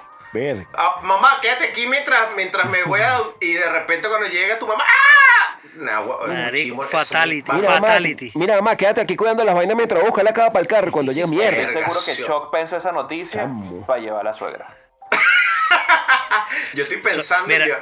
Ah, 0.74 1.00
mamá, 1.02 1.38
quédate 1.40 1.64
aquí 1.70 1.86
mientras, 1.86 2.34
mientras 2.36 2.68
me 2.68 2.82
voy 2.84 3.00
a... 3.00 3.18
Y 3.40 3.54
de 3.54 3.68
repente 3.70 4.06
cuando 4.08 4.28
llega 4.28 4.58
tu 4.58 4.66
mamá... 4.66 4.84
¡Ah! 4.86 5.58
Nah, 5.76 6.00
Marico, 6.26 6.56
chimbo, 6.56 6.82
fatality. 6.84 7.52
Mira, 7.52 7.68
mamá, 7.68 7.86
Fatality. 7.88 8.32
mira, 8.34 8.54
mamá, 8.56 8.76
quédate 8.76 9.00
aquí 9.00 9.16
cuidando 9.16 9.44
las 9.44 9.54
vainas 9.54 9.76
mientras 9.76 10.02
busca 10.02 10.22
la 10.22 10.32
capa 10.32 10.52
para 10.52 10.60
el 10.62 10.66
carro 10.66 10.90
cuando 10.92 11.12
llegue 11.12 11.26
mierda. 11.26 11.56
Estoy 11.62 11.82
seguro 11.82 12.00
que. 12.04 12.22
Choc 12.24 12.50
pensó 12.50 12.76
esa 12.76 12.92
noticia 12.92 13.42
Chamo. 13.42 13.86
para 13.86 14.00
llevar 14.00 14.20
a 14.20 14.24
la 14.30 14.34
suegra. 14.34 14.74
Yo 16.74 16.82
estoy 16.84 16.98
pensando... 16.98 17.46
Mira, 17.48 17.66
yo- 17.66 17.76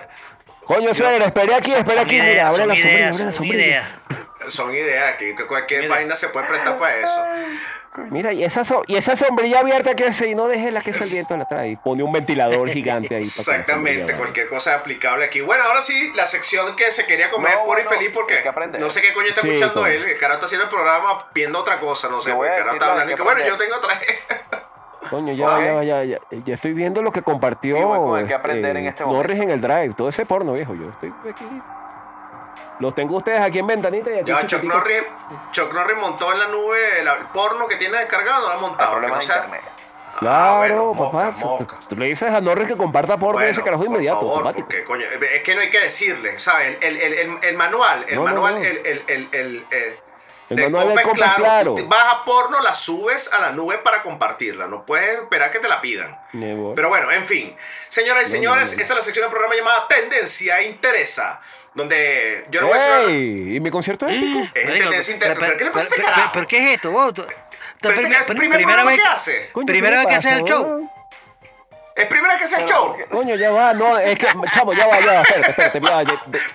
Coño, 0.67 0.95
suegra, 0.95 1.27
esperé 1.27 1.55
aquí, 1.55 1.73
espera 1.73 1.97
Son 1.99 2.05
aquí, 2.07 2.15
mira, 2.15 2.25
ideas, 2.33 2.45
abre 2.47 2.57
son 2.57 2.69
la 2.69 2.75
sombrilla, 2.75 2.97
ideas, 2.99 3.15
abre 3.15 3.25
la 3.27 3.33
son 3.33 3.45
sombrilla. 3.45 3.65
ideas. 3.67 3.89
son 4.49 4.75
ideas, 4.75 5.15
que, 5.17 5.35
que 5.35 5.47
cualquier 5.47 5.83
Mira. 5.83 5.95
vaina 5.95 6.17
se 6.17 6.29
puede 6.29 6.47
prestar 6.47 6.77
para 6.77 6.97
eso. 6.97 7.25
Mira, 8.11 8.33
y 8.33 8.43
esa, 8.43 8.65
so- 8.65 8.83
y 8.89 8.97
esa 8.97 9.15
sombrilla 9.15 9.61
abierta 9.61 9.95
que 9.95 10.05
hace 10.07 10.27
y 10.27 10.35
no 10.35 10.49
deje 10.49 10.73
la 10.73 10.81
que 10.81 10.91
ese 10.91 11.05
el 11.05 11.11
viento 11.11 11.37
la 11.37 11.47
trae. 11.47 11.79
Pone 11.83 12.03
un 12.03 12.11
ventilador 12.13 12.69
gigante 12.69 13.15
ahí. 13.15 13.23
Exactamente, 13.23 14.15
cualquier 14.17 14.49
cosa 14.49 14.73
es 14.75 14.81
aplicable 14.81 15.25
aquí. 15.27 15.41
Bueno, 15.43 15.63
ahora 15.65 15.81
sí, 15.81 16.11
la 16.17 16.27
sección 16.27 16.75
que 16.75 16.91
se 16.91 17.07
quería 17.07 17.31
comer 17.31 17.55
No, 17.55 17.65
por 17.67 17.79
y 17.79 17.85
bueno, 17.85 17.91
feliz 17.91 18.11
porque 18.13 18.43
no 18.81 18.91
sé 18.91 19.01
qué 19.01 19.13
coño 19.13 19.29
está 19.29 19.43
Sí, 19.43 19.49
escuchando 19.49 19.87
él. 19.87 20.03
El 20.03 20.19
carajo 20.19 20.35
está 20.39 20.47
haciendo 20.47 20.65
el 20.65 20.71
programa 20.71 21.25
viendo 21.33 21.61
otra 21.61 21.77
cosa, 21.79 22.09
no 22.09 22.21
sé. 22.21 22.33
El 22.33 22.37
carajo 22.39 22.73
está 22.73 22.91
hablando 22.91 23.23
bueno, 23.25 23.47
yo 23.47 23.57
tengo 23.57 23.77
otra. 23.77 23.97
Coño, 25.11 25.33
ya, 25.35 25.57
Ay. 25.57 25.65
ya, 25.65 25.83
ya, 25.83 26.05
ya, 26.05 26.19
ya 26.45 26.55
estoy 26.55 26.73
viendo 26.73 27.03
lo 27.03 27.13
que 27.13 27.23
compartió 27.23 28.15
hay 28.15 28.27
que 28.27 28.35
aprender 28.35 28.71
este, 28.77 28.81
en 28.81 28.87
este 28.87 29.05
Norris 29.05 29.41
en 29.41 29.51
el 29.51 29.61
drive, 29.61 29.95
todo 29.97 30.09
ese 30.09 30.25
porno, 30.27 30.53
viejo. 30.55 30.75
Yo 30.75 30.89
estoy 30.89 31.13
aquí. 31.31 31.45
Los 32.81 32.95
tengo 32.95 33.17
ustedes 33.19 33.41
aquí 33.41 33.61
en 33.61 33.67
ventanita 33.69 34.11
y 34.11 34.19
aquí. 34.21 34.31
Ya, 34.31 34.45
Chuck. 34.47 34.63
Norris, 34.65 35.03
Chuck 35.53 35.73
Norris 35.73 35.97
montó 35.99 36.33
en 36.33 36.39
la 36.41 36.49
nube 36.49 36.79
el 37.01 37.09
porno 37.33 37.69
que 37.69 37.77
tiene 37.77 37.99
descargado, 37.99 38.41
no 38.43 38.49
lo 38.49 38.53
ha 38.55 38.59
montado. 38.61 38.91
que 38.95 38.99
problemas 39.01 39.17
no 39.17 39.21
de 39.21 39.27
sea- 39.27 39.45
internet. 39.45 39.71
Ah, 40.17 40.17
Claro, 40.21 40.85
bueno, 40.95 41.11
papá. 41.11 41.25
mosca, 41.33 41.45
mosca. 41.47 41.77
Tú 41.89 41.97
le 41.97 42.07
dices 42.07 42.33
a 42.33 42.41
Norris 42.41 42.69
que 42.69 42.77
comparta 42.77 43.17
porno 43.17 43.41
de 43.41 43.51
ese 43.51 43.61
Bueno, 43.61 43.65
carajo 43.65 43.83
por 43.85 43.93
inmediato, 43.95 44.19
favor, 44.21 44.33
automático. 44.35 44.67
porque 44.69 44.85
coño, 44.85 45.05
es 45.35 45.43
que 45.43 45.55
no 45.57 45.61
hay 45.61 45.71
que 45.71 45.81
decirle, 45.81 46.39
¿sabes? 46.39 46.79
El, 46.81 46.97
el, 46.97 47.13
el, 47.15 47.39
el 47.43 47.57
manual, 47.57 48.05
el 48.09 48.15
No, 48.17 48.21
no, 48.23 48.25
manual, 48.27 48.55
no. 48.55 48.61
el, 48.61 49.03
el, 49.33 49.65
el, 50.51 50.57
de 50.57 50.63
manual 50.69 50.95
de 50.97 51.03
Copa 51.03 51.35
claro. 51.37 51.75
Tú 51.75 51.87
vas 51.89 52.15
a 52.15 52.25
porno, 52.25 52.61
la 52.63 52.75
subes 52.75 53.31
a 53.33 53.41
la 53.41 53.53
nube 53.53 53.79
para 53.79 54.03
compartirla. 54.03 54.67
No 54.67 54.85
puedes 54.85 55.23
esperar 55.23 55.51
que 55.51 55.59
te 55.59 55.69
la 55.69 55.81
pidan. 55.81 56.19
Nebo. 56.33 56.75
Pero 56.75 56.89
bueno, 56.89 57.11
en 57.11 57.25
fin. 57.25 57.55
Señoras 57.89 58.27
y 58.27 58.31
señores, 58.31 58.71
no, 58.73 58.77
no. 58.77 58.81
esta 58.83 58.93
es 58.93 58.99
la 58.99 59.03
sección 59.03 59.25
del 59.25 59.31
programa 59.31 59.55
llamada 59.55 59.89
Tendencia 59.89 60.63
Interesa. 60.63 61.41
Donde 61.75 62.47
yo 62.51 62.61
no 62.61 62.69
voy 62.69 62.79
a 62.79 62.99
decir. 62.99 63.55
¿Y 63.55 63.61
mi 63.61 63.71
concierto 63.71 64.07
épico? 64.07 64.41
Es 64.55 64.67
Marico, 64.67 64.89
tendencia 64.89 65.15
interesa. 65.15 65.35
pero- 65.41 65.47
¿Pero 65.47 65.59
qué 65.59 65.65
le 65.65 65.71
pasa 65.71 65.87
a 65.87 65.89
este 65.91 66.03
carajo? 66.03 66.31
¿Pero 66.35 66.47
qué 66.49 66.59
es 66.67 66.75
esto? 66.77 66.93
Pero 67.81 68.01
este 68.01 68.35
primera 68.35 68.85
vez 68.85 69.01
que 69.01 69.09
hace. 69.09 69.51
Coño, 69.53 69.67
primera 69.67 69.97
¿qué 70.01 70.07
vez 70.07 70.09
que 70.09 70.15
haces 70.29 70.33
el 70.41 70.45
show. 70.45 70.91
Es 71.95 72.07
primera 72.07 72.37
que 72.37 72.45
el 72.45 72.65
show. 72.65 72.97
Coño, 73.09 73.37
ya 73.37 73.53
va, 73.53 73.73
no, 73.73 73.97
es 73.97 74.19
que, 74.19 74.27
chamo, 74.53 74.73
ya 74.73 74.89
va, 74.89 74.99
ya 74.99 75.13
va, 75.13 75.21
espérate, 75.23 75.51
espérate, 75.51 75.81
ya 75.81 75.91
va, 75.91 76.05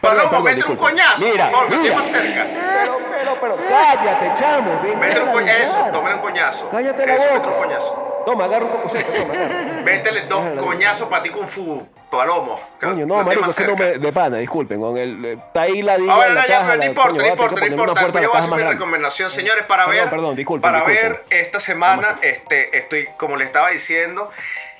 Palomo, 0.02 0.42
métele 0.42 0.66
un 0.66 0.76
coñazo, 0.76 1.24
Mira, 1.24 1.46
por 1.46 1.54
favor, 1.54 1.70
que 1.70 1.78
mira. 1.78 1.96
más 1.96 2.08
cerca. 2.08 2.46
Pero, 2.46 2.98
pero, 3.10 3.38
pero, 3.40 3.56
cállate, 3.70 4.32
chamo, 4.38 4.82
Métele 5.00 5.24
un 5.24 5.32
coñazo. 5.32 5.80
Tómale 5.94 6.16
un 6.16 6.22
coñazo. 6.22 6.70
Cállate 6.70 7.06
la 7.06 7.16
Eso, 7.16 7.34
métele 7.34 7.54
un 7.54 7.58
coñazo. 7.58 8.24
Toma, 8.26 8.44
agarra 8.44 8.66
un 8.66 8.72
cocosete, 8.72 9.20
toma, 9.20 9.34
agarra. 9.34 9.82
Métele 9.84 10.22
dos 10.24 10.50
coñazos 10.58 11.08
para 11.08 11.24
ti 11.24 11.30
con 11.30 11.48
fu, 11.48 11.88
palomo. 12.12 12.60
Coño, 12.82 13.06
no, 13.06 13.24
marico, 13.24 13.50
es 13.50 13.56
que 13.56 13.68
no 13.68 13.78
me, 13.78 13.98
de 13.98 14.12
pana, 14.12 14.38
disculpen, 14.40 14.82
con 14.82 14.98
el, 14.98 15.24
eh, 15.24 15.34
está 15.34 15.62
ahí 15.62 15.82
la 15.82 15.98
diga 15.98 16.16
Ah, 16.16 16.28
la 16.28 16.42
no, 16.42 16.48
ya, 16.48 16.76
no 16.76 16.84
importa, 16.84 17.14
no 17.14 17.26
importa, 17.26 17.62
no 17.62 17.66
importa. 17.66 18.22
Yo 18.22 18.28
voy 18.28 18.36
a 18.36 18.40
hacer 18.44 18.56
mi 18.58 18.64
recomendación, 18.64 19.30
señores, 19.30 19.64
para 19.64 19.88
ver, 19.88 20.10
perdón, 20.10 20.36
disculpen, 20.36 20.70
para 20.70 20.84
ver 20.84 21.24
esta 21.30 21.62
semana, 21.62 22.18
este, 22.22 22.78
estoy, 22.78 23.08
como 23.16 23.38
le 23.38 23.46
estaba 23.46 23.70
diciendo, 23.70 24.30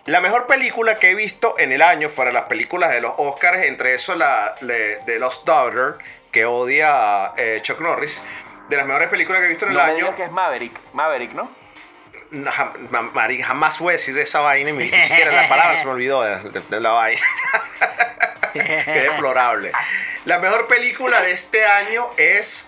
la 0.10 0.22
mejor 0.22 0.48
película 0.48 0.96
que 0.96 1.12
he 1.12 1.16
visto 1.16 1.56
en 1.58 1.72
el 1.72 1.82
año 1.82 2.10
fuera 2.10 2.32
las 2.32 2.46
películas 2.46 2.92
de 2.92 3.02
los 3.02 3.14
Oscars, 3.18 3.62
entre 3.64 3.94
eso 3.94 4.16
la 4.16 4.56
de, 4.62 5.20
Lost 5.20 5.46
Daughter, 5.46 5.96
que 6.32 6.46
odia 6.46 7.32
eh, 7.38 7.60
Chuck 7.62 7.80
Norris. 7.82 8.22
De 8.70 8.78
las 8.78 8.86
mejores 8.86 9.10
películas 9.10 9.40
que 9.40 9.46
he 9.46 9.50
visto 9.50 9.66
en 9.66 9.72
el 9.72 9.78
No 9.78 9.84
me 9.84 9.90
año, 9.90 9.98
digas 9.98 10.16
que 10.16 10.24
es 10.24 10.32
Maverick. 10.32 10.80
Maverick, 10.94 11.32
¿no? 11.34 11.50
Jam- 12.32 12.74
ma- 12.92 13.02
mari- 13.14 13.42
jamás 13.42 13.80
voy 13.80 13.90
a 13.90 13.98
decir 13.98 14.16
esa 14.20 14.40
vaina, 14.42 14.70
y 14.70 14.74
ni 14.74 14.90
siquiera 14.90 15.32
la 15.32 15.50
palabra 15.50 15.78
se 15.78 15.86
me 15.86 15.92
olvidó 15.92 16.22
de, 16.22 16.38
de- 16.52 16.62
de 16.70 16.80
la 16.80 16.92
vaina. 16.92 17.22
Qué 18.54 18.62
deplorable. 19.12 19.72
La 20.26 20.38
mejor 20.40 20.68
película 20.68 21.22
de 21.22 21.32
este 21.32 21.66
año 21.66 22.08
es 22.18 22.68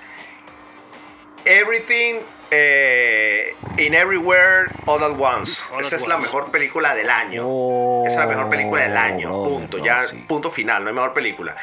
Everything 1.46 2.20
eh, 2.52 3.56
in 3.78 3.94
Everywhere 3.94 4.68
All 4.86 5.04
at 5.04 5.18
Once. 5.18 5.64
All 5.72 5.80
Esa 5.82 5.96
at 5.96 6.02
es 6.02 6.08
la 6.08 6.16
Once. 6.16 6.28
mejor 6.28 6.52
película 6.52 6.94
del 6.94 7.10
año. 7.10 7.44
Oh, 7.46 8.04
Esa 8.06 8.20
es 8.22 8.26
la 8.28 8.28
mejor 8.36 8.50
película 8.50 8.84
del 8.84 8.98
año. 8.98 9.30
no, 9.30 9.44
punto. 9.44 9.78
no, 9.78 9.84
ya, 9.86 10.08
sí. 10.08 10.16
punto 10.28 10.52
final. 10.52 10.84
No 10.84 10.90
hay 10.90 10.96
mejor 10.96 11.14
película. 11.14 11.56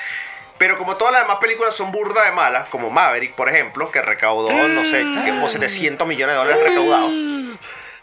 Pero 0.58 0.76
como 0.76 0.96
todas 0.96 1.12
las 1.12 1.22
demás 1.22 1.36
películas 1.40 1.74
son 1.74 1.92
burda 1.92 2.24
de 2.24 2.32
malas, 2.32 2.68
como 2.68 2.90
Maverick, 2.90 3.34
por 3.34 3.48
ejemplo, 3.48 3.92
que 3.92 4.02
recaudó, 4.02 4.50
no 4.50 4.82
sé, 4.84 5.04
que 5.24 5.30
como 5.30 5.46
700 5.48 6.08
millones 6.08 6.34
de 6.34 6.38
dólares 6.38 6.62
recaudados. 6.64 7.12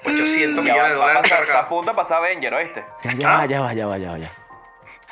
800 0.05 0.63
Ya 0.63 0.71
millones 0.71 0.91
de 0.91 0.95
dólares 0.97 1.31
Está 1.31 1.59
a 1.59 1.67
punto 1.67 1.91
de 1.91 1.95
pasar 1.97 2.17
Avenger, 2.19 2.53
¿oíste? 2.53 2.85
Ya, 3.17 3.41
Ah. 3.41 3.45
ya 3.45 3.59
va, 3.59 3.73
ya 3.73 3.87
va, 3.87 3.97
ya 3.97 4.11
va, 4.11 4.17
ya. 4.19 4.31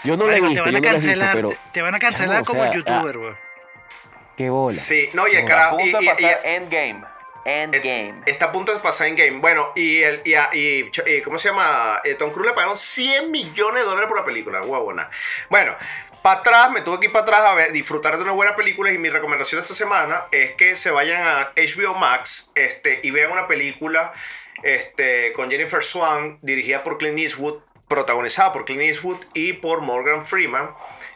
Yo 0.05 0.15
no 0.15 0.27
la 0.27 0.37
he 0.37 0.41
visto, 0.41 0.63
te 0.63 0.71
van 0.71 0.71
yo 0.71 0.77
a 0.77 0.79
no 0.79 0.79
visto, 0.79 0.91
cancelar, 0.91 1.35
pero... 1.35 1.53
te- 1.71 1.81
van 1.81 1.95
a 1.95 1.99
cancelar 1.99 2.35
Chamo, 2.37 2.41
o 2.43 2.45
como 2.45 2.63
sea, 2.63 2.73
youtuber, 2.73 3.15
ah, 3.15 3.19
weón. 3.19 3.37
Qué 4.37 4.49
bola. 4.49 4.75
Sí, 4.75 5.09
no, 5.13 5.27
y 5.27 5.35
el 5.35 5.45
carajo. 5.45 5.77
Y, 5.79 5.83
punto 5.91 5.97
de 5.97 6.03
y- 6.03 6.07
y- 6.07 6.11
pasar 6.11 6.39
Endgame. 6.45 7.03
Endgame. 7.45 8.09
Eh, 8.09 8.23
Está 8.25 8.45
a 8.45 8.51
punto 8.51 8.73
de 8.73 8.79
pasar 8.79 9.07
en 9.07 9.15
game. 9.15 9.39
Bueno, 9.39 9.71
y, 9.75 10.01
el, 10.01 10.21
y, 10.25 10.35
y- 11.09 11.21
¿cómo 11.21 11.37
se 11.37 11.49
llama? 11.49 12.01
Eh, 12.03 12.15
Tom 12.15 12.31
Cruise 12.31 12.47
le 12.47 12.53
pagaron 12.53 12.77
100 12.77 13.31
millones 13.31 13.83
de 13.83 13.89
dólares 13.89 14.07
por 14.07 14.17
la 14.17 14.25
película, 14.25 14.61
huevona. 14.61 15.09
Bueno, 15.49 15.75
para 16.21 16.39
atrás, 16.39 16.71
me 16.71 16.81
tuve 16.81 16.99
que 17.01 17.05
ir 17.07 17.11
para 17.11 17.23
atrás 17.23 17.41
a 17.45 17.71
disfrutar 17.71 18.15
de 18.17 18.23
una 18.23 18.31
buena 18.31 18.55
película 18.55 18.91
y 18.91 18.97
mi 18.97 19.09
recomendación 19.09 19.59
esta 19.61 19.73
semana 19.73 20.23
es 20.31 20.51
que 20.51 20.75
se 20.77 20.89
vayan 20.89 21.21
a 21.27 21.51
HBO 21.57 21.95
Max 21.95 22.51
este, 22.55 23.01
y 23.03 23.11
vean 23.11 23.31
una 23.31 23.45
película 23.47 24.13
este, 24.63 25.33
con 25.33 25.51
Jennifer 25.51 25.83
Swan 25.83 26.37
dirigida 26.41 26.83
por 26.83 26.97
Clint 26.97 27.19
Eastwood, 27.19 27.61
protagonizada 27.89 28.53
por 28.53 28.63
Clint 28.63 28.81
Eastwood 28.83 29.17
y 29.33 29.53
por 29.53 29.81
Morgan 29.81 30.25
Freeman, 30.25 30.69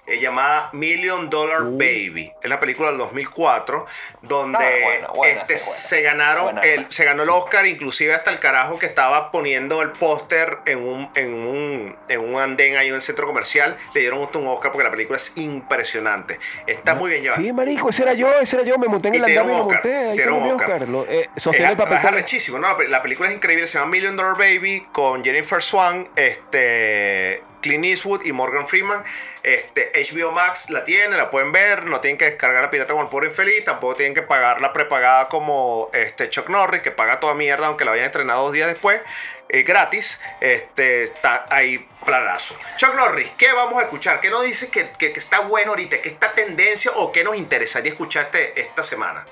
eh, 0.08 0.20
llamada 0.20 0.70
Million 0.74 1.30
Dollar 1.30 1.64
Baby. 1.64 2.32
Es 2.41 2.49
la 2.49 2.60
película 2.60 2.89
del 2.89 2.97
2004, 2.99 3.86
donde 4.22 4.58
Ah, 4.58 4.84
buena, 4.84 5.08
buena, 5.10 5.41
este, 5.41 5.58
se 5.58 6.01
ganaron 6.01 6.60
el, 6.64 6.88
se 6.89 7.05
ganó 7.05 7.24
el 7.24 7.30
Oscar, 7.30 7.66
inclusive 7.68 8.14
hasta 8.14 8.32
el 8.32 8.39
carajo 8.39 8.80
que 8.80 8.86
estaba 8.86 9.32
poniendo 9.32 9.82
el 9.82 9.91
póster 9.91 10.60
en 10.66 10.80
un, 10.80 11.10
en, 11.16 11.34
un, 11.34 11.95
en 12.08 12.20
un 12.22 12.39
andén 12.39 12.78
ahí 12.78 12.88
en 12.89 12.95
el 12.95 13.01
centro 13.01 13.28
comercial. 13.28 13.76
Le 13.93 14.01
dieron 14.01 14.20
un 14.20 14.47
Oscar 14.47 14.72
porque 14.72 14.84
la 14.86 14.91
película 14.91 15.18
es 15.18 15.34
impresionante. 15.38 16.39
Está 16.66 16.95
muy 16.95 17.10
bien 17.12 17.24
llevada. 17.24 17.41
Sí, 17.41 17.51
marico, 17.51 17.89
ese 17.89 18.03
era 18.03 18.14
yo, 18.14 18.32
ese 18.39 18.55
era 18.58 18.66
yo, 18.66 18.78
me 18.78 18.88
monté 18.88 19.10
en 19.10 19.16
Y 19.16 19.18
el 19.18 19.26
andamio 19.26 19.43
y 19.43 19.55
me 19.55 19.62
Oscar, 19.62 19.76
monté, 19.84 19.95
ahí 19.97 20.18
mi 20.18 20.51
Oscar. 20.51 20.72
Oscar. 20.72 20.88
Lo- 20.88 21.05
eh, 21.08 21.30
sostiene 21.36 21.68
el 21.68 21.74
Es, 21.74 21.78
papel. 21.80 21.97
es 21.97 22.05
arrechísimo, 22.05 22.60
¿no? 22.60 22.78
La 22.84 23.01
película 23.01 23.30
es 23.30 23.36
increíble, 23.36 23.68
se 23.68 23.78
llama 23.78 23.91
Million 23.91 24.16
Dollar 24.16 24.38
Baby 24.38 24.86
con 24.91 25.24
Jennifer 25.24 25.62
Swan, 25.62 26.08
este, 26.16 27.41
Clint 27.62 27.86
Eastwood 27.86 28.24
y 28.26 28.32
Morgan 28.32 28.68
Freeman. 28.68 29.03
Este, 29.43 29.91
HBO 29.93 30.32
Max 30.32 30.70
la 30.70 30.84
tiene, 30.84 31.16
la 31.18 31.30
pueden 31.30 31.51
ver, 31.51 31.86
no 31.86 31.99
tienen 31.99 32.18
que 32.18 32.26
descargar 32.26 32.64
la 32.64 32.70
pirata 32.70 32.91
como 32.93 33.03
el 33.03 33.10
pobre 33.10 33.28
infeliz, 33.28 33.64
tampoco 33.64 33.95
tienen 33.95 34.14
que 34.14 34.22
pagar 34.22 34.62
la 34.62 34.74
prepagada 34.74 35.28
como 35.30 35.89
este, 35.93 36.30
Chuck 36.30 36.49
Norris, 36.49 36.82
que 36.82 36.91
paga 36.91 37.20
toda 37.20 37.34
mierda 37.34 37.68
aunque 37.68 37.86
la 37.86 37.91
hayan 37.93 38.05
estrenado 38.08 38.43
dos 38.43 38.51
días 38.53 38.68
después, 38.68 39.01
eh, 39.49 39.64
gratis. 39.64 40.20
Este, 40.41 41.03
está 41.03 41.45
ahí 41.49 41.88
planazo. 42.05 42.55
Chuck 42.78 42.93
Norris, 42.95 43.32
¿qué 43.38 43.53
vamos 43.53 43.80
a 43.80 43.84
escuchar? 43.84 44.20
¿Qué 44.20 44.30
nos 44.30 44.43
dice 44.43 44.70
que, 44.70 44.89
que- 44.97 45.12
que 45.14 45.20
está 45.20 45.39
bueno 45.41 45.72
ahorita? 45.72 46.01
¿Qué 46.01 46.10
está 46.10 46.34
tendencia 46.34 46.91
o 46.95 47.12
qué 47.12 47.24
nos 47.24 47.36
interesaría 47.38 47.91
escuchar 47.91 48.26
este- 48.26 48.60
esta 48.60 48.84
semana? 48.84 49.26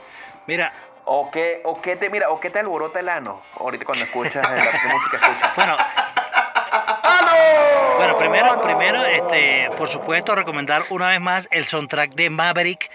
Mira, 0.48 0.72
O 1.08 1.30
qué, 1.30 1.62
o 1.64 1.80
qué 1.82 1.96
te, 1.98 2.10
mira, 2.10 2.30
o 2.32 2.40
qué 2.40 2.50
te 2.50 2.58
alborota 2.60 3.00
el 3.00 3.10
ano 3.10 3.40
ahorita 3.60 3.86
cuando 3.86 4.06
escuchas 4.06 4.36
la 4.44 4.56
qué 4.56 4.88
música 4.88 5.18
escuchas. 5.18 5.56
bueno. 5.56 5.78
Bueno, 8.16 8.32
primero, 8.32 8.62
primero, 8.62 9.04
este, 9.06 9.70
por 9.78 9.90
supuesto, 9.90 10.36
recomendar 10.36 10.84
una 10.90 11.10
vez 11.10 11.20
más 11.20 11.48
el 11.52 11.66
soundtrack 11.66 12.12
de 12.16 12.30
Maverick, 12.30 12.90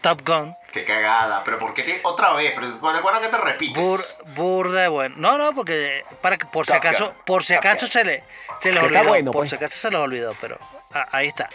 Top 0.00 0.22
Gun. 0.26 0.56
Qué 0.72 0.84
cagada, 0.84 1.42
pero 1.44 1.58
¿por 1.58 1.72
qué 1.72 1.82
te- 1.84 2.00
otra 2.02 2.32
vez? 2.32 2.52
Pero 2.54 2.66
recuerda 2.92 3.20
que 3.20 3.28
te 3.28 3.36
repites. 3.38 3.82
Bur, 3.82 4.00
burda 4.34 4.82
de 4.82 4.88
bueno. 4.88 5.14
No, 5.18 5.38
no, 5.38 5.54
porque 5.54 6.04
para 6.20 6.36
que 6.36 6.46
por 6.46 6.66
si 6.66 6.72
Gun. 6.72 6.78
acaso, 6.78 7.14
por 7.24 7.44
si 7.44 7.54
acaso 7.54 7.86
se 7.86 8.04
le 8.04 8.24
se 8.60 8.72
les 8.72 8.82
olvidó, 8.82 9.04
bueno, 9.04 9.30
por 9.30 9.42
pues. 9.42 9.50
si 9.50 9.56
acaso 9.56 9.78
se 9.78 9.90
les 9.90 10.00
olvidó, 10.00 10.34
pero 10.40 10.58
ah, 10.92 11.06
ahí 11.12 11.28
está. 11.28 11.48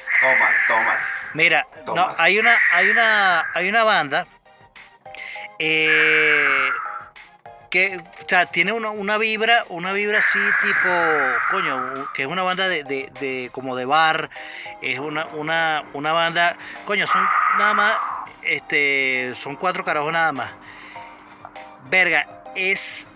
Todo 0.67 0.79
mal. 0.81 0.97
Mira, 1.33 1.67
Toma. 1.85 2.07
no, 2.07 2.15
hay 2.17 2.39
una, 2.39 2.57
hay 2.73 2.89
una, 2.89 3.45
hay 3.53 3.69
una 3.69 3.83
banda 3.83 4.25
eh, 5.59 6.69
que, 7.71 7.97
o 7.97 8.29
sea, 8.29 8.45
tiene 8.45 8.71
una, 8.73 8.91
una 8.91 9.17
vibra, 9.17 9.65
una 9.69 9.93
vibra 9.93 10.19
así 10.19 10.39
tipo, 10.61 10.89
coño, 11.49 12.07
que 12.13 12.23
es 12.23 12.27
una 12.27 12.43
banda 12.43 12.67
de, 12.67 12.83
de- 12.83 13.09
de- 13.19 13.49
como 13.51 13.75
de 13.75 13.85
bar, 13.85 14.29
es 14.81 14.99
una, 14.99 15.25
una, 15.33 15.83
una 15.93 16.13
banda, 16.13 16.55
coño, 16.85 17.07
son 17.07 17.25
nada 17.57 17.73
más, 17.73 17.93
este, 18.43 19.33
son 19.41 19.55
cuatro 19.55 19.83
carajos 19.83 20.11
nada 20.11 20.31
más. 20.33 20.51
Verga, 21.89 22.27
es 22.55 23.07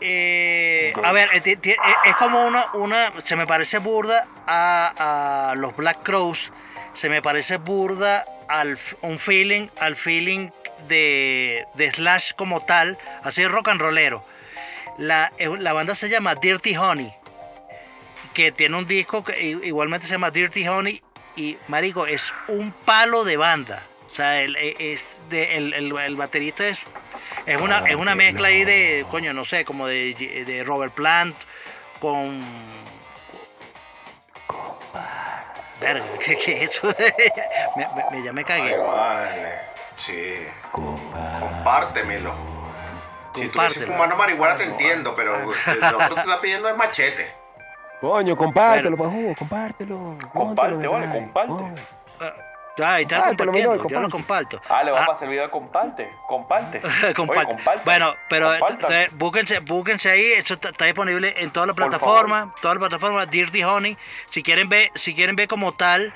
eh, 0.00 0.92
a 1.04 1.12
ver, 1.12 1.28
eh, 1.34 1.42
eh, 1.62 1.76
es 2.04 2.16
como 2.16 2.44
una, 2.46 2.66
una, 2.74 3.12
se 3.22 3.36
me 3.36 3.46
parece 3.46 3.78
burda 3.78 4.26
a, 4.46 5.50
a 5.50 5.54
los 5.54 5.76
Black 5.76 6.02
Crows, 6.02 6.50
se 6.94 7.08
me 7.08 7.22
parece 7.22 7.58
burda 7.58 8.24
al 8.48 8.76
un 9.02 9.18
feeling, 9.18 9.68
al 9.80 9.94
feeling 9.96 10.50
de, 10.88 11.66
de 11.74 11.90
Slash 11.90 12.32
como 12.34 12.64
tal, 12.64 12.98
así 13.22 13.46
rock 13.46 13.68
and 13.68 13.80
rollero. 13.80 14.24
La, 14.98 15.32
eh, 15.38 15.48
la 15.58 15.72
banda 15.72 15.94
se 15.94 16.08
llama 16.08 16.34
Dirty 16.34 16.76
Honey, 16.76 17.12
que 18.34 18.52
tiene 18.52 18.76
un 18.76 18.86
disco 18.86 19.24
que 19.24 19.40
igualmente 19.42 20.06
se 20.06 20.12
llama 20.14 20.30
Dirty 20.30 20.66
Honey 20.68 21.02
y 21.36 21.56
marico 21.68 22.06
es 22.06 22.32
un 22.48 22.72
palo 22.72 23.24
de 23.24 23.36
banda. 23.36 23.82
O 24.10 24.14
sea, 24.14 24.42
el, 24.42 24.54
eh, 24.56 24.76
es 24.78 25.16
de- 25.30 25.56
el, 25.56 25.72
el- 25.74 25.96
el 25.98 26.16
baterista 26.16 26.66
es 26.68 26.80
es 27.46 27.60
una, 27.60 27.78
es 27.88 27.96
una 27.96 28.14
mezcla 28.14 28.48
ahí 28.48 28.64
de, 28.64 29.04
coño, 29.10 29.32
no 29.32 29.44
sé, 29.44 29.64
como 29.64 29.86
de, 29.86 30.14
de 30.46 30.62
Robert 30.64 30.92
Plant 30.92 31.34
con... 31.98 32.40
Verga, 35.80 36.04
¿qué, 36.24 36.36
qué 36.36 36.62
es 36.64 36.70
eso? 36.70 36.94
me, 38.12 38.22
ya 38.22 38.32
me 38.32 38.42
Ay, 38.42 38.44
cagué. 38.44 38.76
vale. 38.76 39.71
Sí. 39.96 40.46
Compártemelo. 40.72 42.32
Si 43.34 43.42
tú 43.48 43.52
Compártelo. 43.58 43.86
fumando 43.92 44.16
marihuana 44.16 44.56
te 44.56 44.64
entiendo, 44.64 45.14
pero 45.14 45.38
lo 45.38 45.50
otro 45.98 46.14
te 46.14 46.20
está 46.20 46.40
pidiendo 46.40 46.68
es 46.68 46.76
machete. 46.76 47.32
Coño, 48.00 48.36
compártelo, 48.36 48.96
pa' 48.96 49.08
jugo, 49.08 49.34
compártelo. 49.36 50.18
Comparte, 50.32 50.86
vale, 50.88 51.08
comparte. 51.12 51.52
Oh. 51.52 51.70
Ah, 52.82 52.94
ahí 52.94 53.02
está 53.02 53.26
compartiendo, 53.26 53.76
yo 53.76 53.76
lo 53.76 53.82
comparte. 54.08 54.10
comparto. 54.10 54.60
Ah, 54.68 54.82
le 54.82 54.90
vamos 54.90 55.02
Ah, 55.06 55.10
a 55.10 55.12
pasar 55.12 55.24
el 55.24 55.30
video 55.30 55.44
de 55.44 55.50
comparte. 55.50 56.10
Comparte. 56.26 56.80
Comparte. 57.14 57.40
Oye, 57.46 57.56
comparte. 57.56 57.82
Bueno, 57.84 58.14
pero 58.30 58.50
búsquense, 59.12 59.58
búsquense 59.60 60.10
ahí, 60.10 60.32
eso 60.32 60.54
está, 60.54 60.70
está 60.70 60.86
disponible 60.86 61.34
en 61.36 61.50
todas 61.50 61.66
las 61.66 61.76
plataformas, 61.76 62.48
todas 62.62 62.76
las 62.78 62.88
plataformas, 62.88 63.30
Dirty 63.30 63.62
Honey. 63.62 63.96
Si 64.30 64.42
quieren 64.42 64.68
ver, 64.70 64.90
si 64.94 65.14
quieren 65.14 65.36
ver 65.36 65.48
como 65.48 65.72
tal, 65.72 66.12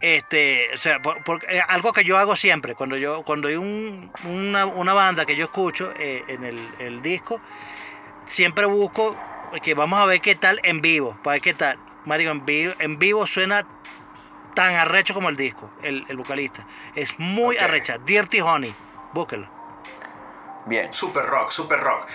este, 0.00 0.68
o 0.72 0.76
sea, 0.76 1.00
por- 1.00 1.22
por- 1.24 1.44
eh, 1.50 1.62
algo 1.68 1.92
que 1.92 2.04
yo 2.04 2.18
hago 2.18 2.36
siempre, 2.36 2.74
cuando 2.74 2.96
yo, 2.96 3.22
cuando 3.22 3.48
hay 3.48 3.56
un- 3.56 4.10
una, 4.24 4.66
una 4.66 4.92
banda 4.94 5.26
que 5.26 5.36
yo 5.36 5.44
escucho 5.44 5.92
eh, 5.98 6.24
en 6.28 6.44
el, 6.44 6.58
el 6.78 7.02
disco, 7.02 7.40
siempre 8.26 8.64
busco 8.66 9.16
que 9.62 9.74
vamos 9.74 9.98
a 10.00 10.06
ver 10.06 10.20
qué 10.20 10.34
tal 10.36 10.60
en 10.62 10.80
vivo, 10.80 11.18
para 11.22 11.34
ver 11.34 11.42
qué 11.42 11.54
tal. 11.54 11.78
Mario, 12.06 12.30
en 12.30 12.46
vivo, 12.46 12.72
en 12.78 12.98
vivo 12.98 13.26
suena 13.26 13.66
tan 14.54 14.74
arrecho 14.74 15.12
como 15.14 15.28
el 15.28 15.36
disco, 15.36 15.70
el, 15.82 16.04
el 16.08 16.16
vocalista. 16.16 16.66
Es 16.94 17.18
muy 17.18 17.56
arrecha. 17.58 17.98
Dirty 17.98 18.40
Honey, 18.40 18.74
búsquelo. 19.12 19.46
Bien. 20.66 20.92
Super 20.92 21.24
rock, 21.26 21.50
super 21.50 21.78
rock. 21.80 22.06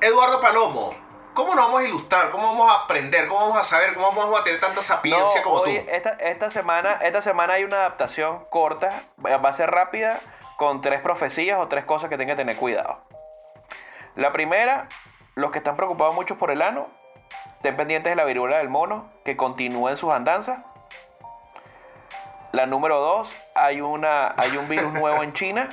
Eduardo 0.00 0.40
Palomo, 0.40 0.94
¿cómo 1.36 1.54
nos 1.54 1.66
vamos 1.66 1.82
a 1.82 1.84
ilustrar? 1.84 2.30
¿Cómo 2.30 2.48
vamos 2.48 2.72
a 2.72 2.84
aprender? 2.84 3.28
¿Cómo 3.28 3.40
vamos 3.42 3.58
a 3.58 3.62
saber? 3.62 3.94
¿Cómo 3.94 4.10
vamos 4.10 4.40
a 4.40 4.42
tener 4.42 4.58
tanta 4.58 4.82
sapiencia 4.82 5.40
No, 5.40 5.44
como 5.44 5.56
hoy, 5.60 5.78
tú? 5.78 5.90
Esta, 5.90 6.10
esta 6.12 6.50
semana, 6.50 6.94
esta 7.02 7.22
semana 7.22 7.52
hay 7.52 7.64
una 7.64 7.76
adaptación 7.76 8.44
corta, 8.50 8.88
va 9.22 9.48
a 9.48 9.54
ser 9.54 9.70
rápida, 9.70 10.18
con 10.56 10.80
tres 10.80 11.02
profecías 11.02 11.60
o 11.60 11.68
tres 11.68 11.84
cosas 11.84 12.08
que 12.08 12.16
tengan 12.16 12.36
que 12.36 12.42
tener 12.42 12.56
cuidado. 12.56 12.98
La 14.16 14.32
primera, 14.32 14.88
los 15.34 15.52
que 15.52 15.58
están 15.58 15.76
preocupados 15.76 16.14
mucho 16.14 16.38
por 16.38 16.50
el 16.50 16.62
ano, 16.62 16.86
estén 17.56 17.76
pendientes 17.76 18.10
de 18.10 18.16
la 18.16 18.24
viruela 18.24 18.56
del 18.56 18.70
mono, 18.70 19.06
que 19.24 19.36
continúen 19.36 19.98
sus 19.98 20.12
andanzas. 20.12 20.64
La 22.52 22.64
número 22.64 22.98
dos, 22.98 23.28
hay, 23.54 23.82
una, 23.82 24.34
hay 24.38 24.56
un 24.56 24.68
virus 24.68 24.92
nuevo 24.94 25.22
en 25.22 25.34
China, 25.34 25.68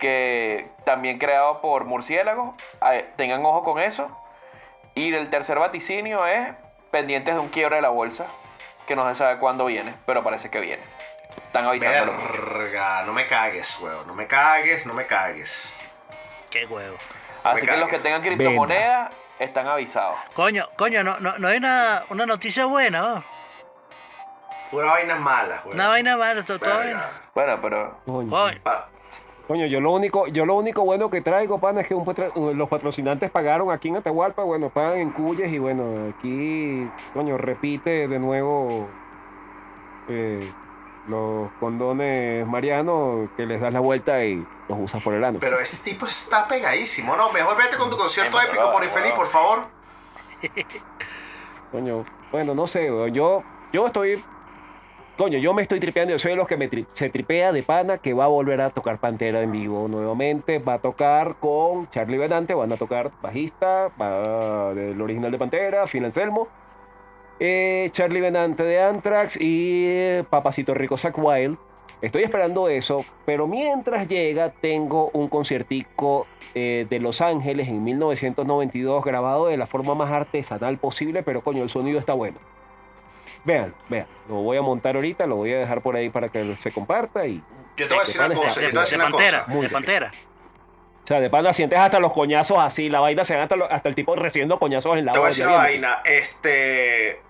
que 0.00 0.66
también 0.86 1.18
creado 1.18 1.60
por 1.60 1.84
murciélagos, 1.84 2.54
Ay, 2.80 3.06
tengan 3.16 3.44
ojo 3.44 3.62
con 3.62 3.78
eso. 3.78 4.08
Y 4.94 5.12
el 5.14 5.28
tercer 5.30 5.58
vaticinio 5.58 6.26
es 6.26 6.52
pendientes 6.90 7.34
de 7.34 7.40
un 7.40 7.48
quiebre 7.48 7.76
de 7.76 7.82
la 7.82 7.88
bolsa, 7.88 8.26
que 8.86 8.94
no 8.94 9.08
se 9.10 9.16
sabe 9.18 9.38
cuándo 9.38 9.64
viene, 9.66 9.94
pero 10.06 10.22
parece 10.22 10.50
que 10.50 10.60
viene. 10.60 10.82
Están. 11.46 11.66
Verga, 11.78 13.02
no 13.04 13.12
me 13.12 13.26
cagues, 13.26 13.78
weón. 13.80 14.06
No 14.06 14.14
me 14.14 14.26
cagues, 14.26 14.86
no 14.86 14.94
me 14.94 15.06
cagues. 15.06 15.76
Qué 16.50 16.66
huevo. 16.66 16.96
Así 17.42 17.62
que 17.62 17.76
los 17.76 17.88
que 17.88 17.98
tengan 17.98 18.22
criptomonedas 18.22 19.12
están 19.38 19.66
avisados. 19.66 20.16
Coño, 20.34 20.68
coño, 20.76 21.02
no, 21.02 21.18
no, 21.20 21.36
no 21.38 21.48
hay 21.48 21.58
una, 21.58 22.02
una 22.10 22.26
noticia 22.26 22.66
buena, 22.66 23.00
¿no? 23.00 23.24
Pura 24.70 24.86
vainas 24.86 25.18
malas, 25.20 25.64
weón. 25.64 25.74
Una 25.76 25.88
vaina 25.88 26.16
mala, 26.16 26.42
todo, 26.44 26.58
todo 26.58 26.80
bien. 26.80 26.96
Verga. 26.96 27.10
Bueno, 27.34 27.58
pero 27.60 28.00
Coño. 28.04 28.30
Coño, 28.30 28.60
Pa- 28.62 28.88
Coño, 29.46 29.66
yo 29.66 29.78
lo 29.80 29.92
único, 29.92 30.26
yo 30.28 30.46
lo 30.46 30.54
único 30.54 30.82
bueno 30.84 31.10
que 31.10 31.20
traigo, 31.20 31.58
pana, 31.58 31.82
es 31.82 31.86
que 31.86 31.94
un 31.94 32.04
patro- 32.04 32.32
los 32.54 32.68
patrocinantes 32.68 33.30
pagaron 33.30 33.70
aquí 33.70 33.88
en 33.88 33.96
Atahualpa, 33.96 34.42
bueno, 34.42 34.70
pagan 34.70 34.98
en 34.98 35.10
Cuyes 35.10 35.52
y 35.52 35.58
bueno, 35.58 35.84
aquí, 36.16 36.88
coño, 37.12 37.36
repite 37.36 38.08
de 38.08 38.18
nuevo 38.18 38.88
eh, 40.08 40.40
los 41.08 41.50
condones 41.60 42.46
Mariano, 42.46 43.28
que 43.36 43.44
les 43.44 43.60
das 43.60 43.70
la 43.74 43.80
vuelta 43.80 44.24
y 44.24 44.36
los 44.66 44.78
usas 44.78 45.02
por 45.02 45.12
el 45.12 45.22
ano. 45.22 45.38
Pero 45.40 45.58
este 45.60 45.90
tipo 45.90 46.06
está 46.06 46.48
pegadísimo, 46.48 47.14
¿no? 47.14 47.30
Mejor 47.30 47.54
vete 47.58 47.76
con 47.76 47.90
tu 47.90 47.98
concierto 47.98 48.38
Sí, 48.40 48.46
épico 48.48 48.72
por 48.72 48.82
infeliz, 48.82 49.12
por 49.12 49.26
favor. 49.26 49.58
Coño, 51.70 52.04
bueno, 52.32 52.54
no 52.54 52.66
sé, 52.66 52.86
yo, 53.12 53.42
yo 53.72 53.86
estoy, 53.86 54.24
coño, 55.16 55.38
yo 55.38 55.54
me 55.54 55.62
estoy 55.62 55.80
tripeando, 55.80 56.12
yo 56.12 56.18
soy 56.18 56.32
de 56.32 56.36
los 56.36 56.48
que 56.48 56.56
me 56.56 56.68
tri- 56.70 56.86
se 56.94 57.08
tripea 57.10 57.52
de 57.52 57.62
pana 57.62 57.98
que 57.98 58.12
va 58.14 58.24
a 58.24 58.28
volver 58.28 58.60
a 58.60 58.70
tocar 58.70 58.98
Pantera 58.98 59.42
en 59.42 59.52
vivo 59.52 59.86
nuevamente, 59.88 60.58
va 60.58 60.74
a 60.74 60.78
tocar 60.80 61.36
con 61.40 61.88
Charlie 61.90 62.18
Benante, 62.18 62.54
van 62.54 62.72
a 62.72 62.76
tocar 62.76 63.10
bajista, 63.22 63.90
del 64.74 65.00
original 65.00 65.30
de 65.30 65.38
Pantera, 65.38 65.86
Phil 65.86 66.04
Anselmo, 66.04 66.48
eh, 67.40 67.88
Charlie 67.92 68.20
Benante 68.20 68.62
de 68.64 68.80
Anthrax 68.82 69.36
y 69.40 69.84
eh, 69.86 70.24
Papacito 70.28 70.74
Rico 70.74 70.96
Zack 70.96 71.16
Wild. 71.18 71.56
Estoy 72.02 72.22
esperando 72.22 72.68
eso, 72.68 73.02
pero 73.24 73.46
mientras 73.46 74.06
llega 74.08 74.50
tengo 74.50 75.10
un 75.14 75.28
conciertico 75.28 76.26
eh, 76.54 76.86
de 76.90 76.98
Los 77.00 77.22
Ángeles 77.22 77.68
en 77.68 77.82
1992 77.82 79.02
grabado 79.04 79.46
de 79.46 79.56
la 79.56 79.64
forma 79.64 79.94
más 79.94 80.10
artesanal 80.10 80.76
posible, 80.76 81.22
pero 81.22 81.42
coño, 81.42 81.62
el 81.62 81.70
sonido 81.70 81.98
está 81.98 82.12
bueno. 82.12 82.36
Vean, 83.44 83.74
vean, 83.88 84.06
lo 84.28 84.36
voy 84.36 84.56
a 84.56 84.62
montar 84.62 84.96
ahorita, 84.96 85.26
lo 85.26 85.36
voy 85.36 85.52
a 85.52 85.58
dejar 85.58 85.82
por 85.82 85.96
ahí 85.96 86.08
para 86.08 86.28
que 86.28 86.56
se 86.56 86.70
comparta 86.70 87.26
y... 87.26 87.42
Yo 87.76 87.88
te 87.88 87.94
voy 87.94 88.02
a 88.02 88.06
decir 88.06 88.20
una 88.20 88.34
cosa, 88.34 88.60
yo 88.60 88.68
te 88.68 88.68
voy 88.68 88.68
a 88.68 88.72
De 88.72 88.80
decir 88.80 88.98
una 88.98 89.08
pantera, 89.10 89.38
cosa. 89.40 89.52
Muy 89.52 89.62
de 89.62 89.68
pantera. 89.68 90.10
O 91.04 91.06
sea, 91.06 91.20
de 91.20 91.28
pana 91.28 91.52
sientes 91.52 91.78
hasta 91.78 92.00
los 92.00 92.12
coñazos 92.12 92.58
así, 92.58 92.88
la 92.88 93.00
vaina 93.00 93.24
se 93.24 93.34
da 93.34 93.42
hasta, 93.42 93.88
el 93.88 93.94
tipo 93.94 94.16
recibiendo 94.16 94.58
coñazos 94.58 94.96
en 94.96 95.04
la 95.04 95.12
Te 95.12 95.18
voy 95.18 95.26
a 95.26 95.28
decir 95.28 95.46
una 95.46 95.56
vaina. 95.56 96.00
Este. 96.04 97.20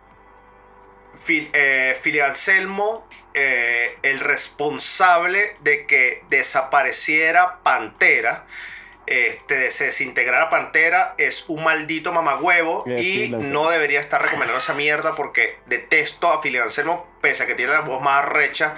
Phil, 1.17 1.51
eh, 1.53 1.97
Philly 2.01 2.21
Anselmo, 2.21 3.07
eh, 3.35 3.97
el 4.03 4.21
responsable 4.21 5.57
de 5.61 5.87
que 5.87 6.23
desapareciera 6.29 7.61
Pantera, 7.65 8.47
este, 9.07 9.71
se 9.71 9.85
desintegrara 9.87 10.49
Pantera, 10.51 11.15
es 11.19 11.45
un 11.49 11.63
maldito 11.65 12.13
mamagüevo 12.13 12.85
y 12.87 13.29
no 13.29 13.69
debería 13.71 14.01
estar 14.01 14.21
recomendando 14.23 14.59
esa 14.59 14.75
mierda 14.75 15.13
porque 15.15 15.59
detesto 15.67 16.31
a 16.33 16.41
Philly 16.41 16.59
Anselmo, 16.59 17.07
pese 17.21 17.43
a 17.43 17.47
que 17.47 17.55
tiene 17.55 17.73
la 17.73 17.81
voz 17.81 18.01
más 18.03 18.25
recha 18.25 18.75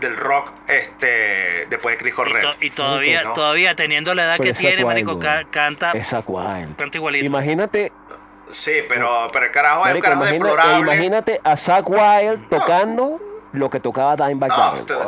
del 0.00 0.16
rock 0.16 0.52
este, 0.68 1.66
después 1.70 1.94
de 1.94 1.98
Chris 1.98 2.12
Y, 2.12 2.16
Cornell. 2.16 2.42
to- 2.42 2.56
y 2.60 2.70
todavía, 2.70 3.22
No. 3.22 3.32
todavía 3.34 3.74
teniendo 3.76 4.14
la 4.14 4.24
edad 4.24 4.36
Pero 4.38 4.52
que 4.52 4.58
tiene, 4.58 4.84
marico, 4.84 5.18
ca- 5.18 5.44
canta, 5.50 5.92
Wild. 5.94 6.76
canta 6.76 6.96
igualito. 6.96 7.24
Imagínate, 7.26 7.92
Sí, 8.50 8.72
pero, 8.88 9.28
pero 9.32 9.44
el 9.46 9.50
carajo 9.52 9.86
es 9.86 9.94
un 9.94 10.00
carajo 10.00 10.22
imagina- 10.22 10.44
deplorable. 10.46 10.80
imagínate 10.94 11.40
a 11.44 11.56
Zack 11.56 11.88
Wild 11.88 12.48
tocando 12.48 13.20
lo 13.52 13.68
que 13.68 13.78
tocaba 13.80 14.16
Dimebag 14.16 14.48
No, 14.50 14.56
Darrell. 14.56 14.86
no, 14.88 15.04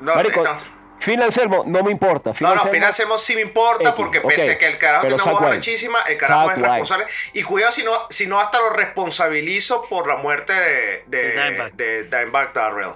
no, 0.00 0.14
Marico, 0.14 0.40
estamos- 0.40 0.64
Phil 1.00 1.22
Anselmo, 1.22 1.64
no 1.66 1.82
me 1.82 1.90
importa. 1.90 2.32
Phil 2.32 2.46
no, 2.46 2.54
no, 2.54 2.66
Phil 2.70 2.84
Anselmo 2.84 3.18
sí 3.18 3.34
me 3.34 3.40
importa 3.40 3.90
X, 3.90 3.94
porque 3.96 4.20
pese 4.20 4.52
a 4.52 4.58
que 4.58 4.66
el 4.66 4.78
carajo 4.78 5.06
tiene 5.06 5.22
una 5.22 5.32
voz 5.32 5.42
rechísima, 5.50 6.00
el 6.02 6.18
carajo 6.18 6.50
es 6.50 6.58
responsable. 6.58 7.06
Y 7.32 7.42
cuidado 7.42 7.72
si 7.72 7.82
no, 7.82 8.06
si 8.10 8.26
no 8.26 8.40
hasta 8.40 8.58
lo 8.58 8.70
responsabilizo 8.70 9.82
por 9.82 10.06
la 10.06 10.16
muerte 10.16 10.52
de, 10.52 11.04
de, 11.06 11.70
De 11.74 12.04
Dimebag. 12.04 12.52
Darrell. 12.52 12.94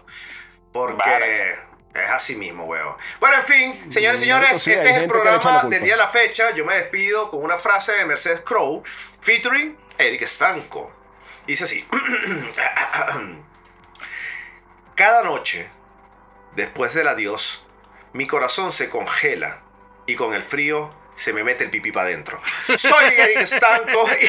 Porque 0.72 1.08
Vale. 1.08 1.50
es 1.94 2.10
así 2.10 2.34
mismo, 2.34 2.64
weón. 2.64 2.96
Bueno, 3.20 3.36
en 3.36 3.42
fin, 3.42 3.92
señores 3.92 4.20
y 4.20 4.24
Mm, 4.24 4.26
señores, 4.26 4.62
sí, 4.62 4.72
este 4.72 4.90
es 4.90 4.96
el 4.96 5.06
programa 5.06 5.64
del 5.64 5.82
día 5.82 5.94
de 5.94 5.98
la 5.98 6.08
fecha. 6.08 6.50
Yo 6.52 6.64
me 6.64 6.74
despido 6.74 7.30
con 7.30 7.42
una 7.42 7.56
frase 7.56 7.92
de 7.92 8.04
Mercedes 8.04 8.40
Crow, 8.40 8.82
featuring 9.20 9.76
Eric 9.98 10.26
Stanco. 10.26 10.92
Dice 11.46 11.64
así. 11.64 11.86
Cada 14.94 15.22
noche, 15.22 15.68
después 16.54 16.94
del 16.94 17.08
adiós, 17.08 17.63
mi 18.14 18.26
corazón 18.26 18.72
se 18.72 18.88
congela 18.88 19.62
y 20.06 20.14
con 20.16 20.32
el 20.34 20.42
frío 20.42 20.92
se 21.16 21.32
me 21.32 21.44
mete 21.44 21.62
el 21.62 21.70
pipí 21.70 21.92
para 21.92 22.06
adentro. 22.08 22.40
Soy 22.76 23.04
Eric 23.16 23.44
Stanco 23.46 24.08
y 24.20 24.26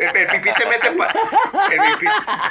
el, 0.02 0.16
el 0.16 0.26
pipí 0.28 0.50
se 0.50 0.64
mete 0.64 0.92
para... 0.92 1.12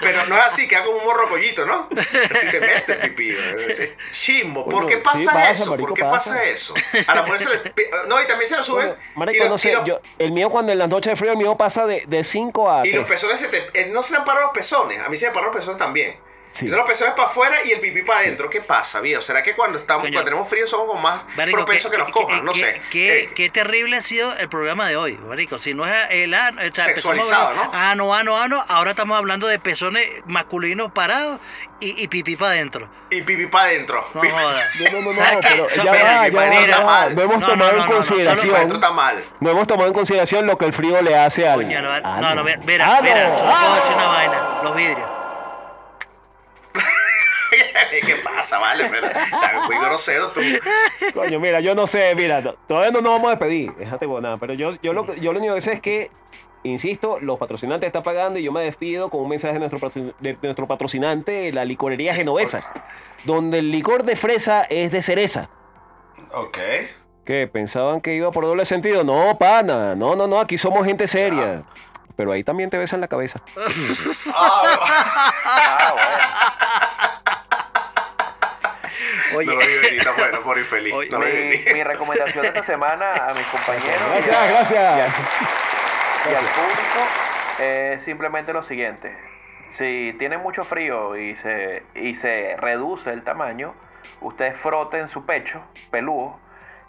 pero 0.01 0.25
no 0.27 0.37
es 0.37 0.43
así, 0.43 0.67
que 0.67 0.75
hago 0.75 0.91
un 0.95 1.03
morrocollito, 1.03 1.65
¿no? 1.65 1.89
Así 2.35 2.47
se 2.47 2.59
mete 2.59 2.93
el 2.93 2.99
pipí. 3.15 3.35
Es 3.67 3.91
chimbo. 4.11 4.69
¿Por 4.69 4.85
qué 4.85 4.97
pasa, 4.97 5.17
sí, 5.17 5.25
pasa, 5.25 5.49
eso? 5.51 5.65
marico, 5.71 5.87
¿Por 5.87 5.97
qué 5.97 6.03
pasa. 6.03 6.33
pasa. 6.33 6.43
eso? 6.43 6.75
A 7.07 7.15
la 7.15 7.23
mujer 7.23 7.39
se 7.39 7.49
le... 7.49 7.61
No, 8.07 8.21
y 8.21 8.27
también 8.27 8.47
se 8.49 8.55
lo 8.57 8.61
suben. 8.63 8.87
Bueno, 8.87 9.01
marico, 9.15 9.43
los- 9.45 9.51
no 9.51 9.57
sé, 9.57 9.73
los- 9.73 9.85
yo, 9.85 9.99
el 10.19 10.31
mío 10.31 10.49
cuando 10.51 10.71
en 10.71 10.77
las 10.77 10.87
noches 10.89 11.11
de 11.13 11.15
frío, 11.15 11.31
el 11.31 11.37
mío 11.37 11.57
pasa 11.57 11.87
de 11.87 12.23
5 12.23 12.71
a 12.71 12.85
y 12.85 12.91
los 12.93 13.05
3. 13.07 13.09
pezones 13.09 13.39
se 13.39 13.47
te, 13.47 13.81
eh, 13.81 13.87
no 13.91 14.03
se 14.03 14.11
te 14.11 14.17
han 14.17 14.25
parado 14.25 14.45
los 14.47 14.53
pezones. 14.53 14.99
A 15.01 15.09
mí 15.09 15.17
se 15.17 15.27
me 15.27 15.33
paran 15.33 15.47
los 15.47 15.55
pezones 15.55 15.77
también. 15.79 16.19
Sí. 16.49 16.65
Y 16.65 16.69
de 16.69 16.77
los 16.77 16.85
pezones 16.87 17.13
para 17.13 17.27
afuera 17.27 17.57
y 17.65 17.71
el 17.71 17.79
pipí 17.79 18.01
para 18.01 18.19
adentro. 18.19 18.49
¿Qué 18.49 18.61
pasa, 18.61 18.99
viejo? 18.99 19.21
¿Será 19.21 19.43
que 19.43 19.53
cuando 19.55 19.77
estamos, 19.77 20.03
Coño. 20.03 20.13
cuando 20.13 20.25
tenemos 20.29 20.49
frío 20.49 20.65
somos 20.65 20.87
como 20.87 20.99
más 21.01 21.25
Marico, 21.35 21.57
propensos 21.57 21.91
que, 21.91 21.97
nos 21.97 22.09
cojan? 22.09 22.43
no 22.45 22.53
qué- 22.53 22.59
sé. 22.59 22.81
Qué, 22.89 23.19
Eh, 23.19 23.29
qué 23.35 23.49
terrible 23.49 23.97
ha 23.97 24.01
sido 24.01 24.33
el 24.37 24.49
programa 24.49 24.87
de 24.87 24.95
hoy, 24.97 25.17
marico. 25.27 25.57
Si 25.57 25.73
no 25.73 25.85
es 25.85 25.93
el 26.09 26.33
ano, 26.33 26.61
sea, 26.73 26.85
Sexualizado, 26.85 27.53
¿no? 27.53 27.69
Ano, 27.73 28.13
ano, 28.15 28.37
ano. 28.37 28.63
Ahora 28.69 28.91
estamos 28.91 29.17
hablando 29.17 29.45
de 29.47 29.59
pezones 29.59 30.07
masculinos 30.25 30.91
parados 30.91 31.39
y, 31.79 32.01
y 32.01 32.07
pipí 32.07 32.35
para 32.35 32.51
adentro. 32.53 32.89
y 33.11 33.21
pipí 33.21 33.45
para 33.47 33.65
adentro. 33.65 34.03
No. 34.13 34.23
No, 34.23 34.29
no, 34.29 34.51
no, 34.51 35.39
que 35.39 36.67
ya 36.67 36.79
va, 36.83 37.07
hemos 37.07 37.25
No, 37.27 37.37
no, 37.39 37.47
tomado 37.47 37.71
no, 37.73 37.83
en 37.85 37.91
consideración. 37.91 38.69
No 39.39 39.49
hemos 39.51 39.67
tomado 39.67 39.87
en 39.87 39.93
consideración 39.93 40.45
lo 40.47 40.57
que 40.57 40.65
el 40.65 40.73
frío 40.73 41.01
le 41.01 41.15
hace 41.17 41.47
al. 41.47 41.67
No, 41.67 41.81
no, 42.21 42.35
no, 42.35 42.43
mira, 42.43 42.59
mira, 42.65 42.85
¡Ah, 42.87 42.95
no! 42.97 43.03
mira, 43.03 43.37
solo 43.37 43.51
¡Ah! 43.53 43.59
puedo 43.61 43.75
decir 43.75 43.95
una 43.95 44.07
vaina, 44.07 44.59
los 44.63 44.75
vidrios. 44.75 45.09
¿Qué 48.05 48.15
pasa, 48.23 48.57
vale? 48.59 48.89
Pero, 48.89 49.09
muy 49.65 49.77
grosero 49.77 50.29
tú. 50.29 50.41
Coño, 51.13 51.39
mira, 51.39 51.59
yo 51.59 51.75
no 51.75 51.87
sé, 51.87 52.13
mira, 52.15 52.41
todavía 52.67 52.91
no 52.91 53.01
nos 53.01 53.13
vamos 53.13 53.27
a 53.27 53.31
despedir, 53.31 53.73
déjate 53.75 54.07
nada, 54.07 54.37
pero 54.37 54.53
yo, 54.53 54.75
yo, 54.81 54.93
lo, 54.93 55.13
yo 55.15 55.33
lo 55.33 55.39
único 55.39 55.55
que 55.55 55.61
sé 55.61 55.73
es 55.73 55.81
que, 55.81 56.11
insisto, 56.63 57.19
los 57.19 57.37
patrocinantes 57.37 57.87
están 57.87 58.03
pagando 58.03 58.39
y 58.39 58.43
yo 58.43 58.51
me 58.51 58.63
despido 58.63 59.09
con 59.09 59.21
un 59.21 59.29
mensaje 59.29 59.53
de 59.53 59.59
nuestro, 59.59 59.91
de 60.19 60.37
nuestro 60.41 60.67
patrocinante, 60.67 61.51
la 61.51 61.65
licorería 61.65 62.13
genovesa, 62.13 62.71
donde 63.23 63.59
el 63.59 63.71
licor 63.71 64.03
de 64.03 64.15
fresa 64.15 64.63
es 64.63 64.91
de 64.91 65.01
cereza. 65.01 65.49
Ok. 66.33 66.57
¿Qué? 67.25 67.47
¿Pensaban 67.47 67.99
que 67.99 68.15
iba 68.15 68.31
por 68.31 68.45
doble 68.45 68.65
sentido? 68.65 69.03
No, 69.03 69.37
pana, 69.37 69.95
no, 69.95 70.15
no, 70.15 70.27
no, 70.27 70.39
aquí 70.39 70.57
somos 70.57 70.85
gente 70.85 71.07
seria. 71.07 71.63
Pero 72.15 72.31
ahí 72.31 72.43
también 72.43 72.69
te 72.69 72.77
besan 72.77 72.99
la 72.99 73.07
cabeza. 73.07 73.41
Ah, 74.33 74.63
Ah, 75.45 75.93
bueno. 75.93 76.16
Oye, 79.37 79.47
no 79.47 79.53
lo 79.53 79.59
vi 79.67 79.73
venir, 79.77 79.99
está 79.99 80.11
bueno, 80.11 80.39
por 80.41 80.57
infeliz. 80.57 80.93
Oye, 80.93 81.09
no 81.09 81.19
Mi, 81.19 81.25
venir. 81.25 81.73
mi 81.73 81.83
recomendación 81.83 82.41
de 82.41 82.47
esta 82.49 82.63
semana 82.63 83.11
a 83.29 83.33
mis 83.33 83.45
compañeros 83.47 84.01
y 84.01 84.27
Gracias, 84.27 84.35
a- 84.35 84.47
gracias. 84.47 85.15
y 86.25 86.35
al 86.35 86.45
público 86.53 87.07
es 87.59 88.03
simplemente 88.03 88.53
lo 88.53 88.63
siguiente. 88.63 89.15
Si 89.73 90.15
tienen 90.17 90.39
mucho 90.41 90.63
frío 90.63 91.15
y 91.17 91.35
se, 91.35 91.83
y 91.95 92.15
se 92.15 92.55
reduce 92.57 93.11
el 93.11 93.23
tamaño, 93.23 93.75
ustedes 94.21 94.57
froten 94.57 95.07
su 95.07 95.25
pecho 95.25 95.61
peludo. 95.91 96.39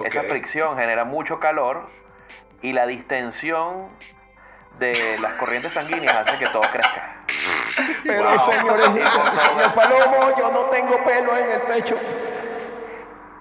Esa 0.05 0.20
Ok. 0.20 0.28
fricción 0.28 0.78
genera 0.78 1.05
mucho 1.05 1.40
calor 1.40 1.88
y 2.62 2.72
la 2.72 2.86
distensión 2.86 3.88
de 4.78 4.92
las 5.20 5.36
corrientes 5.38 5.72
sanguíneas 5.72 6.14
hace 6.16 6.38
que 6.38 6.46
todo 6.51 6.62
crezca. 6.72 7.16
Pero 8.05 8.24
Wow. 8.24 8.53
señores, 8.53 8.84
señor 8.94 9.74
Palomo, 9.74 10.38
yo 10.38 10.53
no 10.53 10.61
tengo 10.66 11.03
pelo 11.05 11.36
en 11.36 11.51
el 11.51 11.61
pecho. 11.62 11.99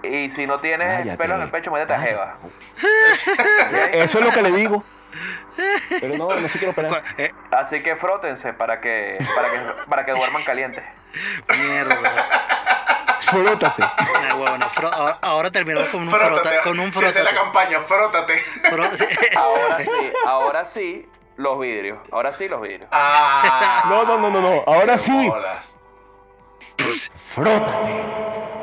Y 0.02 0.30
si 0.30 0.46
no 0.46 0.60
tienes 0.60 0.98
Cállate. 0.98 1.18
pelo 1.18 1.34
en 1.36 1.42
el 1.42 1.50
pecho, 1.50 1.70
métete 1.70 1.94
a 1.94 2.00
jeva. 2.00 2.36
Eso 3.92 4.18
es 4.18 4.24
lo 4.24 4.30
que 4.30 4.42
le 4.42 4.50
digo. 4.52 4.84
Pero 6.00 6.16
no, 6.16 6.28
no 6.28 6.48
se 6.48 6.58
quiero 6.58 6.70
operar. 6.72 7.02
eh, 7.16 7.32
Así 7.50 7.82
que 7.82 7.96
frótense 7.96 8.52
para 8.52 8.80
que, 8.80 9.18
para 9.34 9.50
que, 9.50 9.58
para 9.88 10.04
que 10.04 10.12
duerman 10.12 10.44
calientes. 10.44 10.84
mierda. 11.48 11.96
Frótate. 13.22 13.82
Fro- 14.74 14.90
ahora, 14.92 15.18
ahora 15.20 15.50
terminamos 15.50 15.88
con 15.90 16.02
un 16.02 16.08
Frótate. 16.10 16.40
frota, 16.48 16.62
con 16.62 16.78
un 16.80 16.92
Si 16.92 17.04
esa 17.04 17.18
es 17.18 17.24
la 17.24 17.34
campaña, 17.34 17.80
frótate. 17.80 18.34
Fró- 18.70 18.88
Ahora 19.36 19.78
sí, 19.78 20.12
ahora 20.26 20.64
sí, 20.64 21.08
los 21.36 21.58
vidrios. 21.58 21.98
Ahora 22.12 22.32
sí, 22.32 22.48
los 22.48 22.60
vidrios. 22.62 22.88
Ah. 22.92 23.84
No, 23.88 24.04
no, 24.04 24.16
no, 24.18 24.30
no, 24.30 24.40
no. 24.40 24.62
Ahora 24.66 24.96
sí. 24.96 25.28
bolas. 25.28 25.76
Frótate. 27.34 28.57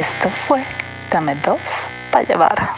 Esto 0.00 0.30
fue 0.30 0.64
Dame 1.10 1.34
dos 1.34 1.90
para 2.10 2.24
llevar. 2.24 2.70